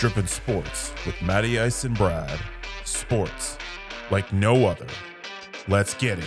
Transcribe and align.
Drippin' 0.00 0.26
Sports 0.26 0.94
with 1.04 1.20
Matty 1.20 1.60
Ice 1.60 1.84
and 1.84 1.94
Brad. 1.94 2.40
Sports 2.86 3.58
like 4.10 4.32
no 4.32 4.64
other. 4.64 4.86
Let's 5.68 5.92
get 5.92 6.18
it. 6.18 6.24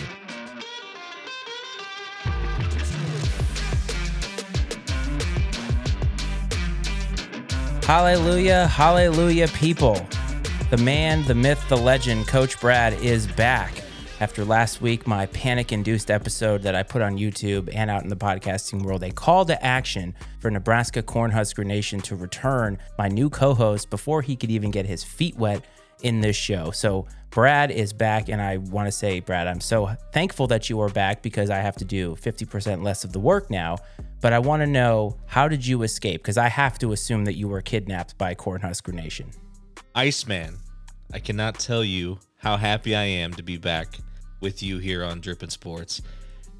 Hallelujah, 7.84 8.68
hallelujah, 8.68 9.48
people. 9.48 10.06
The 10.70 10.76
man, 10.76 11.24
the 11.24 11.34
myth, 11.34 11.60
the 11.68 11.76
legend, 11.76 12.28
Coach 12.28 12.60
Brad 12.60 12.92
is 13.02 13.26
back. 13.26 13.83
After 14.24 14.42
last 14.42 14.80
week, 14.80 15.06
my 15.06 15.26
panic 15.26 15.70
induced 15.70 16.10
episode 16.10 16.62
that 16.62 16.74
I 16.74 16.82
put 16.82 17.02
on 17.02 17.18
YouTube 17.18 17.68
and 17.74 17.90
out 17.90 18.04
in 18.04 18.08
the 18.08 18.16
podcasting 18.16 18.82
world, 18.82 19.02
a 19.02 19.10
call 19.10 19.44
to 19.44 19.62
action 19.62 20.14
for 20.38 20.50
Nebraska 20.50 21.02
Cornhusker 21.02 21.62
Nation 21.62 22.00
to 22.00 22.16
return 22.16 22.78
my 22.96 23.06
new 23.06 23.28
co 23.28 23.52
host 23.52 23.90
before 23.90 24.22
he 24.22 24.34
could 24.34 24.50
even 24.50 24.70
get 24.70 24.86
his 24.86 25.04
feet 25.04 25.36
wet 25.36 25.62
in 26.00 26.22
this 26.22 26.36
show. 26.36 26.70
So, 26.70 27.06
Brad 27.28 27.70
is 27.70 27.92
back, 27.92 28.30
and 28.30 28.40
I 28.40 28.56
want 28.56 28.86
to 28.86 28.92
say, 28.92 29.20
Brad, 29.20 29.46
I'm 29.46 29.60
so 29.60 29.94
thankful 30.14 30.46
that 30.46 30.70
you 30.70 30.80
are 30.80 30.88
back 30.88 31.20
because 31.20 31.50
I 31.50 31.58
have 31.58 31.76
to 31.76 31.84
do 31.84 32.14
50% 32.14 32.82
less 32.82 33.04
of 33.04 33.12
the 33.12 33.20
work 33.20 33.50
now. 33.50 33.76
But 34.22 34.32
I 34.32 34.38
want 34.38 34.62
to 34.62 34.66
know 34.66 35.18
how 35.26 35.48
did 35.48 35.66
you 35.66 35.82
escape? 35.82 36.22
Because 36.22 36.38
I 36.38 36.48
have 36.48 36.78
to 36.78 36.92
assume 36.92 37.26
that 37.26 37.34
you 37.34 37.46
were 37.46 37.60
kidnapped 37.60 38.16
by 38.16 38.34
Cornhusker 38.34 38.94
Nation. 38.94 39.28
Iceman, 39.94 40.56
I 41.12 41.18
cannot 41.18 41.58
tell 41.58 41.84
you 41.84 42.20
how 42.38 42.56
happy 42.56 42.96
I 42.96 43.04
am 43.04 43.34
to 43.34 43.42
be 43.42 43.58
back 43.58 43.98
with 44.44 44.62
you 44.62 44.78
here 44.78 45.02
on 45.02 45.20
Drippin' 45.20 45.50
Sports. 45.50 46.02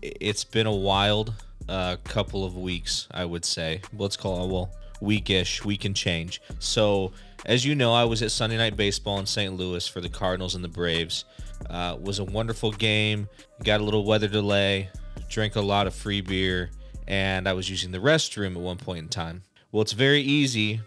It's 0.01 0.43
been 0.43 0.67
a 0.67 0.75
wild 0.75 1.35
uh, 1.69 1.97
couple 2.05 2.45
of 2.45 2.57
weeks, 2.57 3.07
I 3.11 3.25
would 3.27 3.45
say. 3.45 3.83
Let's 3.97 4.17
call 4.17 4.45
it, 4.45 4.51
well, 4.51 4.71
weekish, 5.03 5.65
week 5.65 5.85
and 5.85 5.95
change. 5.95 6.41
So, 6.59 7.13
as 7.45 7.65
you 7.65 7.75
know, 7.75 7.93
I 7.93 8.05
was 8.05 8.23
at 8.23 8.31
Sunday 8.31 8.57
Night 8.57 8.75
Baseball 8.75 9.19
in 9.19 9.27
St. 9.27 9.55
Louis 9.55 9.87
for 9.87 10.01
the 10.01 10.09
Cardinals 10.09 10.55
and 10.55 10.65
the 10.65 10.69
Braves. 10.69 11.27
Uh, 11.69 11.99
was 12.01 12.19
a 12.19 12.25
wonderful 12.25 12.73
game. 12.73 13.29
Got 13.63 13.83
a 13.83 13.85
little 13.85 14.07
weather 14.07 14.29
delay. 14.29 14.89
Drank 15.29 15.57
a 15.57 15.61
lot 15.61 15.87
of 15.87 15.95
free 15.95 16.23
beer 16.23 16.71
and 17.07 17.47
I 17.47 17.53
was 17.53 17.69
using 17.69 17.91
the 17.91 17.99
restroom 17.99 18.57
at 18.57 18.63
one 18.63 18.79
point 18.79 19.01
in 19.01 19.09
time. 19.09 19.43
Well, 19.73 19.83
it's 19.83 19.93
very 19.93 20.23
easy. 20.23 20.81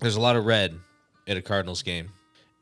There's 0.00 0.16
a 0.16 0.20
lot 0.20 0.36
of 0.36 0.44
red 0.44 0.78
at 1.26 1.36
a 1.36 1.42
Cardinals 1.42 1.82
game, 1.82 2.10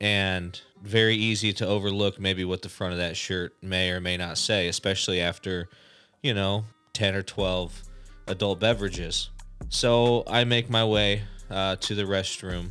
and 0.01 0.59
very 0.85 1.17
easy 1.17 1.53
to 1.55 1.67
overlook 1.67 2.21
maybe 2.21 2.45
what 2.45 2.63
the 2.63 2.69
front 2.69 2.93
of 2.93 2.99
that 2.99 3.17
shirt 3.17 3.55
may 3.63 3.91
or 3.91 4.01
may 4.01 4.17
not 4.17 4.37
say, 4.37 4.69
especially 4.69 5.21
after, 5.21 5.69
you 6.23 6.35
know, 6.35 6.65
10 6.93 7.15
or 7.15 7.23
12 7.23 7.83
adult 8.29 8.61
beverages. 8.61 9.31
So 9.71 10.25
I 10.27 10.45
make 10.45 10.69
my 10.69 10.85
way 10.85 11.23
uh, 11.51 11.77
to 11.77 11.95
the 11.95 12.03
restroom 12.03 12.71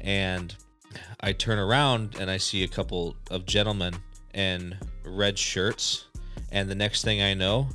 and 0.00 0.54
I 1.20 1.32
turn 1.32 1.58
around 1.58 2.16
and 2.18 2.30
I 2.30 2.38
see 2.38 2.64
a 2.64 2.68
couple 2.68 3.14
of 3.30 3.44
gentlemen 3.44 3.94
in 4.32 4.76
red 5.04 5.38
shirts. 5.38 6.06
And 6.50 6.68
the 6.68 6.74
next 6.74 7.04
thing 7.04 7.20
I 7.20 7.34
know, 7.34 7.68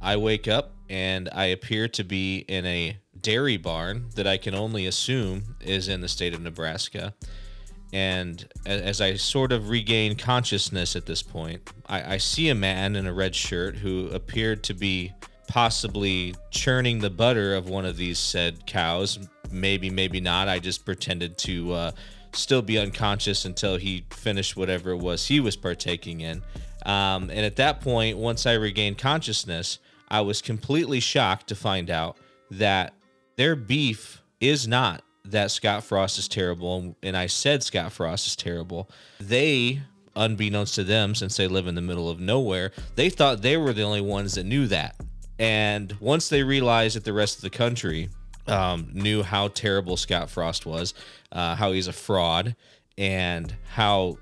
I 0.00 0.16
wake 0.16 0.46
up 0.46 0.72
and 0.88 1.28
I 1.32 1.46
appear 1.46 1.88
to 1.88 2.04
be 2.04 2.38
in 2.48 2.64
a 2.66 2.96
dairy 3.20 3.56
barn 3.56 4.10
that 4.14 4.26
I 4.26 4.36
can 4.36 4.54
only 4.54 4.86
assume 4.86 5.56
is 5.60 5.88
in 5.88 6.02
the 6.02 6.08
state 6.08 6.34
of 6.34 6.40
Nebraska. 6.40 7.14
And 7.94 8.44
as 8.66 9.00
I 9.00 9.14
sort 9.14 9.52
of 9.52 9.68
regain 9.68 10.16
consciousness 10.16 10.96
at 10.96 11.06
this 11.06 11.22
point, 11.22 11.70
I, 11.86 12.14
I 12.14 12.16
see 12.16 12.48
a 12.48 12.54
man 12.54 12.96
in 12.96 13.06
a 13.06 13.12
red 13.12 13.36
shirt 13.36 13.76
who 13.76 14.08
appeared 14.08 14.64
to 14.64 14.74
be 14.74 15.12
possibly 15.46 16.34
churning 16.50 16.98
the 16.98 17.08
butter 17.08 17.54
of 17.54 17.68
one 17.68 17.84
of 17.84 17.96
these 17.96 18.18
said 18.18 18.66
cows. 18.66 19.20
Maybe, 19.48 19.90
maybe 19.90 20.20
not. 20.20 20.48
I 20.48 20.58
just 20.58 20.84
pretended 20.84 21.38
to 21.38 21.72
uh, 21.72 21.92
still 22.32 22.62
be 22.62 22.80
unconscious 22.80 23.44
until 23.44 23.76
he 23.76 24.04
finished 24.10 24.56
whatever 24.56 24.90
it 24.90 24.98
was 24.98 25.28
he 25.28 25.38
was 25.38 25.54
partaking 25.54 26.20
in. 26.20 26.42
Um, 26.84 27.30
and 27.30 27.46
at 27.46 27.54
that 27.56 27.80
point, 27.80 28.18
once 28.18 28.44
I 28.44 28.54
regained 28.54 28.98
consciousness, 28.98 29.78
I 30.08 30.22
was 30.22 30.42
completely 30.42 30.98
shocked 30.98 31.46
to 31.46 31.54
find 31.54 31.88
out 31.90 32.16
that 32.50 32.92
their 33.36 33.54
beef 33.54 34.20
is 34.40 34.66
not 34.66 35.03
that 35.24 35.50
Scott 35.50 35.84
Frost 35.84 36.18
is 36.18 36.28
terrible. 36.28 36.96
And 37.02 37.16
I 37.16 37.26
said 37.26 37.62
Scott 37.62 37.92
Frost 37.92 38.26
is 38.26 38.36
terrible. 38.36 38.90
They, 39.20 39.80
unbeknownst 40.14 40.74
to 40.76 40.84
them, 40.84 41.14
since 41.14 41.36
they 41.36 41.48
live 41.48 41.66
in 41.66 41.74
the 41.74 41.80
middle 41.80 42.10
of 42.10 42.20
nowhere, 42.20 42.72
they 42.94 43.10
thought 43.10 43.42
they 43.42 43.56
were 43.56 43.72
the 43.72 43.82
only 43.82 44.00
ones 44.00 44.34
that 44.34 44.44
knew 44.44 44.66
that. 44.68 44.96
And 45.38 45.96
once 46.00 46.28
they 46.28 46.42
realized 46.42 46.96
that 46.96 47.04
the 47.04 47.12
rest 47.12 47.36
of 47.36 47.42
the 47.42 47.50
country 47.50 48.08
um, 48.46 48.90
knew 48.92 49.22
how 49.22 49.48
terrible 49.48 49.96
Scott 49.96 50.30
Frost 50.30 50.66
was, 50.66 50.94
uh, 51.32 51.56
how 51.56 51.72
he's 51.72 51.88
a 51.88 51.92
fraud, 51.92 52.54
and 52.96 53.54
how 53.72 54.18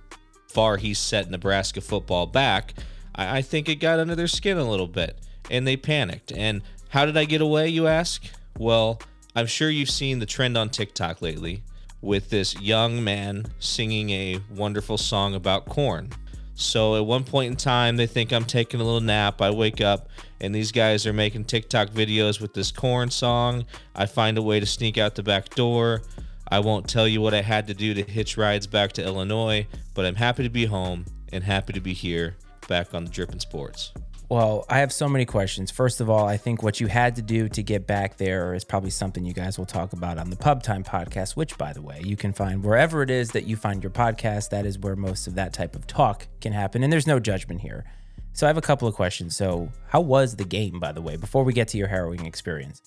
far 0.49 0.77
he's 0.77 0.99
set 0.99 1.31
Nebraska 1.31 1.81
football 1.81 2.27
back, 2.27 2.75
I, 3.15 3.39
I 3.39 3.43
think 3.43 3.69
it 3.69 3.77
got 3.77 3.99
under 3.99 4.15
their 4.15 4.29
skin 4.29 4.59
a 4.59 4.69
little 4.69 4.87
bit 4.87 5.19
and 5.51 5.67
they 5.67 5.77
panicked. 5.77 6.33
And 6.33 6.63
how 6.89 7.07
did 7.07 7.17
I 7.17 7.25
get 7.25 7.41
away, 7.41 7.69
you 7.69 7.87
ask? 7.87 8.25
Well, 8.59 9.01
I'm 9.35 9.47
sure 9.47 9.71
you've 9.71 9.89
seen 9.89 10.19
the 10.19 10.27
trend 10.27 10.59
on 10.59 10.69
TikTok 10.69 11.23
lately 11.23 11.63
with 12.03 12.29
this 12.29 12.61
young 12.61 13.03
man 13.03 13.47
singing 13.61 14.11
a 14.11 14.39
wonderful 14.51 14.99
song 14.99 15.35
about 15.35 15.65
corn. 15.65 16.11
So 16.55 16.97
at 16.97 17.07
one 17.07 17.25
point 17.25 17.51
in 17.51 17.57
time, 17.57 17.97
they 17.97 18.07
think 18.07 18.31
I'm 18.31 18.45
taking 18.45 18.81
a 18.81 18.85
little 18.85 19.01
nap. 19.01 19.41
I 19.41 19.51
wake 19.51 19.81
up 19.81 20.11
and 20.43 20.55
these 20.55 20.71
guys 20.71 21.07
are 21.07 21.15
making 21.15 21.47
TikTok 21.47 21.89
videos 21.89 22.43
with 22.43 22.53
this 22.53 22.71
corn 22.71 23.11
song. 23.11 23.65
I 23.95 24.05
find 24.05 24.37
a 24.37 24.43
way 24.43 24.61
to 24.61 24.67
sneak 24.67 24.99
out 24.99 25.15
the 25.15 25.23
back 25.23 25.55
door. 25.55 26.03
I 26.49 26.59
won't 26.59 26.87
tell 26.87 27.09
you 27.09 27.23
what 27.23 27.33
I 27.33 27.41
had 27.41 27.67
to 27.69 27.75
do 27.75 27.95
to 27.95 28.03
hitch 28.03 28.37
rides 28.37 28.67
back 28.67 28.93
to 28.93 29.05
Illinois, 29.05 29.67
but 29.95 30.05
I'm 30.05 30.17
happy 30.17 30.43
to 30.43 30.51
be 30.51 30.67
home 30.67 31.07
and 31.33 31.43
happy 31.43 31.73
to 31.73 31.81
be 31.81 31.95
here 31.95 32.37
back 32.69 32.93
on 32.93 33.05
the 33.05 33.11
Drippin' 33.11 33.41
Sports. 33.41 33.93
Well, 34.33 34.65
I 34.71 34.79
have 34.79 34.95
so 34.95 35.11
many 35.11 35.27
questions. 35.27 35.71
First 35.71 36.01
of 36.01 36.09
all, 36.09 36.27
I 36.27 36.39
think 36.39 36.63
what 36.63 36.81
you 36.81 36.87
had 36.87 37.17
to 37.17 37.23
do 37.23 37.51
to 37.51 37.63
get 37.63 37.87
back 37.87 38.17
there 38.17 38.55
is 38.55 38.65
probably 38.65 38.89
something 38.89 39.27
you 39.27 39.35
guys 39.35 39.59
will 39.59 39.67
talk 39.67 39.93
about 39.93 40.17
on 40.17 40.31
the 40.31 40.37
Pub 40.37 40.63
Time 40.63 40.83
podcast, 40.83 41.37
which, 41.37 41.59
by 41.59 41.75
the 41.75 41.83
way, 41.83 42.01
you 42.03 42.17
can 42.17 42.33
find 42.33 42.65
wherever 42.65 43.03
it 43.03 43.11
is 43.11 43.33
that 43.33 43.45
you 43.45 43.57
find 43.57 43.83
your 43.83 43.91
podcast. 43.91 44.49
That 44.49 44.65
is 44.65 44.79
where 44.79 44.97
most 44.97 45.27
of 45.27 45.35
that 45.35 45.53
type 45.53 45.77
of 45.77 45.87
talk 45.87 46.29
can 46.41 46.55
happen. 46.55 46.83
And 46.83 46.91
there's 46.91 47.07
no 47.07 47.21
judgment 47.21 47.61
here. 47.61 47.85
So 48.33 48.47
I 48.47 48.49
have 48.49 48.57
a 48.57 48.63
couple 48.63 48.89
of 48.89 48.95
questions. 48.95 49.37
So, 49.37 49.69
how 49.89 50.01
was 50.01 50.37
the 50.37 50.47
game, 50.47 50.81
by 50.81 50.93
the 50.93 51.03
way, 51.03 51.17
before 51.17 51.45
we 51.45 51.53
get 51.53 51.69
to 51.69 51.77
your 51.77 51.89
harrowing 51.89 52.25
experience? 52.25 52.81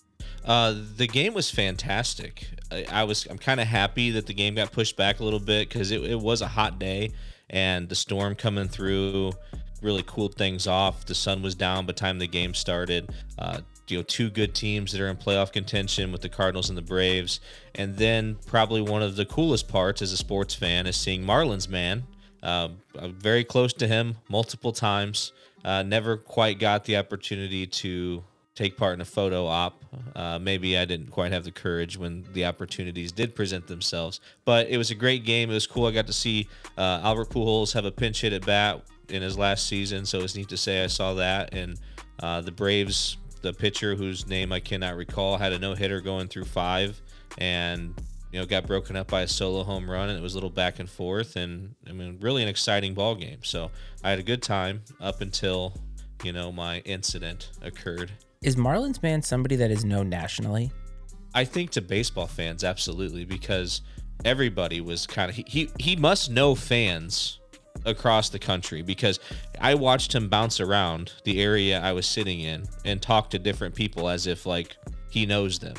Uh, 0.43 0.73
the 0.97 1.05
game 1.05 1.35
was 1.35 1.51
fantastic. 1.51 2.47
I, 2.71 2.87
I 2.89 3.03
was 3.03 3.27
I'm 3.27 3.37
kind 3.37 3.59
of 3.59 3.67
happy 3.67 4.09
that 4.09 4.25
the 4.25 4.33
game 4.33 4.55
got 4.55 4.71
pushed 4.71 4.97
back 4.97 5.19
a 5.19 5.23
little 5.23 5.39
bit 5.39 5.69
because 5.69 5.91
it, 5.91 6.03
it 6.05 6.19
was 6.19 6.41
a 6.41 6.47
hot 6.47 6.79
day 6.79 7.11
and 7.51 7.87
the 7.87 7.95
storm 7.95 8.33
coming 8.33 8.67
through 8.67 9.33
really 9.81 10.03
cooled 10.05 10.35
things 10.35 10.67
off. 10.67 11.05
The 11.05 11.15
sun 11.15 11.41
was 11.41 11.55
down 11.55 11.85
by 11.85 11.93
the 11.93 11.93
time 11.93 12.19
the 12.19 12.27
game 12.27 12.53
started. 12.53 13.09
Uh, 13.37 13.59
you 13.87 13.97
know, 13.97 14.03
two 14.03 14.29
good 14.29 14.55
teams 14.55 14.91
that 14.91 15.01
are 15.01 15.09
in 15.09 15.17
playoff 15.17 15.51
contention 15.51 16.11
with 16.11 16.21
the 16.21 16.29
Cardinals 16.29 16.69
and 16.69 16.77
the 16.77 16.81
Braves. 16.81 17.39
And 17.75 17.95
then 17.97 18.37
probably 18.47 18.81
one 18.81 19.03
of 19.03 19.15
the 19.15 19.25
coolest 19.25 19.67
parts 19.67 20.01
as 20.01 20.11
a 20.11 20.17
sports 20.17 20.55
fan 20.55 20.87
is 20.87 20.95
seeing 20.95 21.23
Marlins 21.23 21.69
man. 21.69 22.03
Uh, 22.41 22.69
very 22.95 23.43
close 23.43 23.73
to 23.73 23.87
him 23.87 24.17
multiple 24.29 24.71
times. 24.71 25.33
Uh, 25.63 25.83
never 25.83 26.17
quite 26.17 26.59
got 26.59 26.83
the 26.85 26.97
opportunity 26.97 27.65
to 27.65 28.23
take 28.53 28.77
part 28.77 28.93
in 28.93 29.01
a 29.01 29.05
photo 29.05 29.45
op. 29.45 29.83
Uh, 30.15 30.39
maybe 30.39 30.77
I 30.77 30.85
didn't 30.85 31.11
quite 31.11 31.31
have 31.31 31.43
the 31.43 31.51
courage 31.51 31.97
when 31.97 32.25
the 32.33 32.45
opportunities 32.45 33.11
did 33.11 33.35
present 33.35 33.67
themselves. 33.67 34.21
But 34.45 34.69
it 34.69 34.77
was 34.77 34.91
a 34.91 34.95
great 34.95 35.25
game. 35.25 35.49
It 35.49 35.53
was 35.53 35.67
cool. 35.67 35.87
I 35.87 35.91
got 35.91 36.07
to 36.07 36.13
see 36.13 36.47
uh, 36.77 37.01
Albert 37.03 37.29
Pujols 37.29 37.73
have 37.73 37.85
a 37.85 37.91
pinch 37.91 38.21
hit 38.21 38.31
at 38.31 38.45
bat 38.45 38.83
in 39.09 39.21
his 39.21 39.37
last 39.37 39.67
season, 39.67 40.05
so 40.05 40.21
it's 40.21 40.35
neat 40.35 40.49
to 40.49 40.57
say 40.57 40.83
I 40.83 40.87
saw 40.87 41.13
that. 41.15 41.53
And 41.53 41.79
uh, 42.19 42.41
the 42.41 42.51
Braves, 42.51 43.17
the 43.41 43.53
pitcher 43.53 43.95
whose 43.95 44.27
name 44.27 44.51
I 44.51 44.59
cannot 44.59 44.95
recall, 44.95 45.37
had 45.37 45.53
a 45.53 45.59
no 45.59 45.73
hitter 45.73 46.01
going 46.01 46.27
through 46.27 46.45
five, 46.45 47.01
and 47.37 47.93
you 48.31 48.39
know 48.39 48.45
got 48.45 48.67
broken 48.67 48.95
up 48.95 49.07
by 49.07 49.21
a 49.21 49.27
solo 49.27 49.63
home 49.63 49.89
run, 49.89 50.09
and 50.09 50.17
it 50.17 50.21
was 50.21 50.33
a 50.33 50.37
little 50.37 50.49
back 50.49 50.79
and 50.79 50.89
forth, 50.89 51.35
and 51.35 51.75
I 51.87 51.91
mean 51.91 52.17
really 52.21 52.43
an 52.43 52.49
exciting 52.49 52.93
ball 52.93 53.15
game. 53.15 53.43
So 53.43 53.71
I 54.03 54.09
had 54.09 54.19
a 54.19 54.23
good 54.23 54.41
time 54.41 54.81
up 54.99 55.21
until 55.21 55.73
you 56.23 56.33
know 56.33 56.51
my 56.51 56.79
incident 56.79 57.51
occurred. 57.61 58.11
Is 58.41 58.55
Marlins 58.55 59.01
man 59.01 59.21
somebody 59.21 59.55
that 59.57 59.71
is 59.71 59.85
known 59.85 60.09
nationally? 60.09 60.71
I 61.33 61.43
think 61.43 61.71
to 61.71 61.81
baseball 61.81 62.27
fans, 62.27 62.63
absolutely, 62.63 63.25
because 63.25 63.81
everybody 64.23 64.81
was 64.81 65.05
kind 65.05 65.29
of 65.29 65.35
he, 65.35 65.45
he 65.47 65.69
he 65.79 65.95
must 65.95 66.29
know 66.29 66.55
fans 66.55 67.39
across 67.85 68.29
the 68.29 68.39
country 68.39 68.81
because 68.81 69.19
I 69.59 69.75
watched 69.75 70.13
him 70.13 70.27
bounce 70.27 70.59
around 70.59 71.13
the 71.23 71.41
area 71.41 71.79
I 71.79 71.93
was 71.93 72.05
sitting 72.05 72.39
in 72.39 72.65
and 72.83 73.01
talk 73.01 73.29
to 73.31 73.39
different 73.39 73.75
people 73.75 74.09
as 74.09 74.27
if 74.27 74.45
like 74.45 74.75
he 75.09 75.25
knows 75.25 75.59
them. 75.59 75.75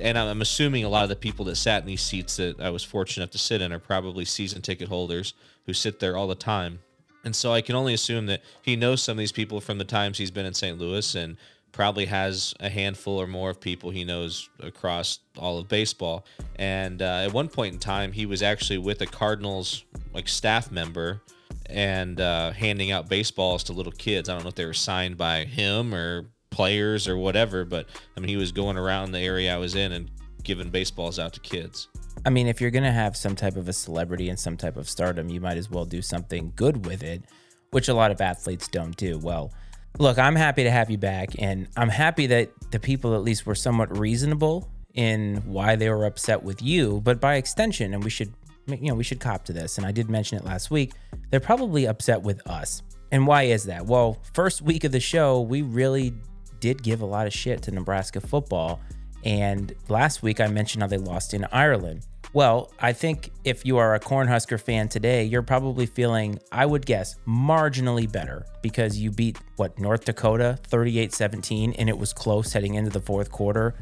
And 0.00 0.16
I'm 0.16 0.40
assuming 0.40 0.84
a 0.84 0.88
lot 0.88 1.02
of 1.02 1.08
the 1.08 1.16
people 1.16 1.44
that 1.46 1.56
sat 1.56 1.82
in 1.82 1.86
these 1.86 2.02
seats 2.02 2.36
that 2.36 2.60
I 2.60 2.70
was 2.70 2.84
fortunate 2.84 3.24
enough 3.24 3.32
to 3.32 3.38
sit 3.38 3.60
in 3.60 3.72
are 3.72 3.80
probably 3.80 4.24
season 4.24 4.62
ticket 4.62 4.88
holders 4.88 5.34
who 5.66 5.72
sit 5.72 5.98
there 5.98 6.16
all 6.16 6.28
the 6.28 6.34
time. 6.34 6.78
And 7.24 7.34
so 7.34 7.52
I 7.52 7.60
can 7.60 7.74
only 7.74 7.92
assume 7.92 8.26
that 8.26 8.42
he 8.62 8.76
knows 8.76 9.02
some 9.02 9.12
of 9.12 9.18
these 9.18 9.32
people 9.32 9.60
from 9.60 9.78
the 9.78 9.84
times 9.84 10.16
he's 10.16 10.30
been 10.30 10.46
in 10.46 10.54
St. 10.54 10.78
Louis 10.78 11.14
and 11.14 11.36
probably 11.72 12.06
has 12.06 12.54
a 12.60 12.68
handful 12.68 13.20
or 13.20 13.26
more 13.26 13.50
of 13.50 13.60
people 13.60 13.90
he 13.90 14.04
knows 14.04 14.48
across 14.60 15.20
all 15.38 15.58
of 15.58 15.68
baseball. 15.68 16.24
And 16.56 17.02
uh, 17.02 17.24
at 17.24 17.32
one 17.32 17.48
point 17.48 17.74
in 17.74 17.80
time, 17.80 18.12
he 18.12 18.26
was 18.26 18.42
actually 18.42 18.78
with 18.78 19.00
a 19.02 19.06
Cardinals 19.06 19.84
like 20.12 20.28
staff 20.28 20.70
member 20.70 21.20
and 21.66 22.20
uh, 22.20 22.52
handing 22.52 22.90
out 22.90 23.08
baseballs 23.08 23.64
to 23.64 23.72
little 23.72 23.92
kids. 23.92 24.28
I 24.28 24.34
don't 24.34 24.42
know 24.42 24.48
if 24.48 24.54
they 24.54 24.66
were 24.66 24.74
signed 24.74 25.16
by 25.16 25.44
him 25.44 25.94
or 25.94 26.30
players 26.50 27.08
or 27.08 27.16
whatever, 27.16 27.64
but 27.64 27.86
I 28.16 28.20
mean, 28.20 28.28
he 28.28 28.36
was 28.36 28.52
going 28.52 28.76
around 28.76 29.12
the 29.12 29.20
area 29.20 29.54
I 29.54 29.58
was 29.58 29.74
in 29.74 29.92
and 29.92 30.10
giving 30.42 30.70
baseballs 30.70 31.18
out 31.18 31.32
to 31.34 31.40
kids. 31.40 31.88
I 32.26 32.30
mean, 32.30 32.46
if 32.46 32.60
you're 32.60 32.70
going 32.70 32.84
to 32.84 32.92
have 32.92 33.16
some 33.16 33.34
type 33.34 33.56
of 33.56 33.68
a 33.68 33.72
celebrity 33.72 34.28
and 34.28 34.38
some 34.38 34.56
type 34.56 34.76
of 34.76 34.88
stardom, 34.88 35.30
you 35.30 35.40
might 35.40 35.56
as 35.56 35.70
well 35.70 35.84
do 35.84 36.02
something 36.02 36.52
good 36.56 36.84
with 36.86 37.02
it, 37.02 37.22
which 37.70 37.88
a 37.88 37.94
lot 37.94 38.10
of 38.10 38.20
athletes 38.20 38.68
don't 38.68 38.96
do. 38.96 39.18
Well, 39.18 39.52
look, 39.98 40.18
I'm 40.18 40.36
happy 40.36 40.64
to 40.64 40.70
have 40.70 40.90
you 40.90 40.98
back, 40.98 41.30
and 41.38 41.68
I'm 41.76 41.88
happy 41.88 42.26
that 42.26 42.50
the 42.72 42.80
people 42.80 43.14
at 43.14 43.22
least 43.22 43.46
were 43.46 43.54
somewhat 43.54 43.96
reasonable 43.96 44.68
in 44.92 45.36
why 45.46 45.76
they 45.76 45.88
were 45.88 46.04
upset 46.04 46.42
with 46.42 46.60
you, 46.60 47.00
but 47.02 47.20
by 47.20 47.36
extension, 47.36 47.94
and 47.94 48.04
we 48.04 48.10
should 48.10 48.32
you 48.66 48.88
know, 48.88 48.94
we 48.94 49.04
should 49.04 49.20
cop 49.20 49.44
to 49.46 49.52
this. 49.52 49.78
And 49.78 49.86
I 49.86 49.92
did 49.92 50.08
mention 50.08 50.38
it 50.38 50.44
last 50.44 50.70
week. 50.70 50.92
They're 51.30 51.40
probably 51.40 51.86
upset 51.86 52.22
with 52.22 52.46
us. 52.46 52.82
And 53.12 53.26
why 53.26 53.44
is 53.44 53.64
that? 53.64 53.86
Well, 53.86 54.18
first 54.34 54.62
week 54.62 54.84
of 54.84 54.92
the 54.92 55.00
show, 55.00 55.40
we 55.40 55.62
really 55.62 56.14
did 56.60 56.82
give 56.82 57.00
a 57.00 57.06
lot 57.06 57.26
of 57.26 57.32
shit 57.32 57.62
to 57.62 57.70
Nebraska 57.70 58.20
football. 58.20 58.80
And 59.24 59.74
last 59.88 60.22
week 60.22 60.40
I 60.40 60.46
mentioned 60.46 60.82
how 60.82 60.88
they 60.88 60.98
lost 60.98 61.34
in 61.34 61.46
Ireland. 61.52 62.06
Well, 62.32 62.72
I 62.78 62.92
think 62.92 63.32
if 63.42 63.66
you 63.66 63.78
are 63.78 63.96
a 63.96 64.00
Cornhusker 64.00 64.60
fan 64.60 64.88
today, 64.88 65.24
you're 65.24 65.42
probably 65.42 65.86
feeling, 65.86 66.38
I 66.52 66.64
would 66.64 66.86
guess, 66.86 67.16
marginally 67.26 68.10
better 68.10 68.46
because 68.62 68.96
you 68.96 69.10
beat 69.10 69.36
what 69.56 69.76
North 69.80 70.04
Dakota 70.04 70.56
38-17 70.68 71.74
and 71.76 71.88
it 71.88 71.98
was 71.98 72.12
close 72.12 72.52
heading 72.52 72.74
into 72.74 72.90
the 72.90 73.00
fourth 73.00 73.32
quarter. 73.32 73.74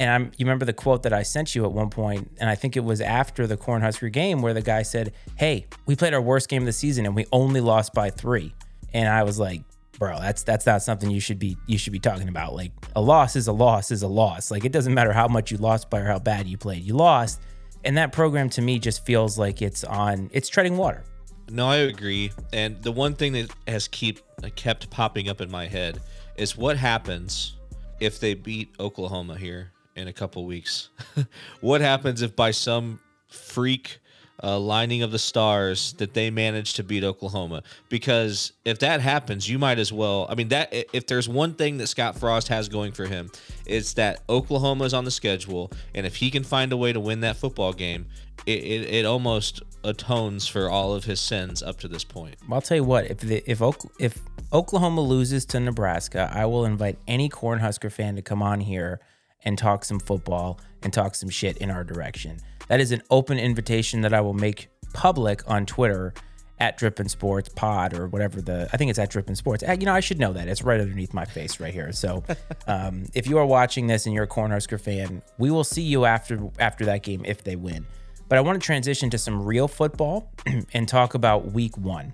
And 0.00 0.08
I'm, 0.08 0.32
you 0.38 0.46
remember 0.46 0.64
the 0.64 0.72
quote 0.72 1.02
that 1.02 1.12
I 1.12 1.22
sent 1.22 1.54
you 1.54 1.66
at 1.66 1.72
one 1.72 1.90
point, 1.90 2.32
and 2.40 2.48
I 2.48 2.54
think 2.54 2.74
it 2.74 2.82
was 2.82 3.02
after 3.02 3.46
the 3.46 3.58
Cornhusker 3.58 4.10
game 4.10 4.40
where 4.40 4.54
the 4.54 4.62
guy 4.62 4.80
said, 4.80 5.12
"Hey, 5.36 5.66
we 5.84 5.94
played 5.94 6.14
our 6.14 6.22
worst 6.22 6.48
game 6.48 6.62
of 6.62 6.66
the 6.66 6.72
season 6.72 7.04
and 7.04 7.14
we 7.14 7.26
only 7.32 7.60
lost 7.60 7.92
by 7.92 8.08
three. 8.08 8.54
And 8.94 9.10
I 9.10 9.24
was 9.24 9.38
like, 9.38 9.62
"Bro, 9.98 10.20
that's 10.20 10.42
that's 10.42 10.64
not 10.64 10.80
something 10.80 11.10
you 11.10 11.20
should 11.20 11.38
be 11.38 11.54
you 11.66 11.76
should 11.76 11.92
be 11.92 11.98
talking 11.98 12.30
about. 12.30 12.54
Like 12.54 12.72
a 12.96 13.00
loss 13.02 13.36
is 13.36 13.46
a 13.46 13.52
loss 13.52 13.90
is 13.90 14.02
a 14.02 14.08
loss. 14.08 14.50
Like 14.50 14.64
it 14.64 14.72
doesn't 14.72 14.94
matter 14.94 15.12
how 15.12 15.28
much 15.28 15.50
you 15.50 15.58
lost 15.58 15.90
by 15.90 16.00
or 16.00 16.06
how 16.06 16.18
bad 16.18 16.46
you 16.46 16.56
played. 16.56 16.82
You 16.82 16.94
lost, 16.94 17.38
and 17.84 17.98
that 17.98 18.10
program 18.10 18.48
to 18.50 18.62
me 18.62 18.78
just 18.78 19.04
feels 19.04 19.38
like 19.38 19.60
it's 19.60 19.84
on 19.84 20.30
it's 20.32 20.48
treading 20.48 20.78
water. 20.78 21.04
No, 21.50 21.68
I 21.68 21.76
agree. 21.76 22.32
And 22.54 22.82
the 22.82 22.92
one 22.92 23.12
thing 23.12 23.34
that 23.34 23.50
has 23.68 23.86
keep 23.86 24.20
kept 24.56 24.88
popping 24.88 25.28
up 25.28 25.42
in 25.42 25.50
my 25.50 25.66
head 25.66 26.00
is 26.38 26.56
what 26.56 26.78
happens 26.78 27.56
if 28.00 28.18
they 28.18 28.32
beat 28.32 28.70
Oklahoma 28.80 29.36
here 29.36 29.72
in 30.00 30.08
a 30.08 30.12
couple 30.12 30.44
weeks. 30.44 30.88
what 31.60 31.80
happens 31.80 32.22
if 32.22 32.34
by 32.34 32.50
some 32.50 33.00
freak 33.28 33.98
uh, 34.42 34.58
lining 34.58 35.02
of 35.02 35.12
the 35.12 35.18
stars 35.18 35.92
that 35.94 36.14
they 36.14 36.30
manage 36.30 36.74
to 36.74 36.82
beat 36.82 37.04
Oklahoma? 37.04 37.62
Because 37.88 38.52
if 38.64 38.78
that 38.80 39.00
happens, 39.00 39.48
you 39.48 39.58
might 39.58 39.78
as 39.78 39.92
well. 39.92 40.26
I 40.28 40.34
mean, 40.34 40.48
that 40.48 40.72
if 40.92 41.06
there's 41.06 41.28
one 41.28 41.54
thing 41.54 41.78
that 41.78 41.88
Scott 41.88 42.18
Frost 42.18 42.48
has 42.48 42.68
going 42.68 42.92
for 42.92 43.06
him, 43.06 43.30
it's 43.66 43.94
that 43.94 44.22
Oklahoma 44.28 44.84
is 44.84 44.94
on 44.94 45.04
the 45.04 45.10
schedule, 45.10 45.70
and 45.94 46.06
if 46.06 46.16
he 46.16 46.30
can 46.30 46.42
find 46.42 46.72
a 46.72 46.76
way 46.76 46.92
to 46.92 47.00
win 47.00 47.20
that 47.20 47.36
football 47.36 47.72
game, 47.72 48.06
it, 48.46 48.62
it, 48.64 48.94
it 48.94 49.04
almost 49.04 49.62
atones 49.84 50.46
for 50.46 50.68
all 50.68 50.94
of 50.94 51.04
his 51.04 51.20
sins 51.20 51.62
up 51.62 51.78
to 51.80 51.88
this 51.88 52.04
point. 52.04 52.36
I'll 52.50 52.60
tell 52.60 52.76
you 52.76 52.84
what, 52.84 53.10
if 53.10 53.18
the, 53.18 53.42
if 53.50 53.60
if 53.98 54.18
Oklahoma 54.52 55.00
loses 55.00 55.44
to 55.46 55.60
Nebraska, 55.60 56.30
I 56.32 56.46
will 56.46 56.64
invite 56.64 56.98
any 57.06 57.28
Cornhusker 57.28 57.92
fan 57.92 58.16
to 58.16 58.22
come 58.22 58.42
on 58.42 58.60
here 58.60 59.00
and 59.44 59.56
talk 59.56 59.84
some 59.84 60.00
football 60.00 60.60
and 60.82 60.92
talk 60.92 61.14
some 61.14 61.28
shit 61.28 61.58
in 61.58 61.70
our 61.70 61.84
direction. 61.84 62.38
That 62.68 62.80
is 62.80 62.92
an 62.92 63.02
open 63.10 63.38
invitation 63.38 64.00
that 64.02 64.14
I 64.14 64.20
will 64.20 64.34
make 64.34 64.68
public 64.92 65.48
on 65.48 65.66
Twitter 65.66 66.14
at 66.58 66.76
Drippin' 66.76 67.08
Sports 67.08 67.48
Pod 67.48 67.98
or 67.98 68.06
whatever 68.06 68.40
the 68.42 68.68
I 68.72 68.76
think 68.76 68.90
it's 68.90 68.98
at 68.98 69.10
Drippin' 69.10 69.34
Sports. 69.34 69.64
You 69.66 69.86
know, 69.86 69.94
I 69.94 70.00
should 70.00 70.18
know 70.18 70.32
that. 70.34 70.46
It's 70.46 70.62
right 70.62 70.80
underneath 70.80 71.14
my 71.14 71.24
face 71.24 71.58
right 71.58 71.72
here. 71.72 71.90
So, 71.92 72.22
um, 72.66 73.06
if 73.14 73.26
you 73.26 73.38
are 73.38 73.46
watching 73.46 73.86
this 73.86 74.06
and 74.06 74.14
you're 74.14 74.24
a 74.24 74.28
Cornhusker 74.28 74.80
fan, 74.80 75.22
we 75.38 75.50
will 75.50 75.64
see 75.64 75.82
you 75.82 76.04
after 76.04 76.40
after 76.58 76.84
that 76.84 77.02
game 77.02 77.24
if 77.24 77.42
they 77.42 77.56
win. 77.56 77.86
But 78.28 78.38
I 78.38 78.42
want 78.42 78.60
to 78.60 78.64
transition 78.64 79.10
to 79.10 79.18
some 79.18 79.42
real 79.42 79.66
football 79.66 80.30
and 80.72 80.86
talk 80.86 81.14
about 81.14 81.52
Week 81.52 81.76
One. 81.76 82.12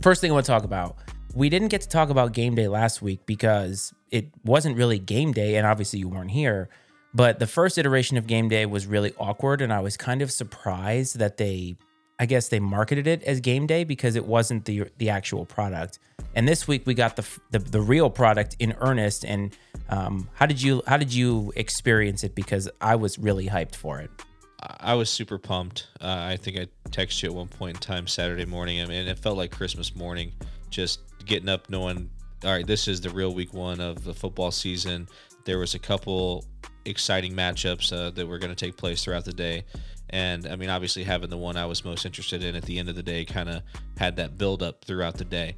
First 0.00 0.20
thing 0.20 0.30
I 0.30 0.34
want 0.34 0.46
to 0.46 0.52
talk 0.52 0.64
about 0.64 0.96
we 1.34 1.48
didn't 1.48 1.68
get 1.68 1.80
to 1.82 1.88
talk 1.88 2.10
about 2.10 2.32
game 2.32 2.54
day 2.54 2.68
last 2.68 3.02
week 3.02 3.26
because 3.26 3.92
it 4.14 4.30
wasn't 4.44 4.76
really 4.76 5.00
game 5.00 5.32
day, 5.32 5.56
and 5.56 5.66
obviously 5.66 5.98
you 5.98 6.08
weren't 6.08 6.30
here. 6.30 6.68
But 7.12 7.40
the 7.40 7.48
first 7.48 7.76
iteration 7.78 8.16
of 8.16 8.28
game 8.28 8.48
day 8.48 8.64
was 8.64 8.86
really 8.86 9.12
awkward, 9.18 9.60
and 9.60 9.72
I 9.72 9.80
was 9.80 9.96
kind 9.96 10.22
of 10.22 10.30
surprised 10.30 11.18
that 11.18 11.36
they, 11.36 11.74
I 12.20 12.26
guess, 12.26 12.46
they 12.46 12.60
marketed 12.60 13.08
it 13.08 13.24
as 13.24 13.40
game 13.40 13.66
day 13.66 13.82
because 13.82 14.14
it 14.14 14.24
wasn't 14.24 14.66
the 14.66 14.84
the 14.98 15.10
actual 15.10 15.44
product. 15.44 15.98
And 16.36 16.46
this 16.46 16.68
week 16.68 16.86
we 16.86 16.94
got 16.94 17.16
the 17.16 17.26
the, 17.50 17.58
the 17.58 17.80
real 17.80 18.08
product 18.08 18.54
in 18.60 18.76
earnest. 18.80 19.24
And 19.24 19.56
um, 19.88 20.28
how 20.34 20.46
did 20.46 20.62
you 20.62 20.82
how 20.86 20.96
did 20.96 21.12
you 21.12 21.52
experience 21.56 22.22
it? 22.22 22.36
Because 22.36 22.70
I 22.80 22.94
was 22.94 23.18
really 23.18 23.48
hyped 23.48 23.74
for 23.74 23.98
it. 23.98 24.10
I 24.78 24.94
was 24.94 25.10
super 25.10 25.38
pumped. 25.38 25.88
Uh, 26.00 26.30
I 26.32 26.36
think 26.36 26.56
I 26.56 26.68
texted 26.90 27.24
you 27.24 27.30
at 27.30 27.34
one 27.34 27.48
point 27.48 27.76
in 27.78 27.80
time 27.80 28.06
Saturday 28.06 28.44
morning. 28.46 28.80
I 28.80 28.86
mean, 28.86 29.08
it 29.08 29.18
felt 29.18 29.36
like 29.36 29.50
Christmas 29.50 29.94
morning. 29.96 30.32
Just 30.70 31.00
getting 31.26 31.48
up 31.48 31.68
knowing 31.68 32.10
all 32.44 32.52
right 32.52 32.66
this 32.66 32.88
is 32.88 33.00
the 33.00 33.10
real 33.10 33.34
week 33.34 33.54
one 33.54 33.80
of 33.80 34.04
the 34.04 34.12
football 34.12 34.50
season. 34.50 35.08
There 35.44 35.58
was 35.58 35.74
a 35.74 35.78
couple 35.78 36.44
exciting 36.84 37.32
matchups 37.32 37.92
uh, 37.92 38.10
that 38.10 38.26
were 38.26 38.38
going 38.38 38.54
to 38.54 38.56
take 38.56 38.76
place 38.76 39.04
throughout 39.04 39.24
the 39.24 39.32
day. 39.32 39.64
And 40.10 40.46
i 40.46 40.56
mean 40.56 40.68
obviously 40.68 41.04
having 41.04 41.30
the 41.30 41.38
one 41.38 41.56
i 41.56 41.64
was 41.64 41.84
most 41.84 42.04
interested 42.04 42.42
in 42.44 42.54
at 42.54 42.64
the 42.64 42.78
end 42.78 42.88
of 42.88 42.96
the 42.96 43.02
day 43.02 43.24
kind 43.24 43.48
of 43.48 43.62
had 43.96 44.16
that 44.16 44.36
build 44.36 44.62
up 44.62 44.84
throughout 44.84 45.16
the 45.16 45.24
day. 45.24 45.56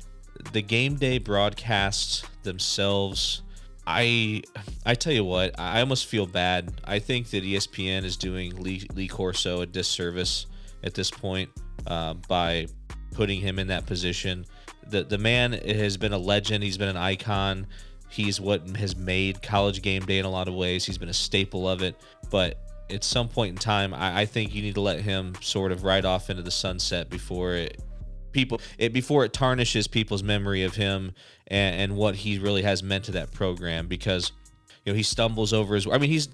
The 0.53 0.63
game 0.63 0.97
day 0.97 1.19
broadcasts 1.19 2.25
themselves 2.43 3.43
I 3.87 4.43
I 4.85 4.95
tell 4.95 5.13
you 5.13 5.25
what, 5.25 5.59
I 5.59 5.81
almost 5.81 6.07
feel 6.07 6.27
bad. 6.27 6.81
I 6.85 6.99
think 6.99 7.31
that 7.31 7.45
ESPN 7.45 8.05
is 8.05 8.17
doing 8.17 8.57
Lee, 8.57 8.87
Lee 8.95 9.09
Corso 9.09 9.61
a 9.61 9.67
disservice 9.67 10.47
at 10.83 10.95
this 10.95 11.11
point 11.11 11.51
uh, 11.87 12.15
by 12.29 12.67
putting 13.13 13.41
him 13.41 13.59
in 13.59 13.69
that 13.69 13.87
position 13.87 14.45
the 14.89 15.05
the 15.05 15.19
man 15.19 15.53
has 15.53 15.97
been 15.97 16.13
a 16.13 16.19
legend. 16.19 16.63
He's 16.65 16.79
been 16.79 16.89
an 16.89 16.97
icon. 16.97 17.67
He's 18.09 18.41
what 18.41 18.67
has 18.77 18.97
made 18.97 19.43
college 19.43 19.83
game 19.83 20.07
day 20.07 20.19
in 20.19 20.25
a 20.25 20.31
lot 20.31 20.49
of 20.49 20.55
ways. 20.55 20.85
He's 20.85 20.99
been 20.99 21.09
a 21.09 21.15
staple 21.15 21.69
of 21.69 21.83
it. 21.83 21.97
But 22.31 22.59
at 22.91 23.05
some 23.05 23.29
point 23.29 23.51
in 23.51 23.57
time, 23.57 23.93
I, 23.93 24.21
I 24.21 24.27
think 24.27 24.55
you 24.55 24.63
need 24.63 24.75
to 24.75 24.81
let 24.81 25.01
him 25.01 25.35
sort 25.41 25.73
of 25.73 25.85
ride 25.85 26.05
off 26.05 26.31
into 26.31 26.43
the 26.43 26.51
sunset 26.51 27.11
before 27.11 27.55
it 27.55 27.83
people 28.37 28.61
it 28.77 28.93
before 28.93 29.25
it 29.25 29.33
tarnishes 29.33 29.89
people's 29.89 30.23
memory 30.23 30.63
of 30.63 30.75
him 30.75 31.15
and, 31.47 31.81
and 31.81 31.97
what 31.97 32.15
he 32.15 32.39
really 32.39 32.63
has 32.63 32.83
meant 32.83 33.05
to 33.05 33.13
that 33.13 33.33
program 33.33 33.89
because 33.89 34.31
you 34.85 34.93
know 34.93 34.97
he 34.97 35.03
stumbles 35.03 35.55
over 35.55 35.75
his 35.75 35.87
I 35.87 35.97
mean 35.97 36.11
he's 36.11 36.27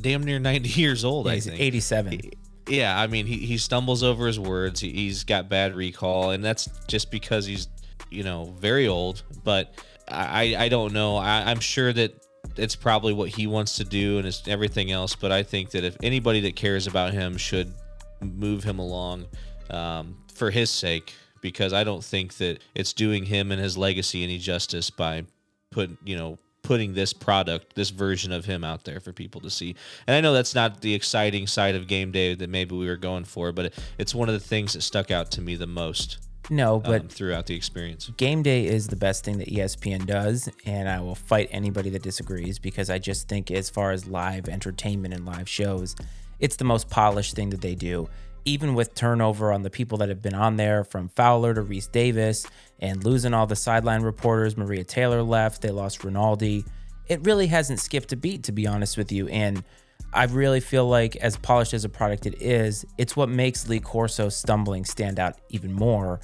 damn 0.00 0.24
near 0.24 0.40
90 0.40 0.68
years 0.80 1.04
old 1.04 1.26
yeah, 1.26 1.32
I 1.32 1.34
he's 1.36 1.46
think 1.46 1.60
87 1.60 2.12
he, 2.12 2.32
yeah 2.68 3.00
I 3.00 3.06
mean 3.06 3.26
he, 3.26 3.38
he 3.38 3.58
stumbles 3.58 4.02
over 4.02 4.26
his 4.26 4.40
words 4.40 4.80
he, 4.80 4.90
he's 4.90 5.22
got 5.22 5.48
bad 5.48 5.76
recall 5.76 6.30
and 6.30 6.44
that's 6.44 6.68
just 6.88 7.12
because 7.12 7.46
he's 7.46 7.68
you 8.10 8.22
know, 8.22 8.54
very 8.58 8.88
old, 8.88 9.22
but 9.44 9.74
I, 10.08 10.54
I 10.56 10.68
don't 10.68 10.92
know. 10.92 11.16
I, 11.16 11.50
I'm 11.50 11.60
sure 11.60 11.92
that 11.92 12.22
it's 12.56 12.76
probably 12.76 13.12
what 13.12 13.28
he 13.28 13.46
wants 13.46 13.76
to 13.76 13.84
do 13.84 14.18
and 14.18 14.26
it's 14.26 14.46
everything 14.46 14.90
else. 14.90 15.14
But 15.14 15.32
I 15.32 15.42
think 15.42 15.70
that 15.70 15.84
if 15.84 15.96
anybody 16.02 16.40
that 16.42 16.56
cares 16.56 16.86
about 16.86 17.12
him 17.12 17.36
should 17.36 17.72
move 18.20 18.64
him 18.64 18.78
along 18.78 19.26
um, 19.70 20.16
for 20.34 20.50
his 20.50 20.70
sake, 20.70 21.12
because 21.40 21.72
I 21.72 21.84
don't 21.84 22.02
think 22.02 22.34
that 22.38 22.58
it's 22.74 22.92
doing 22.92 23.24
him 23.24 23.52
and 23.52 23.60
his 23.60 23.76
legacy 23.76 24.24
any 24.24 24.38
justice 24.38 24.90
by 24.90 25.24
put 25.70 25.90
you 26.04 26.16
know 26.16 26.38
putting 26.62 26.94
this 26.94 27.12
product, 27.12 27.76
this 27.76 27.90
version 27.90 28.32
of 28.32 28.44
him 28.44 28.64
out 28.64 28.84
there 28.84 28.98
for 28.98 29.12
people 29.12 29.40
to 29.40 29.48
see. 29.48 29.76
And 30.08 30.16
I 30.16 30.20
know 30.20 30.32
that's 30.32 30.54
not 30.54 30.80
the 30.80 30.94
exciting 30.94 31.46
side 31.46 31.76
of 31.76 31.86
game 31.86 32.10
day 32.10 32.34
that 32.34 32.50
maybe 32.50 32.74
we 32.74 32.88
were 32.88 32.96
going 32.96 33.22
for, 33.22 33.52
but 33.52 33.72
it's 33.98 34.12
one 34.12 34.28
of 34.28 34.32
the 34.32 34.40
things 34.40 34.72
that 34.72 34.80
stuck 34.80 35.12
out 35.12 35.30
to 35.32 35.40
me 35.40 35.54
the 35.54 35.68
most. 35.68 36.25
No, 36.50 36.78
but 36.78 37.02
um, 37.02 37.08
throughout 37.08 37.46
the 37.46 37.54
experience. 37.54 38.10
Game 38.16 38.42
day 38.42 38.66
is 38.66 38.88
the 38.88 38.96
best 38.96 39.24
thing 39.24 39.38
that 39.38 39.48
ESPN 39.48 40.06
does, 40.06 40.48
and 40.64 40.88
I 40.88 41.00
will 41.00 41.14
fight 41.14 41.48
anybody 41.50 41.90
that 41.90 42.02
disagrees 42.02 42.58
because 42.58 42.88
I 42.88 42.98
just 42.98 43.28
think, 43.28 43.50
as 43.50 43.68
far 43.68 43.90
as 43.90 44.06
live 44.06 44.48
entertainment 44.48 45.14
and 45.14 45.26
live 45.26 45.48
shows, 45.48 45.96
it's 46.38 46.56
the 46.56 46.64
most 46.64 46.88
polished 46.88 47.34
thing 47.34 47.50
that 47.50 47.60
they 47.60 47.74
do. 47.74 48.08
Even 48.44 48.74
with 48.74 48.94
turnover 48.94 49.52
on 49.52 49.62
the 49.62 49.70
people 49.70 49.98
that 49.98 50.08
have 50.08 50.22
been 50.22 50.34
on 50.34 50.56
there, 50.56 50.84
from 50.84 51.08
Fowler 51.08 51.52
to 51.52 51.62
Rece 51.62 51.90
Davis, 51.90 52.46
and 52.78 53.02
losing 53.02 53.34
all 53.34 53.46
the 53.46 53.56
sideline 53.56 54.02
reporters, 54.02 54.56
Maria 54.56 54.84
Taylor 54.84 55.22
left, 55.22 55.62
they 55.62 55.70
lost 55.70 56.04
Rinaldi. 56.04 56.64
It 57.08 57.24
really 57.24 57.48
hasn't 57.48 57.80
skipped 57.80 58.12
a 58.12 58.16
beat, 58.16 58.44
to 58.44 58.52
be 58.52 58.68
honest 58.68 58.96
with 58.96 59.10
you. 59.10 59.26
And 59.28 59.64
I 60.12 60.26
really 60.26 60.60
feel 60.60 60.88
like, 60.88 61.16
as 61.16 61.36
polished 61.36 61.74
as 61.74 61.84
a 61.84 61.88
product 61.88 62.24
it 62.24 62.40
is, 62.40 62.86
it's 62.98 63.16
what 63.16 63.28
makes 63.28 63.68
Lee 63.68 63.80
Corso 63.80 64.28
stumbling 64.28 64.84
stand 64.84 65.18
out 65.18 65.40
even 65.48 65.72
more 65.72 66.20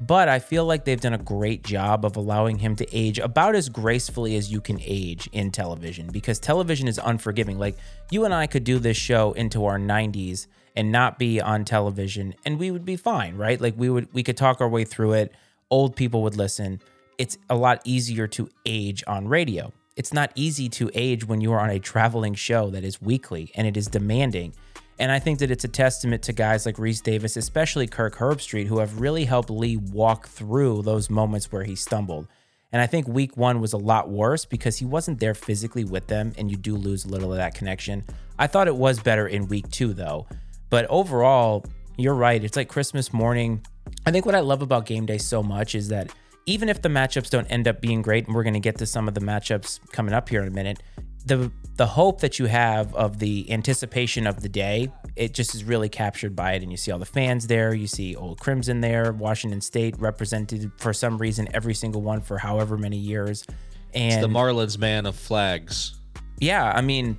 But 0.00 0.28
I 0.28 0.38
feel 0.40 0.66
like 0.66 0.84
they've 0.84 1.00
done 1.00 1.14
a 1.14 1.18
great 1.18 1.64
job 1.64 2.04
of 2.04 2.16
allowing 2.16 2.58
him 2.58 2.76
to 2.76 2.86
age 2.96 3.18
about 3.18 3.54
as 3.54 3.68
gracefully 3.68 4.36
as 4.36 4.52
you 4.52 4.60
can 4.60 4.78
age 4.82 5.28
in 5.32 5.50
television 5.50 6.08
because 6.08 6.38
television 6.38 6.86
is 6.86 7.00
unforgiving. 7.02 7.58
Like 7.58 7.76
you 8.10 8.26
and 8.26 8.34
I 8.34 8.46
could 8.46 8.64
do 8.64 8.78
this 8.78 8.96
show 8.96 9.32
into 9.32 9.64
our 9.64 9.78
90s 9.78 10.48
and 10.74 10.92
not 10.92 11.18
be 11.18 11.40
on 11.40 11.64
television 11.64 12.34
and 12.44 12.58
we 12.58 12.70
would 12.70 12.84
be 12.84 12.96
fine, 12.96 13.36
right? 13.36 13.58
Like 13.58 13.74
we 13.78 13.88
would 13.88 14.12
we 14.12 14.22
could 14.22 14.36
talk 14.36 14.60
our 14.60 14.68
way 14.68 14.84
through 14.84 15.14
it. 15.14 15.32
Old 15.70 15.96
people 15.96 16.22
would 16.24 16.36
listen. 16.36 16.80
It's 17.16 17.38
a 17.48 17.56
lot 17.56 17.80
easier 17.84 18.26
to 18.28 18.50
age 18.66 19.02
on 19.06 19.26
radio. 19.28 19.72
It's 19.96 20.12
not 20.12 20.30
easy 20.34 20.68
to 20.70 20.90
age 20.92 21.26
when 21.26 21.40
you 21.40 21.54
are 21.54 21.60
on 21.60 21.70
a 21.70 21.78
traveling 21.78 22.34
show 22.34 22.68
that 22.68 22.84
is 22.84 23.00
weekly 23.00 23.50
and 23.54 23.66
it 23.66 23.78
is 23.78 23.86
demanding. 23.86 24.52
And 24.98 25.12
I 25.12 25.18
think 25.18 25.40
that 25.40 25.50
it's 25.50 25.64
a 25.64 25.68
testament 25.68 26.22
to 26.22 26.32
guys 26.32 26.64
like 26.64 26.76
Rece 26.76 27.02
Davis, 27.02 27.36
especially 27.36 27.86
Kirk 27.86 28.16
Herbstreit, 28.16 28.66
who 28.66 28.78
have 28.78 29.00
really 29.00 29.24
helped 29.24 29.50
Lee 29.50 29.76
walk 29.76 30.28
through 30.28 30.82
those 30.82 31.10
moments 31.10 31.52
where 31.52 31.64
he 31.64 31.76
stumbled. 31.76 32.28
And 32.72 32.82
I 32.82 32.86
think 32.86 33.06
week 33.06 33.36
one 33.36 33.60
was 33.60 33.72
a 33.72 33.78
lot 33.78 34.08
worse 34.08 34.44
because 34.44 34.78
he 34.78 34.84
wasn't 34.84 35.20
there 35.20 35.34
physically 35.34 35.84
with 35.84 36.06
them, 36.06 36.32
and 36.36 36.50
you 36.50 36.56
do 36.56 36.76
lose 36.76 37.04
a 37.04 37.08
little 37.08 37.30
of 37.32 37.38
that 37.38 37.54
connection. 37.54 38.04
I 38.38 38.46
thought 38.46 38.68
it 38.68 38.76
was 38.76 38.98
better 38.98 39.26
in 39.26 39.48
week 39.48 39.70
two, 39.70 39.92
though. 39.92 40.26
But 40.68 40.86
overall, 40.86 41.64
you're 41.96 42.14
right. 42.14 42.42
It's 42.42 42.56
like 42.56 42.68
Christmas 42.68 43.12
morning. 43.12 43.64
I 44.04 44.10
think 44.10 44.26
what 44.26 44.34
I 44.34 44.40
love 44.40 44.62
about 44.62 44.86
game 44.86 45.06
day 45.06 45.18
so 45.18 45.42
much 45.42 45.74
is 45.74 45.88
that 45.88 46.12
even 46.46 46.68
if 46.68 46.82
the 46.82 46.88
matchups 46.88 47.30
don't 47.30 47.46
end 47.46 47.68
up 47.68 47.80
being 47.80 48.02
great, 48.02 48.26
and 48.26 48.34
we're 48.34 48.42
going 48.42 48.54
to 48.54 48.60
get 48.60 48.78
to 48.78 48.86
some 48.86 49.08
of 49.08 49.14
the 49.14 49.20
matchups 49.20 49.80
coming 49.92 50.14
up 50.14 50.28
here 50.28 50.42
in 50.42 50.48
a 50.48 50.52
minute, 50.52 50.82
the 51.26 51.50
the 51.76 51.86
hope 51.86 52.20
that 52.22 52.38
you 52.38 52.46
have 52.46 52.94
of 52.94 53.18
the 53.18 53.50
anticipation 53.52 54.26
of 54.26 54.40
the 54.40 54.48
day, 54.48 54.90
it 55.14 55.34
just 55.34 55.54
is 55.54 55.62
really 55.64 55.90
captured 55.90 56.34
by 56.34 56.52
it. 56.52 56.62
And 56.62 56.70
you 56.70 56.78
see 56.78 56.90
all 56.90 56.98
the 56.98 57.04
fans 57.04 57.46
there. 57.46 57.74
You 57.74 57.86
see 57.86 58.16
Old 58.16 58.40
Crimson 58.40 58.80
there, 58.80 59.12
Washington 59.12 59.60
State 59.60 59.94
represented 59.98 60.72
for 60.78 60.94
some 60.94 61.18
reason 61.18 61.48
every 61.52 61.74
single 61.74 62.00
one 62.00 62.22
for 62.22 62.38
however 62.38 62.78
many 62.78 62.96
years. 62.96 63.44
And 63.92 64.12
It's 64.12 64.22
the 64.22 64.28
Marlins 64.28 64.78
man 64.78 65.04
of 65.04 65.16
flags. 65.16 65.98
yeah, 66.40 66.72
I 66.74 66.80
mean, 66.80 67.18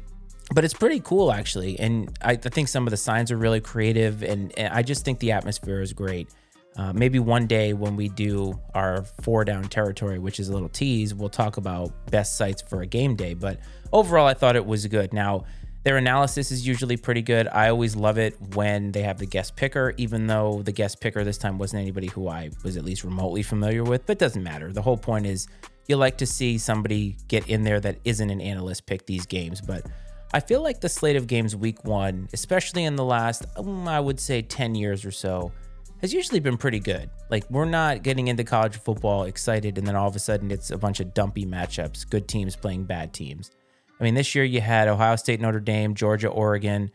but 0.54 0.64
it's 0.66 0.74
pretty 0.74 1.02
cool 1.02 1.32
actually, 1.32 1.80
and 1.80 2.18
I, 2.22 2.32
I 2.32 2.36
think 2.38 2.68
some 2.68 2.88
of 2.88 2.92
the 2.92 2.98
signs 2.98 3.32
are 3.32 3.38
really 3.38 3.62
creative, 3.62 4.24
and, 4.24 4.58
and 4.58 4.74
I 4.74 4.82
just 4.82 5.04
think 5.06 5.20
the 5.20 5.34
atmosphere 5.34 5.82
is 5.82 5.94
great. 5.94 6.30
Uh, 6.78 6.94
maybe 6.94 7.18
one 7.18 7.48
day 7.48 7.74
when 7.74 7.96
we 7.96 8.08
do 8.08 8.54
our 8.76 9.04
four 9.24 9.44
down 9.44 9.64
territory, 9.64 10.20
which 10.20 10.40
is 10.40 10.50
a 10.50 10.54
little 10.54 10.70
tease, 10.70 11.14
we'll 11.16 11.28
talk 11.30 11.58
about 11.58 11.92
best 12.12 12.38
sites 12.38 12.62
for 12.62 12.82
a 12.84 12.86
game 12.86 13.16
day. 13.16 13.34
But 13.34 13.60
overall, 13.92 14.28
I 14.28 14.34
thought 14.34 14.56
it 14.56 14.66
was 14.66 14.86
good. 14.88 15.14
Now, 15.14 15.46
their 15.84 15.98
analysis 15.98 16.52
is 16.52 16.68
usually 16.68 16.98
pretty 16.98 17.22
good. 17.22 17.48
I 17.48 17.70
always 17.70 17.96
love 17.96 18.18
it 18.18 18.36
when 18.56 18.92
they 18.92 19.04
have 19.04 19.20
the 19.20 19.26
guest 19.26 19.56
picker, 19.56 19.94
even 19.98 20.28
though 20.28 20.62
the 20.62 20.74
guest 20.74 21.00
picker 21.00 21.24
this 21.24 21.38
time 21.38 21.58
wasn't 21.58 21.82
anybody 21.82 22.08
who 22.08 22.28
I 22.28 22.50
was 22.64 22.76
at 22.76 22.84
least 22.84 23.04
remotely 23.06 23.42
familiar 23.42 23.84
with, 23.84 24.06
but 24.06 24.14
it 24.14 24.20
doesn't 24.20 24.44
matter. 24.44 24.74
The 24.74 24.82
whole 24.82 24.98
point 24.98 25.26
is 25.26 25.48
you 25.88 25.96
like 25.96 26.18
to 26.18 26.26
see 26.26 26.58
somebody 26.58 27.16
get 27.30 27.48
in 27.48 27.64
there 27.64 27.80
that 27.80 28.00
isn't 28.04 28.30
an 28.30 28.42
analyst 28.42 28.86
pick 28.86 29.06
these 29.06 29.26
games. 29.26 29.62
But 29.62 29.86
I 30.34 30.42
feel 30.42 30.62
like 30.62 30.82
the 30.82 30.90
slate 30.90 31.16
of 31.16 31.26
games 31.26 31.56
week 31.56 31.86
one, 31.86 32.28
especially 32.34 32.84
in 32.84 32.98
the 32.98 33.06
last, 33.06 33.46
um, 33.56 33.88
I 33.88 34.00
would 34.02 34.20
say 34.20 34.42
10 34.42 34.76
years 34.76 35.06
or 35.06 35.12
so, 35.12 35.54
has 36.02 36.14
usually 36.14 36.42
been 36.42 36.58
pretty 36.58 36.80
good. 36.80 37.10
Like, 37.30 37.50
we're 37.50 37.66
not 37.66 38.04
getting 38.04 38.28
into 38.28 38.44
college 38.44 38.76
football 38.76 39.24
excited, 39.24 39.78
and 39.78 39.88
then 39.88 39.96
all 39.96 40.08
of 40.08 40.16
a 40.16 40.20
sudden 40.20 40.52
it's 40.52 40.70
a 40.70 40.78
bunch 40.78 41.00
of 41.00 41.14
dumpy 41.14 41.46
matchups, 41.46 42.08
good 42.10 42.28
teams 42.28 42.56
playing 42.56 42.84
bad 42.84 43.14
teams. 43.14 43.52
I 44.00 44.04
mean, 44.04 44.14
this 44.14 44.36
year 44.36 44.44
you 44.44 44.62
had 44.62 44.88
Ohio 44.88 45.16
State, 45.16 45.42
Notre 45.42 45.60
Dame, 45.60 45.96
Georgia, 45.96 46.28
Oregon, 46.28 46.92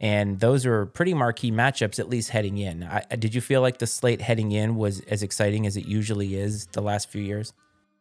and 0.00 0.40
those 0.40 0.66
are 0.66 0.86
pretty 0.86 1.14
marquee 1.14 1.50
matchups, 1.50 1.98
at 1.98 2.08
least 2.08 2.30
heading 2.30 2.58
in. 2.58 2.82
I, 2.82 3.02
did 3.16 3.34
you 3.34 3.40
feel 3.40 3.60
like 3.60 3.78
the 3.78 3.86
slate 3.86 4.20
heading 4.20 4.52
in 4.52 4.76
was 4.76 5.00
as 5.00 5.22
exciting 5.22 5.66
as 5.66 5.76
it 5.76 5.86
usually 5.86 6.34
is 6.34 6.66
the 6.66 6.82
last 6.82 7.10
few 7.10 7.22
years? 7.22 7.52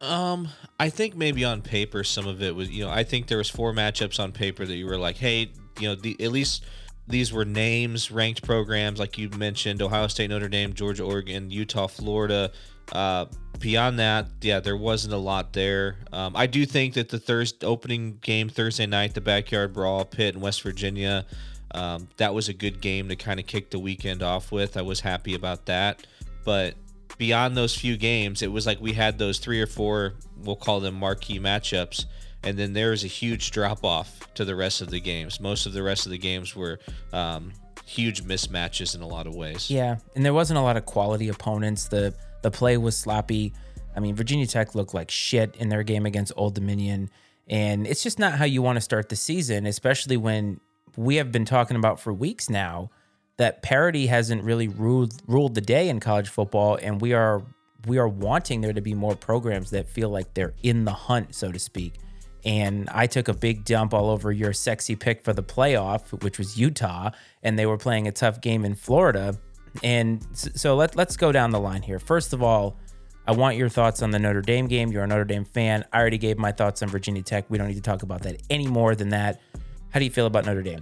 Um, 0.01 0.49
I 0.79 0.89
think 0.89 1.15
maybe 1.15 1.45
on 1.45 1.61
paper 1.61 2.03
some 2.03 2.27
of 2.27 2.41
it 2.41 2.55
was, 2.55 2.69
you 2.69 2.83
know, 2.83 2.91
I 2.91 3.03
think 3.03 3.27
there 3.27 3.37
was 3.37 3.49
four 3.49 3.73
matchups 3.73 4.19
on 4.19 4.33
paper 4.33 4.65
that 4.65 4.75
you 4.75 4.85
were 4.85 4.97
like, 4.97 5.15
hey, 5.15 5.51
you 5.79 5.87
know, 5.87 5.95
the 5.95 6.21
at 6.21 6.31
least 6.31 6.65
these 7.07 7.31
were 7.31 7.45
names 7.45 8.11
ranked 8.11 8.43
programs 8.43 8.99
like 8.99 9.17
you 9.17 9.29
mentioned 9.29 9.81
Ohio 9.81 10.07
State, 10.07 10.29
Notre 10.29 10.49
Dame, 10.49 10.73
Georgia, 10.73 11.03
Oregon, 11.03 11.49
Utah, 11.49 11.87
Florida. 11.87 12.51
Uh, 12.91 13.25
beyond 13.59 13.99
that, 13.99 14.27
yeah, 14.41 14.59
there 14.59 14.77
wasn't 14.77 15.13
a 15.13 15.17
lot 15.17 15.53
there. 15.53 15.97
Um, 16.11 16.35
I 16.35 16.47
do 16.47 16.65
think 16.65 16.93
that 16.95 17.09
the 17.09 17.19
Thursday 17.19 17.65
opening 17.65 18.19
game 18.21 18.49
Thursday 18.49 18.85
night, 18.85 19.13
the 19.13 19.21
backyard 19.21 19.73
brawl, 19.73 20.05
Pitt 20.05 20.35
and 20.35 20.43
West 20.43 20.61
Virginia, 20.61 21.25
um, 21.71 22.07
that 22.17 22.33
was 22.33 22.47
a 22.47 22.53
good 22.53 22.81
game 22.81 23.09
to 23.09 23.15
kind 23.15 23.39
of 23.39 23.47
kick 23.47 23.69
the 23.71 23.79
weekend 23.79 24.23
off 24.23 24.51
with. 24.51 24.77
I 24.77 24.81
was 24.81 24.99
happy 24.99 25.33
about 25.33 25.65
that, 25.65 26.05
but 26.43 26.75
beyond 27.17 27.57
those 27.57 27.75
few 27.75 27.97
games, 27.97 28.41
it 28.41 28.51
was 28.51 28.65
like 28.65 28.79
we 28.79 28.93
had 28.93 29.17
those 29.17 29.39
three 29.39 29.61
or 29.61 29.67
four, 29.67 30.13
we'll 30.43 30.55
call 30.55 30.79
them 30.79 30.95
marquee 30.95 31.39
matchups, 31.39 32.05
and 32.43 32.57
then 32.57 32.73
there 32.73 32.91
was 32.91 33.03
a 33.03 33.07
huge 33.07 33.51
drop 33.51 33.83
off 33.83 34.33
to 34.35 34.45
the 34.45 34.55
rest 34.55 34.81
of 34.81 34.89
the 34.89 34.99
games. 34.99 35.39
Most 35.39 35.65
of 35.65 35.73
the 35.73 35.83
rest 35.83 36.05
of 36.05 36.11
the 36.11 36.17
games 36.17 36.55
were 36.55 36.79
um, 37.11 37.51
huge 37.85 38.23
mismatches 38.23 38.95
in 38.95 39.01
a 39.01 39.07
lot 39.07 39.27
of 39.27 39.35
ways. 39.35 39.69
Yeah, 39.69 39.97
and 40.15 40.23
there 40.23 40.33
wasn't 40.33 40.59
a 40.59 40.61
lot 40.61 40.77
of 40.77 40.85
quality 40.85 41.29
opponents. 41.29 41.87
The 41.87 42.13
the 42.45 42.51
play 42.51 42.77
was 42.77 42.95
sloppy. 42.95 43.53
I 43.95 43.99
mean, 43.99 44.13
Virginia 44.13 44.45
Tech 44.45 44.75
looked 44.75 44.93
like 44.93 45.09
shit 45.09 45.55
in 45.55 45.69
their 45.69 45.81
game 45.81 46.05
against 46.05 46.31
Old 46.37 46.53
Dominion, 46.53 47.09
and 47.47 47.87
it's 47.87 48.03
just 48.03 48.19
not 48.19 48.33
how 48.33 48.45
you 48.45 48.61
want 48.61 48.75
to 48.75 48.81
start 48.81 49.09
the 49.09 49.15
season, 49.15 49.65
especially 49.65 50.15
when 50.15 50.59
we 50.95 51.15
have 51.15 51.31
been 51.31 51.43
talking 51.43 51.75
about 51.75 51.99
for 51.99 52.13
weeks 52.13 52.47
now 52.47 52.91
that 53.37 53.63
parity 53.63 54.05
hasn't 54.05 54.43
really 54.43 54.67
ruled 54.67 55.23
ruled 55.25 55.55
the 55.55 55.61
day 55.61 55.89
in 55.89 55.99
college 55.99 56.29
football, 56.29 56.77
and 56.79 57.01
we 57.01 57.13
are 57.13 57.41
we 57.87 57.97
are 57.97 58.07
wanting 58.07 58.61
there 58.61 58.73
to 58.73 58.81
be 58.81 58.93
more 58.93 59.15
programs 59.15 59.71
that 59.71 59.89
feel 59.89 60.09
like 60.09 60.35
they're 60.35 60.53
in 60.61 60.85
the 60.85 60.93
hunt, 60.93 61.33
so 61.33 61.51
to 61.51 61.57
speak. 61.57 61.95
And 62.45 62.87
I 62.91 63.07
took 63.07 63.27
a 63.27 63.33
big 63.33 63.65
dump 63.65 63.91
all 63.91 64.11
over 64.11 64.31
your 64.31 64.53
sexy 64.53 64.95
pick 64.95 65.23
for 65.23 65.33
the 65.33 65.41
playoff, 65.41 66.21
which 66.21 66.37
was 66.37 66.59
Utah, 66.59 67.09
and 67.41 67.57
they 67.57 67.65
were 67.65 67.79
playing 67.79 68.07
a 68.07 68.11
tough 68.11 68.39
game 68.39 68.63
in 68.65 68.75
Florida. 68.75 69.35
And 69.83 70.25
so 70.33 70.75
let, 70.75 70.95
let's 70.95 71.17
go 71.17 71.31
down 71.31 71.51
the 71.51 71.59
line 71.59 71.81
here. 71.81 71.99
First 71.99 72.33
of 72.33 72.41
all, 72.41 72.77
I 73.27 73.31
want 73.31 73.57
your 73.57 73.69
thoughts 73.69 74.01
on 74.01 74.11
the 74.11 74.19
Notre 74.19 74.41
Dame 74.41 74.67
game. 74.67 74.91
You're 74.91 75.03
a 75.03 75.07
Notre 75.07 75.25
Dame 75.25 75.45
fan. 75.45 75.83
I 75.91 75.99
already 75.99 76.17
gave 76.17 76.37
my 76.37 76.51
thoughts 76.51 76.83
on 76.83 76.89
Virginia 76.89 77.23
Tech. 77.23 77.45
We 77.49 77.57
don't 77.57 77.67
need 77.67 77.75
to 77.75 77.81
talk 77.81 78.03
about 78.03 78.21
that 78.21 78.41
any 78.49 78.67
more 78.67 78.95
than 78.95 79.09
that. 79.09 79.41
How 79.89 79.99
do 79.99 80.05
you 80.05 80.11
feel 80.11 80.27
about 80.27 80.45
Notre 80.45 80.61
Dame? 80.61 80.79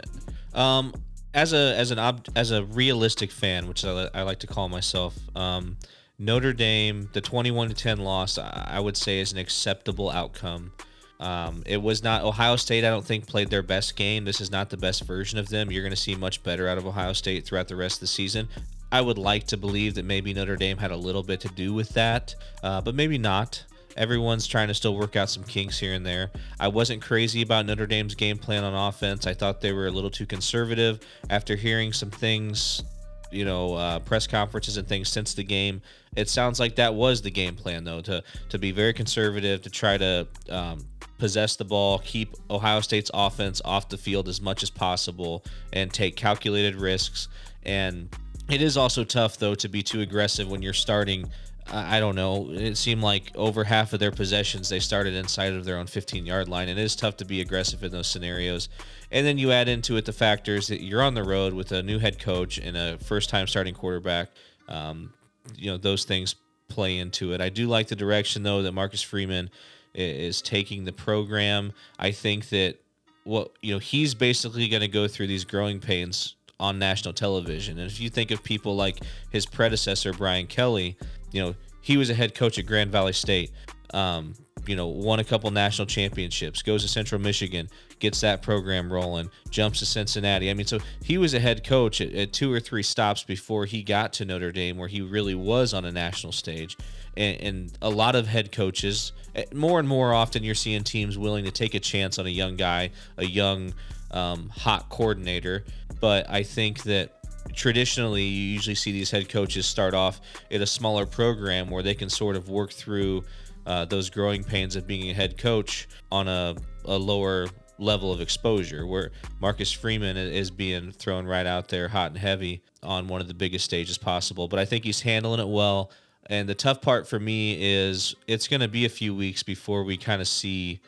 Um, 0.53 0.93
as 1.33 1.53
a 1.53 1.75
as 1.77 1.91
an 1.91 2.00
ob, 2.00 2.27
as 2.35 2.51
a 2.51 2.63
realistic 2.65 3.31
fan, 3.31 3.67
which 3.67 3.85
I, 3.85 4.09
I 4.13 4.23
like 4.23 4.39
to 4.39 4.47
call 4.47 4.69
myself, 4.69 5.17
um, 5.35 5.77
Notre 6.19 6.53
Dame, 6.53 7.09
the 7.13 7.21
twenty-one 7.21 7.69
to 7.69 7.73
ten 7.73 8.00
loss, 8.00 8.38
I, 8.38 8.65
I 8.71 8.79
would 8.79 8.97
say 8.97 9.19
is 9.19 9.31
an 9.31 9.39
acceptable 9.39 10.09
outcome. 10.09 10.73
Um, 11.19 11.63
it 11.65 11.81
was 11.81 12.03
not 12.03 12.23
Ohio 12.23 12.57
State. 12.57 12.83
I 12.83 12.89
don't 12.89 13.05
think 13.05 13.25
played 13.25 13.50
their 13.50 13.63
best 13.63 13.95
game. 13.95 14.25
This 14.25 14.41
is 14.41 14.51
not 14.51 14.69
the 14.69 14.77
best 14.77 15.03
version 15.05 15.39
of 15.39 15.47
them. 15.47 15.71
You're 15.71 15.83
going 15.83 15.95
to 15.95 15.95
see 15.95 16.15
much 16.15 16.43
better 16.43 16.67
out 16.67 16.77
of 16.77 16.85
Ohio 16.85 17.13
State 17.13 17.45
throughout 17.45 17.69
the 17.69 17.77
rest 17.77 17.95
of 17.97 18.01
the 18.01 18.07
season. 18.07 18.50
I 18.93 19.01
would 19.01 19.17
like 19.17 19.47
to 19.47 19.57
believe 19.57 19.95
that 19.95 20.05
maybe 20.05 20.35
Notre 20.35 20.55
Dame 20.55 20.77
had 20.77 20.91
a 20.91 20.95
little 20.95 21.23
bit 21.23 21.39
to 21.39 21.47
do 21.47 21.73
with 21.73 21.89
that, 21.95 22.35
uh, 22.62 22.79
but 22.79 22.93
maybe 22.93 23.17
not. 23.17 23.65
Everyone's 23.97 24.45
trying 24.45 24.67
to 24.67 24.75
still 24.75 24.95
work 24.95 25.15
out 25.15 25.31
some 25.31 25.43
kinks 25.43 25.79
here 25.79 25.95
and 25.95 26.05
there. 26.05 26.29
I 26.59 26.67
wasn't 26.67 27.01
crazy 27.01 27.41
about 27.41 27.65
Notre 27.65 27.88
Dame's 27.88 28.13
game 28.13 28.38
plan 28.38 28.63
on 28.63 28.75
offense. 28.75 29.25
I 29.25 29.33
thought 29.33 29.62
they 29.62 29.71
were 29.73 29.88
a 29.88 29.91
little 29.91 30.12
too 30.12 30.27
conservative. 30.27 31.00
After 31.31 31.55
hearing 31.55 31.91
some 31.91 32.12
things, 32.12 32.83
you 33.31 33.45
know, 33.45 33.73
uh, 33.73 33.97
press 33.97 34.27
conferences 34.27 34.77
and 34.77 34.88
things 34.88 35.09
since 35.09 35.33
the 35.33 35.43
game, 35.43 35.81
it 36.15 36.29
sounds 36.29 36.59
like 36.59 36.75
that 36.75 36.93
was 36.93 37.19
the 37.19 37.31
game 37.31 37.55
plan, 37.55 37.83
though, 37.83 38.01
to 38.01 38.23
to 38.50 38.59
be 38.59 38.71
very 38.71 38.93
conservative, 38.93 39.63
to 39.63 39.71
try 39.71 39.97
to 39.97 40.27
um, 40.50 40.85
possess 41.17 41.55
the 41.55 41.65
ball, 41.65 41.97
keep 42.05 42.35
Ohio 42.51 42.79
State's 42.79 43.09
offense 43.12 43.59
off 43.65 43.89
the 43.89 43.97
field 43.97 44.27
as 44.27 44.39
much 44.39 44.62
as 44.62 44.69
possible, 44.69 45.43
and 45.71 45.91
take 45.91 46.15
calculated 46.15 46.75
risks. 46.75 47.27
And 47.65 48.15
it 48.50 48.62
is 48.62 48.77
also 48.77 49.03
tough, 49.03 49.38
though, 49.38 49.55
to 49.55 49.67
be 49.67 49.83
too 49.83 50.01
aggressive 50.01 50.50
when 50.50 50.62
you're 50.62 50.73
starting. 50.73 51.29
I 51.71 52.01
don't 52.01 52.15
know. 52.15 52.50
It 52.51 52.75
seemed 52.75 53.01
like 53.01 53.31
over 53.35 53.63
half 53.63 53.93
of 53.93 54.00
their 54.01 54.12
possessions 54.12 54.67
they 54.67 54.79
started 54.79 55.13
inside 55.13 55.53
of 55.53 55.63
their 55.63 55.77
own 55.77 55.88
15 55.88 56.25
yard 56.25 56.50
line, 56.50 56.67
and 56.67 56.77
it 56.77 56.83
is 56.83 56.95
tough 56.95 57.17
to 57.17 57.25
be 57.25 57.39
aggressive 57.39 57.83
in 57.83 57.91
those 57.91 58.07
scenarios. 58.07 58.67
And 59.12 59.25
then 59.25 59.38
you 59.38 59.51
add 59.51 59.69
into 59.69 59.95
it 59.95 60.03
the 60.05 60.12
factors 60.12 60.67
that 60.67 60.81
you're 60.81 61.01
on 61.01 61.13
the 61.13 61.23
road 61.23 61.53
with 61.53 61.71
a 61.71 61.81
new 61.81 62.00
head 62.00 62.19
coach 62.19 62.57
and 62.57 62.75
a 62.75 62.97
first 62.97 63.29
time 63.29 63.47
starting 63.47 63.73
quarterback. 63.73 64.29
Um, 64.67 65.13
you 65.55 65.71
know, 65.71 65.77
those 65.77 66.03
things 66.03 66.35
play 66.67 66.97
into 66.97 67.31
it. 67.33 67.39
I 67.39 67.50
do 67.50 67.67
like 67.67 67.88
the 67.88 67.95
direction, 67.95 68.43
though, 68.43 68.62
that 68.62 68.73
Marcus 68.73 69.01
Freeman 69.01 69.50
is 69.93 70.41
taking 70.41 70.83
the 70.83 70.93
program. 70.93 71.71
I 71.97 72.12
think 72.12 72.50
that 72.50 72.75
what 73.23 73.51
you 73.62 73.73
know 73.73 73.79
he's 73.79 74.13
basically 74.13 74.67
going 74.67 74.81
to 74.81 74.88
go 74.88 75.07
through 75.07 75.27
these 75.27 75.45
growing 75.45 75.79
pains 75.79 76.35
on 76.60 76.79
national 76.79 77.13
television. 77.13 77.79
And 77.79 77.89
if 77.89 78.00
you 78.00 78.10
think 78.10 78.31
of 78.31 78.43
people 78.43 78.75
like 78.75 79.00
his 79.31 79.45
predecessor 79.45 80.13
Brian 80.13 80.48
Kelly, 80.48 80.98
you 81.31 81.41
know 81.41 81.55
he 81.81 81.98
was 81.98 82.10
a 82.10 82.13
head 82.13 82.33
coach 82.33 82.57
at 82.57 82.65
Grand 82.65 82.91
Valley 82.91 83.13
State. 83.13 83.51
Um, 83.93 84.33
you 84.65 84.75
know, 84.75 84.88
won 84.88 85.19
a 85.19 85.24
couple 85.24 85.51
national 85.51 85.86
championships, 85.86 86.62
goes 86.62 86.83
to 86.83 86.88
Central 86.88 87.19
Michigan, 87.19 87.67
gets 88.00 88.22
that 88.22 88.41
program 88.41 88.91
rolling, 88.91 89.29
jumps 89.50 89.79
to 89.79 89.86
Cincinnati. 89.86 90.50
I 90.50 90.53
mean, 90.53 90.65
so 90.65 90.79
he 91.03 91.17
was 91.17 91.33
a 91.33 91.39
head 91.39 91.65
coach 91.65 92.01
at, 92.01 92.13
at 92.13 92.33
two 92.33 92.51
or 92.51 92.60
three 92.60 92.83
stops 92.83 93.24
before 93.24 93.65
he 93.65 93.83
got 93.83 94.13
to 94.13 94.25
Notre 94.25 94.51
Dame, 94.51 94.77
where 94.77 94.88
he 94.88 95.01
really 95.01 95.36
was 95.36 95.74
on 95.74 95.86
a 95.86 95.91
national 95.91 96.31
stage. 96.31 96.77
And, 97.15 97.41
and 97.41 97.77
a 97.81 97.89
lot 97.89 98.15
of 98.15 98.27
head 98.27 98.51
coaches, 98.51 99.12
eh, 99.36 99.45
more 99.53 99.79
and 99.79 99.88
more 99.88 100.13
often, 100.13 100.43
you're 100.43 100.55
seeing 100.55 100.83
teams 100.83 101.17
willing 101.17 101.45
to 101.45 101.51
take 101.51 101.75
a 101.75 101.79
chance 101.79 102.17
on 102.17 102.25
a 102.25 102.31
young 102.31 102.55
guy, 102.55 102.91
a 103.17 103.25
young, 103.25 103.74
um, 104.12 104.50
hot 104.50 104.89
coordinator. 104.89 105.63
But 106.03 106.29
I 106.29 106.43
think 106.43 106.83
that 106.83 107.12
traditionally 107.53 108.24
you 108.24 108.55
usually 108.55 108.75
see 108.75 108.91
these 108.91 109.10
head 109.10 109.29
coaches 109.29 109.65
start 109.65 109.93
off 109.93 110.19
at 110.51 110.60
a 110.60 110.65
smaller 110.65 111.05
program 111.05 111.69
where 111.69 111.81
they 111.81 111.93
can 111.93 112.10
sort 112.10 112.36
of 112.36 112.50
work 112.50 112.74
through 112.74 113.24
uh, 113.65 113.86
those 113.86 114.10
growing 114.10 114.43
pains 114.43 114.75
of 114.75 114.86
being 114.86 115.10
a 115.10 115.13
head 115.13 115.38
coach 115.38 115.88
on 116.12 116.27
a, 116.27 116.55
a 116.83 116.98
lower 116.98 117.48
level 117.79 118.12
of 118.12 118.19
exposure 118.19 118.86
where 118.86 119.12
Marcus 119.39 119.72
Freeman 119.72 120.17
is 120.17 120.51
being 120.51 120.91
thrown 120.91 121.25
right 121.25 121.45
out 121.45 121.69
there 121.69 121.88
hot 121.88 122.12
and 122.12 122.19
heavy 122.19 122.62
on 122.83 123.07
one 123.07 123.22
of 123.22 123.29
the 123.29 123.33
biggest 123.33 123.63
stages 123.63 123.98
possible. 123.98 124.50
But 124.50 124.60
I 124.60 124.65
think 124.65 124.83
he's 124.83 125.00
handling 125.00 125.39
it 125.39 125.48
well. 125.48 125.89
And 126.25 126.50
the 126.50 126.55
tough 126.55 126.81
part 126.81 127.07
for 127.07 127.17
me 127.17 127.55
is 127.62 128.13
it's 128.27 128.50
going 128.50 128.60
to 128.60 128.67
be 128.67 128.83
a 128.83 128.89
few 128.89 129.15
weeks 129.15 129.41
before 129.41 129.86
we 129.86 129.95
kind 129.95 130.22
of 130.22 130.27
see 130.27 130.81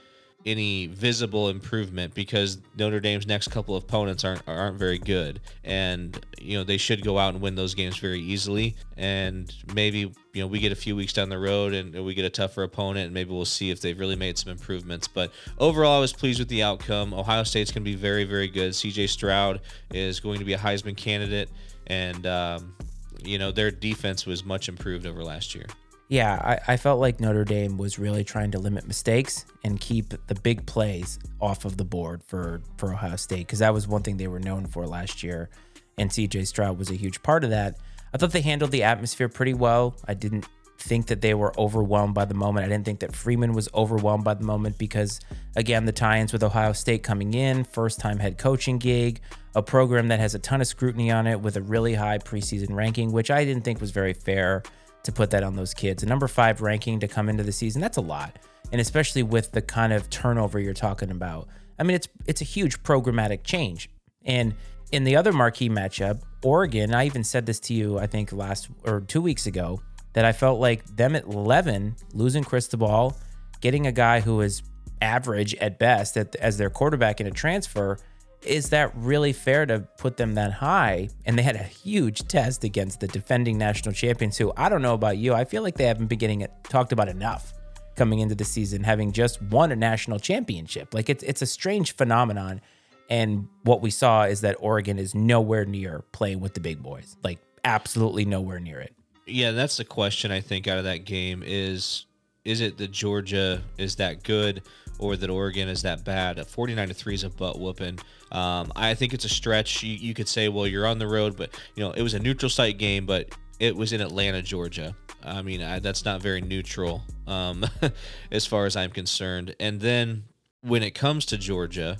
any 0.45 0.85
visible 0.87 1.49
improvement 1.49 2.13
because 2.13 2.59
Notre 2.77 2.99
Dame's 2.99 3.25
next 3.25 3.47
couple 3.47 3.75
of 3.75 3.83
opponents 3.83 4.23
aren't 4.23 4.43
aren't 4.47 4.77
very 4.77 4.99
good, 4.99 5.41
and 5.63 6.23
you 6.39 6.57
know 6.57 6.63
they 6.63 6.77
should 6.77 7.03
go 7.03 7.17
out 7.17 7.33
and 7.33 7.41
win 7.41 7.55
those 7.55 7.73
games 7.73 7.97
very 7.97 8.19
easily. 8.19 8.75
And 8.95 9.53
maybe 9.73 9.99
you 9.99 10.41
know 10.41 10.47
we 10.47 10.59
get 10.59 10.71
a 10.71 10.75
few 10.75 10.95
weeks 10.95 11.13
down 11.13 11.29
the 11.29 11.39
road 11.39 11.73
and 11.73 12.05
we 12.05 12.13
get 12.13 12.25
a 12.25 12.29
tougher 12.29 12.63
opponent, 12.63 13.05
and 13.05 13.13
maybe 13.13 13.31
we'll 13.31 13.45
see 13.45 13.71
if 13.71 13.81
they've 13.81 13.99
really 13.99 14.15
made 14.15 14.37
some 14.37 14.51
improvements. 14.51 15.07
But 15.07 15.31
overall, 15.57 15.97
I 15.97 15.99
was 15.99 16.13
pleased 16.13 16.39
with 16.39 16.49
the 16.49 16.61
outcome. 16.61 17.13
Ohio 17.13 17.43
State's 17.43 17.71
going 17.71 17.83
to 17.83 17.89
be 17.89 17.95
very 17.95 18.23
very 18.23 18.47
good. 18.47 18.75
C.J. 18.75 19.07
Stroud 19.07 19.61
is 19.91 20.19
going 20.19 20.39
to 20.39 20.45
be 20.45 20.53
a 20.53 20.59
Heisman 20.59 20.95
candidate, 20.95 21.49
and 21.87 22.27
um, 22.27 22.75
you 23.23 23.39
know 23.39 23.51
their 23.51 23.71
defense 23.71 24.25
was 24.27 24.45
much 24.45 24.69
improved 24.69 25.07
over 25.07 25.23
last 25.23 25.55
year. 25.55 25.65
Yeah, 26.07 26.59
I, 26.67 26.73
I, 26.73 26.77
felt 26.77 26.99
like 26.99 27.19
Notre 27.19 27.43
Dame 27.43 27.77
was 27.77 27.97
really 27.97 28.23
trying 28.23 28.51
to 28.51 28.59
limit 28.59 28.87
mistakes 28.87 29.45
and 29.63 29.79
keep 29.79 30.13
the 30.27 30.35
big 30.35 30.65
plays 30.67 31.17
off 31.41 31.65
of 31.65 31.77
the 31.77 31.83
board 31.83 32.21
for, 32.23 32.61
for 32.77 32.93
Ohio 32.93 33.15
State 33.15 33.39
because 33.39 33.59
that 33.59 33.73
was 33.73 33.87
one 33.87 34.03
thing 34.03 34.17
they 34.17 34.27
were 34.27 34.39
known 34.39 34.67
for 34.67 34.85
last 34.85 35.23
year. 35.23 35.49
And 35.97 36.11
CJ 36.11 36.45
Stroud 36.45 36.77
was 36.77 36.91
a 36.91 36.95
huge 36.95 37.23
part 37.23 37.43
of 37.43 37.49
that. 37.49 37.77
I 38.13 38.17
thought 38.17 38.31
they 38.31 38.41
handled 38.41 38.69
the 38.69 38.83
atmosphere 38.83 39.29
pretty 39.29 39.55
well. 39.55 39.95
I 40.07 40.13
didn't 40.13 40.45
think 40.77 41.07
that 41.07 41.21
they 41.21 41.33
were 41.33 41.59
overwhelmed 41.59 42.13
by 42.13 42.25
the 42.25 42.35
moment. 42.35 42.65
I 42.65 42.69
didn't 42.69 42.85
think 42.85 42.99
that 42.99 43.15
Freeman 43.15 43.53
was 43.53 43.67
overwhelmed 43.73 44.23
by 44.23 44.35
the 44.35 44.43
moment 44.43 44.77
because, 44.77 45.19
again, 45.55 45.85
the 45.85 45.91
tie 45.91 46.19
ins 46.19 46.31
with 46.31 46.43
Ohio 46.43 46.73
State 46.73 47.01
coming 47.01 47.33
in, 47.33 47.63
first 47.63 47.99
time 47.99 48.19
head 48.19 48.37
coaching 48.37 48.77
gig, 48.77 49.21
a 49.55 49.63
program 49.63 50.09
that 50.09 50.19
has 50.19 50.35
a 50.35 50.39
ton 50.39 50.61
of 50.61 50.67
scrutiny 50.67 51.09
on 51.09 51.25
it 51.25 51.41
with 51.41 51.57
a 51.57 51.61
really 51.61 51.95
high 51.95 52.19
preseason 52.19 52.75
ranking, 52.75 53.11
which 53.11 53.31
I 53.31 53.43
didn't 53.43 53.63
think 53.63 53.81
was 53.81 53.91
very 53.91 54.13
fair 54.13 54.61
to 55.05 55.11
put 55.11 55.31
that 55.31 55.43
on 55.43 55.55
those 55.55 55.73
kids. 55.73 56.03
A 56.03 56.05
number 56.05 56.27
five 56.27 56.61
ranking 56.61 56.99
to 56.99 57.07
come 57.07 57.29
into 57.29 57.43
the 57.43 57.51
season, 57.51 57.81
that's 57.81 57.97
a 57.97 58.01
lot. 58.01 58.37
And 58.71 58.81
especially 58.81 59.23
with 59.23 59.51
the 59.51 59.61
kind 59.61 59.93
of 59.93 60.09
turnover 60.09 60.59
you're 60.59 60.73
talking 60.73 61.11
about. 61.11 61.47
I 61.79 61.83
mean, 61.83 61.95
it's 61.95 62.07
it's 62.25 62.41
a 62.41 62.45
huge 62.45 62.81
programmatic 62.83 63.43
change. 63.43 63.89
And 64.25 64.55
in 64.91 65.03
the 65.03 65.15
other 65.15 65.33
marquee 65.33 65.69
matchup, 65.69 66.21
Oregon, 66.43 66.93
I 66.93 67.05
even 67.05 67.23
said 67.23 67.45
this 67.45 67.59
to 67.61 67.73
you, 67.73 67.99
I 67.99 68.07
think 68.07 68.31
last 68.31 68.69
or 68.85 69.01
two 69.01 69.21
weeks 69.21 69.45
ago, 69.45 69.81
that 70.13 70.25
I 70.25 70.31
felt 70.31 70.59
like 70.59 70.85
them 70.95 71.15
at 71.15 71.25
11, 71.25 71.95
losing 72.13 72.43
Cristobal, 72.43 73.17
getting 73.61 73.87
a 73.87 73.91
guy 73.91 74.21
who 74.21 74.41
is 74.41 74.63
average 75.01 75.53
at 75.55 75.77
best 75.77 76.17
at, 76.17 76.35
as 76.35 76.57
their 76.57 76.69
quarterback 76.69 77.19
in 77.19 77.27
a 77.27 77.31
transfer 77.31 77.97
is 78.45 78.69
that 78.69 78.91
really 78.95 79.33
fair 79.33 79.65
to 79.65 79.79
put 79.97 80.17
them 80.17 80.35
that 80.35 80.53
high? 80.53 81.09
And 81.25 81.37
they 81.37 81.43
had 81.43 81.55
a 81.55 81.63
huge 81.63 82.27
test 82.27 82.63
against 82.63 82.99
the 82.99 83.07
defending 83.07 83.57
national 83.57 83.93
champions, 83.93 84.37
who 84.37 84.53
I 84.55 84.69
don't 84.69 84.81
know 84.81 84.93
about 84.93 85.17
you. 85.17 85.33
I 85.33 85.45
feel 85.45 85.63
like 85.63 85.75
they 85.75 85.85
haven't 85.85 86.07
been 86.07 86.19
getting 86.19 86.41
it 86.41 86.51
talked 86.63 86.91
about 86.91 87.09
enough 87.09 87.53
coming 87.95 88.19
into 88.19 88.35
the 88.35 88.45
season, 88.45 88.83
having 88.83 89.11
just 89.11 89.41
won 89.41 89.71
a 89.71 89.75
national 89.75 90.19
championship. 90.19 90.93
Like 90.93 91.09
it's 91.09 91.23
it's 91.23 91.41
a 91.41 91.45
strange 91.45 91.95
phenomenon. 91.95 92.61
And 93.09 93.47
what 93.63 93.81
we 93.81 93.91
saw 93.91 94.23
is 94.23 94.41
that 94.41 94.55
Oregon 94.59 94.97
is 94.97 95.13
nowhere 95.13 95.65
near 95.65 96.03
playing 96.11 96.39
with 96.39 96.53
the 96.55 96.59
big 96.59 96.81
boys. 96.81 97.15
Like 97.23 97.39
absolutely 97.63 98.25
nowhere 98.25 98.59
near 98.59 98.79
it. 98.79 98.93
Yeah, 99.27 99.51
that's 99.51 99.77
the 99.77 99.85
question 99.85 100.31
I 100.31 100.41
think 100.41 100.67
out 100.67 100.77
of 100.77 100.83
that 100.83 101.05
game 101.05 101.43
is 101.45 102.05
is 102.43 102.61
it 102.61 102.77
that 102.77 102.91
Georgia 102.91 103.61
is 103.77 103.95
that 103.95 104.23
good 104.23 104.61
or 104.99 105.15
that 105.15 105.29
Oregon 105.29 105.67
is 105.67 105.81
that 105.81 106.05
bad? 106.05 106.37
A 106.37 106.45
49 106.45 106.87
to 106.89 106.93
3 106.93 107.13
is 107.15 107.23
a 107.23 107.29
butt 107.29 107.59
whooping. 107.59 107.99
Um, 108.35 108.73
I 108.75 108.95
think 108.95 109.13
it's 109.13 109.23
a 109.23 109.29
stretch. 109.29 109.81
You, 109.81 109.95
you 109.95 110.13
could 110.13 110.27
say, 110.27 110.49
well, 110.49 110.67
you're 110.67 110.85
on 110.85 110.99
the 110.99 111.07
road, 111.07 111.37
but 111.37 111.57
you 111.73 111.83
know 111.83 111.91
it 111.91 112.01
was 112.01 112.13
a 112.13 112.19
neutral 112.19 112.49
site 112.49 112.77
game, 112.77 113.05
but 113.05 113.29
it 113.61 113.73
was 113.73 113.93
in 113.93 114.01
Atlanta, 114.01 114.41
Georgia. 114.41 114.93
I 115.23 115.41
mean, 115.41 115.61
I, 115.63 115.79
that's 115.79 116.03
not 116.03 116.21
very 116.21 116.41
neutral 116.41 117.01
um, 117.27 117.65
as 118.31 118.45
far 118.45 118.65
as 118.65 118.75
I'm 118.75 118.91
concerned. 118.91 119.55
And 119.57 119.79
then 119.79 120.25
when 120.61 120.83
it 120.83 120.91
comes 120.91 121.25
to 121.27 121.37
Georgia, 121.37 121.97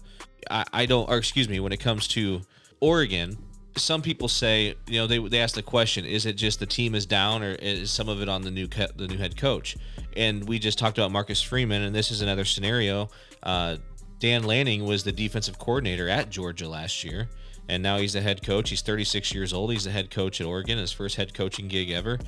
I, 0.52 0.65
I 0.74 0.86
don't, 0.86 1.10
or 1.10 1.17
excuse 1.17 1.48
me, 1.48 1.62
when 1.62 1.71
it 1.71 1.80
comes 1.80 2.06
to 2.10 2.41
Oregon, 2.82 3.38
some 3.78 4.02
people 4.02 4.28
say, 4.28 4.76
you 4.88 5.00
know, 5.00 5.08
they, 5.08 5.19
they 5.19 5.39
ask 5.39 5.56
the 5.56 5.63
question: 5.63 6.04
Is 6.04 6.26
it 6.26 6.34
just 6.34 6.60
the 6.60 6.65
team 6.65 6.95
is 6.95 7.06
down, 7.06 7.43
or 7.43 7.52
is 7.52 7.91
some 7.91 8.10
of 8.10 8.21
it 8.21 8.28
on 8.28 8.41
the 8.41 8.52
new 8.52 8.67
the 8.67 9.08
new 9.08 9.17
head 9.17 9.38
coach? 9.38 9.78
And 10.17 10.45
we 10.45 10.60
just 10.60 10.78
talked 10.78 10.98
about 10.98 11.12
Marcus 11.12 11.41
Freeman, 11.41 11.82
and 11.82 11.95
this 11.95 12.12
is 12.12 12.21
another 12.21 12.43
scenario. 12.43 13.10
Uh, 13.41 13.78
Dan 14.19 14.43
Lanning 14.43 14.86
was 14.86 15.04
the 15.04 15.12
defensive 15.12 15.60
coordinator 15.60 16.08
at 16.10 16.30
Georgia 16.30 16.67
last 16.67 17.04
year, 17.04 17.30
and 17.67 17.84
now 17.84 17.97
he's 17.97 18.13
the 18.13 18.21
head 18.21 18.43
coach. 18.43 18.69
He's 18.69 18.82
36 18.82 19.34
years 19.34 19.54
old. 19.54 19.71
He's 19.71 19.84
the 19.84 19.91
head 19.91 20.10
coach 20.10 20.39
at 20.39 20.47
Oregon, 20.47 20.78
his 20.78 20.91
first 20.91 21.15
head 21.15 21.34
coaching 21.34 21.67
gig 21.67 21.91
ever. 21.91 22.19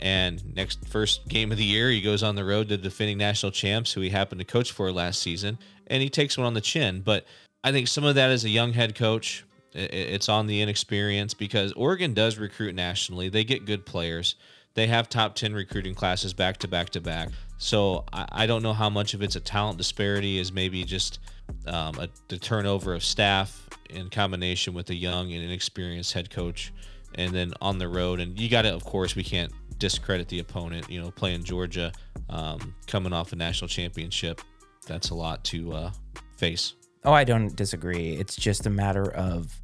And 0.00 0.54
next 0.56 0.86
first 0.88 1.28
game 1.28 1.52
of 1.52 1.58
the 1.58 1.64
year, 1.64 1.90
he 1.90 2.00
goes 2.00 2.22
on 2.22 2.34
the 2.34 2.44
road 2.44 2.68
to 2.68 2.76
defending 2.76 3.18
national 3.18 3.52
champs, 3.52 3.92
who 3.92 4.00
he 4.00 4.10
happened 4.10 4.40
to 4.40 4.44
coach 4.44 4.72
for 4.72 4.90
last 4.90 5.22
season, 5.22 5.58
and 5.86 6.02
he 6.02 6.08
takes 6.08 6.36
one 6.36 6.46
on 6.46 6.54
the 6.54 6.60
chin. 6.60 7.00
But 7.00 7.26
I 7.62 7.72
think 7.72 7.88
some 7.88 8.04
of 8.04 8.16
that 8.16 8.30
is 8.30 8.44
a 8.44 8.50
young 8.50 8.72
head 8.72 8.94
coach. 8.94 9.44
It's 9.72 10.28
on 10.28 10.46
the 10.46 10.62
inexperience 10.62 11.34
because 11.34 11.72
Oregon 11.72 12.14
does 12.14 12.38
recruit 12.38 12.74
nationally. 12.74 13.28
They 13.28 13.44
get 13.44 13.66
good 13.66 13.84
players. 13.84 14.36
They 14.74 14.88
have 14.88 15.08
top 15.08 15.34
10 15.34 15.54
recruiting 15.54 15.94
classes 15.94 16.34
back 16.34 16.56
to 16.58 16.68
back 16.68 16.90
to 16.90 17.00
back. 17.00 17.30
So 17.58 18.04
I, 18.12 18.46
don't 18.46 18.62
know 18.62 18.72
how 18.72 18.90
much 18.90 19.14
of 19.14 19.22
it's 19.22 19.36
a 19.36 19.40
talent 19.40 19.78
disparity 19.78 20.38
is 20.38 20.52
maybe 20.52 20.84
just 20.84 21.20
um, 21.66 21.96
a, 21.98 22.08
the 22.28 22.36
turnover 22.36 22.92
of 22.92 23.04
staff 23.04 23.68
in 23.88 24.10
combination 24.10 24.74
with 24.74 24.90
a 24.90 24.94
young 24.94 25.32
and 25.32 25.42
inexperienced 25.42 26.12
head 26.12 26.28
coach. 26.28 26.72
And 27.14 27.32
then 27.32 27.52
on 27.60 27.78
the 27.78 27.88
road, 27.88 28.18
and 28.18 28.38
you 28.38 28.50
got 28.50 28.62
to, 28.62 28.74
of 28.74 28.84
course, 28.84 29.14
we 29.14 29.22
can't 29.22 29.52
discredit 29.78 30.28
the 30.28 30.40
opponent. 30.40 30.90
You 30.90 31.00
know, 31.00 31.10
playing 31.12 31.44
Georgia, 31.44 31.92
um, 32.28 32.74
coming 32.88 33.12
off 33.12 33.32
a 33.32 33.36
national 33.36 33.68
championship, 33.68 34.40
that's 34.86 35.10
a 35.10 35.14
lot 35.14 35.44
to 35.44 35.72
uh, 35.72 35.90
face. 36.36 36.74
Oh, 37.04 37.12
I 37.12 37.22
don't 37.22 37.54
disagree. 37.54 38.14
It's 38.14 38.34
just 38.34 38.66
a 38.66 38.70
matter 38.70 39.12
of 39.12 39.60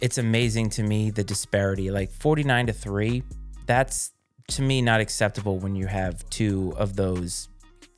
it's 0.00 0.18
amazing 0.18 0.70
to 0.70 0.82
me 0.82 1.10
the 1.10 1.24
disparity. 1.24 1.90
Like 1.90 2.10
49 2.10 2.68
to 2.68 2.72
3, 2.72 3.22
that's 3.66 4.12
to 4.48 4.62
me 4.62 4.80
not 4.80 5.00
acceptable 5.00 5.58
when 5.58 5.74
you 5.74 5.86
have 5.86 6.28
two 6.30 6.72
of 6.76 6.96
those 6.96 7.48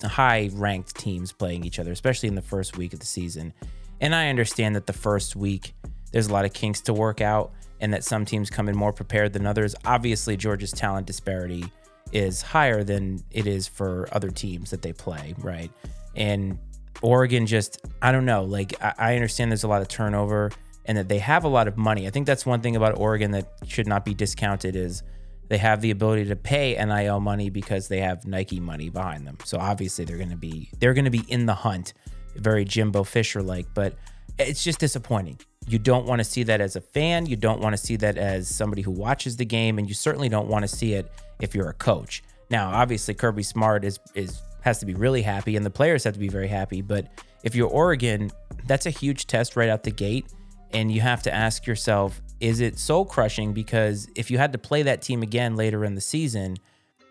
high 0.03 0.51
ranked 0.55 0.95
teams 0.97 1.33
playing 1.33 1.65
each 1.65 1.79
other, 1.79 1.93
especially 1.93 2.29
in 2.29 2.35
the 2.35 2.43
first 2.43 2.77
week 2.77 2.93
of 2.93 3.01
the 3.01 3.07
season. 3.07 3.53
And 4.01 4.15
I 4.15 4.29
understand 4.29 4.77
that 4.77 4.87
the 4.87 4.93
first 4.93 5.37
week 5.37 5.75
there's 6.13 6.29
a 6.29 6.33
lot 6.33 6.45
of 6.45 6.53
kinks 6.53 6.81
to 6.83 6.95
work 6.95 7.21
out 7.21 7.53
and 7.81 7.93
that 7.93 8.05
some 8.05 8.25
teams 8.25 8.51
come 8.51 8.69
in 8.69 8.77
more 8.77 8.93
prepared 8.93 9.33
than 9.33 9.47
others. 9.47 9.75
Obviously, 9.85 10.37
Georgia's 10.37 10.73
talent 10.73 11.07
disparity 11.07 11.71
is 12.13 12.43
higher 12.43 12.83
than 12.83 13.23
it 13.31 13.47
is 13.47 13.69
for 13.69 14.09
other 14.13 14.31
teams 14.31 14.71
that 14.71 14.83
they 14.83 14.93
play, 14.93 15.35
right? 15.39 15.71
And 16.17 16.59
Oregon 17.03 17.47
just, 17.47 17.85
I 18.03 18.11
don't 18.11 18.25
know. 18.25 18.45
Like, 18.45 18.75
I, 18.83 19.15
understand 19.15 19.51
there's 19.51 19.65
a 19.65 19.69
lot 19.69 19.83
of 19.83 19.89
turnover 19.89 20.51
and 20.87 20.97
that 20.97 21.09
they 21.09 21.19
have 21.19 21.45
a 21.45 21.49
lot 21.49 21.69
of 21.69 21.77
money. 21.77 22.07
I 22.07 22.11
think 22.11 22.27
that's 22.27 22.47
one 22.47 22.61
thing 22.61 22.77
about 22.77 22.99
Oregon 22.99 23.31
that 23.33 23.53
should 23.67 23.87
not 23.87 24.05
be 24.05 24.15
discounted 24.15 24.75
is 24.75 25.03
they 25.49 25.59
have 25.59 25.81
the 25.81 25.91
ability 25.91 26.27
to 26.27 26.37
pay 26.37 26.75
NIL 26.83 27.21
money 27.21 27.51
because 27.51 27.89
they 27.89 28.01
have 28.01 28.27
Nike 28.27 28.61
money 28.61 28.91
behind 28.91 29.27
them. 29.27 29.39
So 29.45 29.59
obviously 29.59 30.05
they're 30.05 30.19
going 30.19 30.31
to 30.31 30.37
be 30.37 30.71
they're 30.79 30.95
going 30.95 31.07
to 31.07 31.11
be 31.11 31.25
in 31.29 31.47
the 31.47 31.55
hunt, 31.55 31.95
very 32.37 32.65
Jimbo 32.65 33.05
Fisher 33.05 33.43
like, 33.43 33.67
but 33.75 33.95
it's 34.39 34.63
just 34.63 34.79
disappointing. 34.79 35.39
You 35.67 35.79
don't 35.79 36.07
want 36.07 36.21
to 36.21 36.25
see 36.25 36.45
that 36.45 36.61
as 36.61 36.77
a 36.77 36.81
fan, 36.81 37.27
you 37.27 37.37
don't 37.37 37.61
want 37.61 37.75
to 37.75 37.79
see 37.79 37.97
that 37.97 38.17
as 38.17 38.49
somebody 38.49 38.83
who 38.83 38.91
watches 38.91 39.37
the 39.37 39.45
game 39.45 39.79
and 39.79 39.89
you 39.89 39.95
certainly 39.95 40.29
don't 40.29 40.49
want 40.49 40.63
to 40.63 40.69
see 40.69 40.95
it 40.95 41.11
if 41.41 41.55
you're 41.55 41.69
a 41.69 41.75
coach. 41.75 42.23
Now, 42.51 42.71
obviously 42.71 43.15
Kirby 43.15 43.43
Smart 43.43 43.85
is 43.85 43.99
is 44.15 44.41
has 44.61 44.79
to 44.79 44.87
be 44.87 44.95
really 44.95 45.23
happy 45.23 45.57
and 45.57 45.65
the 45.65 45.71
players 45.71 46.05
have 46.05 46.15
to 46.15 46.21
be 46.21 46.29
very 46.29 46.49
happy. 46.49 46.83
But 46.83 47.09
if 47.43 47.55
you're 47.55 47.69
Oregon, 47.69 48.31
that's 48.67 48.87
a 48.87 48.91
huge 48.91 49.27
test 49.27 49.57
right 49.57 49.69
out 49.69 49.83
the 49.83 49.91
gate. 49.91 50.27
And 50.73 50.93
you 50.93 51.01
have 51.01 51.23
to 51.23 51.35
ask 51.35 51.67
yourself, 51.67 52.21
is 52.40 52.61
it 52.61 52.79
soul 52.79 53.05
crushing? 53.05 53.53
Because 53.53 54.09
if 54.14 54.31
you 54.31 54.38
had 54.38 54.53
to 54.53 54.59
play 54.59 54.83
that 54.83 55.03
team 55.03 55.22
again 55.22 55.57
later 55.57 55.85
in 55.85 55.94
the 55.94 56.01
season, 56.01 56.57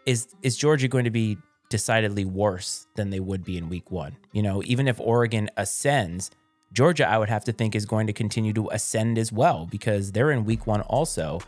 is 0.05 0.27
is 0.41 0.55
Georgia 0.57 0.87
going 0.87 1.03
to 1.03 1.11
be 1.11 1.37
decidedly 1.69 2.25
worse 2.25 2.87
than 2.95 3.09
they 3.09 3.19
would 3.19 3.43
be 3.43 3.57
in 3.57 3.69
week 3.69 3.91
one. 3.91 4.15
You 4.31 4.41
know, 4.41 4.63
even 4.65 4.87
if 4.87 4.99
Oregon 4.99 5.49
ascends, 5.57 6.31
Georgia, 6.71 7.07
I 7.07 7.17
would 7.17 7.29
have 7.29 7.43
to 7.45 7.51
think, 7.51 7.75
is 7.75 7.85
going 7.85 8.07
to 8.07 8.13
continue 8.13 8.53
to 8.53 8.69
ascend 8.69 9.17
as 9.17 9.31
well 9.31 9.67
because 9.69 10.11
they're 10.11 10.31
in 10.31 10.45
week 10.45 10.65
one 10.65 10.81
also. 10.81 11.39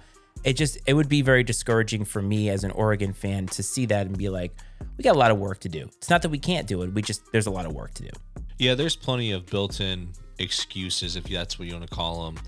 It 0.43 0.53
just 0.53 0.77
it 0.85 0.93
would 0.93 1.09
be 1.09 1.21
very 1.21 1.43
discouraging 1.43 2.05
for 2.05 2.21
me 2.21 2.49
as 2.49 2.63
an 2.63 2.71
Oregon 2.71 3.13
fan 3.13 3.47
to 3.47 3.63
see 3.63 3.85
that 3.87 4.07
and 4.07 4.17
be 4.17 4.29
like, 4.29 4.55
we 4.97 5.03
got 5.03 5.15
a 5.15 5.19
lot 5.19 5.31
of 5.31 5.37
work 5.37 5.59
to 5.61 5.69
do. 5.69 5.89
It's 5.97 6.09
not 6.09 6.21
that 6.21 6.29
we 6.29 6.39
can't 6.39 6.67
do 6.67 6.81
it, 6.81 6.93
we 6.93 7.01
just 7.01 7.21
there's 7.31 7.47
a 7.47 7.51
lot 7.51 7.65
of 7.65 7.73
work 7.73 7.93
to 7.95 8.03
do. 8.03 8.09
Yeah, 8.57 8.75
there's 8.75 8.95
plenty 8.95 9.31
of 9.31 9.45
built-in 9.45 10.09
excuses 10.37 11.15
if 11.15 11.25
that's 11.25 11.57
what 11.59 11.67
you 11.67 11.73
want 11.73 11.89
to 11.89 11.95
call 11.95 12.25
them. 12.25 12.43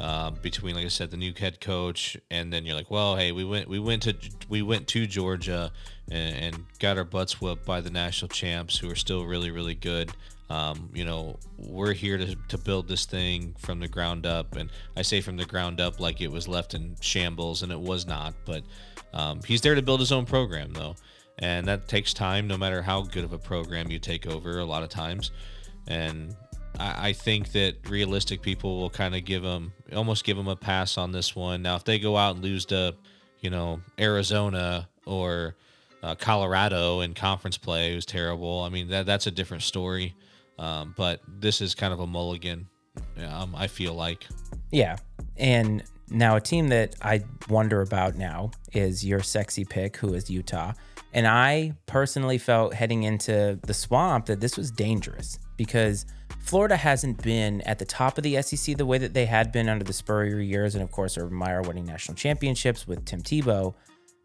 Uh, 0.00 0.30
between, 0.30 0.74
like 0.74 0.84
I 0.84 0.88
said, 0.88 1.12
the 1.12 1.16
new 1.16 1.32
head 1.32 1.60
coach, 1.60 2.16
and 2.28 2.52
then 2.52 2.66
you're 2.66 2.74
like, 2.74 2.90
well, 2.90 3.14
hey, 3.14 3.30
we 3.30 3.44
went, 3.44 3.68
we 3.68 3.78
went 3.78 4.02
to, 4.02 4.16
we 4.48 4.60
went 4.60 4.88
to 4.88 5.06
Georgia, 5.06 5.70
and, 6.10 6.36
and 6.36 6.64
got 6.80 6.98
our 6.98 7.04
butts 7.04 7.40
whooped 7.40 7.64
by 7.64 7.80
the 7.80 7.90
national 7.90 8.28
champs, 8.28 8.76
who 8.76 8.90
are 8.90 8.96
still 8.96 9.24
really, 9.24 9.52
really 9.52 9.76
good. 9.76 10.10
Um, 10.50 10.90
you 10.92 11.04
know, 11.04 11.38
we're 11.56 11.92
here 11.92 12.18
to, 12.18 12.34
to 12.48 12.58
build 12.58 12.88
this 12.88 13.06
thing 13.06 13.54
from 13.58 13.78
the 13.78 13.88
ground 13.88 14.26
up, 14.26 14.56
and 14.56 14.68
I 14.96 15.02
say 15.02 15.20
from 15.20 15.36
the 15.36 15.46
ground 15.46 15.80
up 15.80 16.00
like 16.00 16.20
it 16.20 16.30
was 16.30 16.48
left 16.48 16.74
in 16.74 16.96
shambles, 17.00 17.62
and 17.62 17.70
it 17.70 17.80
was 17.80 18.04
not. 18.04 18.34
But 18.44 18.64
um, 19.12 19.42
he's 19.46 19.60
there 19.60 19.76
to 19.76 19.82
build 19.82 20.00
his 20.00 20.12
own 20.12 20.26
program, 20.26 20.72
though, 20.72 20.96
and 21.38 21.66
that 21.66 21.88
takes 21.88 22.12
time, 22.12 22.48
no 22.48 22.58
matter 22.58 22.82
how 22.82 23.02
good 23.02 23.24
of 23.24 23.32
a 23.32 23.38
program 23.38 23.90
you 23.90 24.00
take 24.00 24.26
over. 24.26 24.58
A 24.58 24.64
lot 24.64 24.82
of 24.82 24.88
times, 24.88 25.30
and 25.86 26.34
I, 26.78 27.08
I 27.08 27.12
think 27.12 27.52
that 27.52 27.88
realistic 27.88 28.42
people 28.42 28.80
will 28.80 28.90
kind 28.90 29.14
of 29.14 29.24
give 29.24 29.42
them 29.42 29.72
almost 29.94 30.24
give 30.24 30.36
them 30.36 30.48
a 30.48 30.56
pass 30.56 30.98
on 30.98 31.12
this 31.12 31.34
one. 31.34 31.62
Now, 31.62 31.76
if 31.76 31.84
they 31.84 31.98
go 31.98 32.16
out 32.16 32.36
and 32.36 32.44
lose 32.44 32.64
to, 32.66 32.94
you 33.40 33.50
know, 33.50 33.80
Arizona 33.98 34.88
or 35.06 35.56
uh, 36.02 36.14
Colorado 36.14 37.00
in 37.00 37.14
conference 37.14 37.56
play, 37.56 37.92
it 37.92 37.94
was 37.94 38.06
terrible. 38.06 38.62
I 38.62 38.68
mean, 38.68 38.88
that 38.88 39.06
that's 39.06 39.26
a 39.26 39.30
different 39.30 39.62
story. 39.62 40.14
Um, 40.58 40.94
but 40.96 41.20
this 41.26 41.60
is 41.60 41.74
kind 41.74 41.92
of 41.92 42.00
a 42.00 42.06
mulligan. 42.06 42.68
Um, 43.26 43.54
I 43.56 43.66
feel 43.66 43.94
like. 43.94 44.26
Yeah, 44.70 44.98
and 45.36 45.82
now 46.10 46.36
a 46.36 46.40
team 46.40 46.68
that 46.68 46.94
I 47.02 47.24
wonder 47.48 47.80
about 47.80 48.16
now 48.16 48.52
is 48.72 49.04
your 49.04 49.20
sexy 49.20 49.64
pick, 49.64 49.96
who 49.96 50.14
is 50.14 50.30
Utah. 50.30 50.72
And 51.12 51.26
I 51.26 51.74
personally 51.86 52.38
felt 52.38 52.74
heading 52.74 53.04
into 53.04 53.58
the 53.62 53.74
swamp 53.74 54.26
that 54.26 54.40
this 54.40 54.56
was 54.56 54.70
dangerous 54.70 55.38
because 55.56 56.06
Florida 56.44 56.76
hasn't 56.76 57.22
been 57.22 57.62
at 57.62 57.78
the 57.78 57.86
top 57.86 58.18
of 58.18 58.22
the 58.22 58.40
SEC 58.42 58.76
the 58.76 58.84
way 58.84 58.98
that 58.98 59.14
they 59.14 59.24
had 59.24 59.50
been 59.50 59.66
under 59.66 59.82
the 59.82 59.94
Spurrier 59.94 60.40
years, 60.40 60.74
and 60.74 60.84
of 60.84 60.92
course, 60.92 61.16
Urban 61.16 61.38
Meyer 61.38 61.62
winning 61.62 61.86
national 61.86 62.16
championships 62.16 62.86
with 62.86 63.02
Tim 63.06 63.22
Tebow. 63.22 63.72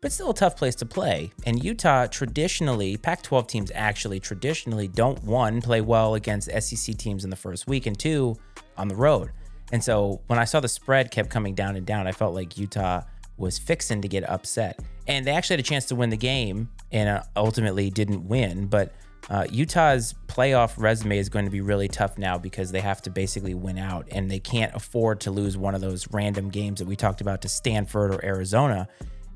But 0.01 0.11
still 0.11 0.31
a 0.31 0.33
tough 0.33 0.57
place 0.57 0.75
to 0.75 0.85
play. 0.85 1.31
And 1.45 1.63
Utah 1.63 2.07
traditionally, 2.07 2.97
Pac 2.97 3.21
12 3.21 3.47
teams 3.47 3.71
actually 3.73 4.19
traditionally 4.19 4.89
don't 4.89 5.23
one, 5.23 5.61
play 5.61 5.79
well 5.79 6.15
against 6.15 6.51
SEC 6.51 6.97
teams 6.97 7.23
in 7.23 7.29
the 7.29 7.37
first 7.37 7.67
week, 7.67 7.85
and 7.85 7.97
two, 7.97 8.35
on 8.77 8.89
the 8.89 8.95
road. 8.95 9.31
And 9.71 9.81
so 9.81 10.21
when 10.27 10.37
I 10.37 10.43
saw 10.43 10.59
the 10.59 10.67
spread 10.67 11.11
kept 11.11 11.29
coming 11.29 11.55
down 11.55 11.77
and 11.77 11.85
down, 11.85 12.05
I 12.05 12.11
felt 12.11 12.35
like 12.35 12.57
Utah 12.57 13.03
was 13.37 13.57
fixing 13.57 14.01
to 14.01 14.09
get 14.09 14.29
upset. 14.29 14.77
And 15.07 15.25
they 15.25 15.31
actually 15.31 15.55
had 15.55 15.61
a 15.61 15.69
chance 15.69 15.85
to 15.85 15.95
win 15.95 16.09
the 16.09 16.17
game 16.17 16.69
and 16.91 17.07
uh, 17.07 17.23
ultimately 17.37 17.89
didn't 17.89 18.27
win. 18.27 18.67
But 18.67 18.93
uh, 19.29 19.45
Utah's 19.49 20.15
playoff 20.27 20.73
resume 20.77 21.17
is 21.17 21.29
going 21.29 21.45
to 21.45 21.51
be 21.51 21.61
really 21.61 21.87
tough 21.87 22.17
now 22.17 22.37
because 22.37 22.71
they 22.71 22.79
have 22.79 23.01
to 23.03 23.09
basically 23.09 23.53
win 23.53 23.77
out 23.77 24.07
and 24.11 24.29
they 24.29 24.39
can't 24.39 24.73
afford 24.73 25.19
to 25.21 25.31
lose 25.31 25.57
one 25.57 25.75
of 25.75 25.81
those 25.81 26.07
random 26.11 26.49
games 26.49 26.79
that 26.79 26.87
we 26.87 26.95
talked 26.95 27.21
about 27.21 27.41
to 27.41 27.49
Stanford 27.49 28.13
or 28.13 28.23
Arizona. 28.25 28.87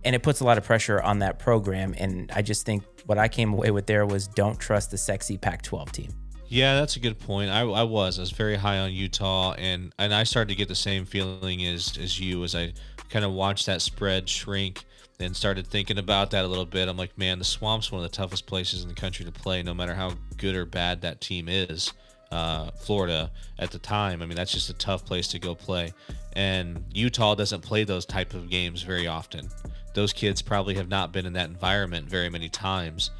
And 0.03 0.15
it 0.15 0.23
puts 0.23 0.39
a 0.39 0.45
lot 0.45 0.57
of 0.57 0.63
pressure 0.63 1.01
on 1.01 1.19
that 1.19 1.39
program. 1.39 1.93
And 1.97 2.31
I 2.33 2.41
just 2.41 2.65
think 2.65 2.83
what 3.05 3.17
I 3.17 3.27
came 3.27 3.53
away 3.53 3.71
with 3.71 3.85
there 3.85 4.05
was 4.05 4.27
don't 4.27 4.59
trust 4.59 4.91
the 4.91 4.97
sexy 4.97 5.37
Pac 5.37 5.61
12 5.61 5.91
team. 5.91 6.09
Yeah, 6.47 6.75
that's 6.75 6.97
a 6.97 6.99
good 6.99 7.19
point. 7.19 7.49
I, 7.49 7.61
I 7.61 7.83
was. 7.83 8.19
I 8.19 8.21
was 8.21 8.31
very 8.31 8.55
high 8.55 8.77
on 8.77 8.91
Utah, 8.93 9.53
and, 9.53 9.91
and 9.97 10.13
I 10.13 10.23
started 10.23 10.49
to 10.49 10.55
get 10.55 10.67
the 10.67 10.75
same 10.75 11.03
feeling 11.03 11.65
as, 11.65 11.97
as 11.97 12.19
you 12.19 12.43
as 12.43 12.53
I 12.53 12.73
kind 13.09 13.25
of 13.25 13.31
watched 13.31 13.65
that 13.65 13.81
spread 13.81 14.29
shrink 14.29 14.85
and 15.19 15.35
started 15.35 15.67
thinking 15.67 15.97
about 15.97 16.31
that 16.31 16.45
a 16.45 16.47
little 16.47 16.65
bit. 16.65 16.87
I'm 16.87 16.97
like, 16.97 17.17
man, 17.17 17.39
the 17.39 17.45
swamp's 17.45 17.91
one 17.91 18.03
of 18.03 18.09
the 18.09 18.15
toughest 18.15 18.45
places 18.45 18.83
in 18.83 18.89
the 18.89 18.95
country 18.95 19.25
to 19.25 19.31
play, 19.31 19.63
no 19.63 19.73
matter 19.73 19.93
how 19.93 20.13
good 20.37 20.55
or 20.55 20.65
bad 20.65 21.01
that 21.01 21.21
team 21.21 21.47
is. 21.47 21.93
Uh, 22.31 22.71
Florida 22.71 23.31
at 23.59 23.69
the 23.69 23.77
time, 23.77 24.23
I 24.23 24.25
mean, 24.25 24.35
that's 24.35 24.51
just 24.51 24.67
a 24.67 24.73
tough 24.73 25.05
place 25.05 25.27
to 25.29 25.39
go 25.39 25.53
play. 25.53 25.93
And 26.35 26.83
Utah 26.91 27.35
doesn't 27.35 27.61
play 27.61 27.83
those 27.83 28.07
type 28.07 28.33
of 28.33 28.49
games 28.49 28.81
very 28.81 29.05
often. 29.05 29.49
Those 29.93 30.13
kids 30.13 30.41
probably 30.41 30.73
have 30.73 30.89
not 30.89 31.11
been 31.11 31.27
in 31.27 31.33
that 31.33 31.49
environment 31.49 32.09
very 32.09 32.29
many 32.29 32.49
times. 32.49 33.11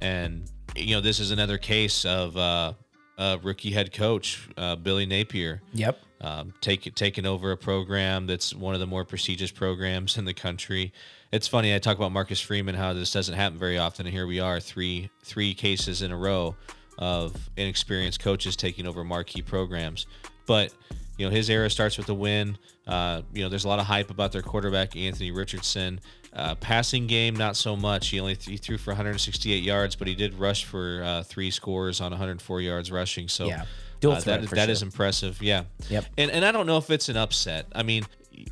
And 0.00 0.48
you 0.76 0.94
know, 0.94 1.00
this 1.00 1.18
is 1.20 1.30
another 1.30 1.58
case 1.58 2.04
of 2.04 2.36
uh, 2.36 2.74
a 3.18 3.38
rookie 3.42 3.70
head 3.72 3.92
coach, 3.92 4.48
uh, 4.56 4.76
Billy 4.76 5.06
Napier. 5.06 5.62
Yep. 5.72 5.98
Um, 6.20 6.52
take, 6.60 6.94
taking 6.94 7.26
over 7.26 7.50
a 7.50 7.56
program 7.56 8.26
that's 8.26 8.54
one 8.54 8.74
of 8.74 8.80
the 8.80 8.86
more 8.86 9.04
prestigious 9.04 9.50
programs 9.50 10.18
in 10.18 10.26
the 10.26 10.34
country. 10.34 10.92
It's 11.32 11.46
funny. 11.46 11.74
I 11.74 11.78
talk 11.78 11.96
about 11.96 12.10
Marcus 12.10 12.40
Freeman, 12.40 12.74
how 12.74 12.92
this 12.92 13.12
doesn't 13.12 13.36
happen 13.36 13.56
very 13.58 13.78
often, 13.78 14.06
and 14.06 14.12
here 14.12 14.26
we 14.26 14.40
are, 14.40 14.58
three 14.58 15.10
three 15.22 15.54
cases 15.54 16.02
in 16.02 16.10
a 16.10 16.16
row 16.16 16.56
of 16.98 17.50
inexperienced 17.56 18.20
coaches 18.20 18.56
taking 18.56 18.86
over 18.86 19.04
marquee 19.04 19.42
programs. 19.42 20.06
But 20.46 20.72
you 21.18 21.26
know, 21.26 21.30
his 21.30 21.48
era 21.48 21.70
starts 21.70 21.98
with 21.98 22.08
a 22.08 22.14
win. 22.14 22.58
Uh, 22.86 23.22
you 23.32 23.42
know, 23.42 23.48
there's 23.48 23.64
a 23.64 23.68
lot 23.68 23.78
of 23.78 23.86
hype 23.86 24.10
about 24.10 24.32
their 24.32 24.42
quarterback 24.42 24.96
Anthony 24.96 25.30
Richardson. 25.30 26.00
Uh, 26.32 26.54
passing 26.56 27.06
game, 27.06 27.34
not 27.34 27.56
so 27.56 27.76
much. 27.76 28.08
He 28.08 28.20
only 28.20 28.36
th- 28.36 28.48
he 28.48 28.56
threw 28.56 28.78
for 28.78 28.90
168 28.90 29.62
yards, 29.62 29.96
but 29.96 30.06
he 30.08 30.14
did 30.14 30.34
rush 30.34 30.64
for 30.64 31.02
uh, 31.04 31.22
three 31.24 31.50
scores 31.50 32.00
on 32.00 32.10
104 32.12 32.60
yards 32.60 32.90
rushing. 32.90 33.28
So 33.28 33.46
Yeah. 33.46 33.64
Dual 34.00 34.12
uh, 34.14 34.20
that, 34.20 34.42
that 34.48 34.64
sure. 34.64 34.70
is 34.70 34.82
impressive. 34.82 35.42
Yeah. 35.42 35.64
Yep. 35.88 36.06
And 36.18 36.30
and 36.30 36.44
I 36.44 36.52
don't 36.52 36.66
know 36.66 36.78
if 36.78 36.90
it's 36.90 37.08
an 37.08 37.16
upset. 37.16 37.66
I 37.74 37.82
mean, 37.82 38.04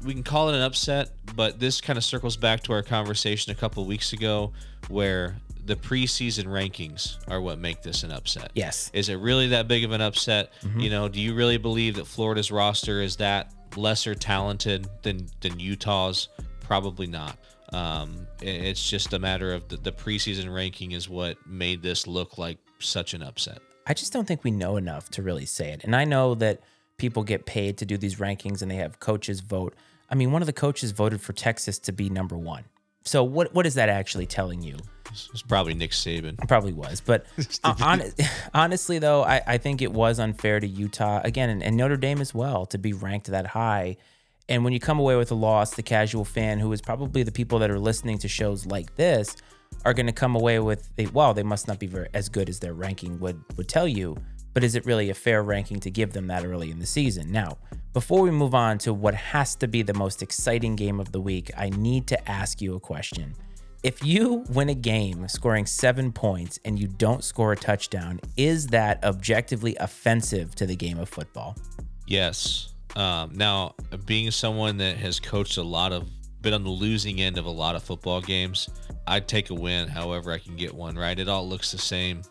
we 0.04 0.12
can 0.14 0.22
call 0.22 0.48
it 0.48 0.56
an 0.56 0.62
upset, 0.62 1.10
but 1.34 1.58
this 1.58 1.80
kind 1.80 1.96
of 1.96 2.04
circles 2.04 2.36
back 2.36 2.62
to 2.64 2.72
our 2.72 2.82
conversation 2.82 3.52
a 3.52 3.54
couple 3.54 3.84
weeks 3.84 4.12
ago 4.12 4.52
where 4.88 5.36
the 5.64 5.76
preseason 5.76 6.44
rankings 6.44 7.18
are 7.28 7.40
what 7.40 7.58
make 7.58 7.82
this 7.82 8.02
an 8.02 8.10
upset. 8.10 8.50
Yes. 8.54 8.90
Is 8.94 9.10
it 9.10 9.16
really 9.16 9.48
that 9.48 9.68
big 9.68 9.84
of 9.84 9.92
an 9.92 10.00
upset? 10.00 10.50
You 10.76 10.88
know, 10.88 11.08
do 11.08 11.20
you 11.20 11.34
really 11.34 11.58
believe 11.58 11.96
that 11.96 12.06
Florida's 12.06 12.50
roster 12.50 13.02
is 13.02 13.16
that 13.16 13.52
lesser 13.76 14.14
talented 14.14 14.88
than 15.02 15.26
than 15.40 15.60
Utah's? 15.60 16.28
Probably 16.60 17.06
not. 17.06 17.36
Um, 17.72 18.26
it's 18.40 18.88
just 18.88 19.12
a 19.12 19.18
matter 19.18 19.52
of 19.52 19.68
the, 19.68 19.76
the 19.76 19.92
preseason 19.92 20.52
ranking 20.54 20.92
is 20.92 21.08
what 21.08 21.36
made 21.46 21.82
this 21.82 22.06
look 22.06 22.38
like 22.38 22.58
such 22.78 23.12
an 23.12 23.22
upset. 23.22 23.58
I 23.86 23.94
just 23.94 24.12
don't 24.12 24.26
think 24.26 24.44
we 24.44 24.50
know 24.50 24.76
enough 24.76 25.10
to 25.10 25.22
really 25.22 25.46
say 25.46 25.70
it. 25.70 25.84
And 25.84 25.94
I 25.94 26.04
know 26.04 26.34
that 26.36 26.60
people 26.98 27.22
get 27.22 27.46
paid 27.46 27.78
to 27.78 27.86
do 27.86 27.96
these 27.96 28.16
rankings 28.16 28.60
and 28.60 28.70
they 28.70 28.76
have 28.76 29.00
coaches 29.00 29.40
vote. 29.40 29.74
I 30.10 30.14
mean, 30.14 30.32
one 30.32 30.42
of 30.42 30.46
the 30.46 30.52
coaches 30.52 30.90
voted 30.90 31.20
for 31.20 31.32
Texas 31.32 31.78
to 31.80 31.92
be 31.92 32.10
number 32.10 32.36
one. 32.36 32.64
So 33.04 33.24
what 33.24 33.54
what 33.54 33.64
is 33.64 33.74
that 33.74 33.88
actually 33.88 34.26
telling 34.26 34.60
you? 34.62 34.76
It's 35.10 35.42
probably 35.42 35.74
Nick 35.74 35.92
Saban. 35.92 36.42
It 36.42 36.48
probably 36.48 36.74
was, 36.74 37.00
but 37.00 37.24
hon- 37.64 38.02
honestly, 38.52 38.98
though, 38.98 39.22
I, 39.22 39.40
I 39.46 39.58
think 39.58 39.80
it 39.80 39.90
was 39.90 40.18
unfair 40.18 40.60
to 40.60 40.66
Utah 40.66 41.22
again, 41.24 41.48
and, 41.48 41.62
and 41.62 41.78
Notre 41.78 41.96
Dame 41.96 42.20
as 42.20 42.34
well, 42.34 42.66
to 42.66 42.76
be 42.76 42.92
ranked 42.92 43.28
that 43.28 43.46
high. 43.46 43.96
And 44.50 44.64
when 44.64 44.74
you 44.74 44.80
come 44.80 44.98
away 44.98 45.16
with 45.16 45.30
a 45.30 45.34
loss, 45.34 45.74
the 45.74 45.82
casual 45.82 46.26
fan, 46.26 46.58
who 46.58 46.70
is 46.72 46.82
probably 46.82 47.22
the 47.22 47.32
people 47.32 47.58
that 47.60 47.70
are 47.70 47.78
listening 47.78 48.18
to 48.18 48.28
shows 48.28 48.66
like 48.66 48.96
this, 48.96 49.36
are 49.84 49.94
going 49.94 50.06
to 50.06 50.12
come 50.12 50.34
away 50.34 50.58
with, 50.58 50.90
a, 50.98 51.06
"Wow, 51.06 51.32
they 51.32 51.42
must 51.42 51.68
not 51.68 51.78
be 51.78 51.86
very 51.86 52.08
as 52.12 52.28
good 52.28 52.50
as 52.50 52.58
their 52.58 52.74
ranking 52.74 53.18
would 53.20 53.42
would 53.56 53.68
tell 53.68 53.88
you." 53.88 54.16
But 54.58 54.64
is 54.64 54.74
it 54.74 54.84
really 54.86 55.08
a 55.08 55.14
fair 55.14 55.44
ranking 55.44 55.78
to 55.78 55.88
give 55.88 56.12
them 56.12 56.26
that 56.26 56.44
early 56.44 56.72
in 56.72 56.80
the 56.80 56.84
season? 56.84 57.30
Now, 57.30 57.58
before 57.92 58.22
we 58.22 58.32
move 58.32 58.56
on 58.56 58.78
to 58.78 58.92
what 58.92 59.14
has 59.14 59.54
to 59.54 59.68
be 59.68 59.82
the 59.82 59.94
most 59.94 60.20
exciting 60.20 60.74
game 60.74 60.98
of 60.98 61.12
the 61.12 61.20
week, 61.20 61.52
I 61.56 61.70
need 61.70 62.08
to 62.08 62.28
ask 62.28 62.60
you 62.60 62.74
a 62.74 62.80
question. 62.80 63.36
If 63.84 64.04
you 64.04 64.44
win 64.50 64.68
a 64.68 64.74
game 64.74 65.28
scoring 65.28 65.64
seven 65.64 66.10
points 66.10 66.58
and 66.64 66.76
you 66.76 66.88
don't 66.88 67.22
score 67.22 67.52
a 67.52 67.56
touchdown, 67.56 68.18
is 68.36 68.66
that 68.66 69.04
objectively 69.04 69.76
offensive 69.76 70.56
to 70.56 70.66
the 70.66 70.74
game 70.74 70.98
of 70.98 71.08
football? 71.08 71.56
Yes. 72.08 72.74
Um, 72.96 73.30
now, 73.34 73.76
being 74.06 74.32
someone 74.32 74.76
that 74.78 74.96
has 74.96 75.20
coached 75.20 75.58
a 75.58 75.62
lot 75.62 75.92
of, 75.92 76.08
been 76.40 76.52
on 76.52 76.64
the 76.64 76.70
losing 76.70 77.20
end 77.20 77.38
of 77.38 77.44
a 77.44 77.50
lot 77.50 77.76
of 77.76 77.84
football 77.84 78.20
games, 78.20 78.68
I'd 79.06 79.28
take 79.28 79.50
a 79.50 79.54
win 79.54 79.86
however 79.86 80.32
I 80.32 80.38
can 80.38 80.56
get 80.56 80.74
one, 80.74 80.96
right? 80.96 81.16
It 81.16 81.28
all 81.28 81.48
looks 81.48 81.70
the 81.70 81.78
same 81.78 82.22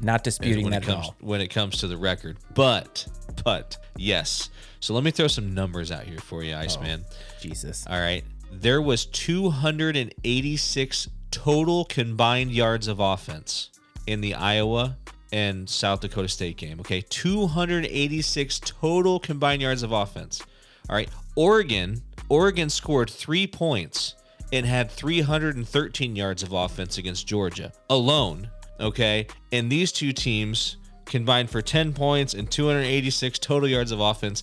Not 0.00 0.24
disputing 0.24 0.70
that 0.70 0.82
it 0.82 0.88
at 0.88 0.94
comes 0.94 1.06
all. 1.06 1.16
when 1.20 1.40
it 1.40 1.48
comes 1.48 1.78
to 1.78 1.86
the 1.86 1.96
record. 1.96 2.36
But, 2.54 3.06
but, 3.44 3.76
yes. 3.96 4.50
So 4.80 4.94
let 4.94 5.04
me 5.04 5.10
throw 5.10 5.28
some 5.28 5.54
numbers 5.54 5.90
out 5.90 6.04
here 6.04 6.18
for 6.18 6.42
you, 6.42 6.54
oh, 6.54 6.58
Iceman. 6.58 7.04
Jesus. 7.40 7.86
All 7.88 7.98
right. 7.98 8.24
There 8.52 8.82
was 8.82 9.06
286 9.06 11.08
total 11.30 11.84
combined 11.86 12.52
yards 12.52 12.88
of 12.88 13.00
offense 13.00 13.70
in 14.06 14.20
the 14.20 14.34
Iowa 14.34 14.96
and 15.32 15.68
South 15.68 16.00
Dakota 16.00 16.28
State 16.28 16.56
game. 16.56 16.80
Okay. 16.80 17.02
286 17.08 18.60
total 18.60 19.18
combined 19.18 19.62
yards 19.62 19.82
of 19.82 19.92
offense. 19.92 20.42
All 20.88 20.96
right. 20.96 21.08
Oregon, 21.34 22.02
Oregon 22.28 22.70
scored 22.70 23.10
3 23.10 23.46
points 23.48 24.14
and 24.52 24.64
had 24.64 24.90
313 24.90 26.14
yards 26.14 26.42
of 26.42 26.52
offense 26.52 26.98
against 26.98 27.26
Georgia 27.26 27.72
alone. 27.90 28.48
Okay. 28.80 29.26
And 29.52 29.70
these 29.70 29.92
two 29.92 30.12
teams 30.12 30.76
combined 31.04 31.50
for 31.50 31.62
10 31.62 31.92
points 31.92 32.34
and 32.34 32.50
286 32.50 33.38
total 33.38 33.68
yards 33.68 33.92
of 33.92 34.00
offense. 34.00 34.42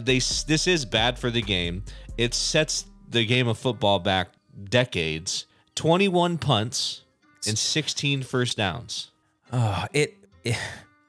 They 0.00 0.18
this 0.18 0.66
is 0.66 0.84
bad 0.84 1.18
for 1.18 1.30
the 1.30 1.42
game. 1.42 1.84
It 2.16 2.34
sets 2.34 2.86
the 3.08 3.24
game 3.24 3.48
of 3.48 3.58
football 3.58 3.98
back 3.98 4.28
decades. 4.68 5.46
21 5.76 6.38
punts 6.38 7.02
and 7.46 7.56
16 7.56 8.22
first 8.22 8.56
downs. 8.56 9.12
Oh, 9.52 9.86
it, 9.92 10.16
it, 10.44 10.58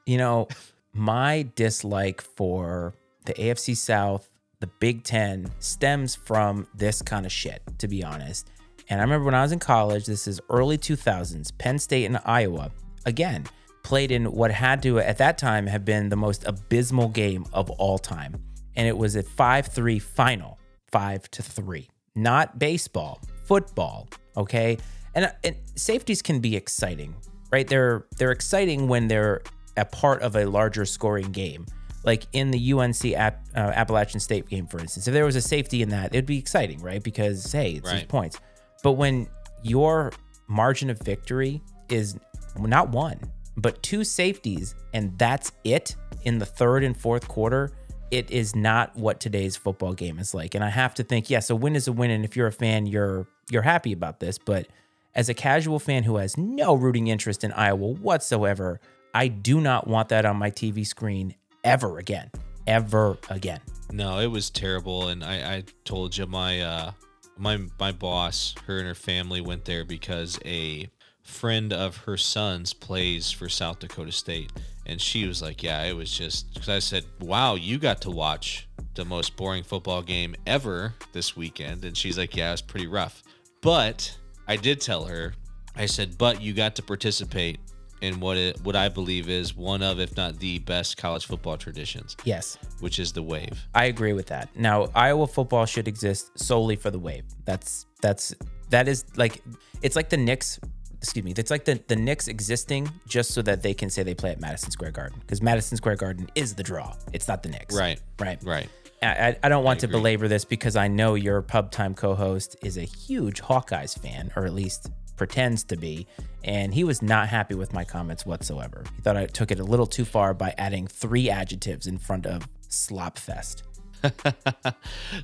you 0.06 0.16
know, 0.16 0.48
my 0.92 1.48
dislike 1.56 2.20
for 2.20 2.94
the 3.24 3.34
AFC 3.34 3.76
South, 3.76 4.30
the 4.60 4.68
Big 4.78 5.04
Ten, 5.04 5.50
stems 5.58 6.14
from 6.14 6.66
this 6.74 7.02
kind 7.02 7.26
of 7.26 7.32
shit, 7.32 7.62
to 7.78 7.88
be 7.88 8.02
honest. 8.02 8.50
And 8.90 9.00
I 9.00 9.04
remember 9.04 9.24
when 9.24 9.36
I 9.36 9.42
was 9.42 9.52
in 9.52 9.60
college, 9.60 10.06
this 10.06 10.26
is 10.26 10.40
early 10.50 10.76
2000s, 10.76 11.56
Penn 11.56 11.78
State 11.78 12.06
and 12.06 12.18
Iowa, 12.24 12.72
again, 13.06 13.44
played 13.84 14.10
in 14.10 14.32
what 14.32 14.50
had 14.50 14.82
to, 14.82 14.98
at 14.98 15.16
that 15.18 15.38
time, 15.38 15.66
have 15.68 15.84
been 15.84 16.08
the 16.08 16.16
most 16.16 16.44
abysmal 16.44 17.08
game 17.08 17.46
of 17.52 17.70
all 17.70 17.98
time. 17.98 18.42
And 18.74 18.88
it 18.88 18.98
was 18.98 19.14
a 19.14 19.22
5 19.22 19.66
3 19.68 19.98
final, 20.00 20.58
5 20.90 21.30
to 21.30 21.42
3. 21.42 21.88
Not 22.16 22.58
baseball, 22.58 23.20
football, 23.44 24.08
okay? 24.36 24.76
And, 25.14 25.32
and 25.44 25.54
safeties 25.76 26.20
can 26.20 26.40
be 26.40 26.56
exciting, 26.56 27.14
right? 27.52 27.66
They're 27.66 28.06
they're 28.16 28.32
exciting 28.32 28.88
when 28.88 29.06
they're 29.08 29.42
a 29.76 29.84
part 29.84 30.22
of 30.22 30.34
a 30.36 30.44
larger 30.44 30.84
scoring 30.84 31.30
game. 31.30 31.64
Like 32.02 32.26
in 32.32 32.50
the 32.50 32.72
UNC 32.72 33.04
App, 33.12 33.44
uh, 33.54 33.58
Appalachian 33.58 34.20
State 34.20 34.48
game, 34.48 34.66
for 34.66 34.80
instance, 34.80 35.06
if 35.06 35.12
there 35.14 35.24
was 35.24 35.36
a 35.36 35.42
safety 35.42 35.82
in 35.82 35.90
that, 35.90 36.14
it'd 36.14 36.26
be 36.26 36.38
exciting, 36.38 36.80
right? 36.80 37.02
Because 37.02 37.50
hey, 37.52 37.72
it's 37.72 37.86
Right. 37.86 38.08
points. 38.08 38.40
But 38.82 38.92
when 38.92 39.28
your 39.62 40.12
margin 40.48 40.90
of 40.90 40.98
victory 41.00 41.60
is 41.88 42.18
not 42.58 42.90
one, 42.90 43.20
but 43.56 43.82
two 43.82 44.04
safeties, 44.04 44.74
and 44.92 45.16
that's 45.18 45.52
it 45.64 45.96
in 46.24 46.38
the 46.38 46.46
third 46.46 46.84
and 46.84 46.96
fourth 46.96 47.28
quarter, 47.28 47.72
it 48.10 48.30
is 48.30 48.56
not 48.56 48.94
what 48.96 49.20
today's 49.20 49.56
football 49.56 49.92
game 49.92 50.18
is 50.18 50.34
like. 50.34 50.54
And 50.54 50.64
I 50.64 50.68
have 50.68 50.94
to 50.94 51.04
think, 51.04 51.30
yes, 51.30 51.50
a 51.50 51.56
win 51.56 51.76
is 51.76 51.88
a 51.88 51.92
win, 51.92 52.10
and 52.10 52.24
if 52.24 52.36
you're 52.36 52.48
a 52.48 52.52
fan, 52.52 52.86
you're 52.86 53.26
you're 53.50 53.62
happy 53.62 53.92
about 53.92 54.20
this. 54.20 54.38
But 54.38 54.68
as 55.14 55.28
a 55.28 55.34
casual 55.34 55.78
fan 55.78 56.04
who 56.04 56.16
has 56.16 56.36
no 56.36 56.74
rooting 56.74 57.08
interest 57.08 57.44
in 57.44 57.52
Iowa 57.52 57.94
whatsoever, 57.94 58.80
I 59.14 59.28
do 59.28 59.60
not 59.60 59.86
want 59.86 60.08
that 60.10 60.24
on 60.24 60.36
my 60.36 60.50
TV 60.50 60.86
screen 60.86 61.34
ever 61.64 61.98
again. 61.98 62.30
Ever 62.66 63.18
again. 63.28 63.60
No, 63.92 64.20
it 64.20 64.28
was 64.28 64.50
terrible, 64.50 65.08
and 65.08 65.24
I, 65.24 65.56
I 65.56 65.64
told 65.84 66.16
you 66.16 66.26
my 66.26 66.60
uh 66.60 66.92
my 67.40 67.58
my 67.78 67.90
boss, 67.90 68.54
her 68.66 68.78
and 68.78 68.86
her 68.86 68.94
family 68.94 69.40
went 69.40 69.64
there 69.64 69.84
because 69.84 70.38
a 70.44 70.88
friend 71.22 71.72
of 71.72 71.98
her 71.98 72.16
son's 72.16 72.72
plays 72.72 73.30
for 73.30 73.48
South 73.48 73.78
Dakota 73.78 74.12
State, 74.12 74.52
and 74.86 75.00
she 75.00 75.26
was 75.26 75.40
like, 75.40 75.62
"Yeah, 75.62 75.82
it 75.84 75.94
was 75.96 76.16
just." 76.16 76.52
Because 76.52 76.68
I 76.68 76.78
said, 76.78 77.04
"Wow, 77.20 77.54
you 77.54 77.78
got 77.78 78.02
to 78.02 78.10
watch 78.10 78.68
the 78.94 79.04
most 79.04 79.36
boring 79.36 79.64
football 79.64 80.02
game 80.02 80.36
ever 80.46 80.94
this 81.12 81.36
weekend," 81.36 81.84
and 81.84 81.96
she's 81.96 82.18
like, 82.18 82.36
"Yeah, 82.36 82.50
it 82.50 82.52
was 82.52 82.62
pretty 82.62 82.86
rough." 82.86 83.22
But 83.62 84.16
I 84.46 84.56
did 84.56 84.80
tell 84.80 85.04
her, 85.06 85.34
I 85.74 85.86
said, 85.86 86.18
"But 86.18 86.42
you 86.42 86.52
got 86.52 86.76
to 86.76 86.82
participate." 86.82 87.58
In 88.00 88.18
what 88.18 88.36
it, 88.38 88.58
what 88.62 88.76
I 88.76 88.88
believe 88.88 89.28
is 89.28 89.54
one 89.54 89.82
of, 89.82 90.00
if 90.00 90.16
not 90.16 90.38
the 90.38 90.58
best 90.60 90.96
college 90.96 91.26
football 91.26 91.58
traditions, 91.58 92.16
Yes. 92.24 92.56
which 92.80 92.98
is 92.98 93.12
the 93.12 93.22
wave. 93.22 93.66
I 93.74 93.84
agree 93.86 94.14
with 94.14 94.26
that. 94.28 94.48
Now, 94.56 94.88
Iowa 94.94 95.26
football 95.26 95.66
should 95.66 95.86
exist 95.86 96.30
solely 96.38 96.76
for 96.76 96.90
the 96.90 96.98
wave. 96.98 97.24
That's 97.44 97.84
that's 98.00 98.34
that 98.70 98.88
is 98.88 99.04
like 99.16 99.42
it's 99.82 99.96
like 99.96 100.08
the 100.08 100.16
Knicks. 100.16 100.58
Excuse 101.02 101.24
me. 101.24 101.34
It's 101.36 101.50
like 101.50 101.64
the 101.66 101.78
the 101.88 101.96
Knicks 101.96 102.26
existing 102.28 102.90
just 103.06 103.32
so 103.32 103.42
that 103.42 103.62
they 103.62 103.74
can 103.74 103.90
say 103.90 104.02
they 104.02 104.14
play 104.14 104.30
at 104.30 104.40
Madison 104.40 104.70
Square 104.70 104.92
Garden 104.92 105.18
because 105.20 105.42
Madison 105.42 105.76
Square 105.76 105.96
Garden 105.96 106.28
is 106.34 106.54
the 106.54 106.62
draw. 106.62 106.94
It's 107.12 107.28
not 107.28 107.42
the 107.42 107.48
Knicks. 107.50 107.74
Right. 107.76 108.00
Right. 108.18 108.38
Right. 108.42 108.68
I, 109.02 109.06
I- 109.28 109.36
I 109.44 109.48
don't 109.50 109.64
want 109.64 109.80
to 109.80 109.88
belabor 109.88 110.26
this 110.28 110.44
because 110.44 110.76
I 110.76 110.88
know 110.88 111.14
your 111.14 111.40
pub 111.42 111.70
time 111.70 111.94
co-host 111.94 112.56
is 112.62 112.76
a 112.78 112.82
huge 112.82 113.40
Hawkeyes 113.42 113.98
fan, 113.98 114.30
or 114.36 114.44
at 114.46 114.52
least 114.54 114.90
pretends 115.20 115.64
to 115.64 115.76
be, 115.76 116.06
and 116.44 116.72
he 116.72 116.82
was 116.82 117.02
not 117.02 117.28
happy 117.28 117.54
with 117.54 117.74
my 117.74 117.84
comments 117.84 118.24
whatsoever. 118.24 118.84
He 118.96 119.02
thought 119.02 119.18
I 119.18 119.26
took 119.26 119.50
it 119.50 119.60
a 119.60 119.62
little 119.62 119.86
too 119.86 120.06
far 120.06 120.32
by 120.32 120.54
adding 120.56 120.86
three 120.86 121.28
adjectives 121.28 121.86
in 121.86 121.98
front 121.98 122.24
of 122.24 122.48
slopfest. 122.70 123.64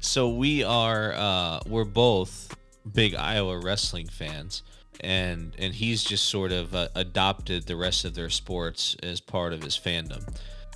So 0.03 0.29
we 0.29 0.63
are 0.63 1.15
uh 1.15 1.61
we're 1.67 1.87
both 1.87 2.55
big 2.93 3.15
Iowa 3.15 3.59
wrestling 3.59 4.09
fans 4.09 4.63
and 5.01 5.55
and 5.57 5.73
he's 5.73 6.05
just 6.05 6.27
sort 6.27 6.53
of 6.53 6.75
uh, 6.75 6.89
adopted 6.95 7.67
the 7.67 7.77
rest 7.77 8.05
of 8.05 8.15
their 8.15 8.29
sports 8.29 8.97
as 9.03 9.23
part 9.23 9.55
of 9.55 9.63
his 9.63 9.79
fandom. 9.79 10.23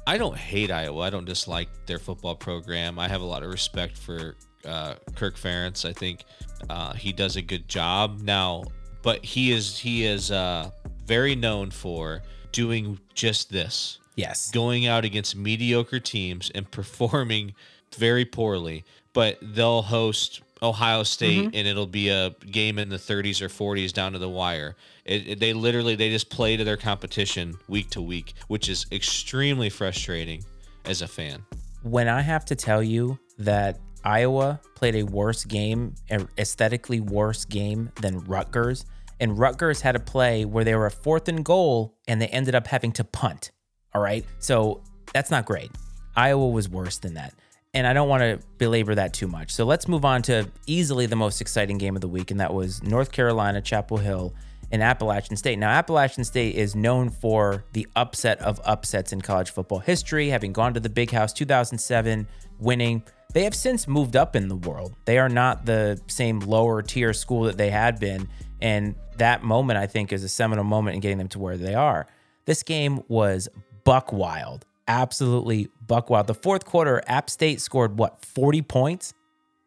I 0.07 0.17
don't 0.17 0.39
hate 0.39 0.71
Iowa. 0.71 1.03
I 1.03 1.11
don't 1.11 1.27
dislike 1.27 1.69
their 1.85 1.99
football 1.99 2.37
program. 2.37 2.99
I 2.99 3.07
have 3.07 3.21
a 3.21 3.27
lot 3.27 3.43
of 3.43 3.51
respect 3.51 3.99
for 3.99 4.37
uh, 4.65 4.95
Kirk 5.15 5.37
Ferentz. 5.37 5.87
I 5.87 5.93
think 5.93 6.25
uh, 6.71 6.95
he 6.95 7.13
does 7.13 7.37
a 7.37 7.43
good 7.43 7.69
job 7.69 8.21
now, 8.23 8.65
but 9.03 9.25
he 9.25 9.53
is 9.53 9.79
he 9.79 10.05
is 10.05 10.31
uh, 10.31 10.71
very 11.07 11.35
known 11.35 11.71
for 11.71 12.23
doing 12.53 12.99
just 13.15 13.51
this 13.51 13.99
Yes. 14.17 14.51
going 14.51 14.87
out 14.87 15.05
against 15.05 15.37
mediocre 15.37 16.01
teams 16.01 16.51
and 16.55 16.71
performing 16.79 17.55
very 17.97 18.25
poorly, 18.25 18.85
but 19.13 19.39
they'll 19.43 19.83
host 19.83 20.43
Ohio 20.63 21.03
State 21.05 21.39
Mm-hmm. 21.47 21.55
and 21.57 21.67
it'll 21.67 21.87
be 21.87 22.11
a 22.11 22.31
game 22.51 22.79
in 22.79 22.89
the 22.91 22.97
30s 22.99 23.41
or 23.41 23.49
40s 23.49 23.93
down 23.93 24.13
to 24.13 24.19
the 24.19 24.29
wire. 24.29 24.77
It, 25.07 25.27
it- 25.29 25.41
they 25.41 25.53
literally 25.55 25.95
they 25.97 26.11
just 26.11 26.29
play 26.31 26.57
to 26.57 26.65
their 26.65 26.77
competition 26.77 27.57
week 27.69 27.91
to 27.91 28.03
week, 28.03 28.35
which 28.49 28.69
is 28.69 28.87
extremely 28.93 29.71
frustrating 29.71 30.45
as 30.85 31.01
a 31.03 31.09
fan. 31.09 31.45
when 31.83 32.09
I 32.09 32.21
have 32.21 32.45
to 32.47 32.55
tell 32.57 32.83
you 32.83 33.19
that 33.39 33.79
Iowa 34.05 34.61
played 34.75 34.97
a 34.97 35.03
worse 35.03 35.45
game, 35.45 35.95
aesthetically 36.39 37.01
worse 37.01 37.45
game 37.45 37.91
than 38.01 38.21
Rutgers, 38.21 38.85
and 39.21 39.39
Rutgers 39.39 39.83
had 39.83 39.97
a 39.97 40.01
play 40.01 40.45
where 40.45 40.65
they 40.65 40.75
were 40.75 40.87
a 40.87 40.91
fourth 40.91 41.29
and 41.29 41.45
goal 41.45 41.95
and 42.09 42.21
they 42.21 42.29
ended 42.29 42.55
up 42.55 42.67
having 42.67 42.93
to 42.93 43.05
punt. 43.05 43.51
All 43.95 44.01
right. 44.01 44.25
So 44.39 44.83
that's 45.13 45.31
not 45.31 45.45
great. 45.45 45.71
Iowa 46.17 46.49
was 46.49 46.69
worse 46.69 46.99
than 46.99 47.15
that. 47.15 47.35
And 47.73 47.87
I 47.87 47.93
don't 47.93 48.09
want 48.09 48.23
to 48.23 48.41
belabor 48.59 48.97
that 48.97 49.13
too 49.13 49.29
much. 49.29 49.53
So 49.53 49.65
let's 49.65 49.87
move 49.87 50.05
on 50.05 50.23
to 50.23 50.51
easily 50.67 51.07
the 51.07 51.17
most 51.17 51.41
exciting 51.41 51.79
game 51.79 51.95
of 51.95 52.01
the 52.01 52.09
week, 52.09 52.33
and 52.33 52.41
that 52.41 52.53
was 52.53 52.83
North 52.83 53.13
Carolina, 53.13 53.61
Chapel 53.61 53.99
Hill, 53.99 54.35
and 54.73 54.83
Appalachian 54.83 55.37
State. 55.37 55.57
Now, 55.57 55.71
Appalachian 55.71 56.25
State 56.25 56.57
is 56.57 56.75
known 56.75 57.11
for 57.11 57.65
the 57.73 57.87
upset 57.95 58.41
of 58.41 58.61
upsets 58.65 59.13
in 59.13 59.21
college 59.21 59.51
football 59.51 59.79
history, 59.79 60.31
having 60.31 60.53
gone 60.53 60.75
to 60.75 60.81
the 60.81 60.89
Big 60.89 61.13
House 61.13 61.33
2007, 61.33 62.27
winning. 62.59 63.05
They 63.33 63.45
have 63.45 63.55
since 63.55 63.87
moved 63.87 64.17
up 64.17 64.35
in 64.35 64.49
the 64.49 64.57
world. 64.57 64.95
They 65.05 65.19
are 65.19 65.29
not 65.29 65.65
the 65.65 66.01
same 66.09 66.41
lower 66.41 66.83
tier 66.83 67.13
school 67.13 67.45
that 67.45 67.57
they 67.57 67.71
had 67.71 68.01
been. 68.01 68.29
And 68.61 68.97
that 69.19 69.43
moment, 69.43 69.79
I 69.79 69.87
think, 69.87 70.13
is 70.13 70.25
a 70.25 70.29
seminal 70.29 70.65
moment 70.65 70.97
in 70.97 71.01
getting 71.01 71.19
them 71.19 71.29
to 71.29 71.39
where 71.39 71.57
they 71.57 71.75
are. 71.75 72.07
This 72.45 72.63
game 72.63 73.03
was 73.09 73.49
buck 73.85 74.13
wild, 74.13 74.67
absolutely 74.89 75.69
buck 75.87 76.11
wild. 76.11 76.27
The 76.27 76.35
fourth 76.35 76.65
quarter, 76.65 77.03
App 77.07 77.31
State 77.31 77.61
scored 77.61 77.99
what, 77.99 78.25
40 78.25 78.63
points? 78.63 79.15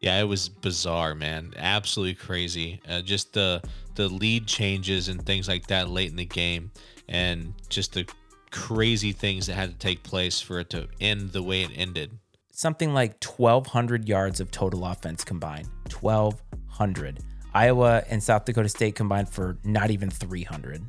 Yeah, 0.00 0.20
it 0.20 0.24
was 0.24 0.50
bizarre, 0.50 1.14
man. 1.14 1.54
Absolutely 1.56 2.14
crazy. 2.14 2.82
Uh, 2.86 3.00
just 3.00 3.32
the 3.32 3.62
the 3.94 4.08
lead 4.08 4.46
changes 4.46 5.08
and 5.08 5.24
things 5.24 5.48
like 5.48 5.68
that 5.68 5.88
late 5.88 6.10
in 6.10 6.16
the 6.16 6.26
game, 6.26 6.72
and 7.08 7.54
just 7.70 7.94
the 7.94 8.06
crazy 8.50 9.12
things 9.12 9.46
that 9.46 9.54
had 9.54 9.70
to 9.70 9.78
take 9.78 10.02
place 10.02 10.40
for 10.40 10.60
it 10.60 10.68
to 10.70 10.88
end 11.00 11.32
the 11.32 11.42
way 11.42 11.62
it 11.62 11.70
ended. 11.74 12.10
Something 12.54 12.94
like 12.94 13.22
1,200 13.22 14.08
yards 14.08 14.40
of 14.40 14.50
total 14.50 14.84
offense 14.86 15.24
combined. 15.24 15.68
1,200. 16.00 17.18
Iowa 17.52 18.02
and 18.08 18.22
South 18.22 18.44
Dakota 18.44 18.68
State 18.68 18.94
combined 18.94 19.28
for 19.28 19.58
not 19.64 19.90
even 19.90 20.10
300. 20.10 20.82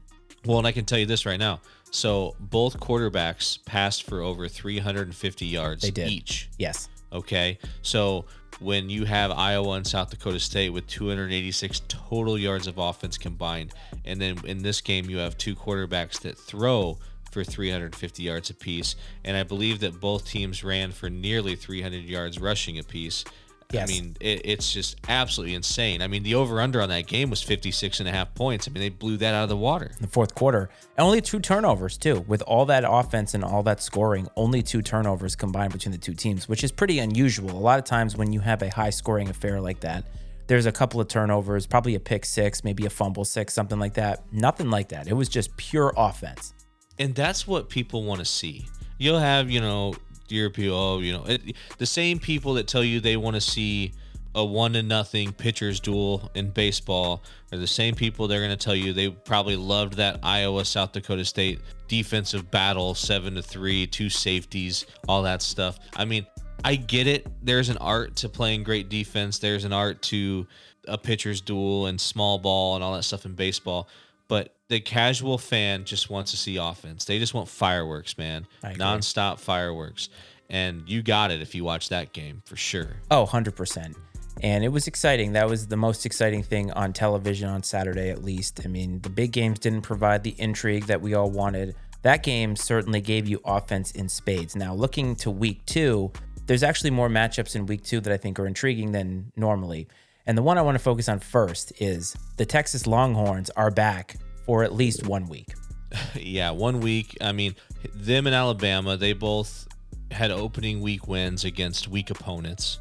Well, 0.46 0.60
and 0.60 0.68
I 0.68 0.72
can 0.72 0.86
tell 0.86 1.00
you 1.00 1.06
this 1.06 1.26
right 1.26 1.40
now. 1.40 1.60
So 1.92 2.36
both 2.40 2.80
quarterbacks 2.80 3.64
passed 3.66 4.04
for 4.04 4.22
over 4.22 4.48
350 4.48 5.46
yards 5.46 5.82
They 5.84 5.92
did. 5.92 6.10
each. 6.10 6.50
Yes. 6.58 6.90
Okay. 7.12 7.58
So 7.82 8.26
when 8.60 8.90
you 8.90 9.06
have 9.06 9.32
Iowa 9.32 9.74
and 9.74 9.86
South 9.88 10.10
Dakota 10.10 10.40
State 10.40 10.70
with 10.70 10.88
286 10.88 11.82
total 11.88 12.38
yards 12.38 12.68
of 12.68 12.78
offense 12.78 13.18
combined, 13.18 13.74
and 14.06 14.20
then 14.22 14.38
in 14.46 14.62
this 14.62 14.82
game 14.82 15.10
you 15.10 15.18
have 15.18 15.38
two 15.38 15.56
quarterbacks 15.56 16.20
that 16.22 16.38
throw 16.38 16.98
for 17.36 17.44
350 17.44 18.24
yards 18.24 18.50
apiece, 18.50 18.96
and 19.26 19.36
I 19.36 19.44
believe 19.44 19.82
that 19.82 20.00
both 20.00 20.26
teams 20.26 20.64
ran 20.64 20.94
for 20.94 21.10
nearly 21.10 21.58
300 21.58 22.06
yards 22.06 22.40
rushing 22.40 22.80
apiece. 22.80 23.26
Yes. 23.74 23.90
I 23.90 23.92
mean, 23.92 24.16
it, 24.22 24.42
it's 24.46 24.72
just 24.72 24.96
absolutely 25.10 25.54
insane. 25.54 26.02
I 26.02 26.08
mean, 26.08 26.24
the 26.24 26.36
over 26.36 26.62
under 26.62 26.82
on 26.82 26.88
that 26.88 27.08
game 27.08 27.30
was 27.30 27.42
56 27.42 28.00
and 28.00 28.08
a 28.08 28.12
half 28.14 28.34
points. 28.36 28.70
I 28.70 28.72
mean, 28.72 28.82
they 28.82 28.88
blew 28.88 29.18
that 29.18 29.34
out 29.34 29.44
of 29.44 29.50
the 29.50 29.58
water. 29.58 29.88
In 29.88 30.02
the 30.02 30.08
fourth 30.08 30.34
quarter. 30.34 30.70
And 30.98 31.06
only 31.06 31.20
two 31.20 31.42
turnovers, 31.42 31.98
too. 31.98 32.24
With 32.26 32.42
all 32.44 32.66
that 32.68 32.86
offense 32.88 33.34
and 33.34 33.44
all 33.44 33.64
that 33.64 33.82
scoring, 33.82 34.30
only 34.38 34.62
two 34.62 34.82
turnovers 34.82 35.36
combined 35.36 35.74
between 35.74 35.92
the 35.92 35.98
two 35.98 36.14
teams, 36.14 36.48
which 36.48 36.64
is 36.64 36.72
pretty 36.72 37.00
unusual. 37.00 37.52
A 37.52 37.60
lot 37.60 37.80
of 37.80 37.86
times 37.86 38.16
when 38.16 38.32
you 38.32 38.40
have 38.40 38.62
a 38.62 38.70
high 38.70 38.92
scoring 38.92 39.28
affair 39.30 39.60
like 39.60 39.82
that, 39.82 40.06
there's 40.48 40.68
a 40.68 40.72
couple 40.72 41.02
of 41.02 41.10
turnovers, 41.10 41.68
probably 41.68 41.96
a 41.96 42.00
pick 42.00 42.24
six, 42.24 42.64
maybe 42.64 42.86
a 42.86 42.90
fumble 42.90 43.26
six, 43.26 43.54
something 43.54 43.80
like 43.80 43.96
that. 43.96 44.24
Nothing 44.32 44.70
like 44.70 44.90
that. 44.90 45.08
It 45.08 45.14
was 45.14 45.28
just 45.28 45.58
pure 45.58 45.92
offense. 45.98 46.54
And 47.00 47.14
that's 47.14 47.48
what 47.48 47.70
people 47.70 48.04
want 48.04 48.20
to 48.20 48.26
see. 48.26 48.68
You'll 48.98 49.20
have, 49.20 49.50
you 49.50 49.60
know, 49.60 49.96
your 50.30 50.50
people, 50.50 51.04
you 51.04 51.14
know, 51.14 51.26
it, 51.26 51.56
the 51.78 51.86
same 51.86 52.20
people 52.20 52.54
that 52.56 52.68
tell 52.68 52.84
you 52.84 53.00
they 53.00 53.18
want 53.18 53.36
to 53.36 53.42
see 53.42 53.94
a 54.34 54.44
one 54.44 54.74
to 54.74 54.84
nothing 54.84 55.32
pitchers 55.32 55.80
duel 55.80 56.30
in 56.36 56.50
baseball 56.50 57.24
are 57.54 57.58
the 57.58 57.68
same 57.68 57.96
people 57.96 58.28
they're 58.28 58.42
going 58.42 58.52
to 58.52 58.58
tell 58.58 58.76
you 58.76 58.92
they 58.92 59.10
probably 59.10 59.56
loved 59.56 59.94
that 59.94 60.20
Iowa 60.24 60.66
South 60.66 60.92
Dakota 60.92 61.24
State 61.24 61.62
defensive 61.88 62.52
battle, 62.52 62.96
seven 62.96 63.36
to 63.36 63.42
three, 63.42 63.88
two 63.88 64.10
safeties, 64.10 64.86
all 65.08 65.24
that 65.24 65.42
stuff. 65.42 65.80
I 65.96 66.06
mean, 66.06 66.26
I 66.64 66.76
get 66.76 67.08
it. 67.08 67.28
There's 67.44 67.70
an 67.70 67.78
art 67.78 68.16
to 68.18 68.30
playing 68.30 68.64
great 68.64 68.90
defense. 68.90 69.40
There's 69.40 69.66
an 69.66 69.74
art 69.74 70.02
to 70.04 70.48
a 70.88 70.98
pitcher's 70.98 71.42
duel 71.42 71.88
and 71.88 72.00
small 72.00 72.40
ball 72.40 72.76
and 72.76 72.84
all 72.84 72.94
that 72.94 73.04
stuff 73.04 73.26
in 73.26 73.34
baseball. 73.34 73.88
But 74.28 74.55
the 74.68 74.80
casual 74.80 75.38
fan 75.38 75.86
just 75.86 76.10
wants 76.10 76.32
to 76.32 76.38
see 76.38 76.58
offense. 76.58 77.06
They 77.06 77.20
just 77.20 77.34
want 77.34 77.48
fireworks, 77.48 78.18
man. 78.18 78.48
Nonstop 78.64 79.40
fireworks. 79.40 80.10
And 80.50 80.88
you 80.88 81.02
got 81.02 81.32
it 81.32 81.42
if 81.42 81.56
you 81.56 81.64
watch 81.64 81.90
that 81.90 82.14
game 82.14 82.42
for 82.46 82.56
sure. 82.56 82.98
Oh, 83.12 83.26
100%. 83.26 83.96
And 84.42 84.64
it 84.64 84.70
was 84.70 84.88
exciting. 84.88 85.34
That 85.34 85.48
was 85.48 85.68
the 85.68 85.78
most 85.78 86.06
exciting 86.06 86.44
thing 86.44 86.72
on 86.72 86.94
television 86.94 87.48
on 87.48 87.64
Saturday, 87.64 88.10
at 88.10 88.24
least. 88.24 88.62
I 88.64 88.68
mean, 88.68 89.00
the 89.02 89.10
big 89.10 89.32
games 89.32 89.60
didn't 89.60 89.82
provide 89.82 90.24
the 90.24 90.36
intrigue 90.38 90.86
that 90.88 91.02
we 91.02 91.14
all 91.14 91.30
wanted. 91.30 91.76
That 92.02 92.22
game 92.22 92.56
certainly 92.56 93.02
gave 93.02 93.28
you 93.28 93.40
offense 93.46 93.92
in 93.92 94.10
spades. 94.10 94.56
Now, 94.56 94.74
looking 94.74 95.16
to 95.18 95.32
week 95.32 95.66
two, 95.66 96.12
there's 96.48 96.64
actually 96.64 96.92
more 96.92 97.10
matchups 97.10 97.56
in 97.56 97.66
week 97.66 97.84
two 97.84 98.02
that 98.02 98.14
I 98.14 98.18
think 98.18 98.40
are 98.40 98.46
intriguing 98.46 98.92
than 98.92 99.32
normally. 99.36 99.88
And 100.28 100.38
the 100.38 100.44
one 100.44 100.58
I 100.58 100.62
want 100.62 100.76
to 100.76 100.84
focus 100.84 101.08
on 101.08 101.20
first 101.20 101.72
is 101.80 102.16
the 102.38 102.46
Texas 102.46 102.86
Longhorns 102.86 103.50
are 103.52 103.72
back 103.72 104.18
for 104.46 104.64
at 104.64 104.74
least 104.74 105.08
one 105.08 105.28
week. 105.28 105.54
yeah, 106.16 106.52
one 106.52 106.80
week. 106.80 107.18
I 107.22 107.32
mean, 107.32 107.56
them 107.94 108.28
and 108.28 108.36
Alabama, 108.36 108.98
they 108.98 109.14
both 109.14 109.68
had 110.12 110.32
opening 110.32 110.82
week 110.82 111.08
wins 111.08 111.46
against 111.46 111.88
weak 111.88 112.10
opponents. 112.10 112.80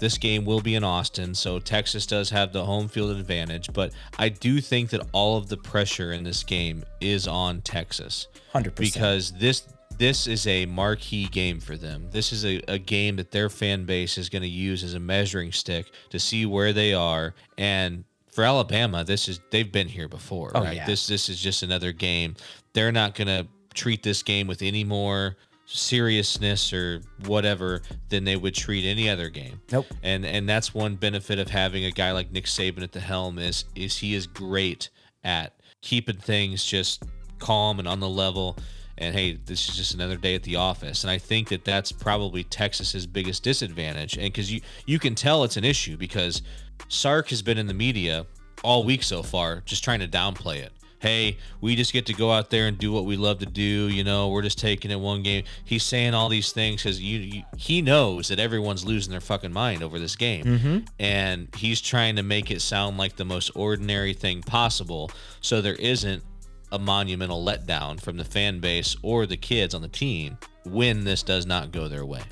This 0.00 0.16
game 0.16 0.46
will 0.46 0.62
be 0.62 0.76
in 0.76 0.82
Austin, 0.82 1.34
so 1.34 1.58
Texas 1.58 2.06
does 2.06 2.30
have 2.30 2.54
the 2.54 2.64
home 2.64 2.88
field 2.88 3.10
advantage, 3.10 3.70
but 3.74 3.92
I 4.18 4.30
do 4.30 4.62
think 4.62 4.88
that 4.90 5.06
all 5.12 5.36
of 5.36 5.48
the 5.48 5.58
pressure 5.58 6.12
in 6.12 6.24
this 6.24 6.42
game 6.42 6.84
is 7.02 7.28
on 7.28 7.60
Texas. 7.60 8.28
100%. 8.54 8.74
Because 8.76 9.32
this 9.32 9.64
this 9.98 10.26
is 10.26 10.46
a 10.46 10.64
marquee 10.64 11.26
game 11.26 11.60
for 11.60 11.76
them. 11.76 12.08
This 12.10 12.32
is 12.32 12.46
a, 12.46 12.62
a 12.68 12.78
game 12.78 13.16
that 13.16 13.32
their 13.32 13.50
fan 13.50 13.84
base 13.84 14.16
is 14.16 14.30
going 14.30 14.40
to 14.40 14.48
use 14.48 14.82
as 14.82 14.94
a 14.94 14.98
measuring 14.98 15.52
stick 15.52 15.92
to 16.08 16.18
see 16.18 16.46
where 16.46 16.72
they 16.72 16.94
are. 16.94 17.34
And 17.58 18.04
for 18.40 18.44
Alabama, 18.46 19.04
this 19.04 19.28
is 19.28 19.38
they've 19.50 19.70
been 19.70 19.88
here 19.88 20.08
before, 20.08 20.50
Oh, 20.54 20.62
right? 20.62 20.76
yeah. 20.76 20.86
This 20.86 21.06
this 21.06 21.28
is 21.28 21.38
just 21.38 21.62
another 21.62 21.92
game. 21.92 22.36
They're 22.72 22.90
not 22.92 23.14
going 23.14 23.28
to 23.28 23.46
treat 23.74 24.02
this 24.02 24.22
game 24.22 24.46
with 24.46 24.62
any 24.62 24.82
more 24.82 25.36
seriousness 25.66 26.72
or 26.72 27.02
whatever 27.26 27.82
than 28.08 28.24
they 28.24 28.36
would 28.36 28.54
treat 28.54 28.86
any 28.86 29.10
other 29.10 29.28
game. 29.28 29.60
Nope. 29.70 29.86
And 30.02 30.24
and 30.24 30.48
that's 30.48 30.72
one 30.72 30.94
benefit 30.96 31.38
of 31.38 31.48
having 31.50 31.84
a 31.84 31.90
guy 31.90 32.12
like 32.12 32.32
Nick 32.32 32.46
Saban 32.46 32.82
at 32.82 32.92
the 32.92 33.00
helm 33.00 33.38
is 33.38 33.66
is 33.74 33.98
he 33.98 34.14
is 34.14 34.26
great 34.26 34.88
at 35.22 35.52
keeping 35.82 36.16
things 36.16 36.64
just 36.64 37.02
calm 37.40 37.78
and 37.78 37.86
on 37.86 38.00
the 38.00 38.08
level. 38.08 38.56
And 38.96 39.14
hey, 39.14 39.32
this 39.32 39.68
is 39.68 39.76
just 39.76 39.94
another 39.94 40.16
day 40.16 40.34
at 40.34 40.42
the 40.44 40.56
office. 40.56 41.04
And 41.04 41.10
I 41.10 41.18
think 41.18 41.48
that 41.48 41.64
that's 41.64 41.92
probably 41.92 42.44
Texas's 42.44 43.06
biggest 43.06 43.42
disadvantage. 43.42 44.16
And 44.16 44.24
because 44.24 44.50
you 44.50 44.62
you 44.86 44.98
can 44.98 45.14
tell 45.14 45.44
it's 45.44 45.56
an 45.58 45.64
issue 45.64 45.96
because 45.98 46.42
Sark 46.88 47.28
has 47.28 47.42
been 47.42 47.58
in 47.58 47.66
the 47.66 47.74
media 47.74 48.26
all 48.62 48.84
week 48.84 49.02
so 49.02 49.22
far, 49.22 49.62
just 49.64 49.84
trying 49.84 50.00
to 50.00 50.08
downplay 50.08 50.56
it. 50.58 50.72
Hey, 50.98 51.38
we 51.62 51.76
just 51.76 51.94
get 51.94 52.04
to 52.06 52.12
go 52.12 52.30
out 52.30 52.50
there 52.50 52.66
and 52.66 52.76
do 52.76 52.92
what 52.92 53.06
we 53.06 53.16
love 53.16 53.38
to 53.38 53.46
do. 53.46 53.88
You 53.88 54.04
know, 54.04 54.28
we're 54.28 54.42
just 54.42 54.58
taking 54.58 54.90
it 54.90 55.00
one 55.00 55.22
game. 55.22 55.44
He's 55.64 55.82
saying 55.82 56.12
all 56.12 56.28
these 56.28 56.52
things 56.52 56.82
because 56.82 57.00
you, 57.00 57.20
you, 57.20 57.42
he 57.56 57.80
knows 57.80 58.28
that 58.28 58.38
everyone's 58.38 58.84
losing 58.84 59.10
their 59.10 59.22
fucking 59.22 59.52
mind 59.52 59.82
over 59.82 59.98
this 59.98 60.14
game, 60.14 60.44
mm-hmm. 60.44 60.78
and 60.98 61.48
he's 61.56 61.80
trying 61.80 62.16
to 62.16 62.22
make 62.22 62.50
it 62.50 62.60
sound 62.60 62.98
like 62.98 63.16
the 63.16 63.24
most 63.24 63.50
ordinary 63.54 64.12
thing 64.12 64.42
possible. 64.42 65.10
So 65.40 65.62
there 65.62 65.76
isn't 65.76 66.22
a 66.70 66.78
monumental 66.78 67.42
letdown 67.44 67.98
from 67.98 68.18
the 68.18 68.24
fan 68.24 68.60
base 68.60 68.94
or 69.02 69.24
the 69.24 69.38
kids 69.38 69.74
on 69.74 69.80
the 69.80 69.88
team 69.88 70.36
when 70.64 71.04
this 71.04 71.22
does 71.22 71.46
not 71.46 71.72
go 71.72 71.88
their 71.88 72.04
way. 72.04 72.22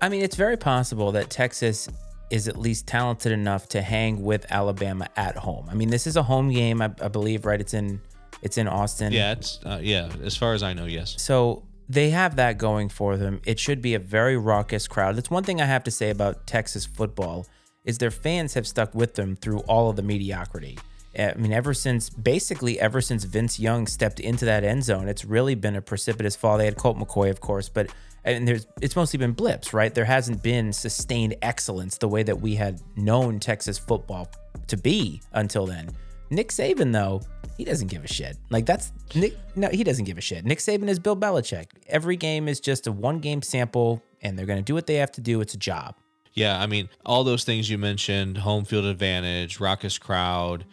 I 0.00 0.08
mean, 0.08 0.22
it's 0.22 0.36
very 0.36 0.56
possible 0.56 1.12
that 1.12 1.30
Texas 1.30 1.88
is 2.34 2.48
at 2.48 2.58
least 2.58 2.88
talented 2.88 3.30
enough 3.30 3.68
to 3.68 3.80
hang 3.80 4.20
with 4.24 4.44
Alabama 4.50 5.06
at 5.14 5.36
home. 5.36 5.68
I 5.70 5.74
mean, 5.74 5.90
this 5.90 6.04
is 6.04 6.16
a 6.16 6.22
home 6.24 6.50
game, 6.50 6.82
I, 6.82 6.90
I 7.00 7.06
believe, 7.06 7.46
right? 7.46 7.60
It's 7.60 7.74
in 7.74 8.00
it's 8.42 8.58
in 8.58 8.66
Austin. 8.66 9.12
Yeah, 9.12 9.32
it's 9.32 9.60
uh, 9.64 9.78
yeah. 9.80 10.10
As 10.24 10.36
far 10.36 10.52
as 10.52 10.64
I 10.64 10.72
know, 10.72 10.86
yes. 10.86 11.14
So 11.22 11.62
they 11.88 12.10
have 12.10 12.34
that 12.36 12.58
going 12.58 12.88
for 12.88 13.16
them. 13.16 13.40
It 13.46 13.60
should 13.60 13.80
be 13.80 13.94
a 13.94 14.00
very 14.00 14.36
raucous 14.36 14.88
crowd. 14.88 15.14
That's 15.14 15.30
one 15.30 15.44
thing 15.44 15.60
I 15.60 15.66
have 15.66 15.84
to 15.84 15.92
say 15.92 16.10
about 16.10 16.44
Texas 16.44 16.84
football 16.84 17.46
is 17.84 17.98
their 17.98 18.10
fans 18.10 18.54
have 18.54 18.66
stuck 18.66 18.92
with 18.96 19.14
them 19.14 19.36
through 19.36 19.60
all 19.60 19.88
of 19.88 19.94
the 19.94 20.02
mediocrity. 20.02 20.76
I 21.16 21.34
mean, 21.34 21.52
ever 21.52 21.72
since 21.72 22.10
basically 22.10 22.80
ever 22.80 23.00
since 23.00 23.22
Vince 23.22 23.60
Young 23.60 23.86
stepped 23.86 24.18
into 24.18 24.44
that 24.46 24.64
end 24.64 24.82
zone, 24.82 25.06
it's 25.06 25.24
really 25.24 25.54
been 25.54 25.76
a 25.76 25.82
precipitous 25.82 26.34
fall. 26.34 26.58
They 26.58 26.64
had 26.64 26.76
Colt 26.76 26.98
McCoy, 26.98 27.30
of 27.30 27.40
course, 27.40 27.68
but 27.68 27.90
and 28.24 28.46
there's 28.48 28.66
it's 28.80 28.96
mostly 28.96 29.18
been 29.18 29.32
blips, 29.32 29.72
right? 29.72 29.94
There 29.94 30.04
hasn't 30.04 30.42
been 30.42 30.72
sustained 30.72 31.36
excellence 31.42 31.98
the 31.98 32.08
way 32.08 32.22
that 32.22 32.40
we 32.40 32.54
had 32.54 32.80
known 32.96 33.40
Texas 33.40 33.78
football 33.78 34.28
to 34.66 34.76
be 34.76 35.20
until 35.32 35.66
then. 35.66 35.90
Nick 36.30 36.48
Saban, 36.48 36.92
though, 36.92 37.20
he 37.56 37.64
doesn't 37.64 37.88
give 37.88 38.04
a 38.04 38.08
shit. 38.08 38.36
Like 38.50 38.66
that's 38.66 38.92
Nick. 39.14 39.36
No, 39.56 39.68
he 39.68 39.84
doesn't 39.84 40.04
give 40.04 40.18
a 40.18 40.22
shit. 40.22 40.44
Nick 40.44 40.58
Saban 40.58 40.88
is 40.88 40.98
Bill 40.98 41.16
Belichick. 41.16 41.66
Every 41.86 42.16
game 42.16 42.48
is 42.48 42.60
just 42.60 42.86
a 42.86 42.92
one 42.92 43.20
game 43.20 43.42
sample, 43.42 44.02
and 44.22 44.38
they're 44.38 44.46
going 44.46 44.58
to 44.58 44.64
do 44.64 44.74
what 44.74 44.86
they 44.86 44.96
have 44.96 45.12
to 45.12 45.20
do. 45.20 45.40
It's 45.40 45.54
a 45.54 45.58
job. 45.58 45.96
Yeah, 46.32 46.60
I 46.60 46.66
mean, 46.66 46.88
all 47.06 47.22
those 47.22 47.44
things 47.44 47.70
you 47.70 47.78
mentioned, 47.78 48.38
home 48.38 48.64
field 48.64 48.86
advantage, 48.86 49.60
raucous 49.60 49.98
crowd, 49.98 50.64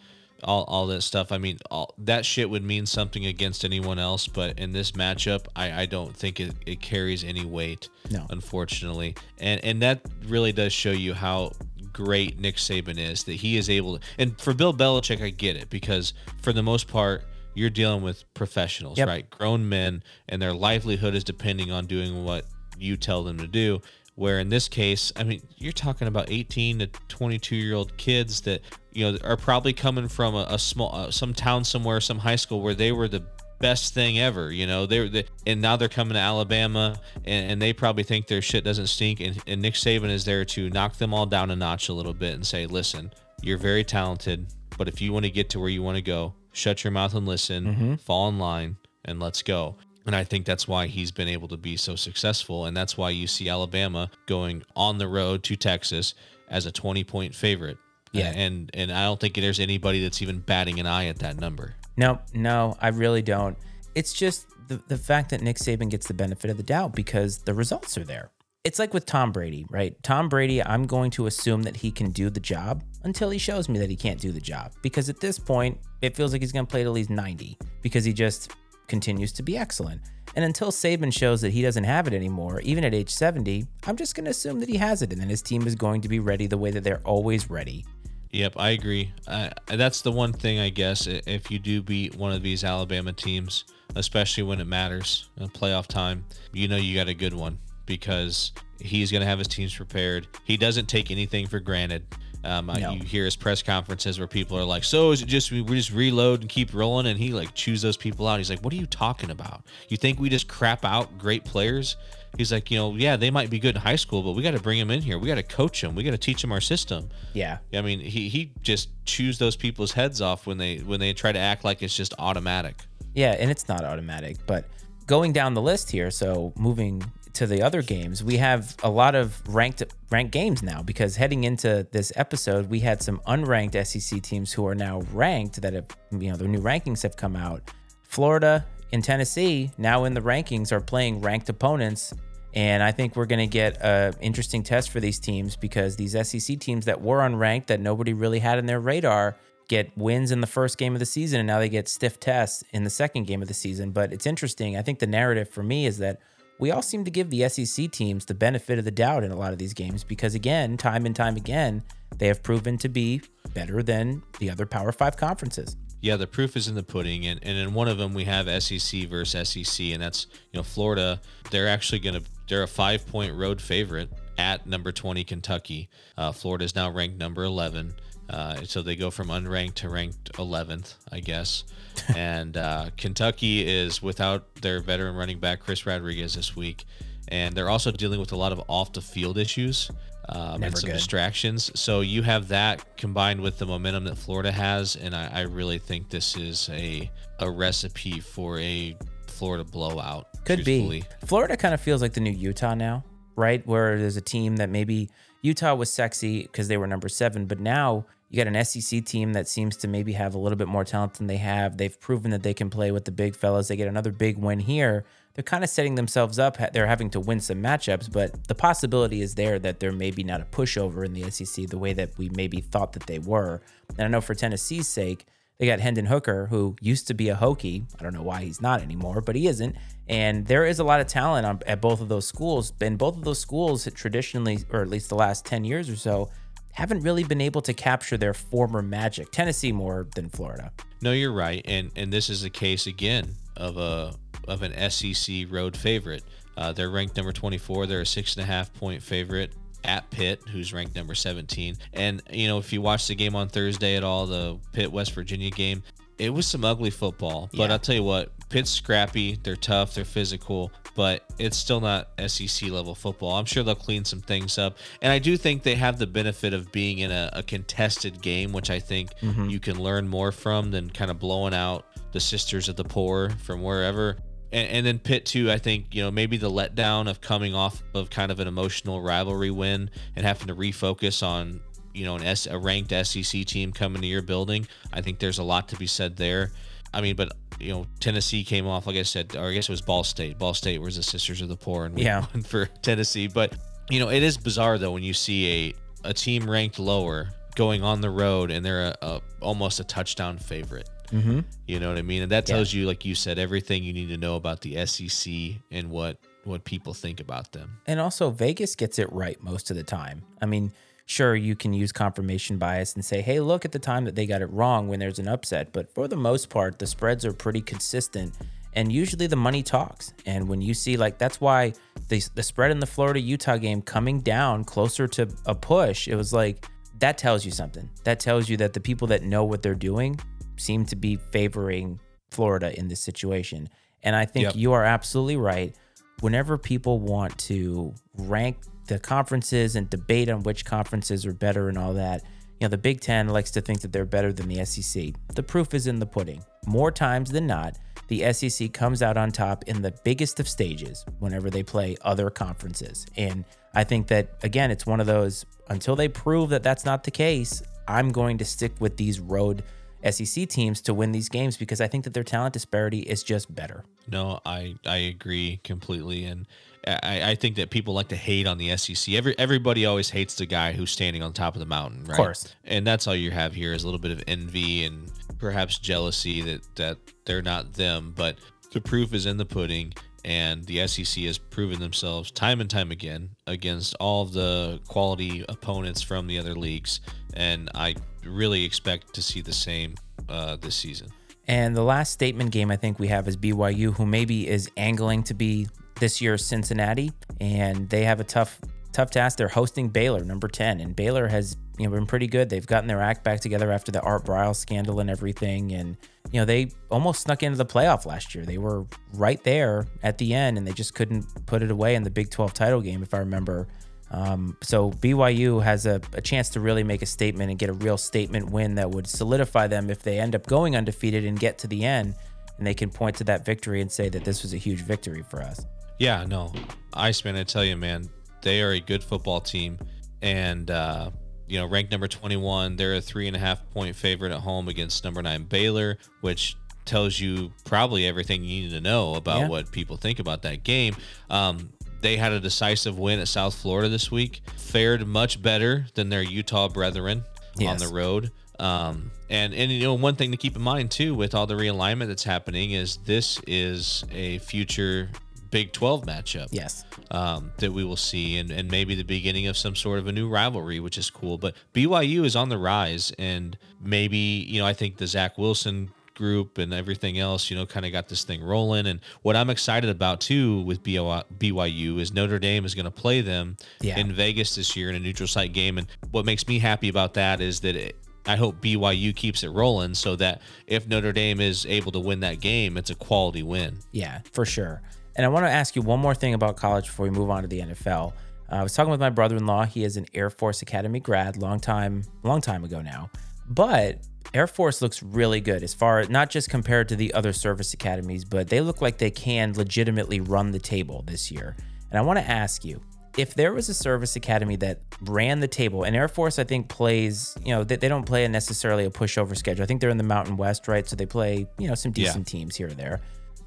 all, 0.44 0.64
all 0.64 0.86
that 0.88 1.02
stuff. 1.02 1.32
I 1.32 1.38
mean, 1.38 1.58
all, 1.70 1.94
that 1.98 2.24
shit 2.26 2.48
would 2.50 2.62
mean 2.64 2.86
something 2.86 3.26
against 3.26 3.64
anyone 3.64 3.98
else, 3.98 4.26
but 4.26 4.58
in 4.58 4.72
this 4.72 4.92
matchup, 4.92 5.46
I, 5.56 5.82
I 5.82 5.86
don't 5.86 6.14
think 6.16 6.40
it, 6.40 6.54
it 6.66 6.80
carries 6.80 7.24
any 7.24 7.44
weight, 7.44 7.88
No. 8.10 8.26
unfortunately. 8.30 9.14
And 9.38 9.62
and 9.64 9.82
that 9.82 10.00
really 10.26 10.52
does 10.52 10.72
show 10.72 10.90
you 10.92 11.14
how 11.14 11.52
great 11.92 12.38
Nick 12.40 12.56
Saban 12.56 12.98
is, 12.98 13.24
that 13.24 13.34
he 13.34 13.56
is 13.56 13.68
able 13.68 13.98
to, 13.98 14.04
and 14.18 14.38
for 14.40 14.54
Bill 14.54 14.72
Belichick, 14.74 15.22
I 15.22 15.30
get 15.30 15.56
it, 15.56 15.68
because 15.70 16.14
for 16.40 16.52
the 16.52 16.62
most 16.62 16.88
part, 16.88 17.24
you're 17.54 17.70
dealing 17.70 18.02
with 18.02 18.24
professionals, 18.34 18.96
Yep. 18.98 19.08
right? 19.08 19.30
Grown 19.30 19.68
men, 19.68 20.02
and 20.28 20.40
their 20.40 20.54
livelihood 20.54 21.14
is 21.14 21.22
depending 21.22 21.70
on 21.70 21.84
doing 21.86 22.24
what 22.24 22.46
you 22.78 22.96
tell 22.96 23.22
them 23.22 23.36
to 23.38 23.46
do. 23.46 23.80
Where 24.14 24.40
in 24.40 24.50
this 24.50 24.68
case, 24.68 25.10
I 25.16 25.24
mean, 25.24 25.42
you're 25.56 25.72
talking 25.72 26.06
about 26.06 26.30
18 26.30 26.80
to 26.80 26.86
22 27.08 27.56
year 27.56 27.74
old 27.74 27.96
kids 27.96 28.42
that 28.42 28.60
you 28.92 29.10
know 29.10 29.18
are 29.24 29.38
probably 29.38 29.72
coming 29.72 30.06
from 30.08 30.34
a, 30.34 30.46
a 30.50 30.58
small, 30.58 30.94
uh, 30.94 31.10
some 31.10 31.32
town 31.32 31.64
somewhere, 31.64 32.00
some 32.00 32.18
high 32.18 32.36
school 32.36 32.60
where 32.60 32.74
they 32.74 32.92
were 32.92 33.08
the 33.08 33.24
best 33.58 33.94
thing 33.94 34.18
ever. 34.18 34.52
You 34.52 34.66
know, 34.66 34.84
they're 34.84 35.08
the, 35.08 35.24
and 35.46 35.62
now 35.62 35.76
they're 35.76 35.88
coming 35.88 36.12
to 36.14 36.20
Alabama, 36.20 37.00
and, 37.24 37.52
and 37.52 37.62
they 37.62 37.72
probably 37.72 38.02
think 38.02 38.26
their 38.26 38.42
shit 38.42 38.64
doesn't 38.64 38.88
stink. 38.88 39.20
And, 39.20 39.42
and 39.46 39.62
Nick 39.62 39.74
Saban 39.74 40.10
is 40.10 40.26
there 40.26 40.44
to 40.44 40.68
knock 40.68 40.96
them 40.98 41.14
all 41.14 41.24
down 41.24 41.50
a 41.50 41.56
notch 41.56 41.88
a 41.88 41.94
little 41.94 42.12
bit 42.12 42.34
and 42.34 42.46
say, 42.46 42.66
listen, 42.66 43.10
you're 43.40 43.58
very 43.58 43.84
talented, 43.84 44.48
but 44.76 44.88
if 44.88 45.00
you 45.00 45.12
want 45.12 45.24
to 45.24 45.30
get 45.30 45.48
to 45.50 45.60
where 45.60 45.70
you 45.70 45.82
want 45.82 45.96
to 45.96 46.02
go, 46.02 46.34
shut 46.52 46.84
your 46.84 46.90
mouth 46.90 47.14
and 47.14 47.26
listen, 47.26 47.64
fall 47.98 48.28
in 48.28 48.38
line, 48.38 48.76
and 49.06 49.18
let's 49.20 49.42
go. 49.42 49.76
And 50.06 50.16
I 50.16 50.24
think 50.24 50.46
that's 50.46 50.66
why 50.66 50.86
he's 50.86 51.10
been 51.10 51.28
able 51.28 51.48
to 51.48 51.56
be 51.56 51.76
so 51.76 51.96
successful. 51.96 52.66
And 52.66 52.76
that's 52.76 52.96
why 52.96 53.10
you 53.10 53.26
see 53.26 53.48
Alabama 53.48 54.10
going 54.26 54.64
on 54.74 54.98
the 54.98 55.08
road 55.08 55.42
to 55.44 55.56
Texas 55.56 56.14
as 56.48 56.66
a 56.66 56.72
20 56.72 57.04
point 57.04 57.34
favorite. 57.34 57.78
Yeah. 58.12 58.32
And 58.34 58.70
and 58.74 58.92
I 58.92 59.04
don't 59.04 59.18
think 59.18 59.34
there's 59.34 59.60
anybody 59.60 60.02
that's 60.02 60.20
even 60.20 60.40
batting 60.40 60.78
an 60.78 60.86
eye 60.86 61.06
at 61.06 61.18
that 61.20 61.38
number. 61.38 61.74
No, 61.96 62.20
no, 62.34 62.76
I 62.80 62.88
really 62.88 63.22
don't. 63.22 63.56
It's 63.94 64.12
just 64.12 64.46
the, 64.68 64.82
the 64.88 64.96
fact 64.96 65.30
that 65.30 65.42
Nick 65.42 65.56
Saban 65.56 65.90
gets 65.90 66.08
the 66.08 66.14
benefit 66.14 66.50
of 66.50 66.56
the 66.56 66.62
doubt 66.62 66.94
because 66.94 67.38
the 67.38 67.54
results 67.54 67.96
are 67.98 68.04
there. 68.04 68.30
It's 68.64 68.78
like 68.78 68.94
with 68.94 69.06
Tom 69.06 69.32
Brady, 69.32 69.66
right? 69.70 70.00
Tom 70.02 70.28
Brady, 70.28 70.62
I'm 70.62 70.86
going 70.86 71.10
to 71.12 71.26
assume 71.26 71.64
that 71.64 71.76
he 71.76 71.90
can 71.90 72.10
do 72.10 72.30
the 72.30 72.38
job 72.38 72.84
until 73.02 73.28
he 73.30 73.38
shows 73.38 73.68
me 73.68 73.78
that 73.80 73.90
he 73.90 73.96
can't 73.96 74.20
do 74.20 74.30
the 74.30 74.40
job. 74.40 74.72
Because 74.82 75.08
at 75.08 75.18
this 75.18 75.38
point, 75.38 75.78
it 76.00 76.16
feels 76.16 76.32
like 76.32 76.42
he's 76.42 76.52
going 76.52 76.64
to 76.64 76.70
play 76.70 76.84
till 76.84 76.94
he's 76.94 77.10
90 77.10 77.58
because 77.82 78.04
he 78.04 78.12
just 78.12 78.52
continues 78.92 79.32
to 79.32 79.42
be 79.42 79.56
excellent. 79.56 80.02
And 80.36 80.44
until 80.44 80.70
Saban 80.70 81.10
shows 81.14 81.40
that 81.40 81.54
he 81.54 81.62
doesn't 81.62 81.84
have 81.84 82.06
it 82.06 82.12
anymore, 82.12 82.60
even 82.60 82.84
at 82.84 82.92
age 82.92 83.08
70, 83.08 83.64
I'm 83.86 83.96
just 83.96 84.14
going 84.14 84.26
to 84.26 84.30
assume 84.30 84.60
that 84.60 84.68
he 84.68 84.76
has 84.76 85.00
it 85.00 85.12
and 85.12 85.18
then 85.18 85.30
his 85.30 85.40
team 85.40 85.66
is 85.66 85.74
going 85.74 86.02
to 86.02 86.10
be 86.10 86.18
ready 86.18 86.46
the 86.46 86.58
way 86.58 86.70
that 86.70 86.84
they're 86.84 87.00
always 87.04 87.48
ready. 87.48 87.86
Yep, 88.32 88.52
I 88.58 88.70
agree. 88.70 89.14
Uh, 89.26 89.48
that's 89.66 90.02
the 90.02 90.12
one 90.12 90.34
thing 90.34 90.58
I 90.58 90.68
guess. 90.68 91.06
If 91.06 91.50
you 91.50 91.58
do 91.58 91.80
beat 91.80 92.16
one 92.16 92.32
of 92.32 92.42
these 92.42 92.64
Alabama 92.64 93.14
teams, 93.14 93.64
especially 93.96 94.42
when 94.42 94.60
it 94.60 94.66
matters, 94.66 95.30
uh, 95.40 95.46
playoff 95.46 95.86
time, 95.86 96.26
you 96.52 96.68
know 96.68 96.76
you 96.76 96.94
got 96.94 97.08
a 97.08 97.14
good 97.14 97.34
one 97.34 97.58
because 97.86 98.52
he's 98.78 99.10
going 99.10 99.22
to 99.22 99.26
have 99.26 99.38
his 99.38 99.48
teams 99.48 99.74
prepared. 99.74 100.28
He 100.44 100.58
doesn't 100.58 100.86
take 100.86 101.10
anything 101.10 101.46
for 101.46 101.60
granted, 101.60 102.04
Um, 102.44 102.70
uh, 102.70 102.74
No. 102.74 102.92
You 102.92 103.04
hear 103.04 103.24
his 103.24 103.36
press 103.36 103.62
conferences 103.62 104.18
where 104.18 104.28
people 104.28 104.58
are 104.58 104.64
like, 104.64 104.84
"So 104.84 105.12
is 105.12 105.22
it 105.22 105.26
just 105.26 105.50
we, 105.52 105.62
we 105.62 105.76
just 105.76 105.92
reload 105.92 106.40
and 106.40 106.48
keep 106.50 106.74
rolling?" 106.74 107.06
And 107.06 107.18
he 107.18 107.32
like 107.32 107.54
chews 107.54 107.82
those 107.82 107.96
people 107.96 108.26
out. 108.26 108.38
He's 108.38 108.50
like, 108.50 108.60
"What 108.60 108.72
are 108.72 108.76
you 108.76 108.86
talking 108.86 109.30
about? 109.30 109.62
You 109.88 109.96
think 109.96 110.18
we 110.18 110.28
just 110.28 110.48
crap 110.48 110.84
out 110.84 111.18
great 111.18 111.44
players?" 111.44 111.96
He's 112.36 112.50
like, 112.50 112.70
"You 112.70 112.78
know, 112.78 112.94
yeah, 112.94 113.16
they 113.16 113.30
might 113.30 113.50
be 113.50 113.58
good 113.58 113.76
in 113.76 113.82
high 113.82 113.96
school, 113.96 114.22
but 114.22 114.32
we 114.32 114.42
got 114.42 114.52
to 114.52 114.60
bring 114.60 114.78
them 114.78 114.90
in 114.90 115.02
here. 115.02 115.18
We 115.18 115.28
got 115.28 115.34
to 115.36 115.42
coach 115.42 115.80
them. 115.82 115.94
We 115.94 116.02
got 116.02 116.12
to 116.12 116.18
teach 116.18 116.40
them 116.42 116.50
our 116.50 116.60
system." 116.60 117.10
Yeah. 117.32 117.58
I 117.72 117.80
mean, 117.82 118.00
he 118.00 118.28
he 118.28 118.52
just 118.62 118.88
chews 119.04 119.38
those 119.38 119.54
people's 119.56 119.92
heads 119.92 120.20
off 120.20 120.46
when 120.46 120.58
they 120.58 120.78
when 120.78 120.98
they 120.98 121.12
try 121.12 121.30
to 121.32 121.38
act 121.38 121.64
like 121.64 121.82
it's 121.82 121.96
just 121.96 122.14
automatic. 122.18 122.76
Yeah, 123.14 123.36
and 123.38 123.50
it's 123.50 123.68
not 123.68 123.84
automatic, 123.84 124.38
but 124.46 124.64
going 125.06 125.32
down 125.32 125.54
the 125.54 125.62
list 125.62 125.90
here, 125.90 126.10
so 126.10 126.52
moving 126.56 127.04
to 127.34 127.46
the 127.46 127.62
other 127.62 127.82
games, 127.82 128.22
we 128.22 128.36
have 128.36 128.76
a 128.82 128.90
lot 128.90 129.14
of 129.14 129.42
ranked 129.48 129.82
ranked 130.10 130.32
games 130.32 130.62
now 130.62 130.82
because 130.82 131.16
heading 131.16 131.44
into 131.44 131.86
this 131.90 132.12
episode, 132.16 132.68
we 132.68 132.80
had 132.80 133.02
some 133.02 133.20
unranked 133.26 133.86
SEC 133.86 134.22
teams 134.22 134.52
who 134.52 134.66
are 134.66 134.74
now 134.74 135.02
ranked 135.12 135.60
that 135.62 135.72
have 135.72 135.86
you 136.10 136.30
know 136.30 136.36
their 136.36 136.48
new 136.48 136.60
rankings 136.60 137.02
have 137.02 137.16
come 137.16 137.36
out. 137.36 137.62
Florida 138.02 138.64
and 138.92 139.02
Tennessee 139.02 139.70
now 139.78 140.04
in 140.04 140.14
the 140.14 140.20
rankings 140.20 140.70
are 140.72 140.80
playing 140.80 141.20
ranked 141.20 141.48
opponents. 141.48 142.12
And 142.54 142.82
I 142.82 142.92
think 142.92 143.16
we're 143.16 143.26
going 143.26 143.38
to 143.38 143.46
get 143.46 143.80
an 143.80 144.14
interesting 144.20 144.62
test 144.62 144.90
for 144.90 145.00
these 145.00 145.18
teams 145.18 145.56
because 145.56 145.96
these 145.96 146.12
SEC 146.12 146.58
teams 146.60 146.84
that 146.84 147.00
were 147.00 147.20
unranked 147.20 147.68
that 147.68 147.80
nobody 147.80 148.12
really 148.12 148.40
had 148.40 148.58
in 148.58 148.66
their 148.66 148.80
radar 148.80 149.36
get 149.68 149.96
wins 149.96 150.32
in 150.32 150.42
the 150.42 150.46
first 150.46 150.76
game 150.76 150.92
of 150.92 150.98
the 150.98 151.06
season 151.06 151.40
and 151.40 151.46
now 151.46 151.58
they 151.58 151.68
get 151.70 151.88
stiff 151.88 152.20
tests 152.20 152.62
in 152.72 152.84
the 152.84 152.90
second 152.90 153.26
game 153.26 153.40
of 153.40 153.48
the 153.48 153.54
season. 153.54 153.90
But 153.90 154.12
it's 154.12 154.26
interesting. 154.26 154.76
I 154.76 154.82
think 154.82 154.98
the 154.98 155.06
narrative 155.06 155.48
for 155.48 155.62
me 155.62 155.86
is 155.86 155.96
that 155.98 156.20
we 156.62 156.70
all 156.70 156.80
seem 156.80 157.04
to 157.04 157.10
give 157.10 157.28
the 157.28 157.48
SEC 157.48 157.90
teams 157.90 158.24
the 158.26 158.34
benefit 158.34 158.78
of 158.78 158.84
the 158.84 158.92
doubt 158.92 159.24
in 159.24 159.32
a 159.32 159.36
lot 159.36 159.52
of 159.52 159.58
these 159.58 159.74
games 159.74 160.04
because, 160.04 160.36
again, 160.36 160.76
time 160.76 161.04
and 161.06 161.16
time 161.16 161.34
again, 161.34 161.82
they 162.18 162.28
have 162.28 162.40
proven 162.40 162.78
to 162.78 162.88
be 162.88 163.20
better 163.52 163.82
than 163.82 164.22
the 164.38 164.48
other 164.48 164.64
Power 164.64 164.92
Five 164.92 165.16
conferences. 165.16 165.76
Yeah, 166.02 166.14
the 166.14 166.28
proof 166.28 166.56
is 166.56 166.68
in 166.68 166.76
the 166.76 166.84
pudding, 166.84 167.26
and, 167.26 167.40
and 167.42 167.58
in 167.58 167.74
one 167.74 167.88
of 167.88 167.98
them 167.98 168.14
we 168.14 168.22
have 168.26 168.46
SEC 168.62 169.08
versus 169.08 169.48
SEC, 169.48 169.86
and 169.86 170.00
that's 170.00 170.28
you 170.52 170.58
know 170.58 170.62
Florida. 170.62 171.20
They're 171.50 171.66
actually 171.66 171.98
gonna 171.98 172.22
they're 172.48 172.62
a 172.62 172.68
five 172.68 173.08
point 173.08 173.34
road 173.34 173.60
favorite 173.60 174.10
at 174.38 174.64
number 174.64 174.92
twenty 174.92 175.24
Kentucky. 175.24 175.88
Uh, 176.16 176.30
Florida 176.30 176.64
is 176.64 176.76
now 176.76 176.92
ranked 176.92 177.18
number 177.18 177.42
eleven, 177.42 177.92
uh, 178.30 178.62
so 178.64 178.82
they 178.82 178.96
go 178.96 179.10
from 179.10 179.28
unranked 179.28 179.74
to 179.74 179.88
ranked 179.88 180.38
eleventh, 180.38 180.94
I 181.10 181.20
guess. 181.20 181.64
and 182.16 182.56
uh, 182.56 182.90
Kentucky 182.96 183.66
is 183.66 184.02
without 184.02 184.54
their 184.56 184.80
veteran 184.80 185.14
running 185.14 185.38
back 185.38 185.60
Chris 185.60 185.84
Rodriguez 185.84 186.34
this 186.34 186.56
week, 186.56 186.84
and 187.28 187.54
they're 187.54 187.68
also 187.68 187.90
dealing 187.90 188.18
with 188.18 188.32
a 188.32 188.36
lot 188.36 188.52
of 188.52 188.62
off 188.68 188.92
the 188.92 189.02
field 189.02 189.38
issues. 189.38 189.90
Um, 190.28 190.62
and 190.62 190.78
some 190.78 190.86
good. 190.86 190.94
distractions. 190.94 191.72
So 191.78 192.00
you 192.00 192.22
have 192.22 192.46
that 192.48 192.96
combined 192.96 193.40
with 193.40 193.58
the 193.58 193.66
momentum 193.66 194.04
that 194.04 194.16
Florida 194.16 194.52
has, 194.52 194.94
and 194.94 195.16
I, 195.16 195.28
I 195.34 195.40
really 195.42 195.78
think 195.78 196.10
this 196.10 196.36
is 196.36 196.68
a 196.72 197.10
a 197.40 197.50
recipe 197.50 198.20
for 198.20 198.60
a 198.60 198.96
Florida 199.26 199.64
blowout. 199.64 200.28
Could 200.44 200.64
truthfully. 200.64 201.00
be. 201.00 201.26
Florida 201.26 201.56
kind 201.56 201.74
of 201.74 201.80
feels 201.80 202.02
like 202.02 202.12
the 202.12 202.20
new 202.20 202.30
Utah 202.30 202.74
now, 202.74 203.04
right? 203.34 203.66
Where 203.66 203.98
there's 203.98 204.16
a 204.16 204.22
team 204.22 204.56
that 204.56 204.70
maybe 204.70 205.10
Utah 205.42 205.74
was 205.74 205.92
sexy 205.92 206.42
because 206.42 206.68
they 206.68 206.76
were 206.76 206.86
number 206.86 207.08
seven, 207.08 207.46
but 207.46 207.58
now 207.58 208.06
you 208.30 208.42
got 208.42 208.46
an 208.46 208.64
SEC 208.64 209.04
team 209.04 209.32
that 209.32 209.48
seems 209.48 209.76
to 209.76 209.88
maybe 209.88 210.12
have 210.12 210.34
a 210.34 210.38
little 210.38 210.56
bit 210.56 210.68
more 210.68 210.84
talent 210.84 211.14
than 211.14 211.26
they 211.26 211.36
have. 211.36 211.76
They've 211.76 212.00
proven 212.00 212.30
that 212.30 212.44
they 212.44 212.54
can 212.54 212.70
play 212.70 212.92
with 212.92 213.04
the 213.04 213.10
big 213.10 213.34
fellas. 213.34 213.68
They 213.68 213.76
get 213.76 213.88
another 213.88 214.12
big 214.12 214.38
win 214.38 214.60
here. 214.60 215.04
They're 215.34 215.42
kind 215.42 215.64
of 215.64 215.70
setting 215.70 215.96
themselves 215.96 216.38
up. 216.38 216.58
They're 216.72 216.86
having 216.86 217.10
to 217.10 217.20
win 217.20 217.40
some 217.40 217.62
matchups, 217.62 218.10
but 218.12 218.48
the 218.48 218.54
possibility 218.54 219.20
is 219.20 219.34
there 219.34 219.58
that 219.58 219.80
they're 219.80 219.92
maybe 219.92 220.22
not 220.22 220.40
a 220.40 220.44
pushover 220.44 221.04
in 221.04 221.12
the 221.12 221.30
SEC 221.30 221.66
the 221.66 221.78
way 221.78 221.92
that 221.92 222.16
we 222.16 222.28
maybe 222.30 222.60
thought 222.60 222.92
that 222.92 223.06
they 223.06 223.18
were. 223.18 223.60
And 223.90 224.00
I 224.00 224.08
know 224.08 224.20
for 224.20 224.34
Tennessee's 224.34 224.88
sake, 224.88 225.26
they 225.58 225.66
got 225.66 225.80
Hendon 225.80 226.06
Hooker, 226.06 226.46
who 226.46 226.76
used 226.80 227.06
to 227.08 227.14
be 227.14 227.28
a 227.28 227.36
Hokie. 227.36 227.84
I 227.98 228.02
don't 228.02 228.14
know 228.14 228.22
why 228.22 228.42
he's 228.42 228.60
not 228.60 228.80
anymore, 228.80 229.20
but 229.20 229.36
he 229.36 229.46
isn't. 229.46 229.76
And 230.08 230.46
there 230.46 230.66
is 230.66 230.78
a 230.78 230.84
lot 230.84 231.00
of 231.00 231.06
talent 231.06 231.46
on, 231.46 231.60
at 231.66 231.80
both 231.80 232.00
of 232.00 232.08
those 232.08 232.26
schools. 232.26 232.72
And 232.80 232.98
both 232.98 233.16
of 233.16 233.24
those 233.24 233.38
schools 233.38 233.88
traditionally, 233.94 234.58
or 234.70 234.82
at 234.82 234.88
least 234.88 235.08
the 235.08 235.14
last 235.14 235.44
10 235.44 235.64
years 235.64 235.88
or 235.88 235.96
so, 235.96 236.30
haven't 236.72 237.02
really 237.02 237.22
been 237.22 237.40
able 237.40 237.62
to 237.62 237.72
capture 237.72 238.16
their 238.16 238.34
former 238.34 238.82
magic. 238.82 239.30
Tennessee 239.30 239.72
more 239.72 240.08
than 240.14 240.28
Florida. 240.28 240.72
No, 241.00 241.12
you're 241.12 241.32
right, 241.32 241.62
and 241.66 241.90
and 241.96 242.12
this 242.12 242.30
is 242.30 242.44
a 242.44 242.50
case 242.50 242.86
again 242.86 243.34
of 243.56 243.76
a 243.76 244.14
of 244.48 244.62
an 244.62 244.90
SEC 244.90 245.46
road 245.50 245.76
favorite. 245.76 246.24
Uh, 246.56 246.72
they're 246.72 246.90
ranked 246.90 247.16
number 247.16 247.32
24. 247.32 247.86
They're 247.86 248.00
a 248.00 248.06
six 248.06 248.34
and 248.36 248.42
a 248.42 248.46
half 248.46 248.72
point 248.74 249.02
favorite 249.02 249.52
at 249.84 250.10
Pitt, 250.10 250.40
who's 250.48 250.72
ranked 250.72 250.94
number 250.94 251.14
17. 251.14 251.76
And 251.92 252.22
you 252.30 252.48
know, 252.48 252.58
if 252.58 252.72
you 252.72 252.80
watch 252.80 253.08
the 253.08 253.14
game 253.14 253.34
on 253.34 253.48
Thursday 253.48 253.96
at 253.96 254.04
all, 254.04 254.26
the 254.26 254.58
Pitt 254.72 254.90
West 254.90 255.12
Virginia 255.12 255.50
game, 255.50 255.82
it 256.18 256.30
was 256.30 256.46
some 256.46 256.64
ugly 256.64 256.90
football. 256.90 257.48
But 257.52 257.68
Yeah. 257.68 257.72
I'll 257.72 257.78
tell 257.78 257.94
you 257.94 258.04
what, 258.04 258.30
Pitt's 258.48 258.70
scrappy. 258.70 259.38
They're 259.42 259.56
tough. 259.56 259.94
They're 259.94 260.04
physical. 260.04 260.70
But 260.94 261.24
it's 261.38 261.56
still 261.56 261.80
not 261.80 262.10
SEC 262.26 262.68
level 262.70 262.94
football. 262.94 263.32
I'm 263.32 263.46
sure 263.46 263.62
they'll 263.62 263.74
clean 263.74 264.04
some 264.04 264.20
things 264.20 264.58
up. 264.58 264.76
And 265.00 265.10
I 265.10 265.18
do 265.18 265.38
think 265.38 265.62
they 265.62 265.74
have 265.74 265.98
the 265.98 266.06
benefit 266.06 266.52
of 266.52 266.70
being 266.70 266.98
in 266.98 267.10
a, 267.10 267.30
a 267.32 267.42
contested 267.42 268.20
game, 268.20 268.52
which 268.52 268.68
I 268.68 268.78
think 268.78 269.10
mm-hmm. 269.20 269.48
you 269.48 269.58
can 269.58 269.82
learn 269.82 270.06
more 270.06 270.32
from 270.32 270.70
than 270.70 270.90
kind 270.90 271.10
of 271.10 271.18
blowing 271.18 271.54
out 271.54 271.86
the 272.12 272.20
Sisters 272.20 272.68
of 272.68 272.76
the 272.76 272.84
Poor 272.84 273.30
from 273.30 273.62
wherever. 273.62 274.18
And, 274.52 274.68
and 274.68 274.86
then 274.86 274.98
Pitt 274.98 275.24
too, 275.26 275.50
I 275.50 275.58
think 275.58 275.94
you 275.94 276.02
know 276.02 276.10
maybe 276.10 276.36
the 276.36 276.50
letdown 276.50 277.08
of 277.08 277.20
coming 277.20 277.54
off 277.54 277.82
of 277.94 278.10
kind 278.10 278.30
of 278.30 278.38
an 278.40 278.46
emotional 278.48 279.00
rivalry 279.00 279.50
win 279.50 279.90
and 280.14 280.26
having 280.26 280.48
to 280.48 280.54
refocus 280.54 281.22
on 281.22 281.60
you 281.94 282.04
know 282.04 282.16
an 282.16 282.22
S, 282.22 282.46
a 282.46 282.58
ranked 282.58 282.92
SEC 283.06 283.44
team 283.46 283.72
coming 283.72 284.02
to 284.02 284.06
your 284.08 284.22
building. 284.22 284.66
I 284.92 285.00
think 285.00 285.18
there's 285.18 285.38
a 285.38 285.42
lot 285.42 285.68
to 285.70 285.76
be 285.76 285.86
said 285.86 286.16
there. 286.16 286.52
I 286.94 287.00
mean, 287.00 287.16
but 287.16 287.32
you 287.58 287.72
know 287.72 287.86
Tennessee 288.00 288.44
came 288.44 288.66
off 288.66 288.86
like 288.86 288.96
I 288.96 289.02
said, 289.02 289.34
or 289.36 289.46
I 289.46 289.54
guess 289.54 289.68
it 289.68 289.72
was 289.72 289.80
Ball 289.80 290.04
State. 290.04 290.38
Ball 290.38 290.54
State 290.54 290.80
was 290.80 290.96
the 290.96 291.02
Sisters 291.02 291.40
of 291.40 291.48
the 291.48 291.56
Poor 291.56 291.86
and 291.86 291.94
we 291.94 292.04
Yeah. 292.04 292.26
won 292.34 292.42
for 292.42 292.66
Tennessee. 292.82 293.28
But 293.28 293.54
you 293.90 294.00
know 294.00 294.10
it 294.10 294.22
is 294.22 294.36
bizarre 294.36 294.78
though 294.78 294.92
when 294.92 295.02
you 295.02 295.14
see 295.14 295.74
a 296.04 296.08
a 296.10 296.12
team 296.12 296.48
ranked 296.50 296.78
lower 296.78 297.28
going 297.54 297.82
on 297.82 298.00
the 298.00 298.10
road 298.10 298.50
and 298.50 298.64
they're 298.64 298.86
a, 298.88 298.96
a 299.02 299.20
almost 299.40 299.80
a 299.80 299.84
touchdown 299.84 300.36
favorite. 300.38 300.88
Mm-hmm. 301.12 301.40
You 301.66 301.80
know 301.80 301.88
what 301.88 301.98
I 301.98 302.02
mean? 302.02 302.22
And 302.22 302.32
that 302.32 302.48
Yeah. 302.48 302.54
tells 302.56 302.72
you, 302.72 302.86
like 302.86 303.04
you 303.04 303.14
said, 303.14 303.38
everything 303.38 303.84
you 303.84 303.92
need 303.92 304.08
to 304.08 304.16
know 304.16 304.36
about 304.36 304.60
the 304.62 304.76
SEC 304.86 305.32
and 305.70 305.90
what 305.90 306.18
what 306.44 306.64
people 306.64 306.92
think 306.92 307.20
about 307.20 307.52
them. 307.52 307.78
And 307.86 308.00
also, 308.00 308.30
Vegas 308.30 308.74
gets 308.74 308.98
it 308.98 309.12
right 309.12 309.40
most 309.40 309.70
of 309.70 309.76
the 309.76 309.84
time. 309.84 310.22
I 310.40 310.46
mean, 310.46 310.72
sure, 311.06 311.36
you 311.36 311.54
can 311.54 311.72
use 311.72 311.92
confirmation 311.92 312.58
bias 312.58 312.94
and 312.94 313.04
say, 313.04 313.20
hey, 313.20 313.38
look 313.38 313.64
at 313.64 313.70
the 313.70 313.78
time 313.78 314.04
that 314.06 314.16
they 314.16 314.26
got 314.26 314.42
it 314.42 314.50
wrong 314.50 314.88
when 314.88 314.98
there's 314.98 315.20
an 315.20 315.28
upset. 315.28 315.72
But 315.72 315.94
for 315.94 316.08
the 316.08 316.16
most 316.16 316.50
part, 316.50 316.80
the 316.80 316.86
spreads 316.88 317.24
are 317.24 317.32
pretty 317.32 317.60
consistent. 317.60 318.34
And 318.72 318.90
usually 318.90 319.28
the 319.28 319.36
money 319.36 319.62
talks. 319.62 320.14
And 320.26 320.48
when 320.48 320.60
you 320.60 320.74
see, 320.74 320.96
like, 320.96 321.16
that's 321.16 321.40
why 321.40 321.74
the, 322.08 322.20
the 322.34 322.42
spread 322.42 322.72
in 322.72 322.80
the 322.80 322.86
Florida 322.86 323.20
Utah 323.20 323.56
game 323.58 323.80
coming 323.80 324.18
down 324.20 324.64
closer 324.64 325.06
to 325.08 325.28
a 325.46 325.54
push, 325.54 326.08
it 326.08 326.16
was 326.16 326.32
like, 326.32 326.66
that 326.98 327.18
tells 327.18 327.44
you 327.44 327.50
something. 327.50 327.88
That 328.04 328.18
tells 328.18 328.48
you 328.48 328.56
that 328.58 328.72
the 328.72 328.80
people 328.80 329.06
that 329.08 329.22
know 329.22 329.44
what 329.44 329.62
they're 329.62 329.74
doing 329.74 330.18
seem 330.56 330.84
to 330.86 330.96
be 330.96 331.16
favoring 331.16 332.00
Florida 332.30 332.76
in 332.78 332.88
this 332.88 333.00
situation. 333.00 333.68
And 334.02 334.16
I 334.16 334.24
think 334.24 334.44
Yep. 334.44 334.56
you 334.56 334.72
are 334.72 334.84
absolutely 334.84 335.36
right. 335.36 335.76
Whenever 336.20 336.56
people 336.58 336.98
want 337.00 337.36
to 337.38 337.94
rank 338.16 338.56
the 338.86 338.98
conferences 338.98 339.76
and 339.76 339.88
debate 339.90 340.28
on 340.28 340.42
which 340.42 340.64
conferences 340.64 341.24
are 341.26 341.32
better 341.32 341.68
and 341.68 341.78
all 341.78 341.94
that, 341.94 342.22
you 342.60 342.66
know, 342.66 342.68
the 342.68 342.78
Big 342.78 343.00
Ten 343.00 343.28
likes 343.28 343.50
to 343.52 343.60
think 343.60 343.80
that 343.80 343.92
they're 343.92 344.04
better 344.04 344.32
than 344.32 344.48
the 344.48 344.64
SEC. 344.64 345.12
The 345.34 345.42
proof 345.42 345.74
is 345.74 345.86
in 345.86 345.98
the 345.98 346.06
pudding. 346.06 346.42
More 346.66 346.90
times 346.92 347.30
than 347.30 347.46
not, 347.46 347.76
the 348.08 348.32
SEC 348.32 348.72
comes 348.72 349.02
out 349.02 349.16
on 349.16 349.32
top 349.32 349.64
in 349.66 349.82
the 349.82 349.92
biggest 350.04 350.38
of 350.38 350.48
stages 350.48 351.04
whenever 351.18 351.50
they 351.50 351.62
play 351.62 351.96
other 352.02 352.30
conferences. 352.30 353.06
And 353.16 353.44
I 353.74 353.84
think 353.84 354.06
that, 354.08 354.28
again, 354.42 354.70
it's 354.70 354.86
one 354.86 355.00
of 355.00 355.06
those, 355.06 355.44
until 355.68 355.96
they 355.96 356.08
prove 356.08 356.50
that 356.50 356.62
that's 356.62 356.84
not 356.84 357.04
the 357.04 357.10
case, 357.10 357.62
I'm 357.88 358.10
going 358.10 358.38
to 358.38 358.44
stick 358.44 358.72
with 358.80 358.96
these 358.96 359.18
road 359.18 359.64
SEC 360.08 360.48
teams 360.48 360.80
to 360.82 360.94
win 360.94 361.12
these 361.12 361.28
games 361.28 361.56
because 361.56 361.80
I 361.80 361.88
think 361.88 362.04
that 362.04 362.14
their 362.14 362.24
talent 362.24 362.52
disparity 362.52 363.00
is 363.00 363.22
just 363.22 363.54
better. 363.54 363.84
No, 364.08 364.40
I 364.44 364.74
I 364.86 364.96
agree 364.96 365.60
completely, 365.62 366.24
and 366.24 366.46
I, 366.86 367.30
I 367.30 367.34
think 367.34 367.56
that 367.56 367.70
people 367.70 367.94
like 367.94 368.08
to 368.08 368.16
hate 368.16 368.46
on 368.46 368.58
the 368.58 368.76
SEC. 368.76 369.14
Every 369.14 369.38
everybody 369.38 369.86
always 369.86 370.10
hates 370.10 370.34
the 370.34 370.46
guy 370.46 370.72
who's 370.72 370.90
standing 370.90 371.22
on 371.22 371.32
top 371.32 371.54
of 371.54 371.60
the 371.60 371.66
mountain, 371.66 372.04
right? 372.04 372.16
course. 372.16 372.54
And 372.64 372.86
that's 372.86 373.06
all 373.06 373.14
you 373.14 373.30
have 373.30 373.54
here 373.54 373.72
is 373.72 373.84
a 373.84 373.86
little 373.86 374.00
bit 374.00 374.10
of 374.10 374.22
envy 374.26 374.84
and 374.84 375.10
perhaps 375.38 375.78
jealousy 375.78 376.42
that 376.42 376.74
that 376.76 376.98
they're 377.24 377.42
not 377.42 377.74
them. 377.74 378.12
But 378.16 378.36
the 378.72 378.80
proof 378.80 379.14
is 379.14 379.26
in 379.26 379.36
the 379.36 379.44
pudding, 379.44 379.92
and 380.24 380.64
the 380.64 380.86
SEC 380.86 381.24
has 381.24 381.38
proven 381.38 381.80
themselves 381.80 382.30
time 382.30 382.60
and 382.60 382.70
time 382.70 382.90
again 382.90 383.30
against 383.46 383.94
all 384.00 384.22
of 384.22 384.32
the 384.32 384.80
quality 384.88 385.44
opponents 385.48 386.02
from 386.02 386.26
the 386.26 386.38
other 386.38 386.54
leagues, 386.54 387.00
and 387.34 387.70
I 387.74 387.96
really 388.24 388.64
expect 388.64 389.14
to 389.14 389.22
see 389.22 389.40
the 389.40 389.52
same 389.52 389.94
uh, 390.28 390.56
this 390.56 390.76
season. 390.76 391.08
And 391.48 391.76
the 391.76 391.82
last 391.82 392.12
statement 392.12 392.52
game 392.52 392.70
I 392.70 392.76
think 392.76 392.98
we 392.98 393.08
have 393.08 393.26
is 393.26 393.36
BYU, 393.36 393.96
who 393.96 394.06
maybe 394.06 394.48
is 394.48 394.70
angling 394.76 395.24
to 395.24 395.34
be 395.34 395.66
this 395.98 396.20
year's 396.20 396.44
Cincinnati, 396.44 397.12
and 397.40 397.88
they 397.88 398.04
have 398.04 398.20
a 398.20 398.24
tough, 398.24 398.60
tough 398.92 399.10
task. 399.10 399.38
They're 399.38 399.48
hosting 399.48 399.88
Baylor, 399.88 400.24
number 400.24 400.48
ten, 400.48 400.80
and 400.80 400.94
Baylor 400.94 401.28
has 401.28 401.56
you 401.78 401.84
know 401.84 401.90
been 401.90 402.06
pretty 402.06 402.26
good. 402.26 402.48
They've 402.48 402.66
gotten 402.66 402.88
their 402.88 403.00
act 403.00 403.24
back 403.24 403.40
together 403.40 403.72
after 403.72 403.90
the 403.90 404.00
Art 404.00 404.24
Briles 404.24 404.56
scandal 404.56 405.00
and 405.00 405.10
everything, 405.10 405.72
and 405.72 405.96
you 406.30 406.40
know 406.40 406.44
they 406.44 406.70
almost 406.90 407.22
snuck 407.22 407.42
into 407.42 407.58
the 407.58 407.66
playoff 407.66 408.06
last 408.06 408.34
year. 408.34 408.44
They 408.44 408.58
were 408.58 408.86
right 409.14 409.42
there 409.42 409.86
at 410.02 410.18
the 410.18 410.34
end, 410.34 410.58
and 410.58 410.66
they 410.66 410.72
just 410.72 410.94
couldn't 410.94 411.46
put 411.46 411.62
it 411.62 411.70
away 411.70 411.94
in 411.94 412.02
the 412.02 412.10
Big 412.10 412.30
12 412.30 412.54
title 412.54 412.80
game, 412.80 413.02
if 413.02 413.14
I 413.14 413.18
remember. 413.18 413.68
Um, 414.12 414.58
so 414.60 414.90
BYU 414.90 415.62
has 415.62 415.86
a, 415.86 416.00
a 416.12 416.20
chance 416.20 416.50
to 416.50 416.60
really 416.60 416.84
make 416.84 417.00
a 417.00 417.06
statement 417.06 417.48
and 417.48 417.58
get 417.58 417.70
a 417.70 417.72
real 417.72 417.96
statement 417.96 418.50
win 418.50 418.74
that 418.74 418.90
would 418.90 419.06
solidify 419.06 419.68
them 419.68 419.88
if 419.88 420.02
they 420.02 420.20
end 420.20 420.34
up 420.34 420.46
going 420.46 420.76
undefeated 420.76 421.24
and 421.24 421.38
get 421.38 421.56
to 421.58 421.66
the 421.66 421.84
end, 421.84 422.14
and 422.58 422.66
they 422.66 422.74
can 422.74 422.90
point 422.90 423.16
to 423.16 423.24
that 423.24 423.46
victory 423.46 423.80
and 423.80 423.90
say 423.90 424.10
that 424.10 424.24
this 424.24 424.42
was 424.42 424.52
a 424.52 424.58
huge 424.58 424.80
victory 424.82 425.24
for 425.30 425.42
us. 425.42 425.64
Yeah, 425.98 426.24
no, 426.24 426.52
Iceman, 426.92 427.36
I 427.36 427.44
tell 427.44 427.64
you, 427.64 427.76
man, 427.76 428.10
they 428.42 428.62
are 428.62 428.72
a 428.72 428.80
good 428.80 429.02
football 429.02 429.40
team, 429.40 429.78
and 430.20 430.70
uh, 430.70 431.10
you 431.46 431.58
know, 431.58 431.66
ranked 431.66 431.90
number 431.90 432.08
21. 432.08 432.76
They're 432.76 432.94
a 432.96 433.00
three 433.00 433.26
and 433.26 433.36
a 433.36 433.38
half 433.38 433.68
point 433.70 433.94
favorite 433.96 434.32
at 434.32 434.40
home 434.40 434.68
against 434.68 435.04
number 435.04 435.22
nine 435.22 435.44
Baylor, 435.44 435.98
which 436.20 436.56
tells 436.84 437.18
you 437.20 437.52
probably 437.64 438.06
everything 438.06 438.42
you 438.42 438.62
need 438.62 438.70
to 438.70 438.80
know 438.80 439.14
about 439.14 439.40
Yeah. 439.42 439.48
what 439.48 439.70
people 439.70 439.96
think 439.96 440.18
about 440.18 440.42
that 440.42 440.64
game. 440.64 440.96
Um, 441.30 441.72
they 442.00 442.16
had 442.16 442.32
a 442.32 442.40
decisive 442.40 442.98
win 442.98 443.20
at 443.20 443.28
South 443.28 443.54
Florida 443.54 443.88
this 443.88 444.10
week, 444.10 444.42
fared 444.56 445.06
much 445.06 445.40
better 445.40 445.86
than 445.94 446.08
their 446.08 446.22
Utah 446.22 446.68
brethren 446.68 447.22
on 447.64 447.76
the 447.78 447.86
road. 447.88 448.32
Um, 448.58 449.10
and 449.30 449.54
and 449.54 449.70
you 449.72 449.82
know 449.82 449.94
one 449.94 450.16
thing 450.16 450.30
to 450.32 450.36
keep 450.36 450.56
in 450.56 450.62
mind 450.62 450.90
too 450.90 451.14
with 451.14 451.34
all 451.34 451.46
the 451.46 451.54
realignment 451.54 452.08
that's 452.08 452.24
happening 452.24 452.72
is 452.72 452.96
this 452.98 453.40
is 453.46 454.04
a 454.12 454.38
future 454.38 455.10
Big 455.52 455.70
12 455.72 456.04
matchup 456.06 456.48
Yes. 456.50 456.84
um, 457.12 457.52
that 457.58 457.72
we 457.72 457.84
will 457.84 457.96
see, 457.96 458.38
and, 458.38 458.50
and 458.50 458.68
maybe 458.68 458.96
the 458.96 459.04
beginning 459.04 459.46
of 459.46 459.56
some 459.56 459.76
sort 459.76 460.00
of 460.00 460.08
a 460.08 460.12
new 460.12 460.28
rivalry, 460.28 460.80
which 460.80 460.98
is 460.98 461.08
cool. 461.10 461.38
But 461.38 461.54
BYU 461.74 462.24
is 462.24 462.34
on 462.34 462.48
the 462.48 462.58
rise, 462.58 463.12
and 463.18 463.56
maybe 463.80 464.16
you 464.16 464.60
know 464.60 464.66
I 464.66 464.72
think 464.72 464.96
the 464.96 465.06
Zach 465.06 465.38
Wilson 465.38 465.90
group 466.14 466.58
and 466.58 466.74
everything 466.74 467.18
else, 467.18 467.50
you 467.50 467.56
know, 467.56 467.64
kind 467.64 467.86
of 467.86 467.92
got 467.92 468.08
this 468.08 468.22
thing 468.24 468.42
rolling. 468.44 468.86
And 468.86 469.00
what 469.22 469.34
I'm 469.34 469.48
excited 469.48 469.88
about 469.88 470.20
too 470.20 470.60
with 470.62 470.82
BYU 470.82 471.98
is 472.00 472.12
Notre 472.12 472.38
Dame 472.38 472.64
is 472.66 472.74
going 472.74 472.84
to 472.84 472.90
play 472.90 473.22
them 473.22 473.56
Yeah. 473.80 473.98
in 473.98 474.12
Vegas 474.12 474.54
this 474.54 474.76
year 474.76 474.90
in 474.90 474.94
a 474.94 475.00
neutral 475.00 475.26
site 475.26 475.52
game. 475.54 475.78
And 475.78 475.86
what 476.10 476.24
makes 476.26 476.46
me 476.46 476.58
happy 476.58 476.88
about 476.90 477.14
that 477.14 477.40
is 477.40 477.60
that 477.60 477.76
it, 477.76 477.96
I 478.26 478.36
hope 478.36 478.60
BYU 478.60 479.16
keeps 479.16 479.42
it 479.42 479.48
rolling 479.48 479.94
so 479.94 480.14
that 480.16 480.42
if 480.66 480.86
Notre 480.86 481.12
Dame 481.12 481.40
is 481.40 481.64
able 481.66 481.92
to 481.92 481.98
win 482.00 482.20
that 482.20 482.40
game, 482.40 482.76
it's 482.76 482.90
a 482.90 482.94
quality 482.94 483.42
win. 483.42 483.78
Yeah, 483.90 484.20
for 484.32 484.44
sure. 484.44 484.82
And 485.16 485.26
I 485.26 485.28
want 485.28 485.44
to 485.46 485.50
ask 485.50 485.76
you 485.76 485.82
one 485.82 486.00
more 486.00 486.14
thing 486.14 486.34
about 486.34 486.56
college 486.56 486.86
before 486.86 487.04
we 487.04 487.10
move 487.10 487.30
on 487.30 487.42
to 487.42 487.48
the 487.48 487.60
NFL. 487.60 488.12
Uh, 488.50 488.56
I 488.56 488.62
was 488.62 488.74
talking 488.74 488.90
with 488.90 489.00
my 489.00 489.10
brother-in-law. 489.10 489.66
He 489.66 489.84
is 489.84 489.96
an 489.96 490.06
Air 490.14 490.30
Force 490.30 490.62
Academy 490.62 491.00
grad, 491.00 491.36
long 491.36 491.60
time, 491.60 492.04
long 492.22 492.40
time 492.40 492.64
ago 492.64 492.80
now. 492.80 493.10
But 493.48 493.98
Air 494.34 494.46
Force 494.46 494.80
looks 494.80 495.02
really 495.02 495.40
good 495.40 495.62
as 495.62 495.74
far 495.74 496.04
not 496.04 496.30
just 496.30 496.48
compared 496.48 496.88
to 496.88 496.96
the 496.96 497.12
other 497.14 497.32
service 497.32 497.74
academies, 497.74 498.24
but 498.24 498.48
they 498.48 498.60
look 498.60 498.80
like 498.80 498.98
they 498.98 499.10
can 499.10 499.52
legitimately 499.54 500.20
run 500.20 500.50
the 500.52 500.58
table 500.58 501.02
this 501.06 501.30
year. 501.30 501.56
And 501.90 501.98
I 501.98 502.02
want 502.02 502.18
to 502.18 502.28
ask 502.28 502.64
you, 502.64 502.80
if 503.18 503.34
there 503.34 503.52
was 503.52 503.68
a 503.68 503.74
service 503.74 504.16
academy 504.16 504.56
that 504.56 504.80
ran 505.02 505.40
the 505.40 505.48
table, 505.48 505.82
and 505.82 505.94
Air 505.94 506.08
Force, 506.08 506.38
I 506.38 506.44
think 506.44 506.68
plays, 506.68 507.36
you 507.44 507.54
know, 507.54 507.62
they, 507.62 507.76
they 507.76 507.88
don't 507.88 508.06
play 508.06 508.24
a 508.24 508.28
necessarily 508.30 508.86
a 508.86 508.90
pushover 508.90 509.36
schedule. 509.36 509.62
I 509.62 509.66
think 509.66 509.82
they're 509.82 509.90
in 509.90 509.98
the 509.98 510.02
Mountain 510.04 510.38
West, 510.38 510.66
right? 510.66 510.88
So 510.88 510.96
they 510.96 511.04
play, 511.04 511.46
you 511.58 511.68
know, 511.68 511.74
some 511.74 511.92
Yeah. 511.94 512.06
decent 512.06 512.26
teams 512.26 512.56
here 512.56 512.68
or 512.68 512.74
there. 512.74 513.02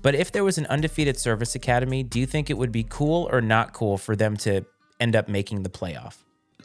But 0.05 0.13
if 0.13 0.31
there 0.31 0.43
was 0.43 0.59
an 0.59 0.67
undefeated 0.67 1.17
service 1.17 1.55
academy, 1.55 2.03
do 2.03 2.19
you 2.19 2.27
think 2.27 2.51
it 2.51 2.59
would 2.59 2.71
be 2.71 2.85
cool 2.87 3.27
or 3.31 3.41
not 3.41 3.73
cool 3.73 3.97
for 3.97 4.15
them 4.15 4.37
to 4.37 4.63
end 4.99 5.15
up 5.15 5.27
making 5.27 5.63
the 5.63 5.69
playoff? 5.69 6.17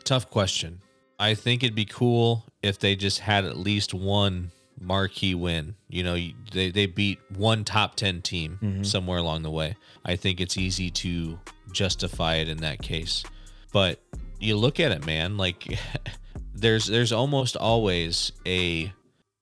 Tough 0.04 0.28
question. 0.28 0.82
I 1.18 1.32
think 1.32 1.62
it'd 1.62 1.74
be 1.74 1.86
cool 1.86 2.44
if 2.62 2.78
they 2.78 2.96
just 2.96 3.20
had 3.20 3.46
at 3.46 3.56
least 3.56 3.94
one 3.94 4.50
marquee 4.78 5.34
win. 5.34 5.74
You 5.88 6.02
know, 6.02 6.18
they, 6.52 6.70
they 6.70 6.84
beat 6.84 7.18
one 7.34 7.64
top 7.64 7.94
10 7.94 8.20
team 8.20 8.58
mm-hmm. 8.60 8.82
somewhere 8.82 9.20
along 9.20 9.42
the 9.44 9.50
way. 9.50 9.74
I 10.04 10.16
think 10.16 10.42
it's 10.42 10.58
easy 10.58 10.90
to 10.90 11.40
justify 11.72 12.34
it 12.34 12.48
in 12.50 12.58
that 12.58 12.82
case. 12.82 13.24
But 13.72 14.02
you 14.38 14.54
look 14.54 14.78
at 14.78 14.92
it, 14.92 15.06
man, 15.06 15.38
like 15.38 15.78
there's 16.54 16.88
there's 16.88 17.10
almost 17.10 17.56
always 17.56 18.32
a 18.46 18.92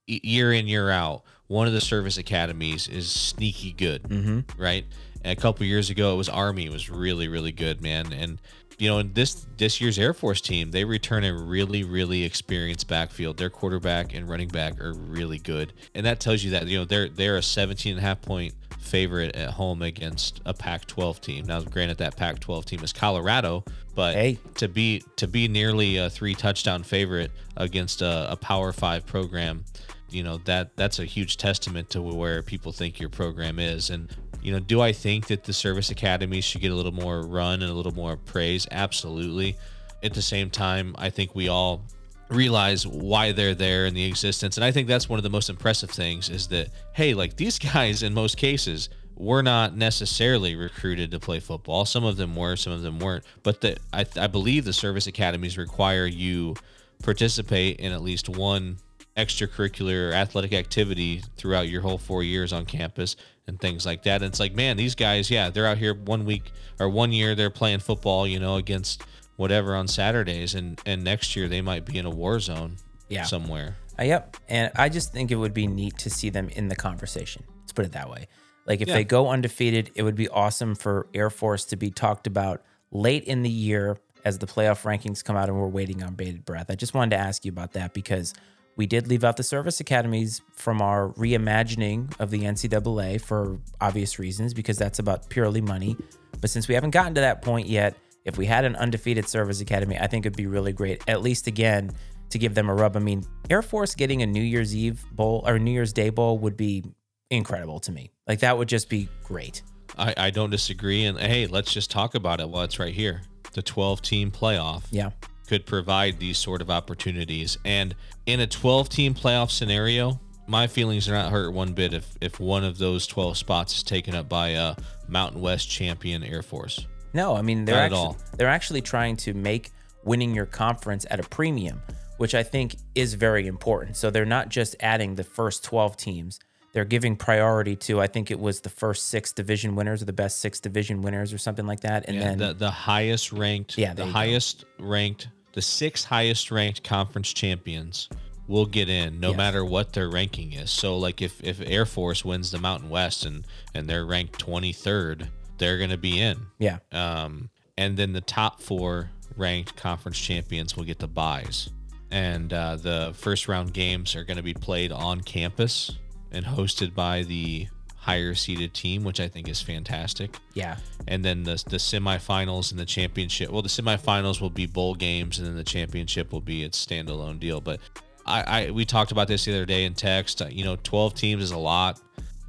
year 0.06 0.52
in 0.52 0.68
year 0.68 0.88
out 0.88 1.24
one 1.48 1.66
of 1.66 1.72
the 1.72 1.80
service 1.80 2.16
academies 2.18 2.86
is 2.88 3.10
sneaky 3.10 3.72
good 3.72 4.02
Mm-hmm. 4.04 4.60
right? 4.62 4.84
And 5.24 5.36
a 5.36 5.40
couple 5.40 5.66
years 5.66 5.90
ago, 5.90 6.14
it 6.14 6.16
was 6.16 6.28
Army 6.28 6.68
was 6.68 6.88
really 6.88 7.26
really 7.28 7.50
good, 7.52 7.82
man. 7.82 8.12
And 8.12 8.38
you 8.78 8.88
know, 8.88 8.98
in 9.00 9.12
this 9.14 9.44
this 9.56 9.80
year's 9.80 9.98
Air 9.98 10.14
Force 10.14 10.40
team, 10.40 10.70
they 10.70 10.84
return 10.84 11.24
a 11.24 11.34
really 11.34 11.82
really 11.82 12.22
experienced 12.22 12.86
backfield. 12.86 13.36
Their 13.36 13.50
quarterback 13.50 14.14
and 14.14 14.28
running 14.28 14.46
back 14.48 14.80
are 14.80 14.92
really 14.92 15.38
good, 15.38 15.72
and 15.94 16.06
that 16.06 16.20
tells 16.20 16.44
you 16.44 16.52
that 16.52 16.68
you 16.68 16.78
know 16.78 16.84
they're 16.84 17.08
they're 17.08 17.36
a 17.36 17.42
17 17.42 17.90
and 17.92 17.98
a 17.98 18.02
half 18.02 18.22
point 18.22 18.54
favorite 18.78 19.34
at 19.34 19.50
home 19.50 19.82
against 19.82 20.40
a 20.46 20.54
Pac-12 20.54 21.20
team. 21.20 21.44
Now, 21.46 21.60
granted, 21.60 21.98
that 21.98 22.16
Pac-12 22.16 22.64
team 22.64 22.82
is 22.84 22.92
Colorado, 22.92 23.64
but 23.96 24.14
Hey. 24.14 24.38
to 24.54 24.68
be 24.68 25.02
to 25.16 25.26
be 25.26 25.48
nearly 25.48 25.96
a 25.96 26.08
three 26.08 26.34
touchdown 26.34 26.84
favorite 26.84 27.32
against 27.56 28.00
a, 28.02 28.28
a 28.30 28.36
Power 28.36 28.72
Five 28.72 29.04
program, 29.04 29.64
you 30.10 30.22
know 30.22 30.38
that 30.44 30.76
that's 30.76 30.98
a 30.98 31.04
huge 31.04 31.36
testament 31.36 31.90
to 31.90 32.02
where 32.02 32.42
people 32.42 32.72
think 32.72 33.00
your 33.00 33.10
program 33.10 33.58
is. 33.58 33.90
And 33.90 34.08
you 34.42 34.52
know, 34.52 34.60
do 34.60 34.80
I 34.80 34.92
think 34.92 35.26
that 35.28 35.44
the 35.44 35.52
service 35.52 35.90
academies 35.90 36.44
should 36.44 36.60
get 36.60 36.70
a 36.70 36.74
little 36.74 36.92
more 36.92 37.22
run 37.22 37.62
and 37.62 37.70
a 37.70 37.74
little 37.74 37.94
more 37.94 38.16
praise? 38.16 38.66
Absolutely. 38.70 39.56
At 40.02 40.14
the 40.14 40.22
same 40.22 40.48
time, 40.48 40.94
I 40.96 41.10
think 41.10 41.34
we 41.34 41.48
all 41.48 41.82
realize 42.28 42.86
why 42.86 43.32
they're 43.32 43.54
there 43.54 43.86
and 43.86 43.96
the 43.96 44.04
existence. 44.04 44.56
And 44.56 44.64
I 44.64 44.70
think 44.70 44.86
that's 44.86 45.08
one 45.08 45.18
of 45.18 45.22
the 45.22 45.30
most 45.30 45.50
impressive 45.50 45.90
things 45.90 46.28
is 46.28 46.48
that 46.48 46.68
hey, 46.92 47.14
like 47.14 47.36
these 47.36 47.58
guys 47.72 48.02
in 48.02 48.14
most 48.14 48.36
cases 48.36 48.88
were 49.16 49.42
not 49.42 49.76
necessarily 49.76 50.54
recruited 50.54 51.10
to 51.10 51.18
play 51.18 51.40
football. 51.40 51.84
Some 51.84 52.04
of 52.04 52.16
them 52.16 52.36
were, 52.36 52.54
some 52.54 52.72
of 52.72 52.82
them 52.82 53.00
weren't. 53.00 53.24
But 53.42 53.60
the, 53.60 53.76
I, 53.92 54.06
I 54.16 54.28
believe 54.28 54.64
the 54.64 54.72
service 54.72 55.08
academies 55.08 55.58
require 55.58 56.06
you 56.06 56.54
participate 57.02 57.80
in 57.80 57.92
at 57.92 58.02
least 58.02 58.28
one 58.28 58.78
extracurricular 59.18 60.12
athletic 60.12 60.52
activity 60.52 61.22
throughout 61.36 61.68
your 61.68 61.82
whole 61.82 61.98
four 61.98 62.22
years 62.22 62.52
on 62.52 62.64
campus 62.64 63.16
and 63.46 63.60
things 63.60 63.84
like 63.84 64.02
that. 64.04 64.22
And 64.22 64.30
it's 64.30 64.40
like, 64.40 64.54
man, 64.54 64.76
these 64.76 64.94
guys, 64.94 65.30
yeah, 65.30 65.50
they're 65.50 65.66
out 65.66 65.78
here 65.78 65.94
one 65.94 66.24
week 66.24 66.52
or 66.78 66.88
one 66.88 67.12
year 67.12 67.34
they're 67.34 67.50
playing 67.50 67.80
football, 67.80 68.26
you 68.26 68.38
know, 68.38 68.56
against 68.56 69.02
whatever 69.36 69.74
on 69.76 69.86
Saturdays, 69.86 70.54
and 70.54 70.80
and 70.86 71.04
next 71.04 71.36
year 71.36 71.48
they 71.48 71.60
might 71.60 71.84
be 71.84 71.98
in 71.98 72.06
a 72.06 72.10
war 72.10 72.40
zone, 72.40 72.76
Yeah. 73.08 73.24
somewhere. 73.24 73.76
Uh, 73.98 74.04
yep. 74.04 74.36
And 74.48 74.70
I 74.76 74.88
just 74.88 75.12
think 75.12 75.30
it 75.30 75.36
would 75.36 75.54
be 75.54 75.66
neat 75.66 75.98
to 75.98 76.10
see 76.10 76.30
them 76.30 76.48
in 76.50 76.68
the 76.68 76.76
conversation. 76.76 77.42
Let's 77.60 77.72
put 77.72 77.84
it 77.84 77.92
that 77.92 78.10
way. 78.10 78.28
Like 78.66 78.80
if 78.80 78.88
Yeah. 78.88 78.94
they 78.94 79.04
go 79.04 79.28
undefeated, 79.28 79.90
it 79.94 80.02
would 80.02 80.14
be 80.16 80.28
awesome 80.28 80.74
for 80.74 81.08
Air 81.14 81.30
Force 81.30 81.64
to 81.66 81.76
be 81.76 81.90
talked 81.90 82.26
about 82.26 82.62
late 82.90 83.24
in 83.24 83.42
the 83.42 83.50
year 83.50 83.98
as 84.24 84.38
the 84.38 84.46
playoff 84.46 84.82
rankings 84.82 85.24
come 85.24 85.36
out 85.36 85.48
and 85.48 85.58
we're 85.58 85.68
waiting 85.68 86.02
on 86.02 86.14
bated 86.14 86.44
breath. 86.44 86.66
I 86.68 86.74
just 86.74 86.92
wanted 86.92 87.16
to 87.16 87.22
ask 87.22 87.44
you 87.44 87.50
about 87.52 87.72
that 87.72 87.94
because 87.94 88.34
we 88.78 88.86
did 88.86 89.08
leave 89.08 89.24
out 89.24 89.36
the 89.36 89.42
service 89.42 89.80
academies 89.80 90.40
from 90.52 90.80
our 90.80 91.08
reimagining 91.10 92.18
of 92.20 92.30
the 92.30 92.42
NCAA 92.42 93.20
for 93.20 93.58
obvious 93.80 94.20
reasons 94.20 94.54
because 94.54 94.78
that's 94.78 95.00
about 95.00 95.28
purely 95.28 95.60
money. 95.60 95.96
But 96.40 96.48
since 96.48 96.68
we 96.68 96.74
haven't 96.74 96.90
gotten 96.90 97.14
to 97.16 97.20
that 97.20 97.42
point 97.42 97.66
yet, 97.66 97.96
if 98.24 98.38
we 98.38 98.46
had 98.46 98.64
an 98.64 98.76
undefeated 98.76 99.28
service 99.28 99.60
academy, 99.60 99.98
I 99.98 100.06
think 100.06 100.24
it'd 100.24 100.36
be 100.36 100.46
really 100.46 100.72
great, 100.72 101.02
at 101.08 101.22
least 101.22 101.48
again, 101.48 101.90
to 102.30 102.38
give 102.38 102.54
them 102.54 102.70
a 102.70 102.74
rub. 102.74 102.96
I 102.96 103.00
mean, 103.00 103.24
Air 103.50 103.62
Force 103.62 103.96
getting 103.96 104.22
a 104.22 104.26
New 104.26 104.42
Year's 104.42 104.76
Eve 104.76 105.04
bowl 105.10 105.42
or 105.44 105.58
New 105.58 105.72
Year's 105.72 105.92
Day 105.92 106.10
bowl 106.10 106.38
would 106.38 106.56
be 106.56 106.84
incredible 107.30 107.80
to 107.80 107.90
me. 107.90 108.12
Like 108.28 108.40
that 108.40 108.56
would 108.56 108.68
just 108.68 108.88
be 108.88 109.08
great. 109.24 109.62
I, 109.98 110.14
I 110.16 110.30
don't 110.30 110.50
disagree. 110.50 111.04
And 111.04 111.18
hey, 111.18 111.48
let's 111.48 111.72
just 111.72 111.90
talk 111.90 112.14
about 112.14 112.38
it 112.38 112.48
while 112.48 112.62
it's 112.62 112.78
right 112.78 112.94
here. 112.94 113.22
The 113.54 113.62
12 113.62 114.02
team 114.02 114.30
playoff 114.30 114.84
Yeah. 114.92 115.10
Could 115.48 115.66
provide 115.66 116.18
these 116.18 116.38
sort 116.38 116.60
of 116.60 116.70
opportunities. 116.70 117.58
And 117.64 117.94
in 118.26 118.40
a 118.40 118.46
12 118.46 118.88
team 118.88 119.14
playoff 119.14 119.50
scenario, 119.50 120.20
my 120.46 120.66
feelings 120.66 121.08
are 121.08 121.12
not 121.12 121.30
hurt 121.32 121.52
one 121.52 121.72
bit 121.72 121.92
if, 121.92 122.16
if 122.20 122.38
one 122.40 122.64
of 122.64 122.78
those 122.78 123.06
12 123.06 123.36
spots 123.36 123.76
is 123.76 123.82
taken 123.82 124.14
up 124.14 124.28
by 124.28 124.48
a 124.50 124.74
Mountain 125.08 125.40
West 125.40 125.68
champion 125.68 126.22
Air 126.22 126.42
Force. 126.42 126.86
No, 127.14 127.34
I 127.36 127.42
mean 127.42 127.64
they're 127.64 127.74
Not 127.74 127.80
at 127.80 127.84
actually 127.86 127.98
all. 127.98 128.16
they're 128.36 128.48
actually 128.48 128.82
trying 128.82 129.16
to 129.18 129.34
make 129.34 129.70
winning 130.04 130.34
your 130.34 130.46
conference 130.46 131.04
at 131.10 131.18
a 131.20 131.22
premium, 131.28 131.80
which 132.18 132.34
I 132.34 132.42
think 132.42 132.76
is 132.94 133.14
very 133.14 133.46
important. 133.46 133.96
So 133.96 134.10
they're 134.10 134.24
not 134.26 134.48
just 134.50 134.76
adding 134.80 135.14
the 135.14 135.24
first 135.24 135.64
12 135.64 135.96
teams. 135.96 136.38
They're 136.74 136.84
giving 136.84 137.16
priority 137.16 137.76
to 137.76 138.00
I 138.00 138.06
think 138.06 138.30
it 138.30 138.38
was 138.38 138.60
the 138.60 138.68
first 138.70 139.08
6 139.08 139.32
division 139.32 139.74
winners 139.74 140.02
or 140.02 140.04
the 140.04 140.12
best 140.12 140.40
6 140.40 140.60
division 140.60 141.00
winners 141.02 141.32
or 141.32 141.38
something 141.38 141.66
like 141.66 141.80
that 141.80 142.04
and 142.08 142.16
Yeah, 142.16 142.24
then 142.24 142.38
the, 142.38 142.54
the 142.54 142.70
highest 142.70 143.32
ranked, 143.32 143.76
Yeah, 143.78 143.94
the 143.94 144.04
you 144.04 144.12
go. 144.12 144.18
highest 144.18 144.64
ranked, 144.78 145.28
the 145.58 145.62
six 145.62 146.04
highest 146.04 146.52
ranked 146.52 146.84
conference 146.84 147.32
champions 147.32 148.08
will 148.46 148.64
get 148.64 148.88
in 148.88 149.18
no 149.18 149.30
Yes. 149.30 149.36
matter 149.36 149.64
what 149.64 149.92
their 149.92 150.08
ranking 150.08 150.52
is. 150.52 150.70
So 150.70 150.96
like 150.96 151.20
if, 151.20 151.42
if 151.42 151.60
Air 151.60 151.84
Force 151.84 152.24
wins 152.24 152.52
the 152.52 152.58
Mountain 152.60 152.90
West 152.90 153.24
and, 153.26 153.44
and 153.74 153.88
they're 153.90 154.06
ranked 154.06 154.38
23rd, 154.38 155.26
they're 155.58 155.78
going 155.78 155.90
to 155.90 155.98
be 155.98 156.20
in. 156.20 156.38
yeah. 156.60 156.78
Um, 156.92 157.50
and 157.76 157.96
then 157.96 158.12
the 158.12 158.20
top 158.20 158.62
four 158.62 159.10
ranked 159.36 159.74
conference 159.74 160.18
champions 160.20 160.76
will 160.76 160.84
get 160.84 161.00
the 161.00 161.08
buys. 161.08 161.70
and 162.12 162.52
uh, 162.52 162.76
the 162.76 163.12
first 163.16 163.48
round 163.48 163.74
games 163.74 164.14
are 164.14 164.22
going 164.22 164.36
to 164.36 164.42
be 164.44 164.54
played 164.54 164.92
on 164.92 165.20
campus 165.22 165.90
and 166.30 166.46
hosted 166.46 166.94
by 166.94 167.22
the 167.24 167.66
higher 168.08 168.34
seeded 168.34 168.72
team, 168.72 169.04
which 169.04 169.20
I 169.20 169.28
think 169.28 169.48
is 169.48 169.60
fantastic. 169.60 170.38
Yeah. 170.54 170.76
And 171.06 171.22
then 171.22 171.42
the 171.42 171.62
the 171.68 171.76
semifinals 171.76 172.70
and 172.70 172.80
the 172.80 172.86
championship. 172.86 173.50
Well, 173.50 173.60
the 173.60 173.68
semifinals 173.68 174.40
will 174.40 174.48
be 174.50 174.64
bowl 174.66 174.94
games, 174.94 175.38
and 175.38 175.46
then 175.46 175.56
the 175.56 175.64
championship 175.64 176.32
will 176.32 176.40
be 176.40 176.62
its 176.64 176.84
standalone 176.84 177.38
deal. 177.38 177.60
But 177.60 177.80
I, 178.24 178.42
I 178.66 178.70
we 178.70 178.86
talked 178.86 179.12
about 179.12 179.28
this 179.28 179.44
the 179.44 179.52
other 179.52 179.66
day 179.66 179.84
in 179.84 179.92
text. 179.92 180.40
You 180.50 180.64
know, 180.64 180.76
twelve 180.82 181.14
teams 181.14 181.42
is 181.42 181.50
a 181.50 181.58
lot. 181.58 182.00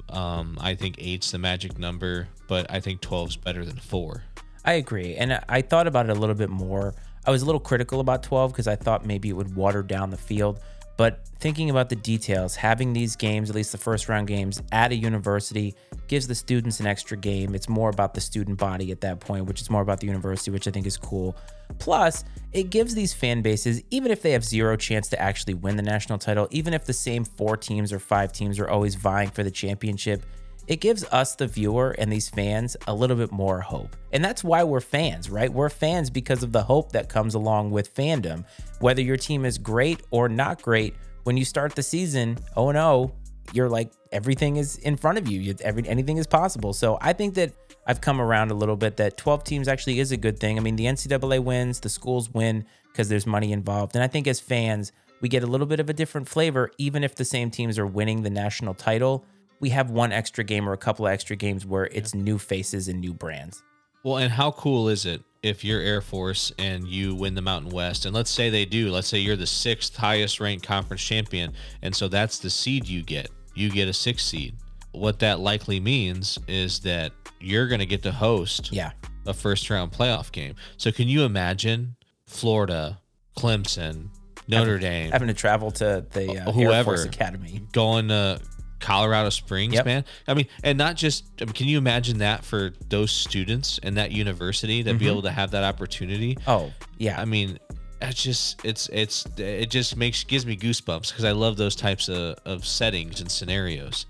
Um, 0.08 0.56
I 0.60 0.74
think 0.74 0.96
eight's 0.98 1.30
the 1.30 1.38
magic 1.38 1.78
number, 1.78 2.26
but 2.48 2.68
I 2.68 2.80
think 2.80 3.00
12's 3.00 3.36
better 3.36 3.64
than 3.64 3.76
four. 3.76 4.24
I 4.64 4.72
agree. 4.72 5.14
And 5.14 5.32
I- 5.34 5.44
I 5.48 5.62
thought 5.62 5.86
about 5.86 6.10
it 6.10 6.16
a 6.16 6.18
little 6.18 6.34
bit 6.34 6.50
more. 6.50 6.94
I 7.24 7.30
was 7.30 7.42
a 7.42 7.46
little 7.46 7.60
critical 7.60 8.00
about 8.00 8.24
12 8.24 8.50
because 8.50 8.66
I 8.66 8.74
thought 8.74 9.06
maybe 9.06 9.28
it 9.28 9.34
would 9.34 9.54
water 9.54 9.84
down 9.84 10.10
the 10.10 10.16
field. 10.16 10.58
But 11.00 11.26
thinking 11.38 11.70
about 11.70 11.88
the 11.88 11.96
details, 11.96 12.56
having 12.56 12.92
these 12.92 13.16
games, 13.16 13.48
at 13.48 13.56
least 13.56 13.72
the 13.72 13.78
first 13.78 14.06
round 14.10 14.28
games, 14.28 14.62
at 14.70 14.92
a 14.92 14.94
university 14.94 15.74
gives 16.08 16.26
the 16.26 16.34
students 16.34 16.78
an 16.78 16.86
extra 16.86 17.16
game. 17.16 17.54
It's 17.54 17.70
more 17.70 17.88
about 17.88 18.12
the 18.12 18.20
student 18.20 18.58
body 18.58 18.92
at 18.92 19.00
that 19.00 19.18
point, 19.18 19.46
which 19.46 19.62
is 19.62 19.70
more 19.70 19.80
about 19.80 20.00
the 20.00 20.06
university, 20.06 20.50
which 20.50 20.68
I 20.68 20.70
think 20.70 20.86
is 20.86 20.98
cool. 20.98 21.34
Plus, 21.78 22.22
it 22.52 22.68
gives 22.68 22.94
these 22.94 23.14
fan 23.14 23.40
bases, 23.40 23.82
even 23.90 24.12
if 24.12 24.20
they 24.20 24.32
have 24.32 24.44
zero 24.44 24.76
chance 24.76 25.08
to 25.08 25.18
actually 25.18 25.54
win 25.54 25.76
the 25.76 25.82
national 25.82 26.18
title, 26.18 26.46
even 26.50 26.74
if 26.74 26.84
the 26.84 26.92
same 26.92 27.24
four 27.24 27.56
teams 27.56 27.94
or 27.94 27.98
five 27.98 28.30
teams 28.30 28.58
are 28.58 28.68
always 28.68 28.94
vying 28.94 29.30
for 29.30 29.42
the 29.42 29.50
championship, 29.50 30.22
it 30.66 30.80
gives 30.80 31.04
us, 31.04 31.34
the 31.34 31.46
viewer, 31.46 31.92
and 31.98 32.12
these 32.12 32.28
fans 32.28 32.76
a 32.86 32.94
little 32.94 33.16
bit 33.16 33.32
more 33.32 33.60
hope. 33.60 33.96
And 34.12 34.24
that's 34.24 34.44
why 34.44 34.62
we're 34.62 34.80
fans, 34.80 35.30
right? 35.30 35.52
We're 35.52 35.68
fans 35.68 36.10
because 36.10 36.42
of 36.42 36.52
the 36.52 36.62
hope 36.62 36.92
that 36.92 37.08
comes 37.08 37.34
along 37.34 37.70
with 37.70 37.94
fandom. 37.94 38.44
Whether 38.80 39.02
your 39.02 39.16
team 39.16 39.44
is 39.44 39.58
great 39.58 40.02
or 40.10 40.28
not 40.28 40.62
great, 40.62 40.94
when 41.24 41.36
you 41.36 41.44
start 41.44 41.74
the 41.74 41.82
season 41.82 42.38
0 42.54 42.72
0, 42.72 43.12
you're 43.52 43.68
like, 43.68 43.92
everything 44.12 44.56
is 44.56 44.76
in 44.78 44.96
front 44.96 45.18
of 45.18 45.28
you. 45.28 45.54
Every, 45.60 45.86
anything 45.88 46.18
is 46.18 46.26
possible. 46.26 46.72
So 46.72 46.98
I 47.00 47.12
think 47.12 47.34
that 47.34 47.52
I've 47.86 48.00
come 48.00 48.20
around 48.20 48.50
a 48.50 48.54
little 48.54 48.76
bit 48.76 48.96
that 48.98 49.16
12 49.16 49.44
teams 49.44 49.68
actually 49.68 50.00
is 50.00 50.12
a 50.12 50.16
good 50.16 50.38
thing. 50.38 50.58
I 50.58 50.60
mean, 50.60 50.76
the 50.76 50.84
NCAA 50.84 51.42
wins, 51.42 51.80
the 51.80 51.88
schools 51.88 52.30
win 52.30 52.64
because 52.92 53.08
there's 53.08 53.26
money 53.26 53.52
involved. 53.52 53.94
And 53.94 54.04
I 54.04 54.06
think 54.06 54.26
as 54.26 54.40
fans, 54.40 54.92
we 55.20 55.28
get 55.28 55.42
a 55.42 55.46
little 55.46 55.66
bit 55.66 55.80
of 55.80 55.90
a 55.90 55.92
different 55.92 56.28
flavor, 56.28 56.70
even 56.78 57.04
if 57.04 57.14
the 57.14 57.24
same 57.24 57.50
teams 57.50 57.78
are 57.78 57.86
winning 57.86 58.22
the 58.22 58.30
national 58.30 58.74
title 58.74 59.24
we 59.60 59.68
have 59.70 59.90
one 59.90 60.12
extra 60.12 60.42
game 60.42 60.68
or 60.68 60.72
a 60.72 60.76
couple 60.78 61.06
of 61.06 61.12
extra 61.12 61.36
games 61.36 61.64
where 61.66 61.86
it's 61.86 62.14
new 62.14 62.38
faces 62.38 62.88
and 62.88 63.00
new 63.00 63.12
brands. 63.12 63.62
Well, 64.02 64.16
and 64.16 64.32
how 64.32 64.50
cool 64.52 64.88
is 64.88 65.04
it 65.04 65.22
if 65.42 65.62
you're 65.64 65.80
Air 65.80 66.00
Force 66.00 66.52
and 66.58 66.86
you 66.88 67.14
win 67.14 67.34
the 67.34 67.42
Mountain 67.42 67.70
West? 67.70 68.06
And 68.06 68.14
let's 68.14 68.30
say 68.30 68.48
they 68.48 68.64
do. 68.64 68.90
Let's 68.90 69.08
say 69.08 69.18
you're 69.18 69.36
the 69.36 69.46
sixth 69.46 69.94
highest 69.96 70.40
ranked 70.40 70.66
conference 70.66 71.02
champion. 71.02 71.52
And 71.82 71.94
so 71.94 72.08
that's 72.08 72.38
the 72.38 72.48
seed 72.50 72.88
you 72.88 73.02
get. 73.02 73.28
You 73.54 73.70
get 73.70 73.88
a 73.88 73.92
sixth 73.92 74.26
seed. 74.26 74.56
What 74.92 75.18
that 75.18 75.38
likely 75.40 75.78
means 75.80 76.38
is 76.48 76.80
that 76.80 77.12
you're 77.40 77.68
going 77.68 77.80
to 77.80 77.86
get 77.86 78.02
to 78.04 78.12
host 78.12 78.72
Yeah. 78.72 78.92
a 79.26 79.34
first 79.34 79.68
round 79.68 79.92
playoff 79.92 80.32
game. 80.32 80.54
So 80.78 80.90
can 80.90 81.06
you 81.08 81.22
imagine 81.24 81.96
Florida, 82.26 82.98
Clemson, 83.36 84.08
Notre 84.48 84.78
Dame 84.78 85.12
Having 85.12 85.28
to 85.28 85.34
travel 85.34 85.70
to 85.72 86.04
the 86.10 86.28
uh, 86.38 86.46
Air 86.46 86.52
Whoever. 86.52 86.84
Force 86.96 87.04
Academy. 87.04 87.60
going 87.72 88.08
to 88.08 88.40
Colorado 88.80 89.30
Springs, 89.30 89.74
Yep. 89.74 89.84
man. 89.84 90.04
I 90.26 90.34
mean, 90.34 90.46
and 90.64 90.76
not 90.76 90.96
just, 90.96 91.24
I 91.40 91.44
mean, 91.44 91.52
can 91.52 91.68
you 91.68 91.78
imagine 91.78 92.18
that 92.18 92.44
for 92.44 92.72
those 92.88 93.10
students 93.12 93.78
and 93.82 93.96
that 93.96 94.10
university 94.10 94.82
to 94.82 94.94
be 94.94 95.04
mm-hmm. 95.04 95.12
able 95.12 95.22
to 95.22 95.30
have 95.30 95.52
that 95.52 95.64
opportunity? 95.64 96.36
Oh, 96.46 96.72
yeah. 96.98 97.20
I 97.20 97.24
mean, 97.24 97.58
it's 98.02 98.22
just, 98.22 98.64
it's, 98.64 98.88
it's, 98.88 99.26
it 99.36 99.70
just 99.70 99.96
makes, 99.96 100.24
gives 100.24 100.46
me 100.46 100.56
goosebumps 100.56 101.10
because 101.10 101.24
I 101.24 101.32
love 101.32 101.56
those 101.56 101.76
types 101.76 102.08
of, 102.08 102.36
of 102.44 102.66
settings 102.66 103.20
and 103.20 103.30
scenarios. 103.30 104.06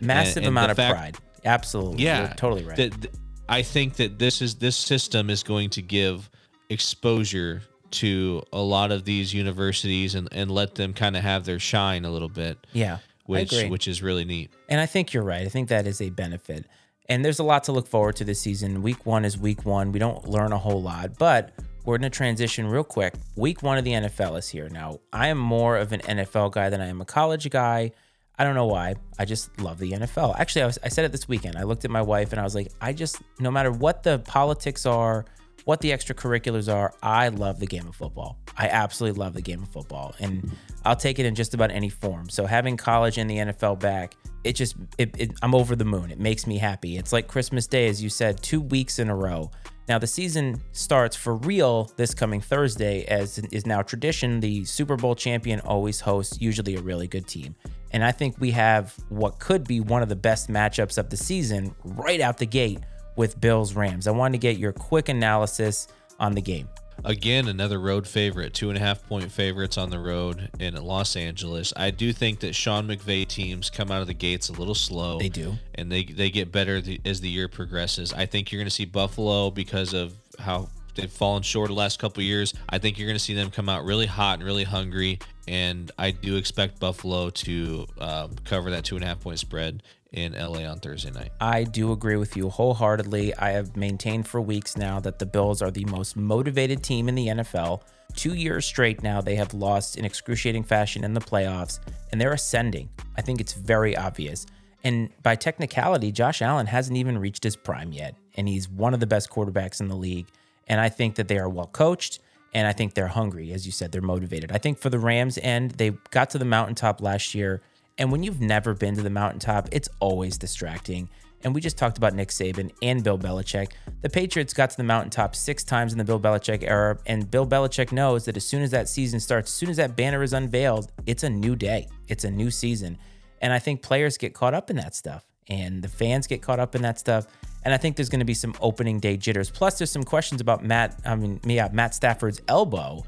Massive 0.00 0.38
and 0.38 0.46
the 0.46 0.48
amount 0.48 0.70
of 0.70 0.76
fact- 0.76 0.94
pride. 0.94 1.16
Absolutely. 1.44 2.02
Yeah, 2.04 2.20
You're 2.20 2.34
totally 2.34 2.64
right. 2.64 2.76
That- 2.76 3.10
I 3.46 3.60
think 3.60 3.96
that 3.96 4.18
this 4.18 4.40
is, 4.40 4.54
this 4.54 4.74
system 4.76 5.28
is 5.28 5.42
going 5.42 5.68
to 5.70 5.82
give 5.82 6.30
exposure 6.70 7.60
to 7.90 8.42
a 8.52 8.60
lot 8.60 8.90
of 8.90 9.04
these 9.04 9.32
universities 9.34 10.14
and, 10.14 10.28
and 10.32 10.50
let 10.50 10.74
them 10.74 10.94
kind 10.94 11.16
of 11.16 11.22
have 11.22 11.44
their 11.44 11.58
shine 11.58 12.04
a 12.04 12.10
little 12.10 12.28
bit. 12.28 12.58
yeah. 12.72 12.98
Which, 13.26 13.52
agree. 13.52 13.70
which 13.70 13.88
is 13.88 14.02
really 14.02 14.24
neat. 14.24 14.52
And 14.68 14.80
I 14.80 14.86
think 14.86 15.12
you're 15.12 15.22
right. 15.22 15.46
I 15.46 15.48
think 15.48 15.68
that 15.68 15.86
is 15.86 16.00
a 16.00 16.10
benefit. 16.10 16.66
And 17.08 17.24
there's 17.24 17.38
a 17.38 17.44
lot 17.44 17.64
to 17.64 17.72
look 17.72 17.86
forward 17.86 18.16
to 18.16 18.24
this 18.24 18.40
season. 18.40 18.82
Week 18.82 19.04
one 19.06 19.24
is 19.24 19.36
week 19.36 19.64
one. 19.64 19.92
We 19.92 19.98
don't 19.98 20.28
learn 20.28 20.52
a 20.52 20.58
whole 20.58 20.82
lot, 20.82 21.18
but 21.18 21.52
we're 21.84 21.98
going 21.98 22.10
to 22.10 22.16
transition 22.16 22.66
real 22.66 22.84
quick. 22.84 23.14
Week 23.36 23.62
one 23.62 23.76
of 23.76 23.84
the 23.84 23.92
NFL 23.92 24.38
is 24.38 24.48
here. 24.48 24.68
Now, 24.70 25.00
I 25.12 25.28
am 25.28 25.38
more 25.38 25.76
of 25.76 25.92
an 25.92 26.00
NFL 26.00 26.52
guy 26.52 26.70
than 26.70 26.80
I 26.80 26.86
am 26.86 27.00
a 27.00 27.04
college 27.04 27.48
guy. 27.50 27.92
I 28.38 28.44
don't 28.44 28.54
know 28.54 28.66
why. 28.66 28.94
I 29.18 29.26
just 29.26 29.60
love 29.60 29.78
the 29.78 29.92
NFL. 29.92 30.38
Actually, 30.38 30.62
I, 30.62 30.66
was, 30.66 30.78
I 30.82 30.88
said 30.88 31.04
it 31.04 31.12
this 31.12 31.28
weekend. 31.28 31.56
I 31.56 31.62
looked 31.62 31.84
at 31.84 31.90
my 31.90 32.02
wife 32.02 32.32
and 32.32 32.40
I 32.40 32.44
was 32.44 32.54
like, 32.54 32.72
I 32.80 32.92
just, 32.92 33.22
no 33.38 33.50
matter 33.50 33.70
what 33.70 34.02
the 34.02 34.18
politics 34.20 34.86
are, 34.86 35.26
what 35.64 35.80
the 35.80 35.90
extracurriculars 35.90 36.72
are, 36.72 36.92
I 37.02 37.28
love 37.28 37.58
the 37.58 37.66
game 37.66 37.86
of 37.86 37.96
football. 37.96 38.38
I 38.56 38.68
absolutely 38.68 39.18
love 39.18 39.34
the 39.34 39.42
game 39.42 39.62
of 39.62 39.68
football. 39.68 40.14
And 40.20 40.52
I'll 40.84 40.96
take 40.96 41.18
it 41.18 41.26
in 41.26 41.34
just 41.34 41.54
about 41.54 41.70
any 41.70 41.88
form. 41.88 42.28
So 42.28 42.46
having 42.46 42.76
college 42.76 43.18
and 43.18 43.28
the 43.28 43.36
NFL 43.36 43.80
back, 43.80 44.16
it 44.44 44.52
just, 44.52 44.76
it, 44.98 45.18
it, 45.18 45.32
I'm 45.42 45.54
over 45.54 45.74
the 45.74 45.84
moon. 45.84 46.10
It 46.10 46.20
makes 46.20 46.46
me 46.46 46.58
happy. 46.58 46.98
It's 46.98 47.12
like 47.12 47.28
Christmas 47.28 47.66
Day, 47.66 47.88
as 47.88 48.02
you 48.02 48.10
said, 48.10 48.42
two 48.42 48.60
weeks 48.60 48.98
in 48.98 49.08
a 49.08 49.16
row. 49.16 49.50
Now, 49.88 49.98
the 49.98 50.06
season 50.06 50.62
starts 50.72 51.14
for 51.14 51.36
real 51.36 51.90
this 51.96 52.14
coming 52.14 52.40
Thursday, 52.40 53.04
as 53.04 53.38
is 53.38 53.66
now 53.66 53.82
tradition. 53.82 54.40
The 54.40 54.64
Super 54.64 54.96
Bowl 54.96 55.14
champion 55.14 55.60
always 55.60 56.00
hosts 56.00 56.40
usually 56.40 56.76
a 56.76 56.80
really 56.80 57.06
good 57.06 57.26
team. 57.26 57.54
And 57.90 58.02
I 58.02 58.10
think 58.10 58.40
we 58.40 58.50
have 58.52 58.94
what 59.08 59.38
could 59.38 59.64
be 59.64 59.80
one 59.80 60.02
of 60.02 60.08
the 60.08 60.16
best 60.16 60.48
matchups 60.48 60.98
of 60.98 61.10
the 61.10 61.16
season 61.16 61.74
right 61.84 62.20
out 62.20 62.38
the 62.38 62.46
gate 62.46 62.80
with 63.16 63.40
Bills 63.40 63.74
Rams. 63.74 64.06
I 64.06 64.10
wanted 64.10 64.32
to 64.32 64.38
get 64.38 64.58
your 64.58 64.72
quick 64.72 65.08
analysis 65.08 65.88
on 66.18 66.34
the 66.34 66.42
game. 66.42 66.68
Again, 67.04 67.48
another 67.48 67.80
road 67.80 68.06
favorite, 68.06 68.54
two 68.54 68.70
and 68.70 68.78
a 68.78 68.80
half 68.80 69.06
point 69.06 69.30
favorites 69.30 69.76
on 69.76 69.90
the 69.90 69.98
road 69.98 70.48
in 70.58 70.74
Los 70.74 71.16
Angeles. 71.16 71.72
I 71.76 71.90
do 71.90 72.12
think 72.12 72.40
that 72.40 72.54
Sean 72.54 72.86
McVay 72.86 73.26
teams 73.26 73.68
come 73.68 73.90
out 73.90 74.00
of 74.00 74.06
the 74.06 74.14
gates 74.14 74.48
a 74.48 74.52
little 74.52 74.74
slow. 74.76 75.18
They 75.18 75.28
do. 75.28 75.54
and 75.74 75.90
they 75.90 76.04
they 76.04 76.30
get 76.30 76.52
better 76.52 76.80
the, 76.80 77.00
as 77.04 77.20
the 77.20 77.28
year 77.28 77.48
progresses. 77.48 78.12
I 78.12 78.26
think 78.26 78.52
you're 78.52 78.60
going 78.60 78.68
to 78.68 78.74
see 78.74 78.84
Buffalo 78.86 79.50
because 79.50 79.92
of 79.92 80.14
how 80.38 80.68
they've 80.94 81.10
fallen 81.10 81.42
short 81.42 81.68
the 81.68 81.74
last 81.74 81.98
couple 81.98 82.20
of 82.20 82.26
years. 82.26 82.54
I 82.68 82.78
think 82.78 82.98
you're 82.98 83.08
going 83.08 83.18
to 83.18 83.24
see 83.24 83.34
them 83.34 83.50
come 83.50 83.68
out 83.68 83.84
really 83.84 84.06
hot 84.06 84.38
and 84.38 84.44
really 84.44 84.64
hungry, 84.64 85.18
and 85.46 85.90
I 85.98 86.12
do 86.12 86.36
expect 86.36 86.80
Buffalo 86.80 87.28
to 87.30 87.86
um, 87.98 88.36
cover 88.44 88.70
that 88.70 88.84
two 88.84 88.94
and 88.94 89.04
a 89.04 89.08
half 89.08 89.20
point 89.20 89.40
spread 89.40 89.82
in 90.14 90.32
LA 90.32 90.60
on 90.60 90.78
Thursday 90.78 91.10
night. 91.10 91.32
I 91.40 91.64
do 91.64 91.92
agree 91.92 92.16
with 92.16 92.36
you 92.36 92.48
wholeheartedly. 92.48 93.34
I 93.36 93.50
have 93.50 93.76
maintained 93.76 94.28
for 94.28 94.40
weeks 94.40 94.76
now 94.76 95.00
that 95.00 95.18
the 95.18 95.26
Bills 95.26 95.60
are 95.60 95.72
the 95.72 95.84
most 95.86 96.16
motivated 96.16 96.82
team 96.82 97.08
in 97.08 97.16
the 97.16 97.26
NFL. 97.26 97.82
Two 98.14 98.34
years 98.34 98.64
straight 98.64 99.02
now, 99.02 99.20
they 99.20 99.34
have 99.34 99.52
lost 99.52 99.96
in 99.96 100.04
excruciating 100.04 100.62
fashion 100.62 101.02
in 101.02 101.14
the 101.14 101.20
playoffs, 101.20 101.80
and 102.12 102.20
they're 102.20 102.32
ascending. 102.32 102.88
I 103.16 103.22
think 103.22 103.40
it's 103.40 103.54
very 103.54 103.96
obvious. 103.96 104.46
And 104.84 105.10
by 105.22 105.34
technicality, 105.34 106.12
Josh 106.12 106.42
Allen 106.42 106.66
hasn't 106.66 106.96
even 106.96 107.18
reached 107.18 107.42
his 107.42 107.56
prime 107.56 107.92
yet, 107.92 108.14
and 108.36 108.48
he's 108.48 108.68
one 108.68 108.94
of 108.94 109.00
the 109.00 109.06
best 109.06 109.30
quarterbacks 109.30 109.80
in 109.80 109.88
the 109.88 109.96
league. 109.96 110.28
And 110.68 110.80
I 110.80 110.90
think 110.90 111.16
that 111.16 111.26
they 111.26 111.38
are 111.38 111.48
well 111.48 111.66
coached, 111.66 112.20
and 112.52 112.68
I 112.68 112.72
think 112.72 112.94
they're 112.94 113.08
hungry. 113.08 113.52
As 113.52 113.66
you 113.66 113.72
said, 113.72 113.90
they're 113.90 114.00
motivated. 114.00 114.52
I 114.52 114.58
think 114.58 114.78
for 114.78 114.90
the 114.90 114.98
Rams 114.98 115.38
end, 115.42 115.72
they 115.72 115.90
got 116.10 116.30
to 116.30 116.38
the 116.38 116.44
mountaintop 116.44 117.00
last 117.00 117.34
year. 117.34 117.62
And 117.98 118.10
when 118.10 118.22
you've 118.22 118.40
never 118.40 118.74
been 118.74 118.96
to 118.96 119.02
the 119.02 119.10
mountaintop, 119.10 119.68
it's 119.70 119.88
always 120.00 120.36
distracting. 120.36 121.08
And 121.42 121.54
we 121.54 121.60
just 121.60 121.76
talked 121.76 121.98
about 121.98 122.14
Nick 122.14 122.30
Saban 122.30 122.72
and 122.82 123.04
Bill 123.04 123.18
Belichick. 123.18 123.72
The 124.00 124.08
Patriots 124.08 124.54
got 124.54 124.70
to 124.70 124.76
the 124.76 124.82
mountaintop 124.82 125.36
six 125.36 125.62
times 125.62 125.92
in 125.92 125.98
the 125.98 126.04
Bill 126.04 126.18
Belichick 126.18 126.64
era, 126.64 126.98
and 127.06 127.30
Bill 127.30 127.46
Belichick 127.46 127.92
knows 127.92 128.24
that 128.24 128.36
as 128.36 128.44
soon 128.44 128.62
as 128.62 128.70
that 128.70 128.88
season 128.88 129.20
starts, 129.20 129.50
as 129.50 129.54
soon 129.54 129.68
as 129.68 129.76
that 129.76 129.94
banner 129.94 130.22
is 130.22 130.32
unveiled, 130.32 130.90
it's 131.06 131.22
a 131.22 131.30
new 131.30 131.54
day, 131.54 131.86
it's 132.08 132.24
a 132.24 132.30
new 132.30 132.50
season. 132.50 132.96
And 133.42 133.52
I 133.52 133.58
think 133.58 133.82
players 133.82 134.16
get 134.16 134.32
caught 134.32 134.54
up 134.54 134.70
in 134.70 134.76
that 134.76 134.94
stuff, 134.94 135.24
and 135.48 135.82
the 135.82 135.88
fans 135.88 136.26
get 136.26 136.40
caught 136.40 136.58
up 136.58 136.74
in 136.74 136.82
that 136.82 136.98
stuff. 136.98 137.26
And 137.64 137.72
I 137.74 137.76
think 137.76 137.96
there's 137.96 138.08
going 138.08 138.20
to 138.20 138.26
be 138.26 138.34
some 138.34 138.54
opening 138.60 138.98
day 138.98 139.16
jitters. 139.16 139.50
Plus, 139.50 139.78
there's 139.78 139.90
some 139.90 140.04
questions 140.04 140.40
about 140.40 140.64
Matt. 140.64 140.98
I 141.04 141.14
mean, 141.14 141.40
yeah, 141.44 141.68
Matt 141.72 141.94
Stafford's 141.94 142.40
elbow, 142.48 143.04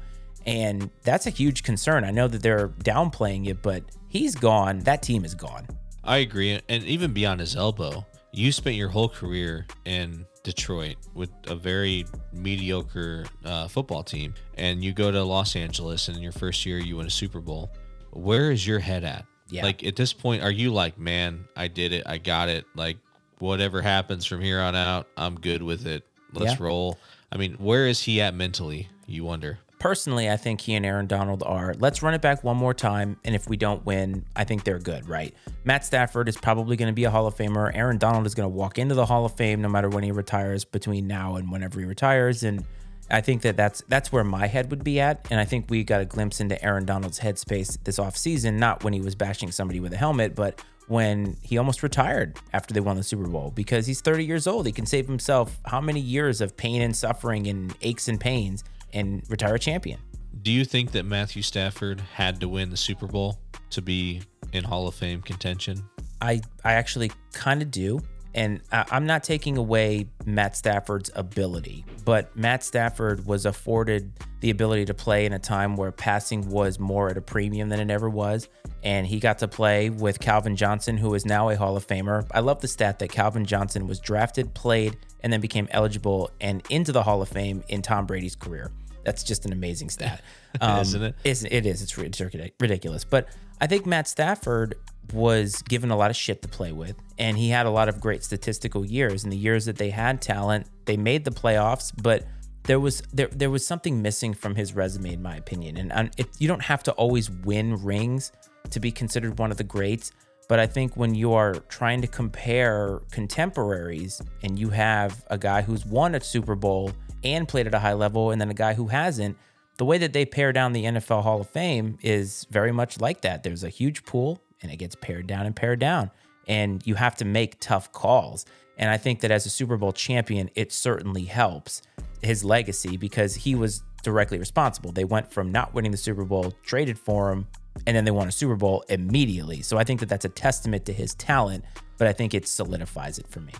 and 0.47 0.89
that's 1.03 1.27
a 1.27 1.29
huge 1.29 1.61
concern. 1.61 2.03
I 2.03 2.11
know 2.11 2.27
that 2.27 2.41
they're 2.41 2.69
downplaying 2.69 3.47
it, 3.47 3.61
but 3.61 3.83
he's 4.07 4.33
gone. 4.33 4.79
That 4.79 5.03
team 5.03 5.23
is 5.25 5.35
gone. 5.35 5.67
I 6.03 6.17
agree, 6.17 6.59
and 6.69 6.83
even 6.85 7.13
beyond 7.13 7.41
his 7.41 7.55
elbow, 7.55 8.05
you 8.31 8.51
spent 8.51 8.75
your 8.77 8.89
whole 8.89 9.09
career 9.09 9.67
in 9.85 10.25
Detroit 10.43 10.95
with 11.13 11.29
a 11.47 11.55
very 11.55 12.05
mediocre 12.31 13.25
uh, 13.43 13.67
football 13.67 14.03
team, 14.03 14.33
and 14.55 14.83
you 14.83 14.93
go 14.93 15.11
to 15.11 15.21
Los 15.23 15.55
Angeles, 15.55 16.07
and 16.07 16.15
in 16.17 16.23
your 16.23 16.31
first 16.31 16.65
year, 16.65 16.77
you 16.77 16.95
win 16.97 17.07
a 17.07 17.11
Super 17.11 17.41
Bowl. 17.41 17.69
Where 18.11 18.51
is 18.51 18.65
your 18.65 18.79
head 18.79 19.03
at? 19.03 19.25
Yeah. 19.49 19.63
Like 19.63 19.83
at 19.83 19.95
this 19.95 20.13
point, 20.13 20.43
are 20.43 20.51
you 20.51 20.71
like, 20.73 20.97
man, 20.97 21.45
I 21.55 21.67
did 21.67 21.91
it, 21.93 22.03
I 22.05 22.17
got 22.17 22.49
it. 22.49 22.65
Like 22.75 22.97
whatever 23.39 23.81
happens 23.81 24.25
from 24.25 24.41
here 24.41 24.59
on 24.59 24.75
out, 24.75 25.07
I'm 25.15 25.35
good 25.39 25.61
with 25.61 25.85
it. 25.85 26.03
Let's 26.33 26.53
Yeah. 26.59 26.65
roll. 26.65 26.97
I 27.31 27.37
mean, 27.37 27.53
where 27.55 27.85
is 27.87 28.01
he 28.01 28.19
at 28.21 28.33
mentally? 28.33 28.89
You 29.05 29.23
wonder. 29.23 29.59
Personally, 29.79 30.29
I 30.29 30.37
think 30.37 30.61
he 30.61 30.73
and 30.73 30.85
Aaron 30.85 31.07
Donald 31.07 31.43
are. 31.43 31.73
Let's 31.77 32.01
run 32.01 32.13
it 32.13 32.21
back 32.21 32.43
one 32.43 32.57
more 32.57 32.73
time, 32.73 33.17
and 33.23 33.35
if 33.35 33.47
we 33.47 33.57
don't 33.57 33.85
win, 33.85 34.25
I 34.35 34.43
think 34.43 34.63
they're 34.63 34.79
good, 34.79 35.07
right? 35.07 35.33
Matt 35.63 35.85
Stafford 35.85 36.29
is 36.29 36.37
probably 36.37 36.75
going 36.75 36.87
to 36.87 36.93
be 36.93 37.03
a 37.03 37.11
Hall 37.11 37.27
of 37.27 37.35
Famer. 37.35 37.71
Aaron 37.75 37.97
Donald 37.97 38.25
is 38.25 38.35
going 38.35 38.49
to 38.49 38.55
walk 38.55 38.77
into 38.77 38.95
the 38.95 39.05
Hall 39.05 39.25
of 39.25 39.33
Fame 39.33 39.61
no 39.61 39.69
matter 39.69 39.89
when 39.89 40.03
he 40.03 40.11
retires 40.11 40.65
between 40.65 41.07
now 41.07 41.35
and 41.35 41.51
whenever 41.51 41.79
he 41.79 41.85
retires, 41.85 42.43
and 42.43 42.65
I 43.09 43.21
think 43.21 43.41
that 43.43 43.55
that's 43.55 43.83
that's 43.87 44.11
where 44.11 44.23
my 44.23 44.47
head 44.47 44.69
would 44.71 44.83
be 44.83 44.99
at, 44.99 45.25
and 45.31 45.39
I 45.39 45.45
think 45.45 45.65
we 45.69 45.83
got 45.83 46.01
a 46.01 46.05
glimpse 46.05 46.39
into 46.39 46.61
Aaron 46.63 46.85
Donald's 46.85 47.19
headspace 47.19 47.77
this 47.83 47.99
offseason, 47.99 48.55
not 48.55 48.83
when 48.83 48.93
he 48.93 49.01
was 49.01 49.15
bashing 49.15 49.51
somebody 49.51 49.79
with 49.79 49.93
a 49.93 49.97
helmet, 49.97 50.35
but 50.35 50.61
when 50.87 51.35
he 51.43 51.57
almost 51.57 51.83
retired 51.83 52.37
after 52.53 52.73
they 52.73 52.79
won 52.79 52.95
the 52.95 53.03
Super 53.03 53.27
Bowl 53.27 53.51
because 53.53 53.85
he's 53.85 54.01
30 54.01 54.25
years 54.25 54.47
old. 54.47 54.65
He 54.65 54.71
can 54.71 54.85
save 54.85 55.05
himself 55.05 55.59
how 55.65 55.81
many 55.81 55.99
years 55.99 56.39
of 56.39 56.55
pain 56.55 56.81
and 56.81 56.95
suffering 56.95 57.47
and 57.47 57.75
aches 57.81 58.07
and 58.07 58.19
pains 58.19 58.63
and 58.97 59.23
retire 59.29 59.55
a 59.55 59.59
champion. 59.59 59.99
Do 60.41 60.51
you 60.51 60.65
think 60.65 60.91
that 60.91 61.03
Matthew 61.03 61.41
Stafford 61.41 62.01
had 62.01 62.39
to 62.41 62.47
win 62.47 62.69
the 62.69 62.77
Super 62.77 63.07
Bowl 63.07 63.39
to 63.71 63.81
be 63.81 64.21
in 64.53 64.63
Hall 64.63 64.87
of 64.87 64.95
Fame 64.95 65.21
contention? 65.21 65.83
I 66.21 66.41
I 66.63 66.73
actually 66.73 67.11
kind 67.33 67.61
of 67.61 67.71
do. 67.71 68.01
And 68.35 68.61
I'm 68.71 69.07
not 69.07 69.23
taking 69.23 69.57
away 69.57 70.09
Matt 70.27 70.55
Stafford's 70.55 71.09
ability, 71.15 71.83
but 72.05 72.35
Matt 72.37 72.63
Stafford 72.63 73.25
was 73.25 73.47
afforded 73.47 74.11
the 74.41 74.51
ability 74.51 74.85
to 74.85 74.93
play 74.93 75.25
in 75.25 75.33
a 75.33 75.39
time 75.39 75.75
where 75.75 75.91
passing 75.91 76.47
was 76.47 76.77
more 76.77 77.09
at 77.09 77.17
a 77.17 77.21
premium 77.21 77.69
than 77.69 77.79
it 77.79 77.89
ever 77.89 78.07
was. 78.07 78.47
And 78.83 79.07
he 79.07 79.19
got 79.19 79.39
to 79.39 79.47
play 79.47 79.89
with 79.89 80.19
Calvin 80.19 80.55
Johnson, 80.55 80.97
who 80.97 81.15
is 81.15 81.25
now 81.25 81.49
a 81.49 81.55
Hall 81.55 81.75
of 81.75 81.87
Famer. 81.87 82.27
I 82.31 82.41
love 82.41 82.61
the 82.61 82.67
stat 82.67 82.99
that 82.99 83.09
Calvin 83.09 83.43
Johnson 83.43 83.87
was 83.87 83.99
drafted, 83.99 84.53
played, 84.53 84.97
and 85.21 85.33
then 85.33 85.41
became 85.41 85.67
eligible 85.71 86.29
and 86.39 86.61
into 86.69 86.91
the 86.91 87.01
Hall 87.01 87.23
of 87.23 87.29
Fame 87.29 87.63
in 87.69 87.81
Tom 87.81 88.05
Brady's 88.05 88.35
career. 88.35 88.69
That's 89.07 89.23
just 89.23 89.45
an 89.45 89.53
amazing 89.53 89.89
stat, 89.89 90.21
um, 90.61 90.81
isn't 90.81 91.01
it? 91.01 91.15
It's, 91.23 91.45
it 91.45 91.65
is. 91.65 91.81
It's 91.81 91.97
ridiculous. 91.97 93.05
But 93.05 93.29
I 93.61 93.65
think 93.65 93.85
Matt 93.85 94.05
Stafford 94.05 94.75
was 95.13 95.61
given 95.61 95.91
a 95.91 95.95
lot 95.95 96.09
of 96.11 96.17
shit 96.17 96.41
to 96.41 96.49
play 96.49 96.73
with, 96.73 96.97
and 97.17 97.37
he 97.37 97.47
had 97.47 97.65
a 97.65 97.69
lot 97.69 97.87
of 97.87 98.01
great 98.01 98.21
statistical 98.21 98.85
years. 98.85 99.23
In 99.23 99.29
the 99.29 99.37
years 99.37 99.63
that 99.63 99.77
they 99.77 99.91
had 99.91 100.21
talent, 100.21 100.67
they 100.83 100.97
made 100.97 101.23
the 101.23 101.31
playoffs, 101.31 101.93
but 102.03 102.25
there 102.63 102.81
was 102.81 103.01
there 103.13 103.29
there 103.29 103.49
was 103.49 103.65
something 103.65 104.01
missing 104.01 104.33
from 104.33 104.55
his 104.55 104.75
resume, 104.75 105.13
in 105.13 105.21
my 105.21 105.37
opinion. 105.37 105.89
And 105.89 106.11
it, 106.17 106.27
you 106.37 106.49
don't 106.49 106.63
have 106.63 106.83
to 106.83 106.91
always 106.91 107.31
win 107.31 107.81
rings 107.81 108.33
to 108.71 108.81
be 108.81 108.91
considered 108.91 109.39
one 109.39 109.51
of 109.51 109.57
the 109.57 109.63
greats. 109.63 110.11
But 110.49 110.59
I 110.59 110.67
think 110.67 110.97
when 110.97 111.15
you 111.15 111.31
are 111.31 111.53
trying 111.69 112.01
to 112.01 112.07
compare 112.07 112.99
contemporaries 113.11 114.21
and 114.43 114.59
you 114.59 114.69
have 114.69 115.23
a 115.27 115.37
guy 115.37 115.61
who's 115.61 115.85
won 115.85 116.13
a 116.13 116.19
Super 116.19 116.55
Bowl 116.55 116.91
and 117.33 117.47
played 117.47 117.67
at 117.67 117.73
a 117.73 117.79
high 117.79 117.93
level, 117.93 118.31
and 118.31 118.39
then 118.41 118.49
a 118.49 118.53
guy 118.53 118.73
who 118.73 118.87
hasn't, 118.87 119.37
the 119.77 119.85
way 119.85 119.97
that 119.99 120.13
they 120.13 120.25
pare 120.25 120.51
down 120.51 120.73
the 120.73 120.85
NFL 120.85 121.23
Hall 121.23 121.41
of 121.41 121.49
Fame 121.49 121.97
is 122.01 122.45
very 122.49 122.71
much 122.71 122.99
like 122.99 123.21
that. 123.21 123.43
There's 123.43 123.63
a 123.63 123.69
huge 123.69 124.05
pool 124.05 124.41
and 124.61 124.71
it 124.71 124.77
gets 124.77 124.95
pared 124.95 125.27
down 125.27 125.45
and 125.45 125.55
pared 125.55 125.79
down. 125.79 126.09
And 126.47 126.85
you 126.85 126.95
have 126.95 127.15
to 127.17 127.25
make 127.25 127.59
tough 127.59 127.91
calls. 127.91 128.45
And 128.77 128.89
I 128.89 128.97
think 128.97 129.19
that 129.19 129.31
as 129.31 129.45
a 129.45 129.49
Super 129.49 129.77
Bowl 129.77 129.91
champion, 129.91 130.49
it 130.55 130.71
certainly 130.71 131.25
helps 131.25 131.81
his 132.21 132.43
legacy 132.43 132.97
because 132.97 133.35
he 133.35 133.53
was 133.53 133.83
directly 134.01 134.39
responsible. 134.39 134.91
They 134.91 135.03
went 135.03 135.31
from 135.31 135.51
not 135.51 135.73
winning 135.73 135.91
the 135.91 135.97
Super 135.97 136.23
Bowl, 136.23 136.53
traded 136.63 136.97
for 136.97 137.31
him, 137.31 137.47
and 137.85 137.95
then 137.95 138.05
they 138.05 138.11
won 138.11 138.27
a 138.27 138.31
Super 138.31 138.55
Bowl 138.55 138.83
immediately. 138.89 139.61
So 139.61 139.77
I 139.77 139.83
think 139.83 139.99
that 139.99 140.09
that's 140.09 140.25
a 140.25 140.29
testament 140.29 140.85
to 140.85 140.93
his 140.93 141.13
talent, 141.15 141.65
but 141.97 142.07
I 142.07 142.13
think 142.13 142.33
it 142.33 142.47
solidifies 142.47 143.19
it 143.19 143.27
for 143.27 143.41
me. 143.41 143.53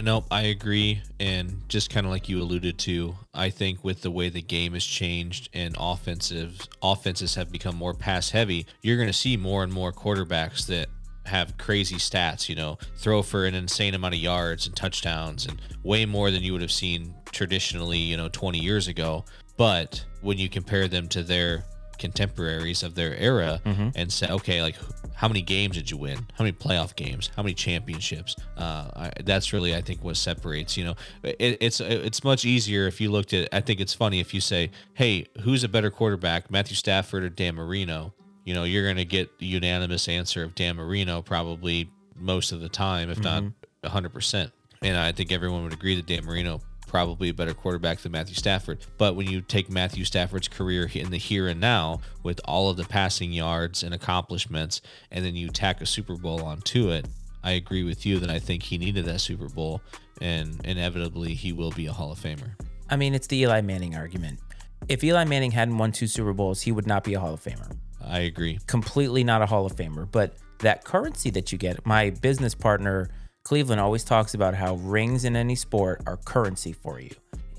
Nope, 0.00 0.24
I 0.30 0.42
agree. 0.42 1.02
And 1.20 1.68
just 1.68 1.90
kind 1.90 2.06
of 2.06 2.12
like 2.12 2.28
you 2.28 2.40
alluded 2.40 2.78
to, 2.78 3.14
I 3.34 3.50
think 3.50 3.84
with 3.84 4.00
the 4.00 4.10
way 4.10 4.30
the 4.30 4.40
game 4.40 4.72
has 4.72 4.84
changed 4.84 5.50
and 5.52 5.76
offensive 5.78 6.66
offenses 6.82 7.34
have 7.34 7.52
become 7.52 7.76
more 7.76 7.92
pass 7.92 8.30
heavy, 8.30 8.66
you're 8.80 8.96
going 8.96 9.08
to 9.08 9.12
see 9.12 9.36
more 9.36 9.62
and 9.62 9.72
more 9.72 9.92
quarterbacks 9.92 10.66
that 10.66 10.88
have 11.26 11.56
crazy 11.58 11.96
stats, 11.96 12.48
you 12.48 12.54
know, 12.54 12.78
throw 12.96 13.22
for 13.22 13.44
an 13.44 13.54
insane 13.54 13.94
amount 13.94 14.14
of 14.14 14.20
yards 14.20 14.66
and 14.66 14.74
touchdowns 14.74 15.46
and 15.46 15.60
way 15.84 16.06
more 16.06 16.30
than 16.30 16.42
you 16.42 16.52
would 16.52 16.62
have 16.62 16.72
seen 16.72 17.14
traditionally, 17.30 17.98
you 17.98 18.16
know, 18.16 18.28
20 18.30 18.58
years 18.58 18.88
ago. 18.88 19.24
But 19.56 20.04
when 20.22 20.38
you 20.38 20.48
compare 20.48 20.88
them 20.88 21.06
to 21.08 21.22
their 21.22 21.64
contemporaries 22.02 22.82
of 22.82 22.96
their 22.96 23.14
era 23.14 23.60
mm-hmm. 23.64 23.90
and 23.94 24.12
say, 24.12 24.28
okay, 24.28 24.60
like 24.60 24.76
how 25.14 25.28
many 25.28 25.40
games 25.40 25.76
did 25.76 25.88
you 25.88 25.96
win? 25.96 26.18
How 26.34 26.44
many 26.44 26.52
playoff 26.52 26.96
games? 26.96 27.30
How 27.36 27.44
many 27.44 27.54
championships? 27.54 28.34
Uh, 28.58 28.90
I, 28.96 29.12
that's 29.24 29.52
really, 29.52 29.74
I 29.74 29.80
think, 29.80 30.02
what 30.02 30.16
separates. 30.16 30.76
You 30.76 30.84
know, 30.86 30.94
it, 31.22 31.58
it's 31.60 31.80
it's 31.80 32.24
much 32.24 32.44
easier 32.44 32.88
if 32.88 33.00
you 33.00 33.10
looked 33.10 33.32
at. 33.32 33.48
I 33.52 33.60
think 33.60 33.80
it's 33.80 33.94
funny 33.94 34.18
if 34.18 34.34
you 34.34 34.40
say, 34.40 34.72
hey, 34.94 35.26
who's 35.42 35.62
a 35.62 35.68
better 35.68 35.90
quarterback, 35.90 36.50
Matthew 36.50 36.74
Stafford 36.74 37.22
or 37.22 37.28
Dan 37.28 37.54
Marino? 37.54 38.12
You 38.44 38.54
know, 38.54 38.64
you're 38.64 38.82
going 38.82 38.96
to 38.96 39.04
get 39.04 39.38
the 39.38 39.46
unanimous 39.46 40.08
answer 40.08 40.42
of 40.42 40.56
Dan 40.56 40.74
Marino 40.74 41.22
probably 41.22 41.88
most 42.16 42.50
of 42.50 42.60
the 42.60 42.68
time, 42.68 43.08
if 43.08 43.20
mm-hmm. 43.20 43.48
not 43.84 43.92
100%. 43.92 44.50
And 44.82 44.96
I 44.96 45.12
think 45.12 45.30
everyone 45.30 45.62
would 45.62 45.72
agree 45.72 45.94
that 45.94 46.06
Dan 46.06 46.24
Marino 46.24 46.60
probably 46.92 47.30
a 47.30 47.34
better 47.34 47.54
quarterback 47.54 47.98
than 48.00 48.12
Matthew 48.12 48.34
Stafford. 48.34 48.78
But 48.98 49.16
when 49.16 49.26
you 49.26 49.40
take 49.40 49.70
Matthew 49.70 50.04
Stafford's 50.04 50.46
career 50.46 50.88
in 50.92 51.10
the 51.10 51.16
here 51.16 51.48
and 51.48 51.58
now 51.58 52.02
with 52.22 52.38
all 52.44 52.68
of 52.68 52.76
the 52.76 52.84
passing 52.84 53.32
yards 53.32 53.82
and 53.82 53.94
accomplishments, 53.94 54.82
and 55.10 55.24
then 55.24 55.34
you 55.34 55.48
tack 55.48 55.80
a 55.80 55.86
Super 55.86 56.16
Bowl 56.16 56.44
onto 56.44 56.90
it, 56.90 57.06
I 57.42 57.52
agree 57.52 57.82
with 57.82 58.04
you 58.04 58.18
that 58.18 58.28
I 58.28 58.38
think 58.38 58.62
he 58.62 58.76
needed 58.76 59.06
that 59.06 59.22
Super 59.22 59.48
Bowl, 59.48 59.80
and 60.20 60.60
inevitably 60.66 61.32
he 61.32 61.54
will 61.54 61.70
be 61.70 61.86
a 61.86 61.92
Hall 61.92 62.12
of 62.12 62.20
Famer. 62.20 62.50
I 62.90 62.96
mean, 62.96 63.14
it's 63.14 63.26
the 63.26 63.38
Eli 63.38 63.62
Manning 63.62 63.96
argument. 63.96 64.38
If 64.86 65.02
Eli 65.02 65.24
Manning 65.24 65.52
hadn't 65.52 65.78
won 65.78 65.92
two 65.92 66.06
Super 66.06 66.34
Bowls, 66.34 66.60
he 66.60 66.72
would 66.72 66.86
not 66.86 67.04
be 67.04 67.14
a 67.14 67.20
Hall 67.20 67.32
of 67.32 67.42
Famer. 67.42 67.74
I 68.04 68.20
agree. 68.20 68.58
Completely 68.66 69.24
not 69.24 69.40
a 69.40 69.46
Hall 69.46 69.64
of 69.64 69.74
Famer. 69.74 70.06
But 70.12 70.36
that 70.58 70.84
currency 70.84 71.30
that 71.30 71.52
you 71.52 71.58
get, 71.58 71.86
my 71.86 72.10
business 72.10 72.54
partner 72.54 73.08
Cleveland 73.44 73.80
always 73.80 74.04
talks 74.04 74.34
about 74.34 74.54
how 74.54 74.76
rings 74.76 75.24
in 75.24 75.34
any 75.36 75.56
sport 75.56 76.02
are 76.06 76.16
currency 76.18 76.72
for 76.72 77.00
you 77.00 77.10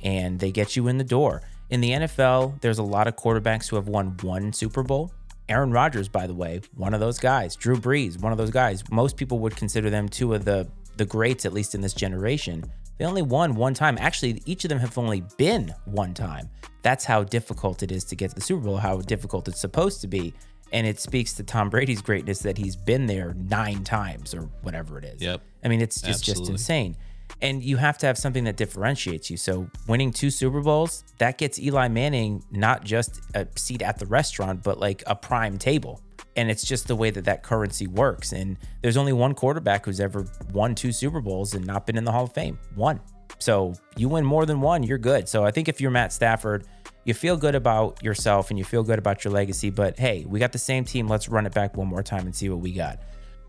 and 0.04 0.40
they 0.40 0.52
get 0.52 0.76
you 0.76 0.88
in 0.88 0.98
the 0.98 1.04
door. 1.04 1.42
In 1.70 1.82
the 1.82 1.92
NFL, 1.92 2.60
there's 2.62 2.78
a 2.78 2.84
lot 2.84 3.08
of 3.08 3.16
quarterbacks 3.16 3.70
who 3.70 3.76
have 3.76 3.88
won 3.88 4.16
one 4.22 4.54
Super 4.54 4.84
Bowl. 4.84 5.12
Aaron 5.50 5.72
Rodgers, 5.72 6.08
by 6.08 6.28
the 6.28 6.34
way, 6.34 6.62
one 6.76 6.94
of 6.94 7.00
those 7.00 7.20
guys. 7.20 7.56
Drew 7.56 7.76
Brees, 7.76 8.22
one 8.22 8.32
of 8.32 8.38
those 8.38 8.52
guys. 8.52 8.84
Most 8.92 9.18
people 9.18 9.40
would 9.40 9.56
consider 9.56 9.90
them 9.90 10.08
two 10.08 10.34
of 10.34 10.46
the 10.46 10.68
the 10.96 11.06
greats, 11.06 11.44
at 11.46 11.54
least 11.54 11.74
in 11.74 11.82
this 11.82 11.94
generation. 11.94 12.64
They 13.00 13.06
only 13.06 13.24
won 13.24 13.56
one 13.56 13.74
time. 13.74 13.98
Actually, 14.00 14.44
each 14.46 14.64
of 14.64 14.70
them 14.70 14.78
have 14.78 14.96
only 14.98 15.24
been 15.38 15.74
one 15.86 16.14
time. 16.14 16.50
That's 16.84 17.04
how 17.04 17.24
difficult 17.24 17.82
it 17.82 17.92
is 17.92 18.04
to 18.06 18.16
get 18.16 18.30
to 18.30 18.36
the 18.36 18.42
Super 18.42 18.62
Bowl, 18.62 18.78
how 18.78 18.98
difficult 18.98 19.48
it's 19.48 19.60
supposed 19.60 20.02
to 20.02 20.08
be 20.08 20.34
and 20.74 20.88
it 20.88 20.99
speaks 20.99 21.34
to 21.34 21.43
Tom 21.43 21.69
Brady's 21.69 22.01
greatness 22.01 22.39
that 22.39 22.57
he's 22.57 22.76
been 22.76 23.05
there 23.05 23.36
nine 23.36 23.84
times 23.84 24.34
or 24.34 24.49
whatever 24.63 24.97
it 24.97 25.05
is. 25.05 25.21
Yep. 25.21 25.41
I 25.63 25.67
mean, 25.67 25.80
it's 25.80 26.01
just 26.01 26.26
just 26.26 26.49
insane. 26.49 26.97
And 27.41 27.63
you 27.63 27.78
have 27.78 27.97
to 27.99 28.05
have 28.05 28.17
something 28.17 28.43
that 28.45 28.57
differentiates 28.57 29.30
you. 29.30 29.38
So 29.38 29.69
winning 29.88 30.11
two 30.11 30.30
Super 30.30 30.61
Bowls, 30.61 31.03
that 31.19 31.38
gets 31.38 31.59
Eli 31.59 31.88
Manning 31.88 32.43
not 32.51 32.84
just 32.84 33.21
a 33.36 33.47
seat 33.55 33.82
at 33.82 33.99
the 33.99 34.05
restaurant, 34.07 34.63
but 34.63 34.80
like 34.80 35.03
a 35.07 35.15
prime 35.15 35.57
table. 35.57 36.01
And 36.36 36.49
it's 36.49 36.63
just 36.63 36.88
the 36.88 36.95
way 36.95 37.11
that 37.11 37.26
that 37.26 37.43
currency 37.43 37.86
works. 37.86 38.32
And 38.32 38.57
there's 38.82 38.97
only 38.97 39.13
one 39.13 39.36
quarterback 39.36 39.86
who's 39.86 39.99
ever 39.99 40.26
won 40.51 40.74
two 40.74 40.91
Super 40.91 41.21
Bowls 41.21 41.53
and 41.53 41.65
not 41.65 41.86
been 41.86 41.97
in 41.97 42.03
the 42.03 42.11
Hall 42.11 42.24
of 42.24 42.34
Fame. 42.34 42.57
One. 42.76 42.99
So 43.39 43.74
you 43.95 44.09
win 44.09 44.26
more 44.26 44.45
than 44.45 44.61
one, 44.61 44.84
you're 44.84 44.97
good. 44.97 45.28
So 45.28 45.43
I 45.43 45.51
think 45.51 45.67
if 45.67 45.82
you're 45.82 45.91
Matt 45.91 46.13
Stafford, 46.13 46.65
you 47.06 47.14
feel 47.14 47.38
good 47.38 47.56
about 47.56 48.01
yourself 48.04 48.49
and 48.49 48.58
you 48.58 48.66
feel 48.66 48.84
good 48.84 48.99
about 48.99 49.24
your 49.24 49.34
legacy. 49.34 49.70
But 49.70 49.99
hey, 49.99 50.26
we 50.28 50.39
got 50.39 50.51
the 50.51 50.58
same 50.58 50.86
team. 50.86 51.08
Let's 51.08 51.30
run 51.30 51.45
it 51.45 51.54
back 51.54 51.76
one 51.76 51.88
more 51.88 52.04
time 52.04 52.26
and 52.26 52.36
see 52.36 52.49
what 52.49 52.60
we 52.60 52.72
got. 52.72 52.99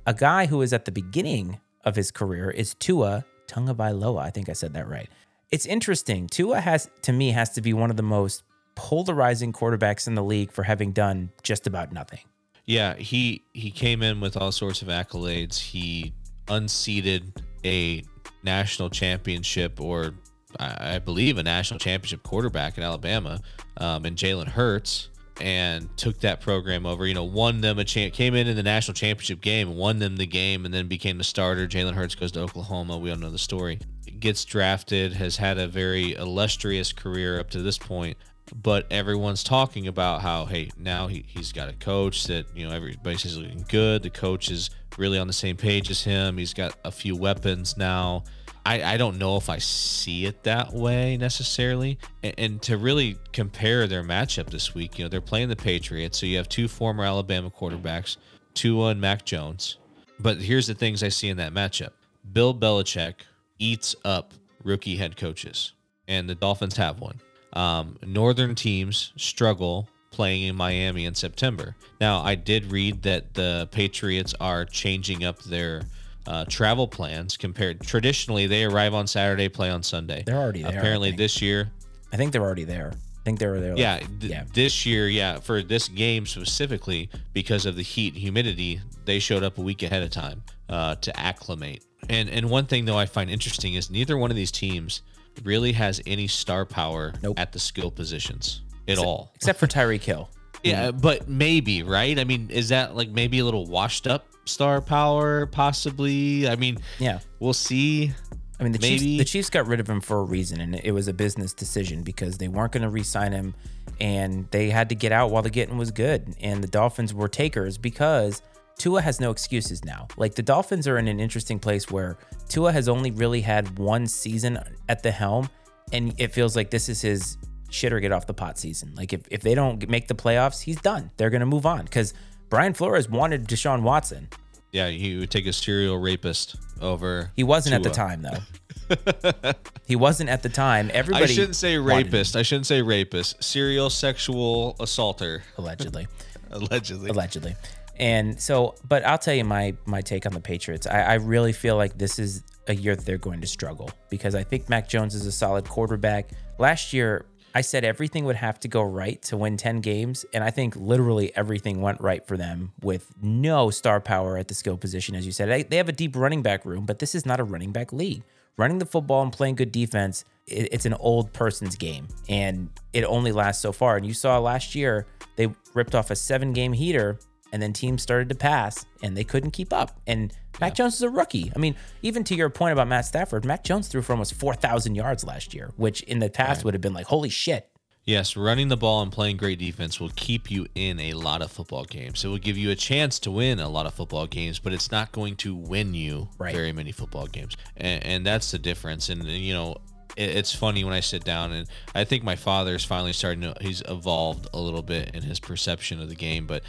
A 0.06 0.14
guy 0.14 0.46
who 0.46 0.62
is 0.62 0.72
at 0.72 0.84
the 0.84 0.92
beginning 0.92 1.60
of 1.84 1.96
his 1.96 2.10
career 2.10 2.50
is 2.50 2.74
Tua 2.74 3.24
Tagovailoa. 3.46 4.20
I 4.20 4.30
think 4.30 4.48
I 4.48 4.52
said 4.52 4.74
that 4.74 4.88
right. 4.88 5.08
It's 5.50 5.66
interesting. 5.66 6.26
Tua 6.26 6.60
has, 6.60 6.90
to 7.02 7.12
me, 7.12 7.30
has 7.30 7.50
to 7.50 7.60
be 7.60 7.72
one 7.72 7.90
of 7.90 7.96
the 7.96 8.02
most 8.02 8.42
polarizing 8.74 9.52
quarterbacks 9.52 10.06
in 10.06 10.14
the 10.14 10.22
league 10.22 10.50
for 10.50 10.64
having 10.64 10.92
done 10.92 11.30
just 11.42 11.66
about 11.66 11.92
nothing. 11.92 12.20
Yeah, 12.66 12.94
he 12.96 13.44
he 13.52 13.70
came 13.70 14.02
in 14.02 14.20
with 14.20 14.36
all 14.36 14.50
sorts 14.50 14.80
of 14.80 14.88
accolades. 14.88 15.58
He 15.58 16.14
unseated 16.48 17.44
a 17.64 18.02
national 18.42 18.90
championship 18.90 19.80
or 19.80 20.14
I 20.58 20.98
believe, 20.98 21.38
a 21.38 21.42
national 21.42 21.80
championship 21.80 22.22
quarterback 22.22 22.78
in 22.78 22.84
Alabama, 22.84 23.40
um, 23.76 24.04
and 24.04 24.16
Jalen 24.16 24.48
Hurts, 24.48 25.08
and 25.40 25.94
took 25.96 26.20
that 26.20 26.40
program 26.40 26.86
over. 26.86 27.06
You 27.06 27.14
know, 27.14 27.24
won 27.24 27.60
them 27.60 27.78
a 27.78 27.84
chance, 27.84 28.16
came 28.16 28.34
in 28.34 28.46
in 28.46 28.56
the 28.56 28.62
national 28.62 28.94
championship 28.94 29.40
game, 29.40 29.76
won 29.76 29.98
them 29.98 30.16
the 30.16 30.26
game, 30.26 30.64
and 30.64 30.72
then 30.72 30.86
became 30.86 31.18
the 31.18 31.24
starter. 31.24 31.66
Jalen 31.66 31.94
Hurts 31.94 32.14
goes 32.14 32.32
to 32.32 32.40
Oklahoma. 32.40 32.98
We 32.98 33.10
all 33.10 33.16
know 33.16 33.30
the 33.30 33.38
story. 33.38 33.80
Gets 34.20 34.44
drafted, 34.44 35.14
has 35.14 35.36
had 35.36 35.58
a 35.58 35.66
very 35.66 36.14
illustrious 36.14 36.92
career 36.92 37.40
up 37.40 37.50
to 37.50 37.62
this 37.62 37.78
point. 37.78 38.16
But 38.54 38.86
everyone's 38.90 39.42
talking 39.42 39.88
about 39.88 40.20
how, 40.20 40.44
hey, 40.44 40.70
now 40.78 41.08
he, 41.08 41.24
he's 41.26 41.50
got 41.50 41.70
a 41.70 41.72
coach 41.72 42.24
that, 42.24 42.46
you 42.54 42.68
know, 42.68 42.74
everybody's 42.74 43.36
looking 43.36 43.64
good. 43.68 44.02
The 44.02 44.10
coach 44.10 44.50
is 44.50 44.68
really 44.98 45.18
on 45.18 45.26
the 45.26 45.32
same 45.32 45.56
page 45.56 45.90
as 45.90 46.02
him. 46.02 46.36
He's 46.36 46.52
got 46.52 46.76
a 46.84 46.92
few 46.92 47.16
weapons 47.16 47.76
now 47.76 48.24
I, 48.66 48.94
I 48.94 48.96
don't 48.96 49.18
know 49.18 49.36
if 49.36 49.50
I 49.50 49.58
see 49.58 50.24
it 50.24 50.42
that 50.44 50.72
way 50.72 51.16
necessarily. 51.16 51.98
And, 52.22 52.34
and 52.38 52.62
to 52.62 52.78
really 52.78 53.18
compare 53.32 53.86
their 53.86 54.02
matchup 54.02 54.50
this 54.50 54.74
week, 54.74 54.98
you 54.98 55.04
know, 55.04 55.08
they're 55.08 55.20
playing 55.20 55.48
the 55.48 55.56
Patriots. 55.56 56.18
So 56.18 56.26
you 56.26 56.36
have 56.38 56.48
two 56.48 56.68
former 56.68 57.04
Alabama 57.04 57.50
quarterbacks, 57.50 58.16
Tua 58.54 58.90
and 58.90 59.00
Mac 59.00 59.24
Jones. 59.24 59.78
But 60.18 60.38
here's 60.38 60.66
the 60.66 60.74
things 60.74 61.02
I 61.02 61.08
see 61.08 61.28
in 61.28 61.36
that 61.38 61.52
matchup 61.52 61.90
Bill 62.32 62.54
Belichick 62.54 63.14
eats 63.58 63.94
up 64.04 64.32
rookie 64.62 64.96
head 64.96 65.16
coaches, 65.16 65.72
and 66.08 66.28
the 66.28 66.34
Dolphins 66.34 66.76
have 66.76 67.00
one. 67.00 67.20
Um, 67.52 67.98
northern 68.04 68.54
teams 68.54 69.12
struggle 69.16 69.88
playing 70.10 70.44
in 70.44 70.56
Miami 70.56 71.06
in 71.06 71.14
September. 71.14 71.74
Now, 72.00 72.20
I 72.20 72.36
did 72.36 72.70
read 72.70 73.02
that 73.02 73.34
the 73.34 73.68
Patriots 73.72 74.34
are 74.40 74.64
changing 74.64 75.24
up 75.24 75.42
their 75.42 75.82
uh, 76.26 76.44
travel 76.46 76.86
plans 76.88 77.36
compared. 77.36 77.80
Traditionally, 77.80 78.46
they 78.46 78.64
arrive 78.64 78.94
on 78.94 79.06
Saturday, 79.06 79.48
play 79.48 79.70
on 79.70 79.82
Sunday. 79.82 80.22
They're 80.26 80.36
already 80.36 80.62
there, 80.62 80.78
Apparently, 80.78 81.10
this 81.12 81.40
year, 81.42 81.70
I 82.12 82.16
think 82.16 82.32
they're 82.32 82.42
already 82.42 82.64
there. 82.64 82.92
I 82.94 83.22
think 83.24 83.38
they 83.38 83.46
were 83.46 83.60
there. 83.60 83.70
like- 83.70 83.78
yeah, 83.80 83.98
th- 83.98 84.08
yeah. 84.32 84.44
this 84.52 84.84
year, 84.84 85.08
yeah, 85.08 85.40
for 85.40 85.62
this 85.62 85.88
game 85.88 86.26
specifically, 86.26 87.08
because 87.32 87.64
of 87.66 87.74
the 87.76 87.82
heat 87.82 88.12
and 88.14 88.22
humidity, 88.22 88.80
they 89.06 89.18
showed 89.18 89.42
up 89.42 89.56
a 89.58 89.62
week 89.62 89.82
ahead 89.82 90.02
of 90.02 90.10
time 90.10 90.42
uh, 90.68 90.94
to 90.96 91.18
acclimate. 91.18 91.82
And 92.10 92.28
and 92.28 92.50
one 92.50 92.66
thing 92.66 92.84
though 92.84 92.98
I 92.98 93.06
find 93.06 93.30
interesting 93.30 93.74
is 93.74 93.90
neither 93.90 94.18
one 94.18 94.30
of 94.30 94.36
these 94.36 94.50
teams 94.52 95.00
really 95.42 95.72
has 95.72 96.02
any 96.06 96.26
star 96.28 96.66
power 96.66 97.12
Nope. 97.22 97.40
at 97.40 97.52
the 97.52 97.58
skill 97.58 97.90
positions 97.90 98.60
at 98.86 98.98
all. 98.98 99.32
Except 99.36 99.58
for 99.58 99.66
Tyreek 99.66 100.02
Hill. 100.02 100.28
Yeah, 100.64 100.90
mm. 100.90 101.00
but 101.00 101.28
maybe, 101.28 101.82
right? 101.82 102.18
I 102.18 102.24
mean, 102.24 102.50
is 102.50 102.70
that 102.70 102.96
like 102.96 103.10
maybe 103.10 103.38
a 103.38 103.44
little 103.44 103.66
washed 103.66 104.06
up 104.06 104.26
star 104.46 104.80
power, 104.80 105.46
possibly? 105.46 106.48
I 106.48 106.56
mean, 106.56 106.78
Yeah. 106.98 107.20
we'll 107.40 107.52
see. 107.52 108.12
I 108.58 108.62
mean, 108.62 108.72
the 108.72 108.78
Maybe- 108.78 108.98
Chiefs, 108.98 109.18
the 109.18 109.24
Chiefs 109.24 109.50
got 109.50 109.66
rid 109.66 109.80
of 109.80 109.88
him 109.88 110.00
for 110.00 110.20
a 110.20 110.22
reason, 110.22 110.60
and 110.60 110.76
it 110.84 110.92
was 110.92 111.08
a 111.08 111.12
business 111.12 111.52
decision 111.52 112.02
because 112.02 112.38
they 112.38 112.46
weren't 112.48 112.72
going 112.72 112.82
to 112.84 112.88
re-sign 112.88 113.32
him, 113.32 113.54
and 114.00 114.46
they 114.52 114.70
had 114.70 114.88
to 114.90 114.94
get 114.94 115.10
out 115.12 115.30
while 115.30 115.42
the 115.42 115.50
getting 115.50 115.76
was 115.76 115.90
good. 115.90 116.34
And 116.40 116.62
the 116.62 116.68
Dolphins 116.68 117.12
were 117.12 117.28
takers 117.28 117.76
because 117.78 118.42
Tua 118.78 119.02
has 119.02 119.20
no 119.20 119.30
excuses 119.32 119.84
now. 119.84 120.06
Like 120.16 120.34
the 120.36 120.42
Dolphins 120.42 120.86
are 120.86 120.98
in 120.98 121.08
an 121.08 121.18
interesting 121.20 121.58
place 121.58 121.90
where 121.90 122.16
Tua 122.48 122.70
has 122.72 122.88
only 122.88 123.10
really 123.10 123.40
had 123.40 123.76
one 123.78 124.06
season 124.06 124.58
at 124.88 125.02
the 125.02 125.10
helm, 125.10 125.48
and 125.92 126.14
it 126.18 126.32
feels 126.32 126.54
like 126.54 126.70
this 126.70 126.88
is 126.88 127.00
his 127.02 127.36
shit 127.74 127.92
or 127.92 128.00
get 128.00 128.12
off 128.12 128.26
the 128.26 128.34
pot 128.34 128.58
season. 128.58 128.94
Like 128.94 129.12
if, 129.12 129.22
if 129.30 129.42
they 129.42 129.54
don't 129.54 129.88
make 129.88 130.08
the 130.08 130.14
playoffs, 130.14 130.62
he's 130.62 130.80
done. 130.80 131.10
They're 131.16 131.30
going 131.30 131.40
to 131.40 131.46
move 131.46 131.66
on 131.66 131.84
because 131.84 132.14
Brian 132.48 132.74
Flores 132.74 133.08
wanted 133.08 133.46
Deshaun 133.48 133.82
Watson. 133.82 134.28
Yeah, 134.72 134.88
he 134.88 135.16
would 135.16 135.30
take 135.30 135.46
a 135.46 135.52
serial 135.52 135.98
rapist 135.98 136.56
over. 136.80 137.30
He 137.36 137.44
wasn't 137.44 137.74
at 137.74 137.82
the 137.82 137.90
time 137.90 138.22
though. 138.22 139.52
he 139.86 139.96
wasn't 139.96 140.30
at 140.30 140.42
the 140.42 140.48
time. 140.48 140.90
Everybody 140.92 141.24
I 141.24 141.26
shouldn't 141.28 141.56
say 141.56 141.78
rapist. 141.78 142.36
I 142.36 142.42
shouldn't 142.42 142.66
say 142.66 142.82
rapist. 142.82 143.42
Serial 143.42 143.88
sexual 143.88 144.76
assaulter, 144.80 145.42
allegedly, 145.58 146.08
allegedly. 146.50 147.10
allegedly. 147.10 147.54
And 147.96 148.40
so, 148.40 148.74
but 148.86 149.04
I'll 149.04 149.18
tell 149.18 149.34
you 149.34 149.44
my 149.44 149.76
my 149.86 150.00
take 150.00 150.26
on 150.26 150.32
the 150.32 150.40
Patriots. 150.40 150.86
I, 150.86 151.02
I 151.02 151.14
really 151.14 151.52
feel 151.52 151.76
like 151.76 151.96
this 151.96 152.18
is 152.18 152.42
a 152.66 152.74
year 152.74 152.96
that 152.96 153.04
they're 153.04 153.18
going 153.18 153.40
to 153.42 153.46
struggle 153.46 153.90
because 154.10 154.34
I 154.34 154.42
think 154.42 154.68
Mac 154.68 154.88
Jones 154.88 155.14
is 155.14 155.26
a 155.26 155.32
solid 155.32 155.68
quarterback. 155.68 156.30
Last 156.58 156.92
year, 156.92 157.26
I 157.54 157.60
said 157.60 157.84
everything 157.84 158.24
would 158.24 158.36
have 158.36 158.58
to 158.60 158.68
go 158.68 158.82
right 158.82 159.22
to 159.22 159.36
win 159.36 159.56
10 159.56 159.80
games, 159.80 160.26
and 160.34 160.42
I 160.42 160.50
think 160.50 160.74
literally 160.74 161.34
everything 161.36 161.80
went 161.80 162.00
right 162.00 162.26
for 162.26 162.36
them 162.36 162.72
with 162.82 163.12
no 163.22 163.70
star 163.70 164.00
power 164.00 164.36
at 164.36 164.48
the 164.48 164.54
skill 164.54 164.76
position, 164.76 165.14
as 165.14 165.24
you 165.24 165.30
said. 165.30 165.68
They- 165.70 165.76
have 165.76 165.88
a 165.88 165.92
deep 165.92 166.16
running 166.16 166.42
back 166.42 166.64
room, 166.64 166.84
but 166.86 166.98
this 166.98 167.14
is 167.14 167.24
not 167.24 167.38
a 167.40 167.44
running 167.44 167.70
back 167.70 167.92
league. 167.92 168.22
Running 168.56 168.78
the 168.78 168.86
football 168.86 169.22
and 169.22 169.32
playing 169.32 169.56
good 169.56 169.72
defense, 169.72 170.24
it's 170.46 170.86
an 170.86 170.94
old 170.94 171.32
person's 171.32 171.76
game, 171.76 172.08
and 172.28 172.70
it 172.92 173.04
only 173.04 173.32
lasts 173.32 173.62
so 173.62 173.72
far. 173.72 173.96
And 173.96 174.06
you 174.06 174.14
saw 174.14 174.38
last 174.38 174.74
year, 174.74 175.06
they 175.36 175.48
ripped 175.74 175.94
off 175.94 176.10
a 176.10 176.16
seven 176.16 176.52
game 176.52 176.72
heater 176.72 177.18
and 177.52 177.62
then 177.62 177.72
teams 177.72 178.02
started 178.02 178.28
to 178.30 178.34
pass 178.34 178.84
and 179.02 179.16
they 179.16 179.24
couldn't 179.24 179.52
keep 179.52 179.72
up. 179.72 180.00
And 180.06 180.32
Mac 180.60 180.74
Jones 180.74 180.94
is 180.94 181.02
a 181.02 181.10
rookie. 181.10 181.52
I 181.54 181.58
mean, 181.58 181.76
even 182.02 182.24
to 182.24 182.34
your 182.34 182.50
point 182.50 182.72
about 182.72 182.88
Matt 182.88 183.04
Stafford, 183.06 183.44
Mac 183.44 183.64
Jones 183.64 183.88
threw 183.88 184.02
for 184.02 184.12
almost 184.12 184.34
4,000 184.34 184.94
yards 184.94 185.24
last 185.24 185.54
year, 185.54 185.70
which 185.76 186.02
in 186.02 186.18
the 186.18 186.30
past 186.30 186.64
would 186.64 186.74
have 186.74 186.80
been 186.80 186.94
like, 186.94 187.06
holy 187.06 187.28
shit. 187.28 187.68
Yes, 188.06 188.36
running 188.36 188.68
the 188.68 188.76
ball 188.76 189.00
and 189.00 189.10
playing 189.10 189.38
great 189.38 189.58
defense 189.58 189.98
will 189.98 190.10
keep 190.14 190.50
you 190.50 190.66
in 190.74 191.00
a 191.00 191.14
lot 191.14 191.40
of 191.40 191.50
football 191.50 191.84
games. 191.84 192.22
It 192.22 192.28
will 192.28 192.36
give 192.36 192.58
you 192.58 192.70
a 192.70 192.74
chance 192.74 193.18
to 193.20 193.30
win 193.30 193.58
a 193.58 193.68
lot 193.68 193.86
of 193.86 193.94
football 193.94 194.26
games, 194.26 194.58
but 194.58 194.74
it's 194.74 194.90
not 194.92 195.10
going 195.10 195.36
to 195.36 195.54
win 195.54 195.94
you 195.94 196.28
Right. 196.36 196.54
very 196.54 196.70
many 196.72 196.92
football 196.92 197.26
games. 197.26 197.56
And, 197.78 198.04
and 198.04 198.26
that's 198.26 198.50
the 198.50 198.58
difference. 198.58 199.08
And, 199.08 199.24
you 199.24 199.54
know, 199.54 199.76
it's 200.16 200.54
funny 200.54 200.84
when 200.84 200.92
I 200.92 201.00
sit 201.00 201.24
down 201.24 201.52
and 201.52 201.68
I 201.94 202.04
think 202.04 202.22
my 202.22 202.36
father 202.36 202.74
is 202.74 202.84
finally 202.84 203.12
starting 203.12 203.42
to, 203.42 203.54
he's 203.60 203.82
evolved 203.88 204.48
a 204.54 204.60
little 204.60 204.82
bit 204.82 205.14
in 205.14 205.22
his 205.22 205.40
perception 205.40 206.00
of 206.00 206.08
the 206.08 206.14
game. 206.14 206.46
But 206.46 206.62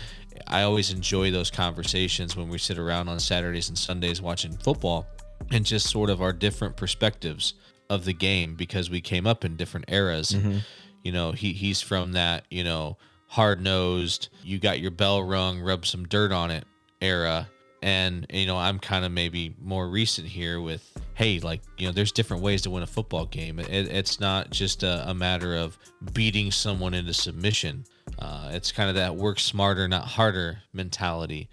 I 0.48 0.64
always 0.64 0.92
enjoy 0.92 1.32
those 1.32 1.52
conversations 1.52 2.36
when 2.36 2.50
we 2.50 2.58
sit 2.58 2.78
around 2.78 3.08
on 3.10 3.20
Saturdays 3.20 3.70
and 3.70 3.78
Sundays 3.78 4.22
watching 4.22 4.58
football 4.58 5.06
and 5.52 5.66
just 5.66 5.90
sort 5.90 6.10
of 6.10 6.22
our 6.22 6.34
different 6.34 6.76
perspectives 6.76 7.54
of 7.90 8.06
the 8.06 8.14
game 8.14 8.56
because 8.56 8.90
we 8.90 9.02
came 9.02 9.28
up 9.28 9.46
in 9.46 9.56
different 9.56 9.86
eras. 9.90 10.32
And, 10.32 10.64
you 11.04 11.12
know, 11.12 11.32
he 11.32 11.54
he's 11.54 11.82
from 11.82 12.14
that, 12.14 12.46
you 12.50 12.64
know, 12.64 12.98
hard 13.28 13.62
nosed, 13.62 14.30
you 14.44 14.60
got 14.60 14.80
your 14.80 14.92
bell 14.92 15.24
rung, 15.24 15.60
rub 15.60 15.86
some 15.86 16.06
dirt 16.06 16.32
on 16.32 16.52
it 16.52 16.66
era. 17.02 17.48
And, 17.86 18.26
you 18.34 18.48
know, 18.48 18.58
I'm 18.58 18.80
kind 18.80 19.06
of 19.06 19.12
maybe 19.12 19.56
more 19.62 19.88
recent 19.88 20.28
here 20.28 20.60
with, 20.60 20.92
hey, 21.14 21.40
like, 21.40 21.62
you 21.78 21.86
know, 21.86 21.94
there's 21.94 22.12
different 22.12 22.42
ways 22.42 22.64
to 22.64 22.72
win 22.72 22.82
a 22.82 22.88
football 22.88 23.28
game. 23.28 23.60
It, 23.60 23.70
it's 23.70 24.20
not 24.20 24.50
just 24.50 24.82
a, 24.82 25.08
a 25.08 25.14
matter 25.14 25.56
of 25.56 25.78
beating 26.12 26.50
someone 26.50 26.96
into 26.96 27.14
submission. 27.14 27.86
Uh, 28.18 28.50
it's 28.54 28.72
kind 28.72 28.90
of 28.90 28.96
that 28.96 29.16
work 29.16 29.40
smarter, 29.40 29.88
not 29.88 30.06
harder 30.06 30.64
mentality. 30.74 31.48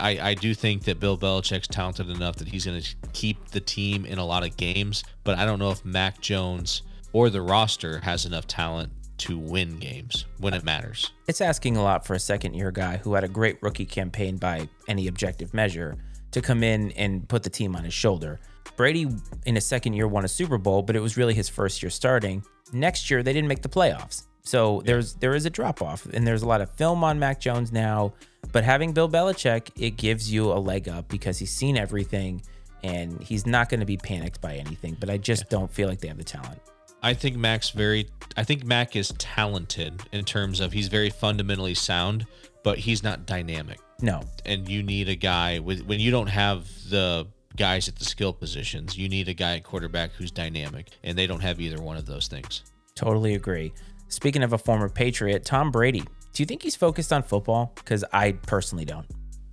I, 0.00 0.30
I 0.30 0.34
do 0.34 0.54
think 0.54 0.82
that 0.86 0.98
Bill 0.98 1.16
Belichick's 1.16 1.68
talented 1.68 2.10
enough 2.10 2.34
that 2.36 2.48
he's 2.48 2.66
going 2.66 2.82
to 2.82 2.96
keep 3.12 3.50
the 3.50 3.60
team 3.60 4.04
in 4.06 4.18
a 4.18 4.26
lot 4.26 4.42
of 4.42 4.56
games, 4.56 5.04
but 5.22 5.38
I 5.38 5.46
don't 5.46 5.60
know 5.60 5.70
if 5.70 5.84
Mac 5.84 6.20
Jones 6.20 6.82
or 7.12 7.30
the 7.30 7.42
roster 7.42 8.00
has 8.00 8.26
enough 8.26 8.48
talent 8.48 8.90
to 9.20 9.38
win 9.38 9.78
games 9.78 10.26
when 10.38 10.54
it 10.54 10.64
matters. 10.64 11.12
It's 11.26 11.40
asking 11.40 11.76
a 11.76 11.82
lot 11.82 12.06
for 12.06 12.14
a 12.14 12.18
second 12.18 12.54
year 12.54 12.70
guy 12.70 12.96
who 12.96 13.14
had 13.14 13.24
a 13.24 13.28
great 13.28 13.62
rookie 13.62 13.86
campaign 13.86 14.36
by 14.36 14.68
any 14.88 15.08
objective 15.08 15.54
measure 15.54 15.96
to 16.32 16.40
come 16.40 16.62
in 16.62 16.90
and 16.92 17.28
put 17.28 17.42
the 17.42 17.50
team 17.50 17.76
on 17.76 17.84
his 17.84 17.94
shoulder. 17.94 18.40
Brady, 18.76 19.08
in 19.46 19.54
his 19.54 19.66
second 19.66 19.92
year, 19.92 20.08
won 20.08 20.24
a 20.24 20.28
Super 20.28 20.58
Bowl, 20.58 20.82
but 20.82 20.96
it 20.96 21.00
was 21.00 21.16
really 21.16 21.34
his 21.34 21.48
first 21.48 21.82
year 21.82 21.90
starting. 21.90 22.42
Next 22.72 23.10
year, 23.10 23.22
they 23.22 23.32
didn't 23.32 23.48
make 23.48 23.62
the 23.62 23.68
playoffs. 23.68 24.24
So 24.42 24.82
there's 24.86 25.14
there 25.14 25.34
is 25.34 25.44
a 25.44 25.50
drop 25.50 25.82
off, 25.82 26.06
and 26.06 26.26
there's 26.26 26.42
a 26.42 26.46
lot 26.46 26.60
of 26.60 26.70
film 26.70 27.04
on 27.04 27.18
Mac 27.18 27.40
Jones 27.40 27.72
now. 27.72 28.14
But 28.52 28.64
having 28.64 28.92
Bill 28.92 29.08
Belichick, 29.08 29.70
it 29.76 29.96
gives 29.96 30.32
you 30.32 30.50
a 30.52 30.58
leg 30.58 30.88
up 30.88 31.08
because 31.08 31.38
he's 31.38 31.52
seen 31.52 31.76
everything, 31.76 32.42
and 32.82 33.22
he's 33.22 33.46
not 33.46 33.68
going 33.68 33.80
to 33.80 33.86
be 33.86 33.98
panicked 33.98 34.40
by 34.40 34.54
anything. 34.54 34.96
But 34.98 35.10
I 35.10 35.18
just 35.18 35.50
don't 35.50 35.70
feel 35.70 35.88
like 35.88 36.00
they 36.00 36.08
have 36.08 36.16
the 36.16 36.24
talent. 36.24 36.60
I 37.02 37.14
think 37.14 37.36
Mac's 37.36 37.70
very 37.70 38.08
I 38.36 38.44
think 38.44 38.64
Mac 38.64 38.94
is 38.96 39.12
talented 39.18 40.02
in 40.12 40.24
terms 40.24 40.60
of 40.60 40.72
he's 40.72 40.88
very 40.88 41.10
fundamentally 41.10 41.74
sound, 41.74 42.26
but 42.62 42.78
he's 42.78 43.02
not 43.02 43.26
dynamic. 43.26 43.78
No, 44.02 44.22
And 44.46 44.66
you 44.68 44.82
need 44.82 45.08
a 45.10 45.16
guy 45.16 45.58
with 45.58 45.82
when 45.82 46.00
you 46.00 46.10
don't 46.10 46.28
have 46.28 46.66
the 46.88 47.26
guys 47.56 47.88
at 47.88 47.96
the 47.96 48.04
skill 48.04 48.32
positions, 48.32 48.96
you 48.96 49.08
need 49.08 49.28
a 49.28 49.34
guy 49.34 49.56
at 49.56 49.64
quarterback 49.64 50.12
who's 50.12 50.30
dynamic, 50.30 50.88
and 51.04 51.18
they 51.18 51.26
don't 51.26 51.40
have 51.40 51.60
either 51.60 51.82
one 51.82 51.96
of 51.98 52.06
those 52.06 52.26
things. 52.28 52.62
Totally 52.94 53.34
agree. 53.34 53.72
Speaking 54.08 54.42
of 54.42 54.52
a 54.52 54.58
former 54.58 54.88
Patriot, 54.88 55.44
Tom 55.44 55.70
Brady, 55.70 56.00
do 56.32 56.42
you 56.42 56.46
think 56.46 56.62
he's 56.62 56.76
focused 56.76 57.12
on 57.12 57.22
football? 57.22 57.72
Because 57.74 58.04
I 58.12 58.32
personally 58.32 58.84
don't. 58.84 59.06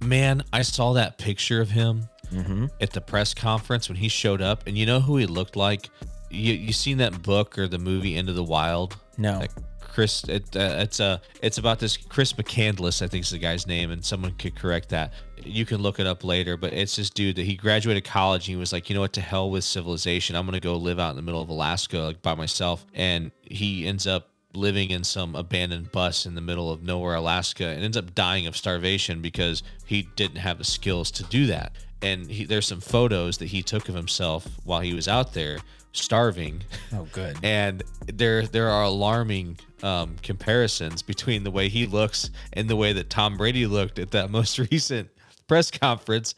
Man, 0.04 0.44
I 0.54 0.62
saw 0.62 0.94
that 0.94 1.18
picture 1.18 1.60
of 1.62 1.70
him 1.72 2.08
Mm-hmm. 2.32 2.66
at 2.82 2.92
the 2.92 3.00
press 3.00 3.34
conference 3.34 3.88
when 3.88 3.96
he 3.96 4.10
showed 4.10 4.42
up, 4.42 4.68
and 4.68 4.78
you 4.78 4.86
know 4.86 5.00
who 5.00 5.16
he 5.16 5.26
looked 5.26 5.56
like. 5.56 5.90
You 6.30 6.54
you 6.54 6.74
seen 6.74 6.98
that 6.98 7.22
book 7.24 7.58
or 7.58 7.68
the 7.68 7.80
movie 7.80 8.16
Into 8.16 8.34
the 8.34 8.44
Wild? 8.44 8.98
No. 9.18 9.40
Like 9.40 9.52
Chris, 9.80 10.24
it, 10.26 10.56
uh, 10.56 10.76
it's 10.78 11.00
a 11.00 11.20
it's 11.42 11.58
about 11.58 11.80
this 11.80 11.98
Chris 11.98 12.34
McCandless, 12.34 13.02
I 13.02 13.08
think 13.08 13.24
is 13.24 13.32
the 13.32 13.40
guy's 13.40 13.66
name, 13.66 13.90
and 13.90 14.06
someone 14.06 14.34
could 14.34 14.56
correct 14.56 14.90
that. 14.90 15.12
You 15.44 15.66
can 15.66 15.82
look 15.82 16.00
it 16.00 16.06
up 16.06 16.24
later, 16.24 16.56
but 16.56 16.72
it's 16.74 16.96
this 16.96 17.10
dude 17.10 17.38
that 17.38 17.46
he 17.46 17.56
graduated 17.56 18.04
college 18.04 18.48
and 18.48 18.56
he 18.56 18.60
was 18.60 18.72
like, 18.72 18.90
you 18.90 18.94
know 18.94 19.02
what, 19.02 19.14
to 19.14 19.22
hell 19.22 19.50
with 19.50 19.64
civilization. 19.64 20.36
I'm 20.36 20.46
gonna 20.46 20.60
go 20.60 20.76
live 20.76 21.00
out 21.00 21.10
in 21.10 21.16
the 21.16 21.24
middle 21.24 21.42
of 21.42 21.50
Alaska 21.50 21.98
like 21.98 22.22
by 22.22 22.36
myself, 22.36 22.86
and 22.94 23.32
he 23.42 23.88
ends 23.88 24.06
up 24.06 24.30
living 24.54 24.92
in 24.92 25.04
some 25.04 25.36
abandoned 25.36 25.92
bus 25.92 26.26
in 26.26 26.36
the 26.36 26.42
middle 26.42 26.72
of 26.72 26.84
nowhere, 26.84 27.16
Alaska, 27.16 27.66
and 27.66 27.84
ends 27.84 27.98
up 27.98 28.14
dying 28.14 28.46
of 28.46 28.56
starvation 28.56 29.22
because 29.22 29.64
he 29.86 30.04
didn't 30.16 30.38
have 30.38 30.58
the 30.58 30.64
skills 30.64 31.10
to 31.10 31.24
do 31.24 31.48
that. 31.48 31.72
And 32.04 32.30
he, 32.30 32.46
there's 32.46 32.68
some 32.68 32.82
photos 32.82 33.40
that 33.40 33.48
he 33.48 33.64
took 33.64 33.90
of 33.90 33.96
himself 33.96 34.48
while 34.64 34.82
he 34.82 34.94
was 34.94 35.08
out 35.08 35.34
there 35.34 35.58
starving 35.92 36.64
Oh, 36.94 37.08
good. 37.12 37.38
and 37.44 37.84
there 38.06 38.44
there 38.46 38.70
are 38.70 38.84
alarming 38.84 39.58
um, 39.84 40.16
comparisons 40.22 41.02
between 41.02 41.44
the 41.44 41.52
way 41.52 41.70
he 41.70 41.86
looks 41.86 42.30
and 42.54 42.70
the 42.70 42.76
way 42.76 42.94
that 42.94 43.10
Tom 43.10 43.38
Brady 43.38 43.66
looked 43.68 44.00
at 44.00 44.12
that 44.12 44.30
most 44.32 44.60
recent 44.60 45.10
press 45.48 45.72
conference. 45.72 46.36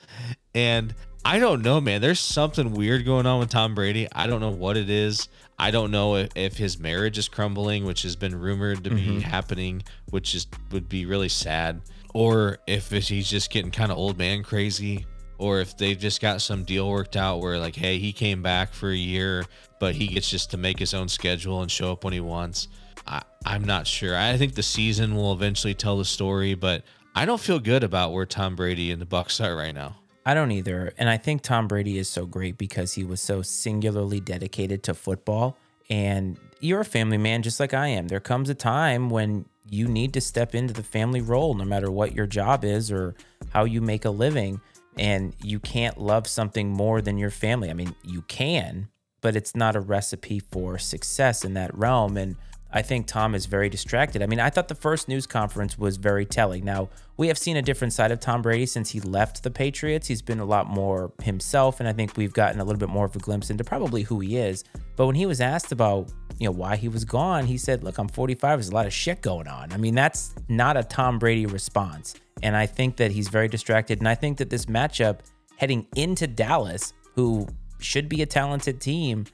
And 0.53 0.93
I 1.25 1.39
don't 1.39 1.61
know, 1.61 1.81
man. 1.81 2.01
There's 2.01 2.19
something 2.19 2.71
weird 2.73 3.05
going 3.05 3.25
on 3.25 3.39
with 3.39 3.49
Tom 3.49 3.75
Brady. 3.75 4.07
I 4.13 4.27
don't 4.27 4.39
know 4.39 4.51
what 4.51 4.77
it 4.77 4.89
is. 4.89 5.27
I 5.57 5.71
don't 5.71 5.91
know 5.91 6.15
if, 6.15 6.29
if 6.35 6.57
his 6.57 6.79
marriage 6.79 7.17
is 7.17 7.27
crumbling, 7.27 7.83
which 7.83 8.03
has 8.03 8.15
been 8.15 8.39
rumored 8.39 8.85
to 8.85 8.89
be 8.91 9.19
happening, 9.19 9.83
which 10.09 10.33
is 10.33 10.47
would 10.71 10.87
be 10.87 11.05
really 11.05 11.27
sad, 11.27 11.81
or 12.13 12.59
if 12.65 12.89
he's 12.91 13.29
just 13.29 13.51
getting 13.51 13.69
kind 13.69 13.91
of 13.91 13.97
old 13.97 14.17
man 14.17 14.41
crazy, 14.41 15.05
or 15.39 15.61
if 15.61 15.75
they've 15.77 15.97
just 15.97 16.21
got 16.21 16.41
some 16.41 16.63
deal 16.63 16.89
worked 16.89 17.15
out 17.15 17.39
where 17.39 17.57
like, 17.57 17.75
hey, 17.75 17.97
he 17.97 18.13
came 18.13 18.43
back 18.43 18.73
for 18.73 18.89
a 18.89 18.95
year, 18.95 19.45
but 19.79 19.95
he 19.95 20.07
gets 20.07 20.29
just 20.29 20.51
to 20.51 20.57
make 20.57 20.77
his 20.77 20.93
own 20.93 21.07
schedule 21.07 21.61
and 21.61 21.71
show 21.71 21.93
up 21.93 22.03
when 22.03 22.13
he 22.13 22.19
wants. 22.19 22.67
I, 23.07 23.23
I'm 23.45 23.63
not 23.63 23.87
sure. 23.87 24.15
I 24.15 24.37
think 24.37 24.53
the 24.53 24.61
season 24.61 25.15
will 25.15 25.33
eventually 25.33 25.73
tell 25.73 25.97
the 25.97 26.05
story, 26.05 26.53
but 26.53 26.83
I 27.15 27.25
don't 27.25 27.39
feel 27.39 27.59
good 27.59 27.83
about 27.83 28.11
where 28.11 28.25
Tom 28.25 28.55
Brady 28.55 28.91
and 28.91 29.01
the 29.01 29.05
Bucs 29.05 29.43
are 29.43 29.55
right 29.55 29.73
now. 29.73 29.95
I 30.25 30.33
don't 30.33 30.51
either. 30.51 30.93
And 30.97 31.09
I 31.09 31.17
think 31.17 31.41
Tom 31.41 31.67
Brady 31.67 31.97
is 31.97 32.09
so 32.09 32.25
great 32.25 32.57
because 32.57 32.93
he 32.93 33.03
was 33.03 33.21
so 33.21 33.41
singularly 33.41 34.19
dedicated 34.19 34.83
to 34.83 34.93
football. 34.93 35.57
And 35.89 36.37
you're 36.59 36.81
a 36.81 36.85
family 36.85 37.17
man 37.17 37.41
just 37.41 37.59
like 37.59 37.73
I 37.73 37.87
am. 37.87 38.09
There 38.09 38.19
comes 38.19 38.49
a 38.49 38.53
time 38.53 39.09
when 39.09 39.45
you 39.69 39.87
need 39.87 40.13
to 40.13 40.21
step 40.21 40.53
into 40.53 40.73
the 40.73 40.83
family 40.83 41.21
role, 41.21 41.53
no 41.53 41.63
matter 41.63 41.89
what 41.89 42.13
your 42.13 42.27
job 42.27 42.63
is 42.63 42.91
or 42.91 43.15
how 43.51 43.63
you 43.63 43.81
make 43.81 44.05
a 44.05 44.09
living. 44.09 44.59
And 44.97 45.35
you 45.41 45.59
can't 45.59 45.97
love 45.97 46.27
something 46.27 46.69
more 46.69 47.01
than 47.01 47.17
your 47.17 47.29
family. 47.29 47.69
I 47.69 47.73
mean, 47.73 47.95
you 48.03 48.21
can, 48.23 48.89
but 49.21 49.35
it's 49.35 49.55
not 49.55 49.75
a 49.75 49.79
recipe 49.79 50.39
for 50.39 50.77
success 50.77 51.45
in 51.45 51.53
that 51.53 51.73
realm. 51.77 52.17
And 52.17 52.35
I 52.71 52.83
think 52.83 53.07
Tom 53.07 53.33
is 53.33 53.47
very 53.47 53.67
distracted. 53.67 54.21
I 54.21 54.27
mean, 54.27 54.39
I 54.39 54.49
thought 54.51 54.67
the 54.67 54.75
first 54.75 55.07
news 55.07 55.25
conference 55.25 55.77
was 55.77 55.97
very 55.97 56.25
telling. 56.25 56.63
Now, 56.63 56.89
we 57.17 57.27
have 57.27 57.37
seen 57.37 57.57
a 57.57 57.61
different 57.61 57.93
side 57.93 58.11
of 58.11 58.19
Tom 58.19 58.43
Brady 58.43 58.67
since 58.67 58.91
he 58.91 58.99
left 58.99 59.41
the 59.41 59.49
Patriots. 59.49 60.07
He's 60.07 60.21
been 60.21 60.39
a 60.39 60.45
lot 60.45 60.67
more 60.67 61.11
himself, 61.23 61.79
and 61.79 61.89
I 61.89 61.93
think 61.93 62.15
we've 62.15 62.33
gotten 62.33 62.59
a 62.59 62.63
little 62.63 62.79
bit 62.79 62.89
more 62.89 63.05
of 63.05 63.15
a 63.15 63.19
glimpse 63.19 63.49
into 63.49 63.63
probably 63.63 64.03
who 64.03 64.19
he 64.19 64.37
is. 64.37 64.63
But 64.95 65.07
when 65.07 65.15
he 65.15 65.25
was 65.25 65.41
asked 65.41 65.71
about, 65.71 66.11
you 66.37 66.45
know, 66.45 66.51
why 66.51 66.75
he 66.75 66.89
was 66.89 67.05
gone, 67.05 67.45
he 67.45 67.57
said, 67.57 67.83
"Look, 67.83 67.97
I'm 67.97 68.07
45. 68.07 68.59
There's 68.59 68.69
a 68.69 68.75
lot 68.75 68.85
of 68.85 68.93
shit 68.93 69.21
going 69.21 69.47
on." 69.47 69.73
I 69.73 69.77
mean, 69.77 69.95
that's 69.95 70.35
not 70.47 70.77
a 70.77 70.83
Tom 70.83 71.17
Brady 71.17 71.47
response. 71.47 72.13
And 72.43 72.55
I 72.55 72.65
think 72.65 72.97
that 72.97 73.11
he's 73.11 73.27
very 73.29 73.47
distracted. 73.47 73.99
And 73.99 74.07
I 74.07 74.15
think 74.15 74.37
that 74.37 74.49
this 74.49 74.65
matchup 74.65 75.19
heading 75.57 75.85
into 75.95 76.27
Dallas, 76.27 76.93
who 77.15 77.47
should 77.79 78.09
be 78.09 78.21
a 78.21 78.25
talented 78.25 78.79
team, 78.79 79.25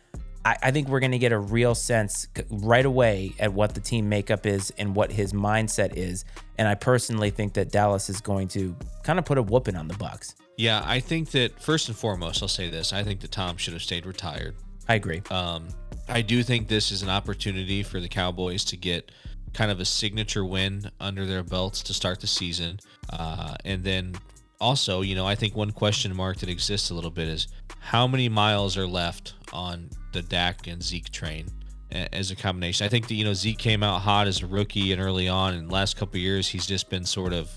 I, 0.46 0.56
I 0.64 0.72
think 0.72 0.88
we're 0.88 1.00
going 1.00 1.12
to 1.12 1.18
get 1.18 1.32
a 1.32 1.40
real 1.40 1.76
sense 1.76 2.28
right 2.50 2.86
away 2.86 3.34
at 3.40 3.52
what 3.52 3.74
the 3.74 3.82
team 3.82 4.08
makeup 4.08 4.46
is 4.46 4.72
and 4.78 4.96
what 4.96 5.12
his 5.12 5.34
mindset 5.34 5.98
is. 5.98 6.26
And 6.58 6.68
I 6.68 6.76
personally 6.76 7.32
think 7.32 7.54
that 7.54 7.72
Dallas 7.72 8.10
is 8.10 8.22
going 8.22 8.48
to 8.50 8.76
kind 9.04 9.20
of 9.20 9.26
put 9.26 9.38
a 9.38 9.44
whooping 9.44 9.76
on 9.76 9.88
the 9.88 9.96
Bucs. 9.96 10.36
Yeah, 10.58 10.82
I 10.86 11.00
think 11.02 11.32
that 11.32 11.60
first 11.60 11.90
and 11.90 11.98
foremost, 11.98 12.42
I'll 12.42 12.48
say 12.48 12.70
this: 12.70 12.94
I 12.94 13.04
think 13.04 13.20
that 13.22 13.32
Tom 13.32 13.58
should 13.58 13.74
have 13.74 13.82
stayed 13.82 14.06
retired. 14.06 14.56
I 14.88 14.96
agree. 14.96 15.22
Um, 15.30 15.68
I 16.08 16.22
do 16.22 16.44
think 16.44 16.68
this 16.68 16.92
is 16.92 17.02
an 17.02 17.10
opportunity 17.10 17.84
for 17.84 18.00
the 18.00 18.08
Cowboys 18.08 18.64
to 18.66 18.78
get 18.78 19.12
kind 19.56 19.72
of 19.72 19.80
a 19.80 19.86
signature 19.86 20.46
win 20.46 20.92
under 21.00 21.26
their 21.26 21.44
belts 21.44 21.82
to 21.84 21.94
start 21.94 22.20
the 22.20 22.28
season, 22.28 22.80
uh, 23.12 23.56
and 23.66 23.84
then 23.84 24.16
also, 24.60 25.02
you 25.02 25.16
know, 25.16 25.26
I 25.26 25.36
think 25.36 25.56
one 25.56 25.72
question 25.72 26.16
mark 26.16 26.38
that 26.38 26.50
exists 26.50 26.90
a 26.90 26.94
little 26.94 27.12
bit 27.12 27.28
is 27.28 27.48
how 27.80 28.08
many 28.08 28.30
miles 28.30 28.78
are 28.78 28.88
left 28.88 29.34
on 29.54 29.90
the 30.12 30.22
Dak 30.22 30.68
and 30.68 30.82
Zeke 30.82 31.10
train 31.12 31.48
as 31.92 32.32
a 32.32 32.36
combination. 32.36 32.86
I 32.86 32.90
think 32.90 33.08
that 33.08 33.16
you 33.16 33.24
know 33.24 33.34
Zeke 33.34 33.58
came 33.58 33.84
out 33.84 34.02
hot 34.02 34.28
as 34.28 34.42
a 34.42 34.48
rookie 34.48 34.92
and 34.92 35.02
early 35.02 35.28
on, 35.28 35.54
and 35.54 35.72
last 35.72 35.98
couple 35.98 36.20
years 36.20 36.48
he's 36.48 36.66
just 36.66 36.90
been 36.90 37.06
sort 37.06 37.34
of 37.34 37.50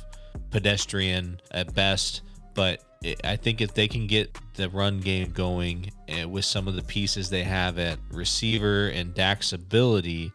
pedestrian 0.51 1.40
at 1.51 1.74
best. 1.74 2.22
But 2.55 2.82
it, 3.03 3.20
I 3.24 3.36
think 3.36 3.61
if 3.61 3.74
they 3.74 3.88
can 3.88 4.07
get 4.07 4.36
the 4.55 4.68
run 4.68 5.01
game 5.01 5.30
going 5.30 5.90
uh, 6.09 6.28
with 6.28 6.44
some 6.44 6.68
of 6.68 6.74
the 6.74 6.82
pieces 6.82 7.30
they 7.30 7.44
have 7.44 7.78
at 7.78 7.99
receiver 8.11 8.88
and 8.88 9.14
Dak's 9.14 9.53
ability, 9.53 10.32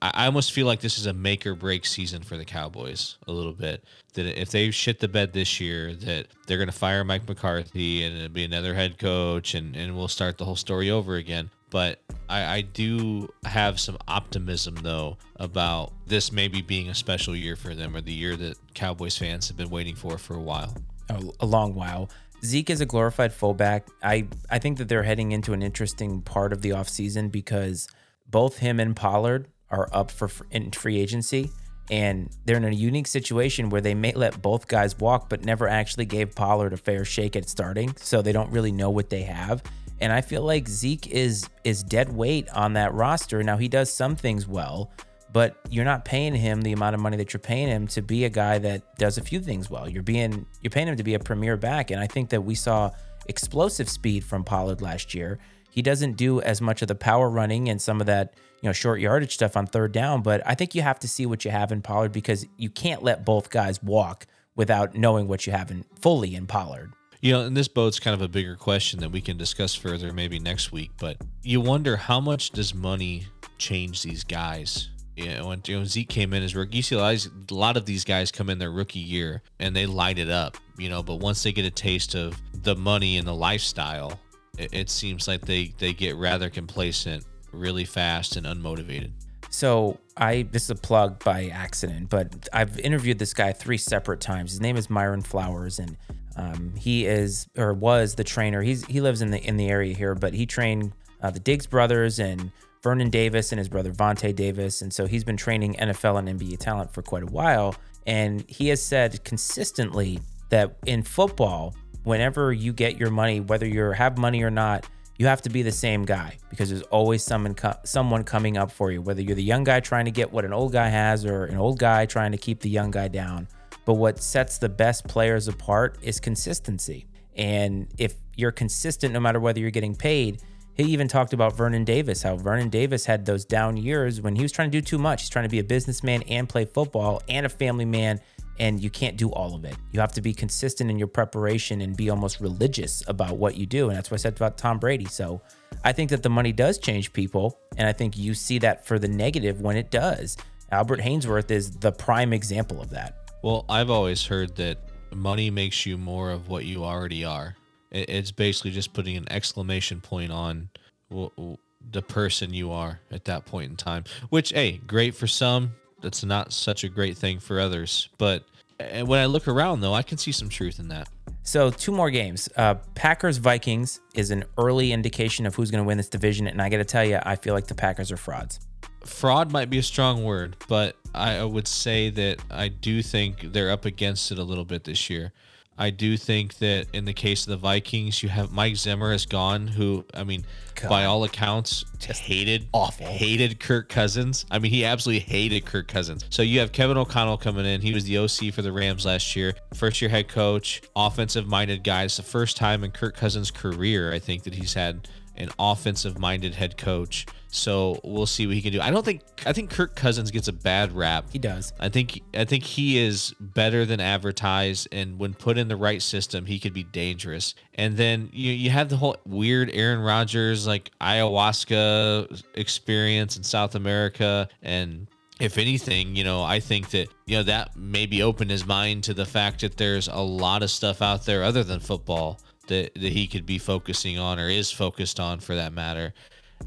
I 0.00 0.24
almost 0.24 0.52
feel 0.52 0.66
like 0.66 0.80
this 0.80 0.98
is 0.98 1.04
a 1.04 1.12
make 1.12 1.46
or 1.46 1.54
break 1.54 1.84
season 1.84 2.22
for 2.22 2.38
the 2.38 2.46
Cowboys 2.46 3.18
a 3.26 3.32
little 3.32 3.52
bit. 3.52 3.84
That 4.14 4.40
if 4.40 4.50
they 4.50 4.70
shit 4.70 5.00
the 5.00 5.08
bed 5.08 5.34
this 5.34 5.60
year, 5.60 5.94
that 5.94 6.28
they're 6.46 6.56
going 6.56 6.70
to 6.70 6.72
fire 6.72 7.04
Mike 7.04 7.28
McCarthy 7.28 8.02
and 8.02 8.16
it'll 8.16 8.28
be 8.30 8.44
another 8.44 8.74
head 8.74 8.98
coach, 8.98 9.54
and 9.54 9.76
and 9.76 9.94
we'll 9.94 10.08
start 10.08 10.38
the 10.38 10.46
whole 10.46 10.56
story 10.56 10.90
over 10.90 11.16
again. 11.16 11.50
But 11.68 12.00
I, 12.28 12.44
I 12.44 12.60
do 12.62 13.28
have 13.44 13.78
some 13.78 13.98
optimism 14.08 14.76
though 14.76 15.18
about 15.36 15.92
this 16.06 16.32
maybe 16.32 16.62
being 16.62 16.88
a 16.88 16.94
special 16.94 17.36
year 17.36 17.56
for 17.56 17.74
them, 17.74 17.94
or 17.94 18.00
the 18.00 18.12
year 18.12 18.34
that 18.36 18.56
Cowboys 18.72 19.18
fans 19.18 19.48
have 19.48 19.58
been 19.58 19.70
waiting 19.70 19.94
for 19.94 20.16
for 20.16 20.34
a 20.34 20.40
while. 20.40 20.74
a 21.10 21.46
long 21.46 21.74
while. 21.74 22.08
Zeke 22.44 22.70
is 22.70 22.80
a 22.80 22.86
glorified 22.86 23.32
fullback. 23.32 23.88
I, 24.02 24.26
I 24.50 24.58
think 24.58 24.78
that 24.78 24.88
they're 24.88 25.02
heading 25.02 25.32
into 25.32 25.52
an 25.52 25.62
interesting 25.62 26.22
part 26.22 26.52
of 26.52 26.62
the 26.62 26.70
offseason 26.70 27.30
because 27.30 27.88
both 28.28 28.58
him 28.58 28.78
and 28.78 28.94
Pollard 28.94 29.48
are 29.70 29.88
up 29.92 30.10
for 30.10 30.30
in 30.50 30.70
free 30.70 30.98
agency. 30.98 31.50
And 31.88 32.30
they're 32.44 32.56
in 32.56 32.64
a 32.64 32.72
unique 32.72 33.06
situation 33.06 33.70
where 33.70 33.80
they 33.80 33.94
may 33.94 34.12
let 34.12 34.42
both 34.42 34.66
guys 34.66 34.98
walk, 34.98 35.28
but 35.28 35.44
never 35.44 35.68
actually 35.68 36.04
gave 36.04 36.34
Pollard 36.34 36.72
a 36.72 36.76
fair 36.76 37.04
shake 37.04 37.36
at 37.36 37.48
starting. 37.48 37.94
So 37.96 38.22
they 38.22 38.32
don't 38.32 38.50
really 38.50 38.72
know 38.72 38.90
what 38.90 39.08
they 39.08 39.22
have. 39.22 39.62
And 40.00 40.12
I 40.12 40.20
feel 40.20 40.42
like 40.42 40.68
Zeke 40.68 41.06
is 41.06 41.48
is 41.64 41.82
dead 41.82 42.12
weight 42.12 42.48
on 42.50 42.74
that 42.74 42.92
roster. 42.92 43.42
Now 43.42 43.56
he 43.56 43.68
does 43.68 43.92
some 43.92 44.14
things 44.16 44.46
well, 44.46 44.90
but 45.32 45.56
you're 45.70 45.84
not 45.84 46.04
paying 46.04 46.34
him 46.34 46.60
the 46.60 46.72
amount 46.72 46.94
of 46.94 47.00
money 47.00 47.16
that 47.16 47.32
you're 47.32 47.40
paying 47.40 47.68
him 47.68 47.86
to 47.88 48.02
be 48.02 48.24
a 48.24 48.28
guy 48.28 48.58
that 48.58 48.96
does 48.96 49.16
a 49.16 49.22
few 49.22 49.40
things 49.40 49.70
well. 49.70 49.88
You're 49.88 50.02
being 50.02 50.44
you're 50.60 50.70
paying 50.70 50.88
him 50.88 50.96
to 50.96 51.04
be 51.04 51.14
a 51.14 51.18
premier 51.18 51.56
back, 51.56 51.90
and 51.90 52.00
I 52.00 52.06
think 52.06 52.28
that 52.30 52.42
we 52.42 52.54
saw 52.54 52.90
explosive 53.26 53.88
speed 53.88 54.22
from 54.24 54.44
Pollard 54.44 54.82
last 54.82 55.14
year. 55.14 55.38
He 55.70 55.82
doesn't 55.82 56.16
do 56.16 56.40
as 56.40 56.60
much 56.60 56.82
of 56.82 56.88
the 56.88 56.94
power 56.94 57.28
running 57.28 57.68
and 57.68 57.80
some 57.80 58.00
of 58.00 58.06
that 58.06 58.34
you 58.62 58.68
know 58.68 58.72
short 58.72 59.00
yardage 59.00 59.34
stuff 59.34 59.56
on 59.56 59.66
third 59.66 59.92
down, 59.92 60.22
but 60.22 60.42
I 60.46 60.54
think 60.54 60.74
you 60.74 60.82
have 60.82 60.98
to 61.00 61.08
see 61.08 61.26
what 61.26 61.44
you 61.44 61.50
have 61.50 61.72
in 61.72 61.82
Pollard 61.82 62.12
because 62.12 62.46
you 62.56 62.70
can't 62.70 63.02
let 63.02 63.24
both 63.24 63.50
guys 63.50 63.82
walk 63.82 64.26
without 64.54 64.94
knowing 64.94 65.28
what 65.28 65.46
you 65.46 65.52
have 65.52 65.70
in 65.70 65.84
fully 66.00 66.34
in 66.34 66.46
Pollard. 66.46 66.92
You 67.20 67.32
know, 67.32 67.40
and 67.42 67.56
this 67.56 67.68
boat's 67.68 67.98
kind 67.98 68.14
of 68.14 68.22
a 68.22 68.28
bigger 68.28 68.56
question 68.56 69.00
that 69.00 69.10
we 69.10 69.20
can 69.20 69.36
discuss 69.36 69.74
further 69.74 70.12
maybe 70.12 70.38
next 70.38 70.70
week. 70.70 70.90
But 70.98 71.16
you 71.42 71.60
wonder 71.60 71.96
how 71.96 72.20
much 72.20 72.50
does 72.50 72.74
money 72.74 73.26
change 73.58 74.02
these 74.02 74.22
guys? 74.22 74.90
You 75.16 75.28
know, 75.32 75.46
when 75.48 75.86
Zeke 75.86 76.08
came 76.10 76.34
in 76.34 76.42
as 76.42 76.54
rookie, 76.54 76.76
you 76.76 76.82
see 76.82 76.94
a 76.94 76.98
lot 76.98 77.14
of- 77.24 77.32
a 77.50 77.54
lot 77.54 77.76
of 77.78 77.86
these 77.86 78.04
guys 78.04 78.30
come 78.30 78.50
in 78.50 78.58
their 78.58 78.70
rookie 78.70 78.98
year 78.98 79.42
and 79.58 79.74
they 79.74 79.86
light 79.86 80.18
it 80.18 80.28
up, 80.28 80.58
you 80.78 80.90
know. 80.90 81.02
But 81.02 81.16
once 81.16 81.42
they 81.42 81.52
get 81.52 81.64
a 81.64 81.70
taste 81.70 82.14
of 82.14 82.40
the 82.52 82.76
money 82.76 83.16
and 83.16 83.26
the 83.26 83.34
lifestyle, 83.34 84.20
it, 84.58 84.74
it 84.74 84.90
seems 84.90 85.26
like 85.26 85.40
they 85.46 85.72
they 85.78 85.94
get 85.94 86.16
rather 86.16 86.50
complacent 86.50 87.24
really 87.52 87.84
fast 87.84 88.36
and 88.36 88.46
unmotivated. 88.46 89.10
So 89.50 89.98
I 90.16 90.42
this 90.50 90.64
is 90.64 90.70
a 90.70 90.74
plug 90.74 91.22
by 91.24 91.46
accident, 91.46 92.10
but 92.10 92.48
I've 92.52 92.78
interviewed 92.80 93.18
this 93.18 93.32
guy 93.32 93.52
three 93.52 93.78
separate 93.78 94.20
times. 94.20 94.52
His 94.52 94.60
name 94.60 94.76
is 94.76 94.90
Myron 94.90 95.22
Flowers, 95.22 95.78
and 95.78 95.96
um, 96.36 96.74
he 96.76 97.06
is 97.06 97.46
or 97.56 97.72
was 97.72 98.14
the 98.14 98.24
trainer. 98.24 98.62
He's 98.62 98.84
he 98.86 99.00
lives 99.00 99.22
in 99.22 99.30
the 99.30 99.42
in 99.42 99.56
the 99.56 99.68
area 99.68 99.94
here, 99.94 100.14
but 100.14 100.34
he 100.34 100.46
trained 100.46 100.92
uh, 101.22 101.30
the 101.30 101.40
Diggs 101.40 101.66
brothers 101.66 102.18
and 102.18 102.50
Vernon 102.82 103.10
Davis 103.10 103.52
and 103.52 103.58
his 103.58 103.68
brother 103.68 103.92
Vontae 103.92 104.34
Davis, 104.34 104.82
and 104.82 104.92
so 104.92 105.06
he's 105.06 105.24
been 105.24 105.36
training 105.36 105.74
NFL 105.74 106.18
and 106.18 106.40
NBA 106.40 106.58
talent 106.58 106.92
for 106.92 107.02
quite 107.02 107.22
a 107.22 107.26
while. 107.26 107.74
And 108.06 108.44
he 108.48 108.68
has 108.68 108.80
said 108.80 109.24
consistently 109.24 110.20
that 110.50 110.76
in 110.86 111.02
football, 111.02 111.74
whenever 112.04 112.52
you 112.52 112.72
get 112.72 112.98
your 112.98 113.10
money, 113.10 113.40
whether 113.40 113.66
you 113.66 113.90
have 113.90 114.16
money 114.16 114.42
or 114.42 114.50
not, 114.50 114.86
you 115.18 115.26
have 115.26 115.42
to 115.42 115.50
be 115.50 115.62
the 115.62 115.72
same 115.72 116.04
guy 116.04 116.36
because 116.50 116.70
there's 116.70 116.82
always 116.82 117.22
someone 117.22 117.56
someone 117.84 118.24
coming 118.24 118.56
up 118.56 118.70
for 118.70 118.90
you. 118.90 119.00
Whether 119.00 119.22
you're 119.22 119.34
the 119.34 119.42
young 119.42 119.64
guy 119.64 119.80
trying 119.80 120.04
to 120.04 120.10
get 120.10 120.32
what 120.32 120.44
an 120.44 120.52
old 120.52 120.72
guy 120.72 120.88
has, 120.88 121.24
or 121.24 121.44
an 121.44 121.56
old 121.56 121.78
guy 121.78 122.06
trying 122.06 122.32
to 122.32 122.38
keep 122.38 122.60
the 122.60 122.70
young 122.70 122.90
guy 122.90 123.08
down. 123.08 123.48
But 123.84 123.94
what 123.94 124.20
sets 124.20 124.58
the 124.58 124.68
best 124.68 125.06
players 125.06 125.48
apart 125.48 125.98
is 126.02 126.20
consistency. 126.20 127.06
And 127.36 127.86
if 127.98 128.14
you're 128.34 128.52
consistent, 128.52 129.14
no 129.14 129.20
matter 129.20 129.38
whether 129.38 129.60
you're 129.60 129.70
getting 129.70 129.94
paid, 129.94 130.42
he 130.74 130.82
even 130.84 131.08
talked 131.08 131.32
about 131.32 131.56
Vernon 131.56 131.84
Davis, 131.84 132.22
how 132.22 132.36
Vernon 132.36 132.68
Davis 132.68 133.06
had 133.06 133.24
those 133.24 133.46
down 133.46 133.78
years 133.78 134.20
when 134.20 134.36
he 134.36 134.42
was 134.42 134.52
trying 134.52 134.70
to 134.70 134.78
do 134.78 134.84
too 134.84 134.98
much. 134.98 135.22
He's 135.22 135.30
trying 135.30 135.44
to 135.44 135.48
be 135.48 135.58
a 135.58 135.64
businessman 135.64 136.22
and 136.24 136.48
play 136.48 136.66
football 136.66 137.22
and 137.28 137.46
a 137.46 137.48
family 137.48 137.86
man, 137.86 138.20
and 138.58 138.82
you 138.82 138.90
can't 138.90 139.16
do 139.16 139.30
all 139.30 139.54
of 139.54 139.64
it. 139.64 139.76
You 139.92 140.00
have 140.00 140.12
to 140.12 140.20
be 140.20 140.32
consistent 140.32 140.90
in 140.90 140.98
your 140.98 141.08
preparation 141.08 141.80
and 141.80 141.96
be 141.96 142.10
almost 142.10 142.40
religious 142.40 143.02
about 143.06 143.36
what 143.36 143.56
you 143.56 143.66
do. 143.66 143.88
And 143.88 143.96
that's 143.96 144.10
what 144.10 144.20
I 144.20 144.22
said 144.22 144.36
about 144.36 144.56
Tom 144.56 144.78
Brady. 144.78 145.06
So 145.06 145.40
I 145.84 145.92
think 145.92 146.10
that 146.10 146.22
the 146.22 146.30
money 146.30 146.52
does 146.52 146.78
change 146.78 147.12
people. 147.12 147.58
And 147.76 147.88
I 147.88 147.92
think 147.92 148.16
you 148.16 148.34
see 148.34 148.58
that 148.60 148.86
for 148.86 148.98
the 148.98 149.08
negative 149.08 149.60
when 149.60 149.76
it 149.76 149.90
does. 149.90 150.36
Albert 150.72 151.00
Haynesworth 151.00 151.50
is 151.50 151.70
the 151.70 151.92
prime 151.92 152.32
example 152.32 152.80
of 152.80 152.90
that. 152.90 153.30
Well, 153.42 153.64
I've 153.68 153.90
always 153.90 154.26
heard 154.26 154.56
that 154.56 154.78
money 155.12 155.50
makes 155.50 155.86
you 155.86 155.96
more 155.96 156.30
of 156.30 156.48
what 156.48 156.64
you 156.64 156.84
already 156.84 157.24
are. 157.24 157.56
It's 157.92 158.32
basically 158.32 158.72
just 158.72 158.92
putting 158.92 159.16
an 159.16 159.30
exclamation 159.30 160.00
point 160.00 160.32
on 160.32 160.68
the 161.08 162.02
person 162.02 162.52
you 162.52 162.72
are 162.72 162.98
at 163.12 163.26
that 163.26 163.46
point 163.46 163.70
in 163.70 163.76
time. 163.76 164.04
Which, 164.28 164.50
hey, 164.50 164.80
great 164.86 165.14
for 165.14 165.28
some. 165.28 165.74
That's 166.00 166.24
not 166.24 166.52
such 166.52 166.84
a 166.84 166.88
great 166.88 167.16
thing 167.16 167.38
for 167.38 167.60
others. 167.60 168.08
But 168.18 168.44
uh, 168.78 169.04
when 169.04 169.20
I 169.20 169.26
look 169.26 169.48
around, 169.48 169.80
though, 169.80 169.94
I 169.94 170.02
can 170.02 170.18
see 170.18 170.32
some 170.32 170.48
truth 170.48 170.78
in 170.78 170.88
that. 170.88 171.08
So 171.42 171.70
two 171.70 171.92
more 171.92 172.10
games. 172.10 172.48
Uh, 172.56 172.74
Packers 172.94 173.38
Vikings 173.38 174.00
is 174.14 174.30
an 174.30 174.44
early 174.58 174.92
indication 174.92 175.46
of 175.46 175.54
who's 175.54 175.70
going 175.70 175.82
to 175.82 175.86
win 175.86 175.96
this 175.96 176.08
division, 176.08 176.46
and 176.48 176.60
I 176.60 176.68
got 176.68 176.78
to 176.78 176.84
tell 176.84 177.04
you, 177.04 177.18
I 177.22 177.36
feel 177.36 177.54
like 177.54 177.68
the 177.68 177.74
Packers 177.74 178.10
are 178.10 178.16
frauds. 178.16 178.60
Fraud 179.04 179.52
might 179.52 179.70
be 179.70 179.78
a 179.78 179.82
strong 179.82 180.24
word, 180.24 180.56
but 180.68 180.96
I 181.14 181.44
would 181.44 181.68
say 181.68 182.10
that 182.10 182.42
I 182.50 182.68
do 182.68 183.02
think 183.02 183.52
they're 183.52 183.70
up 183.70 183.84
against 183.84 184.32
it 184.32 184.38
a 184.38 184.42
little 184.42 184.64
bit 184.64 184.84
this 184.84 185.08
year. 185.08 185.32
I 185.78 185.90
do 185.90 186.16
think 186.16 186.54
that 186.58 186.86
in 186.92 187.04
the 187.04 187.12
case 187.12 187.46
of 187.46 187.50
the 187.50 187.56
Vikings, 187.56 188.22
you 188.22 188.28
have 188.30 188.50
Mike 188.50 188.76
Zimmer 188.76 189.12
is 189.12 189.26
gone, 189.26 189.66
who 189.66 190.04
I 190.14 190.24
mean, 190.24 190.46
God. 190.74 190.88
by 190.88 191.04
all 191.04 191.24
accounts, 191.24 191.84
just 191.98 192.22
hated 192.22 192.66
awful. 192.72 193.06
hated 193.06 193.60
Kirk 193.60 193.88
Cousins. 193.88 194.46
I 194.50 194.58
mean, 194.58 194.72
he 194.72 194.84
absolutely 194.84 195.20
hated 195.20 195.66
Kirk 195.66 195.88
Cousins. 195.88 196.24
So 196.30 196.42
you 196.42 196.60
have 196.60 196.72
Kevin 196.72 196.96
O'Connell 196.96 197.36
coming 197.36 197.66
in. 197.66 197.82
He 197.82 197.92
was 197.92 198.04
the 198.04 198.18
OC 198.18 198.54
for 198.54 198.62
the 198.62 198.72
Rams 198.72 199.04
last 199.04 199.36
year, 199.36 199.54
first 199.74 200.00
year 200.00 200.10
head 200.10 200.28
coach, 200.28 200.80
offensive 200.94 201.46
minded 201.46 201.84
guy. 201.84 202.04
It's 202.04 202.16
the 202.16 202.22
first 202.22 202.56
time 202.56 202.82
in 202.82 202.90
Kirk 202.90 203.14
Cousins' 203.16 203.50
career, 203.50 204.12
I 204.12 204.18
think, 204.18 204.44
that 204.44 204.54
he's 204.54 204.74
had 204.74 205.08
an 205.36 205.50
offensive 205.58 206.18
minded 206.18 206.54
head 206.54 206.78
coach. 206.78 207.26
So 207.48 208.00
we'll 208.02 208.26
see 208.26 208.46
what 208.46 208.56
he 208.56 208.62
can 208.62 208.72
do. 208.72 208.80
I 208.80 208.90
don't 208.90 209.04
think 209.04 209.22
I 209.46 209.52
think 209.52 209.70
Kirk 209.70 209.94
Cousins 209.94 210.30
gets 210.30 210.48
a 210.48 210.52
bad 210.52 210.92
rap. 210.92 211.26
He 211.30 211.38
does. 211.38 211.72
I 211.78 211.88
think 211.88 212.22
I 212.34 212.44
think 212.44 212.64
he 212.64 212.98
is 212.98 213.34
better 213.40 213.84
than 213.84 214.00
advertised, 214.00 214.88
and 214.92 215.18
when 215.18 215.32
put 215.34 215.56
in 215.56 215.68
the 215.68 215.76
right 215.76 216.02
system, 216.02 216.44
he 216.46 216.58
could 216.58 216.74
be 216.74 216.82
dangerous. 216.82 217.54
And 217.74 217.96
then 217.96 218.30
you 218.32 218.52
you 218.52 218.70
have 218.70 218.88
the 218.88 218.96
whole 218.96 219.16
weird 219.24 219.70
Aaron 219.72 220.00
Rodgers 220.00 220.66
like 220.66 220.90
ayahuasca 221.00 222.42
experience 222.54 223.36
in 223.36 223.42
South 223.42 223.74
America, 223.74 224.48
and 224.62 225.06
if 225.38 225.58
anything, 225.58 226.16
you 226.16 226.24
know, 226.24 226.42
I 226.42 226.60
think 226.60 226.90
that 226.90 227.08
you 227.26 227.36
know 227.36 227.42
that 227.44 227.76
maybe 227.76 228.22
opened 228.22 228.50
his 228.50 228.66
mind 228.66 229.04
to 229.04 229.14
the 229.14 229.26
fact 229.26 229.60
that 229.60 229.76
there's 229.76 230.08
a 230.08 230.18
lot 230.18 230.62
of 230.62 230.70
stuff 230.70 231.00
out 231.00 231.24
there 231.24 231.44
other 231.44 231.62
than 231.62 231.80
football 231.80 232.40
that 232.66 232.94
that 232.94 233.12
he 233.12 233.26
could 233.26 233.46
be 233.46 233.58
focusing 233.58 234.18
on 234.18 234.38
or 234.40 234.48
is 234.48 234.70
focused 234.70 235.20
on 235.20 235.40
for 235.40 235.54
that 235.54 235.72
matter. 235.72 236.12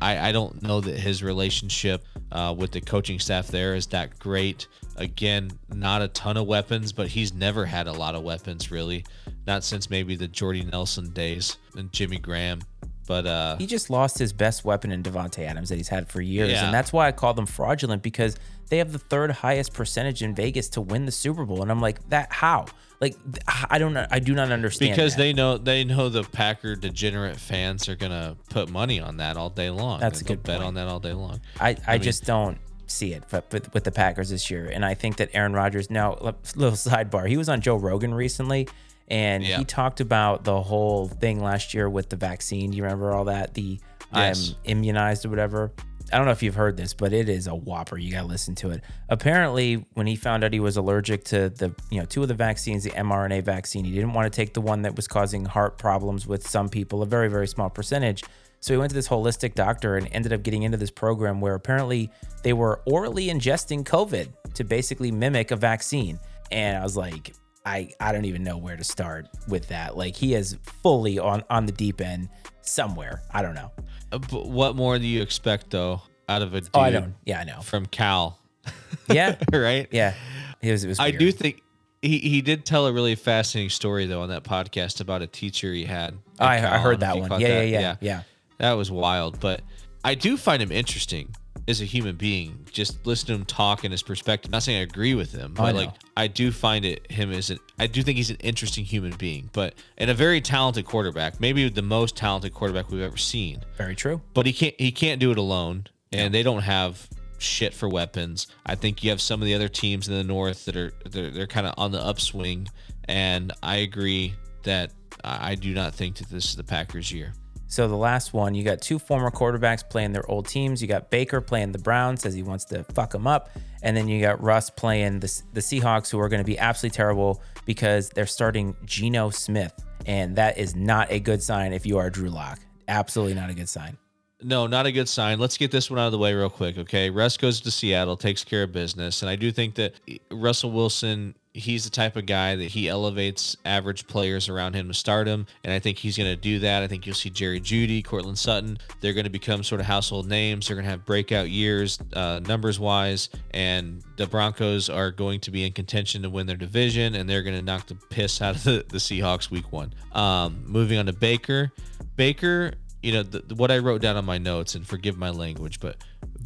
I, 0.02 0.30
I 0.30 0.32
don't 0.32 0.62
know 0.62 0.82
that 0.82 0.98
his 0.98 1.24
relationship 1.24 2.06
uh, 2.32 2.54
with 2.58 2.72
the 2.72 2.82
coaching 2.82 3.20
staff 3.20 3.48
there 3.48 3.76
is 3.76 3.88
that 3.88 4.18
great. 4.20 4.68
Again, 4.96 5.52
not 5.74 6.02
a 6.02 6.08
ton 6.10 6.38
of 6.38 6.48
weapons, 6.48 6.94
but 6.94 7.08
he's 7.08 7.34
never 7.34 7.66
had 7.66 7.88
a 7.88 7.92
lot 7.92 8.16
of 8.16 8.24
weapons 8.24 8.72
really, 8.72 9.06
not 9.48 9.64
since 9.64 9.90
maybe 9.90 10.16
the 10.16 10.28
Jordy 10.28 10.64
Nelson 10.64 11.12
days 11.12 11.58
and 11.76 11.92
Jimmy 11.92 12.18
Graham. 12.18 12.62
But 13.10 13.26
uh, 13.26 13.58
He 13.58 13.66
just 13.66 13.90
lost 13.90 14.20
his 14.20 14.32
best 14.34 14.64
weapon 14.64 14.92
in 14.92 15.02
Davante 15.02 15.40
Adams 15.40 15.70
that 15.70 15.78
he's 15.78 15.88
had 15.88 16.08
for 16.10 16.22
years, 16.22 16.52
Yeah. 16.52 16.66
and 16.66 16.72
that's 16.72 16.94
why 16.94 17.08
I 17.08 17.12
call 17.12 17.34
them 17.34 17.48
fraudulent 17.48 18.04
because 18.04 18.38
they 18.70 18.78
have 18.78 18.92
the 18.92 19.00
third 19.00 19.32
highest 19.32 19.74
percentage 19.74 20.22
in 20.22 20.36
Vegas 20.36 20.70
to 20.70 20.82
win 20.82 21.08
the 21.08 21.12
Super 21.12 21.44
Bowl, 21.44 21.64
and 21.64 21.72
I'm 21.72 21.82
like, 21.82 22.08
that 22.10 22.32
how? 22.32 22.68
Like, 23.02 23.16
I 23.48 23.80
don't. 23.80 23.98
I 23.98 24.20
do 24.20 24.36
not 24.36 24.52
understand 24.52 24.92
because 24.92 25.16
that. 25.16 25.24
they 25.24 25.34
know 25.34 25.58
they 25.58 25.84
know 25.84 26.10
the 26.10 26.22
Packer 26.24 26.76
degenerate 26.76 27.38
fans 27.38 27.90
are 27.90 27.96
gonna 27.96 28.38
put 28.52 28.70
money 28.70 29.00
on 29.00 29.18
that 29.18 29.38
all 29.38 29.50
day 29.50 29.72
long. 29.72 30.00
That's 30.00 30.22
a 30.22 30.24
good 30.24 30.44
bet 30.44 30.62
on 30.62 30.76
that 30.76 30.88
all 30.88 31.00
day 31.00 31.14
long. 31.14 31.42
I, 31.60 31.78
I, 31.88 31.98
just 31.98 32.26
don't 32.26 32.60
see 32.86 33.14
it 33.14 33.24
but, 33.32 33.74
with 33.74 33.86
the 33.86 33.92
Packers 33.92 34.30
this 34.30 34.52
year. 34.52 34.68
And 34.68 34.86
I 34.86 34.94
think 34.94 35.18
that 35.18 35.30
Aaron 35.34 35.54
Rodgers, 35.54 35.90
now, 35.90 36.14
a 36.14 36.36
little 36.56 36.78
sidebar, 36.78 37.28
he 37.28 37.38
was 37.38 37.50
on 37.50 37.62
Joe 37.62 37.78
Rogan 37.78 38.14
recently 38.14 38.68
and 39.10 39.44
Yeah. 39.44 39.58
he 39.60 39.64
talked 39.66 40.00
about 40.02 40.44
the 40.44 40.62
whole 40.62 41.08
thing 41.08 41.42
last 41.44 41.74
year 41.74 41.90
with 41.90 42.10
the 42.10 42.16
vaccine. 42.16 42.72
Do 42.72 42.78
you 42.78 42.84
remember 42.84 43.12
all 43.12 43.26
that? 43.26 43.54
The 43.54 43.80
um, 44.12 44.22
Yes. 44.22 44.50
I'm 44.66 44.72
immunized 44.72 45.26
or 45.26 45.30
whatever. 45.30 45.72
I 46.12 46.18
don't 46.18 46.26
know 46.26 46.32
if 46.32 46.42
you've 46.42 46.56
heard 46.56 46.76
this, 46.76 46.96
but 46.96 47.14
it 47.14 47.30
is 47.30 47.46
a 47.46 47.54
whopper. 47.54 47.96
You 47.98 48.12
got 48.12 48.22
to 48.22 48.28
listen 48.28 48.56
to 48.56 48.72
it. 48.72 48.82
Apparently, 49.10 49.86
when 49.94 50.08
he 50.08 50.16
found 50.16 50.44
out 50.44 50.54
he 50.54 50.60
was 50.60 50.76
allergic 50.78 51.24
to 51.26 51.50
the, 51.50 51.76
you 51.92 52.00
know, 52.00 52.06
two 52.06 52.24
of 52.24 52.28
the 52.28 52.34
vaccines, 52.34 52.84
the 52.84 52.90
mRNA 52.92 53.44
vaccine, 53.44 53.86
he 53.86 53.92
didn't 53.92 54.14
want 54.14 54.32
to 54.32 54.36
take 54.36 54.56
the 54.56 54.62
one 54.62 54.82
that 54.84 54.96
was 54.96 55.08
causing 55.08 55.46
heart 55.46 55.78
problems 55.78 56.26
with 56.26 56.48
some 56.48 56.68
people, 56.70 57.04
a 57.04 57.06
very, 57.06 57.28
very 57.28 57.48
small 57.48 57.70
percentage. 57.70 58.24
So 58.60 58.74
he 58.74 58.78
went 58.80 58.90
to 58.90 58.96
this 58.96 59.08
holistic 59.08 59.54
doctor 59.54 59.98
and 59.98 60.08
ended 60.12 60.34
up 60.34 60.42
getting 60.42 60.64
into 60.64 60.78
this 60.78 60.90
program 60.92 61.42
where 61.42 61.54
apparently 61.54 62.10
they 62.44 62.54
were 62.54 62.82
orally 62.86 63.28
ingesting 63.28 63.84
COVID 63.84 64.54
to 64.56 64.64
basically 64.64 65.12
mimic 65.12 65.52
a 65.52 65.56
vaccine. 65.56 66.18
And 66.52 66.76
I 66.78 66.82
was 66.84 66.98
like, 66.98 67.34
I, 67.66 67.92
I 68.00 68.12
don't 68.12 68.26
even 68.26 68.44
know 68.44 68.58
where 68.58 68.78
to 68.78 68.84
start 68.84 69.28
with 69.48 69.68
that. 69.68 69.96
Like 69.98 70.16
he 70.16 70.34
is 70.34 70.58
fully 70.82 71.20
on 71.20 71.44
on 71.50 71.66
the 71.66 71.72
deep 71.72 72.02
end 72.02 72.30
somewhere. 72.62 73.22
I 73.32 73.42
don't 73.42 73.56
know. 73.56 73.72
Uh, 74.12 74.18
But 74.20 74.48
what 74.48 74.76
more 74.76 74.98
do 74.98 75.06
you 75.06 75.22
expect 75.22 75.70
though 75.70 76.02
out 76.28 76.42
of 76.42 76.54
a 76.54 76.62
dude 76.62 76.70
Oh, 76.74 76.80
I 76.80 76.90
don't. 76.92 77.16
Yeah, 77.26 77.40
I 77.40 77.44
know. 77.44 77.62
from 77.62 77.86
Cal? 77.86 78.40
Yeah, 79.12 79.36
right? 79.54 79.88
yeah. 79.92 80.14
It 80.62 80.72
was. 80.72 80.84
It 80.84 80.88
was 80.90 81.00
I 81.00 81.12
do 81.12 81.32
think 81.32 81.64
he, 82.02 82.20
he 82.20 82.42
did 82.42 82.66
tell 82.66 82.86
a 82.88 82.94
really 82.94 83.16
fascinating 83.16 83.70
story 83.72 84.06
though 84.06 84.22
on 84.22 84.30
that 84.30 84.44
podcast 84.44 85.02
about 85.02 85.22
a 85.22 85.28
teacher 85.28 85.74
he 85.74 85.86
had. 85.86 86.16
I, 86.40 86.56
I 86.58 86.78
heard 86.78 87.00
that 87.02 87.18
one. 87.18 87.40
Yeah, 87.42 87.62
yeah, 87.62 87.80
yeah, 87.80 87.96
yeah. 88.02 88.22
That 88.60 88.74
was 88.74 88.92
wild, 88.92 89.40
but 89.40 89.62
I 90.04 90.16
do 90.16 90.38
find 90.38 90.62
him 90.62 90.72
interesting 90.72 91.36
as 91.70 91.82
a 91.82 91.86
human 91.86 92.16
being. 92.16 92.66
Just 92.72 93.06
listen 93.06 93.28
to 93.28 93.34
him 93.34 93.46
talk 93.46 93.84
and 93.84 93.92
his 93.92 94.02
perspective. 94.02 94.52
Not 94.52 94.64
saying 94.64 94.80
I 94.80 94.82
agree 94.82 95.14
with 95.14 95.32
him, 95.32 95.54
Oh, 95.58 95.64
I 95.64 95.68
but 95.68 95.76
like 95.76 95.92
I 96.18 96.28
do 96.28 96.52
find 96.52 96.84
it 96.84 97.10
him 97.12 97.32
as 97.32 97.50
an 97.50 97.60
I 97.78 97.88
do 97.88 98.02
think 98.04 98.18
he's 98.18 98.32
an 98.32 98.38
interesting 98.38 98.84
human 98.84 99.14
being, 99.14 99.50
but 99.54 99.76
and 99.98 100.10
a 100.10 100.14
very 100.14 100.42
talented 100.42 100.86
quarterback. 100.86 101.40
Maybe 101.40 101.70
the 101.70 101.82
most 101.82 102.18
talented 102.18 102.54
quarterback 102.54 102.90
we've 102.90 103.02
ever 103.02 103.18
seen. 103.18 103.64
Very 103.78 103.96
true. 103.96 104.22
But 104.34 104.46
he 104.46 104.54
can't 104.54 104.76
he 104.78 104.92
can't 104.92 105.20
do 105.20 105.32
it 105.32 105.38
alone, 105.38 105.86
and 106.12 106.34
they 106.34 106.44
don't 106.44 106.64
have 106.64 107.08
shit 107.38 107.74
for 107.74 107.88
weapons. 107.88 108.48
I 108.66 108.76
think 108.76 109.04
you 109.04 109.12
have 109.12 109.22
some 109.22 109.42
of 109.42 109.46
the 109.46 109.54
other 109.56 109.70
teams 109.70 110.08
in 110.08 110.16
the 110.16 110.24
north 110.24 110.66
that 110.66 110.76
are 110.76 110.92
they're, 111.06 111.30
they're 111.30 111.48
kind 111.48 111.68
of 111.68 111.76
on 111.78 111.92
the 111.92 112.02
upswing, 112.04 112.68
and 113.06 113.54
I 113.62 113.78
agree 113.78 114.34
that 114.64 114.92
I 115.24 115.52
I 115.52 115.56
do 115.56 115.74
not 115.74 115.94
think 115.94 116.18
that 116.18 116.30
this 116.30 116.46
is 116.46 116.56
the 116.56 116.64
Packers' 116.64 117.12
year. 117.12 117.34
So 117.70 117.88
the 117.88 117.96
last 117.96 118.34
one, 118.34 118.56
you 118.56 118.64
got 118.64 118.82
two 118.82 118.98
former 118.98 119.30
quarterbacks 119.30 119.88
playing 119.88 120.12
their 120.12 120.30
old 120.30 120.48
teams. 120.48 120.82
You 120.82 120.88
got 120.88 121.12
Baker 121.12 121.40
playing 121.40 121.72
the 121.72 121.78
Browns, 121.78 122.22
says 122.22 122.34
he 122.34 122.42
wants 122.42 122.66
to 122.66 122.84
fuck 122.84 123.12
them 123.12 123.28
up, 123.28 123.52
and 123.84 123.96
then 123.96 124.08
you 124.08 124.20
got 124.20 124.42
Russ 124.42 124.72
playing 124.72 125.20
the 125.20 125.42
the 125.54 125.62
Seahawks, 125.62 126.10
who 126.10 126.20
are 126.20 126.30
going 126.30 126.42
to 126.42 126.46
be 126.46 126.58
absolutely 126.58 126.96
terrible 126.96 127.44
because 127.66 128.10
they're 128.10 128.26
starting 128.26 128.76
Geno 128.86 129.30
Smith, 129.30 129.74
and 130.08 130.36
that 130.36 130.58
is 130.58 130.76
not 130.76 131.12
a 131.12 131.20
good 131.20 131.44
sign 131.44 131.72
if 131.72 131.86
you 131.86 132.00
are 132.00 132.10
Drew 132.10 132.30
Lock. 132.30 132.60
Absolutely 132.88 133.36
not 133.36 133.52
a 133.52 133.54
good 133.54 133.70
sign. 133.70 133.98
No, 134.42 134.68
not 134.68 134.86
a 134.86 134.92
good 134.92 135.10
sign. 135.10 135.38
Let's 135.38 135.58
get 135.58 135.70
this 135.70 135.90
one 135.90 136.00
out 136.00 136.06
of 136.06 136.12
the 136.14 136.18
way 136.18 136.34
real 136.34 136.50
quick, 136.50 136.78
okay? 136.78 137.10
Russ 137.10 137.36
goes 137.36 137.60
to 137.62 137.72
Seattle, 137.72 138.16
takes 138.16 138.44
care 138.44 138.64
of 138.64 138.72
business, 138.72 139.22
and 139.22 139.30
I 139.30 139.36
do 139.36 139.52
think 139.52 139.76
that 139.76 139.96
Russell 140.32 140.72
Wilson, 140.72 141.36
he's 141.54 141.84
the 141.84 141.90
type 141.90 142.16
of 142.16 142.26
guy 142.26 142.56
that 142.56 142.70
he 142.70 142.88
elevates 142.88 143.58
average 143.66 144.08
players 144.08 144.48
around 144.48 144.76
him 144.76 144.88
to 144.88 144.94
stardom, 144.94 145.46
and 145.66 145.74
I 145.74 145.80
think 145.80 145.98
he's 145.98 146.18
going 146.18 146.30
to 146.30 146.38
do 146.38 146.60
that. 146.60 146.84
I 146.84 146.88
think 146.88 147.06
you'll 147.06 147.16
see 147.16 147.30
Jerry 147.30 147.60
Jeudy, 147.60 148.02
Courtland 148.02 148.40
Sutton. 148.40 148.78
They're 149.02 149.12
going 149.12 149.26
to 149.26 149.30
become 149.30 149.62
sort 149.62 149.82
of 149.82 149.88
household 149.88 150.26
names. 150.26 150.68
They're 150.68 150.76
going 150.78 150.86
to 150.86 150.92
have 150.92 151.06
breakout 151.06 151.50
years, 151.50 152.00
uh, 152.14 152.40
numbers 152.48 152.80
wise, 152.80 153.28
and 153.52 154.02
the 154.16 154.26
Broncos 154.26 154.90
are 154.90 155.12
going 155.12 155.42
to 155.42 155.52
be 155.52 155.66
in 155.66 155.74
contention 155.74 156.22
to 156.22 156.30
win 156.30 156.48
their 156.48 156.56
division, 156.56 157.16
and 157.16 157.30
they're 157.30 157.44
going 157.44 157.58
to 157.58 157.62
knock 157.62 157.88
the 157.88 157.96
piss 157.96 158.42
out 158.42 158.56
of 158.56 158.64
the, 158.64 158.86
the 158.88 159.00
Seahawks 159.00 159.52
week 159.52 159.74
one. 159.74 159.94
Um, 160.14 160.64
moving 160.66 160.98
on 160.98 161.08
to 161.08 161.14
Baker. 161.14 161.74
Baker 162.16 162.72
you 163.02 163.12
know 163.14 163.24
the, 163.24 163.56
what 163.56 163.72
I 163.72 163.78
wrote 163.80 164.02
down 164.02 164.18
on 164.18 164.26
my 164.26 164.38
notes, 164.38 164.76
and 164.76 164.86
forgive 164.88 165.18
my 165.18 165.30
language, 165.30 165.80
but 165.80 165.98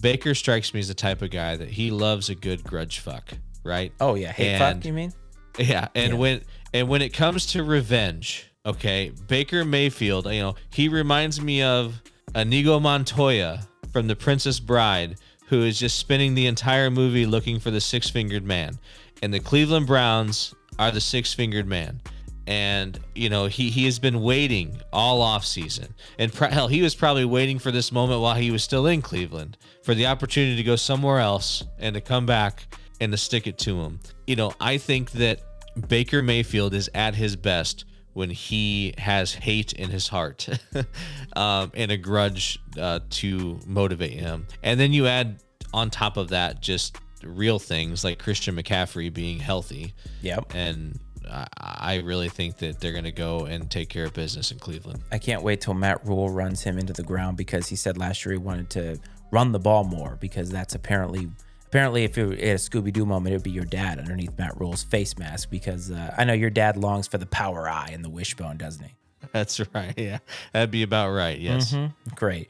Baker 0.01 0.35
strikes 0.35 0.73
me 0.73 0.79
as 0.79 0.87
the 0.87 0.93
type 0.93 1.21
of 1.21 1.31
guy 1.31 1.55
that 1.55 1.69
he 1.69 1.91
loves 1.91 2.29
a 2.29 2.35
good 2.35 2.63
grudge 2.63 2.99
fuck, 2.99 3.33
right? 3.63 3.91
Oh 3.99 4.15
yeah, 4.15 4.31
hate 4.31 4.49
And- 4.53 4.77
fuck. 4.77 4.85
You 4.85 4.93
mean? 4.93 5.13
Yeah, 5.57 5.87
and 5.95 6.13
Yeah. 6.13 6.19
when 6.19 6.41
and 6.73 6.87
when 6.87 7.01
it 7.01 7.13
comes 7.13 7.45
to 7.47 7.63
revenge, 7.63 8.45
okay, 8.65 9.11
Baker 9.27 9.63
Mayfield, 9.63 10.25
you 10.25 10.41
know, 10.41 10.55
he 10.71 10.89
reminds 10.89 11.39
me 11.39 11.61
of 11.61 12.01
Inigo 12.35 12.79
Montoya 12.79 13.67
from 13.91 14.07
The 14.07 14.15
Princess 14.15 14.59
Bride, 14.59 15.17
who 15.47 15.61
is 15.63 15.77
just 15.77 15.99
spending 15.99 16.33
the 16.33 16.47
entire 16.47 16.89
movie 16.89 17.27
looking 17.27 17.59
for 17.59 17.69
the 17.69 17.79
six-fingered 17.81 18.43
man, 18.43 18.79
and 19.21 19.31
the 19.31 19.39
Cleveland 19.39 19.85
Browns 19.85 20.55
are 20.79 20.89
the 20.89 20.99
six-fingered 21.01 21.67
man. 21.67 22.01
And 22.45 22.99
you 23.15 23.29
know 23.29 23.45
he 23.45 23.69
he 23.69 23.85
has 23.85 23.99
been 23.99 24.21
waiting 24.21 24.81
all 24.91 25.21
off 25.21 25.45
season, 25.45 25.93
and 26.19 26.33
pr- 26.33 26.45
hell, 26.45 26.67
he 26.67 26.81
was 26.81 26.93
probably 26.93 27.23
waiting 27.23 27.57
for 27.57 27.71
this 27.71 27.91
moment 27.91 28.19
while 28.21 28.35
he 28.35 28.51
was 28.51 28.63
still 28.63 28.85
in 28.85 29.01
Cleveland 29.01 29.57
for 29.81 29.95
the 29.95 30.07
opportunity 30.07 30.57
to 30.57 30.63
go 30.63 30.75
somewhere 30.75 31.19
else 31.19 31.63
and 31.79 31.93
to 31.93 32.01
come 32.01 32.25
back 32.25 32.67
and 32.99 33.11
to 33.13 33.17
stick 33.17 33.47
it 33.47 33.57
to 33.59 33.81
him. 33.81 33.99
You 34.27 34.35
know, 34.35 34.53
I 34.59 34.77
think 34.77 35.11
that 35.11 35.39
Baker 35.87 36.21
Mayfield 36.21 36.73
is 36.73 36.89
at 36.93 37.15
his 37.15 37.35
best 37.35 37.85
when 38.13 38.29
he 38.29 38.93
has 38.97 39.33
hate 39.33 39.73
in 39.73 39.89
his 39.89 40.07
heart 40.07 40.47
um, 41.35 41.71
and 41.73 41.91
a 41.91 41.97
grudge 41.97 42.59
uh, 42.77 42.99
to 43.09 43.59
motivate 43.65 44.19
him. 44.19 44.47
And 44.61 44.79
then 44.79 44.93
you 44.93 45.07
add 45.07 45.39
on 45.73 45.89
top 45.89 46.17
of 46.17 46.29
that 46.29 46.61
just 46.61 46.97
real 47.23 47.57
things 47.57 48.03
like 48.03 48.19
Christian 48.19 48.55
McCaffrey 48.55 49.11
being 49.11 49.39
healthy. 49.39 49.93
Yep. 50.21 50.53
And 50.53 50.99
I, 51.33 51.47
I 51.59 51.95
really 51.99 52.29
think 52.29 52.57
that 52.57 52.79
they're 52.79 52.91
going 52.91 53.03
to 53.03 53.11
go 53.11 53.45
and 53.45 53.69
take 53.69 53.89
care 53.89 54.05
of 54.05 54.13
business 54.13 54.51
in 54.51 54.59
Cleveland. 54.59 55.01
I 55.11 55.17
can't 55.17 55.43
wait 55.43 55.61
till 55.61 55.73
Matt 55.73 56.05
Rhule 56.05 56.29
runs 56.29 56.61
him 56.61 56.77
into 56.77 56.93
the 56.93 57.03
ground 57.03 57.37
because 57.37 57.67
he 57.67 57.75
said 57.75 57.97
last 57.97 58.25
year 58.25 58.33
he 58.33 58.37
wanted 58.37 58.69
to 58.71 58.99
run 59.31 59.51
the 59.51 59.59
ball 59.59 59.83
more 59.83 60.17
because 60.19 60.49
that's 60.49 60.75
apparently 60.75 61.29
Apparently, 61.73 62.03
if 62.03 62.15
it 62.19 62.25
were 62.27 62.33
a 62.33 62.53
Scooby 62.53 62.93
Doo 62.93 63.03
moment, 63.03 63.33
it 63.33 63.37
would 63.37 63.43
be 63.43 63.49
your 63.49 63.65
dad 63.65 63.97
underneath 63.97 64.37
Matt 64.37 64.59
Rhule's 64.59 64.83
face 64.83 65.17
mask 65.17 65.49
because 65.49 65.89
uh, 65.89 66.13
I 66.15 66.23
know 66.23 66.33
your 66.33 66.51
dad 66.51 66.77
longs 66.77 67.07
for 67.07 67.17
the 67.17 67.25
power 67.25 67.67
I 67.67 67.87
and 67.91 68.05
the 68.05 68.11
wishbone, 68.11 68.57
doesn't 68.57 68.85
he? 68.85 68.93
That's 69.31 69.59
right. 69.73 69.91
Yeah, 69.97 70.19
that'd 70.51 70.69
be 70.69 70.83
about 70.83 71.13
right. 71.13 71.39
Yes. 71.39 71.75
Great. 72.13 72.49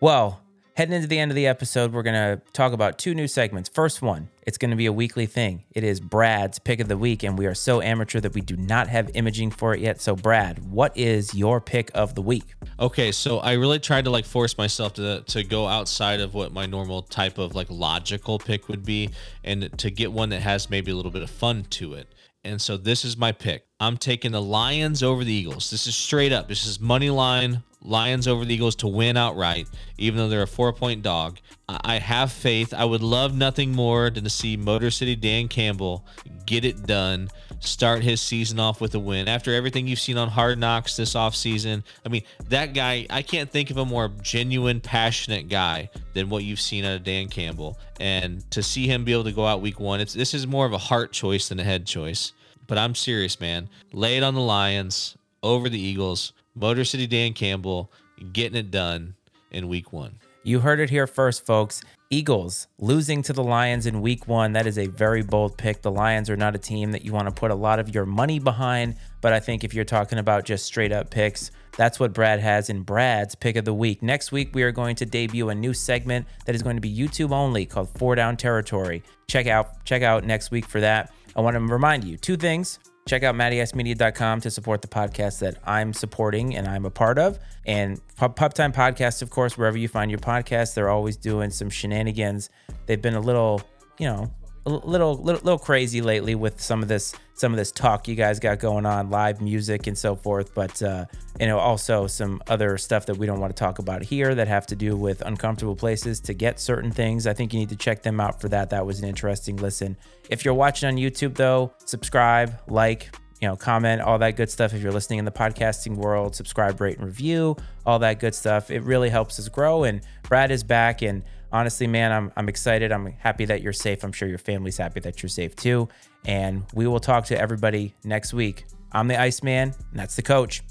Well, 0.00 0.40
heading 0.74 0.94
into 0.94 1.06
the 1.06 1.18
end 1.18 1.30
of 1.30 1.36
the 1.36 1.46
episode, 1.46 1.92
we're 1.92 2.02
going 2.02 2.14
to 2.14 2.42
talk 2.52 2.72
about 2.72 2.98
two 2.98 3.14
new 3.14 3.28
segments. 3.28 3.68
First 3.68 4.02
one, 4.02 4.28
it's 4.42 4.58
going 4.58 4.70
to 4.70 4.76
be 4.76 4.86
a 4.86 4.92
weekly 4.92 5.26
thing. 5.26 5.64
It 5.70 5.84
is 5.84 6.00
Brad's 6.00 6.58
pick 6.58 6.80
of 6.80 6.88
the 6.88 6.98
week, 6.98 7.22
and 7.22 7.38
we 7.38 7.46
are 7.46 7.54
so 7.54 7.80
amateur 7.80 8.20
that 8.20 8.34
we 8.34 8.40
do 8.40 8.56
not 8.56 8.88
have 8.88 9.10
imaging 9.14 9.52
for 9.52 9.74
it 9.74 9.80
yet. 9.80 10.00
So, 10.00 10.16
Brad, 10.16 10.70
what 10.70 10.96
is 10.96 11.34
your 11.34 11.60
pick 11.60 11.90
of 11.94 12.14
the 12.14 12.22
week? 12.22 12.54
Okay, 12.78 13.12
so 13.12 13.38
I 13.38 13.52
really 13.52 13.78
tried 13.78 14.04
to 14.04 14.10
like 14.10 14.24
force 14.24 14.58
myself 14.58 14.94
to 14.94 15.22
to 15.22 15.44
go 15.44 15.66
outside 15.66 16.20
of 16.20 16.34
what 16.34 16.52
my 16.52 16.66
normal 16.66 17.02
type 17.02 17.38
of 17.38 17.54
like 17.54 17.70
logical 17.70 18.38
pick 18.38 18.68
would 18.68 18.84
be, 18.84 19.10
and 19.44 19.76
to 19.78 19.90
get 19.90 20.12
one 20.12 20.30
that 20.30 20.42
has 20.42 20.68
maybe 20.68 20.90
a 20.90 20.96
little 20.96 21.12
bit 21.12 21.22
of 21.22 21.30
fun 21.30 21.64
to 21.70 21.94
it. 21.94 22.08
And 22.42 22.60
so 22.60 22.76
this 22.76 23.04
is 23.04 23.16
my 23.16 23.32
pick. 23.32 23.64
I'm 23.84 23.98
taking 23.98 24.32
the 24.32 24.40
Lions 24.40 25.02
over 25.02 25.24
the 25.24 25.32
Eagles. 25.32 25.70
This 25.70 25.86
is 25.86 25.94
straight 25.94 26.32
up. 26.32 26.48
This 26.48 26.66
is 26.66 26.80
money 26.80 27.10
line. 27.10 27.62
Lions 27.82 28.26
over 28.26 28.42
the 28.46 28.54
Eagles 28.54 28.76
to 28.76 28.88
win 28.88 29.18
outright, 29.18 29.68
even 29.98 30.18
though 30.18 30.28
they're 30.30 30.42
a 30.42 30.46
four 30.46 30.72
point 30.72 31.02
dog. 31.02 31.38
I 31.68 31.98
have 31.98 32.32
faith. 32.32 32.72
I 32.72 32.86
would 32.86 33.02
love 33.02 33.36
nothing 33.36 33.72
more 33.72 34.08
than 34.08 34.24
to 34.24 34.30
see 34.30 34.56
Motor 34.56 34.90
City 34.90 35.14
Dan 35.14 35.48
Campbell 35.48 36.06
get 36.46 36.64
it 36.64 36.86
done, 36.86 37.28
start 37.60 38.02
his 38.02 38.22
season 38.22 38.58
off 38.58 38.80
with 38.80 38.94
a 38.94 38.98
win. 38.98 39.28
After 39.28 39.52
everything 39.52 39.86
you've 39.86 40.00
seen 40.00 40.16
on 40.16 40.28
Hard 40.28 40.58
Knocks 40.58 40.96
this 40.96 41.12
offseason, 41.12 41.82
I 42.06 42.08
mean, 42.08 42.22
that 42.48 42.72
guy, 42.72 43.06
I 43.10 43.20
can't 43.20 43.50
think 43.50 43.70
of 43.70 43.76
a 43.76 43.84
more 43.84 44.10
genuine, 44.22 44.80
passionate 44.80 45.50
guy 45.50 45.90
than 46.14 46.30
what 46.30 46.42
you've 46.42 46.60
seen 46.60 46.86
out 46.86 46.96
of 46.96 47.04
Dan 47.04 47.28
Campbell. 47.28 47.78
And 48.00 48.50
to 48.50 48.62
see 48.62 48.86
him 48.86 49.04
be 49.04 49.12
able 49.12 49.24
to 49.24 49.32
go 49.32 49.44
out 49.44 49.60
week 49.60 49.78
one, 49.78 50.00
it's 50.00 50.14
this 50.14 50.32
is 50.32 50.46
more 50.46 50.64
of 50.64 50.72
a 50.72 50.78
heart 50.78 51.12
choice 51.12 51.50
than 51.50 51.60
a 51.60 51.64
head 51.64 51.86
choice. 51.86 52.32
But 52.66 52.78
I'm 52.78 52.94
serious, 52.94 53.40
man. 53.40 53.68
Lay 53.92 54.16
it 54.16 54.22
on 54.22 54.34
the 54.34 54.40
Lions 54.40 55.16
over 55.42 55.68
the 55.68 55.80
Eagles. 55.80 56.32
Motor 56.54 56.84
City 56.84 57.06
Dan 57.06 57.32
Campbell 57.32 57.90
getting 58.32 58.56
it 58.56 58.70
done 58.70 59.14
in 59.50 59.68
week 59.68 59.92
one. 59.92 60.18
You 60.46 60.60
heard 60.60 60.78
it 60.78 60.90
here 60.90 61.06
first, 61.06 61.46
folks. 61.46 61.82
Eagles 62.10 62.68
losing 62.78 63.22
to 63.22 63.32
the 63.32 63.42
Lions 63.42 63.86
in 63.86 64.02
week 64.02 64.28
one. 64.28 64.52
That 64.52 64.66
is 64.66 64.78
a 64.78 64.86
very 64.86 65.22
bold 65.22 65.56
pick. 65.56 65.80
The 65.80 65.90
Lions 65.90 66.28
are 66.28 66.36
not 66.36 66.54
a 66.54 66.58
team 66.58 66.92
that 66.92 67.02
you 67.02 67.12
want 67.12 67.28
to 67.28 67.34
put 67.34 67.50
a 67.50 67.54
lot 67.54 67.78
of 67.78 67.94
your 67.94 68.04
money 68.04 68.38
behind. 68.38 68.96
But 69.22 69.32
I 69.32 69.40
think 69.40 69.64
if 69.64 69.72
you're 69.72 69.86
talking 69.86 70.18
about 70.18 70.44
just 70.44 70.66
straight 70.66 70.92
up 70.92 71.10
picks, 71.10 71.50
that's 71.78 71.98
what 71.98 72.12
Brad 72.12 72.40
has 72.40 72.68
in 72.68 72.82
Brad's 72.82 73.34
pick 73.34 73.56
of 73.56 73.64
the 73.64 73.72
week. 73.72 74.02
Next 74.02 74.32
week, 74.32 74.50
we 74.54 74.62
are 74.62 74.70
going 74.70 74.96
to 74.96 75.06
debut 75.06 75.48
a 75.48 75.54
new 75.54 75.72
segment 75.72 76.26
that 76.44 76.54
is 76.54 76.62
going 76.62 76.76
to 76.76 76.82
be 76.82 76.94
YouTube 76.94 77.32
only 77.32 77.64
called 77.64 77.88
Four 77.98 78.14
Down 78.14 78.36
Territory. 78.36 79.02
Check 79.26 79.46
out 79.46 79.84
check 79.84 80.02
out 80.02 80.24
next 80.24 80.50
week 80.50 80.66
for 80.66 80.80
that. 80.82 81.10
I 81.36 81.40
want 81.40 81.54
to 81.54 81.60
remind 81.60 82.04
you 82.04 82.16
two 82.16 82.36
things. 82.36 82.78
Check 83.06 83.22
out 83.22 83.34
mattyicemedia.com 83.34 84.40
to 84.40 84.50
support 84.50 84.80
the 84.80 84.88
podcast 84.88 85.40
that 85.40 85.58
I'm 85.64 85.92
supporting 85.92 86.56
and 86.56 86.66
I'm 86.66 86.86
a 86.86 86.90
part 86.90 87.18
of. 87.18 87.38
And 87.66 88.00
Pub 88.16 88.54
Time 88.54 88.72
Podcast, 88.72 89.20
of 89.20 89.28
course, 89.28 89.58
wherever 89.58 89.76
you 89.76 89.88
find 89.88 90.10
your 90.10 90.20
podcast, 90.20 90.74
they're 90.74 90.88
always 90.88 91.16
doing 91.16 91.50
some 91.50 91.68
shenanigans. 91.68 92.48
They've 92.86 93.02
been 93.02 93.14
a 93.14 93.20
little, 93.20 93.60
you 93.98 94.06
know, 94.06 94.32
a 94.66 94.70
little, 94.70 95.14
little, 95.14 95.40
little 95.42 95.58
crazy 95.58 96.00
lately 96.00 96.34
with 96.34 96.60
some 96.60 96.82
of 96.82 96.88
this, 96.88 97.14
some 97.34 97.52
of 97.52 97.58
this 97.58 97.70
talk 97.70 98.08
you 98.08 98.14
guys 98.14 98.40
got 98.40 98.58
going 98.58 98.86
on, 98.86 99.10
live 99.10 99.40
music 99.40 99.86
and 99.86 99.96
so 99.96 100.16
forth. 100.16 100.54
But 100.54 100.82
uh, 100.82 101.04
you 101.38 101.46
know, 101.46 101.58
also 101.58 102.06
some 102.06 102.42
other 102.48 102.78
stuff 102.78 103.06
that 103.06 103.16
we 103.16 103.26
don't 103.26 103.40
want 103.40 103.54
to 103.54 103.60
talk 103.60 103.78
about 103.78 104.02
here 104.02 104.34
that 104.34 104.48
have 104.48 104.66
to 104.68 104.76
do 104.76 104.96
with 104.96 105.20
uncomfortable 105.22 105.76
places 105.76 106.20
to 106.20 106.34
get 106.34 106.60
certain 106.60 106.90
things. 106.90 107.26
I 107.26 107.34
think 107.34 107.52
you 107.52 107.58
need 107.58 107.70
to 107.70 107.76
check 107.76 108.02
them 108.02 108.20
out 108.20 108.40
for 108.40 108.48
that. 108.50 108.70
That 108.70 108.86
was 108.86 109.00
an 109.00 109.08
interesting 109.08 109.56
listen. 109.56 109.96
If 110.30 110.44
you're 110.44 110.54
watching 110.54 110.88
on 110.88 110.96
YouTube, 110.96 111.34
though, 111.34 111.72
subscribe, 111.84 112.58
like, 112.68 113.14
you 113.40 113.48
know, 113.48 113.56
comment, 113.56 114.00
all 114.00 114.18
that 114.18 114.36
good 114.36 114.48
stuff. 114.48 114.72
If 114.72 114.80
you're 114.80 114.92
listening 114.92 115.18
in 115.18 115.24
the 115.26 115.30
podcasting 115.30 115.96
world, 115.96 116.34
subscribe, 116.34 116.80
rate, 116.80 116.96
and 116.96 117.04
review, 117.04 117.56
all 117.84 117.98
that 117.98 118.20
good 118.20 118.34
stuff. 118.34 118.70
It 118.70 118.82
really 118.84 119.10
helps 119.10 119.38
us 119.38 119.48
grow. 119.48 119.84
And 119.84 120.00
Brad 120.22 120.50
is 120.50 120.64
back. 120.64 121.02
And 121.02 121.24
honestly, 121.54 121.86
man, 121.86 122.12
I'm, 122.12 122.32
I'm 122.36 122.48
excited. 122.48 122.92
I'm 122.92 123.06
happy 123.06 123.44
that 123.46 123.62
you're 123.62 123.72
safe. 123.72 124.02
I'm 124.02 124.12
sure 124.12 124.28
your 124.28 124.38
family's 124.38 124.76
happy 124.76 125.00
that 125.00 125.22
you're 125.22 125.30
safe 125.30 125.54
too. 125.54 125.88
And 126.26 126.64
we 126.74 126.86
will 126.86 127.00
talk 127.00 127.26
to 127.26 127.40
everybody 127.40 127.94
next 128.02 128.34
week. 128.34 128.66
I'm 128.92 129.08
the 129.08 129.18
Iceman, 129.18 129.72
and 129.90 129.98
that's 129.98 130.16
the 130.16 130.22
coach. 130.22 130.62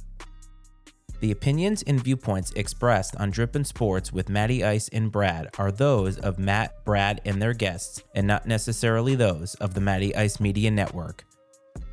The 1.21 1.31
opinions 1.31 1.83
and 1.83 2.03
viewpoints 2.03 2.51
expressed 2.51 3.15
on 3.15 3.31
Drippin' 3.31 3.63
Sports 3.63 4.11
with 4.11 4.27
Matty 4.27 4.63
Ice 4.63 4.89
and 4.89 5.09
Brad 5.09 5.49
are 5.57 5.71
those 5.71 6.19
of 6.19 6.37
Matt, 6.37 6.83
Brad, 6.83 7.21
and 7.23 7.41
their 7.41 7.53
guests, 7.53 8.03
and 8.13 8.27
not 8.27 8.45
necessarily 8.45 9.15
those 9.15 9.55
of 9.55 9.73
the 9.73 9.79
Matty 9.79 10.13
Ice 10.15 10.41
Media 10.41 10.69
Network. 10.69 11.23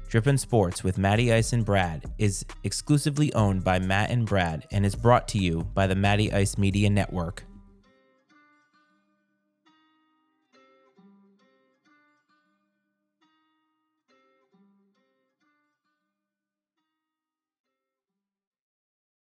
Drippin' 0.08 0.38
Sports 0.38 0.82
with 0.82 0.98
Matty 0.98 1.32
Ice 1.32 1.52
and 1.52 1.64
Brad 1.64 2.12
is 2.18 2.44
exclusively 2.64 3.32
owned 3.34 3.62
by 3.62 3.78
Matt 3.78 4.10
and 4.10 4.26
Brad 4.26 4.66
and 4.72 4.84
is 4.84 4.96
brought 4.96 5.28
to 5.28 5.38
you 5.38 5.60
by 5.74 5.86
the 5.86 5.94
Matty 5.94 6.32
Ice 6.32 6.58
Media 6.58 6.90
Network. 6.90 7.44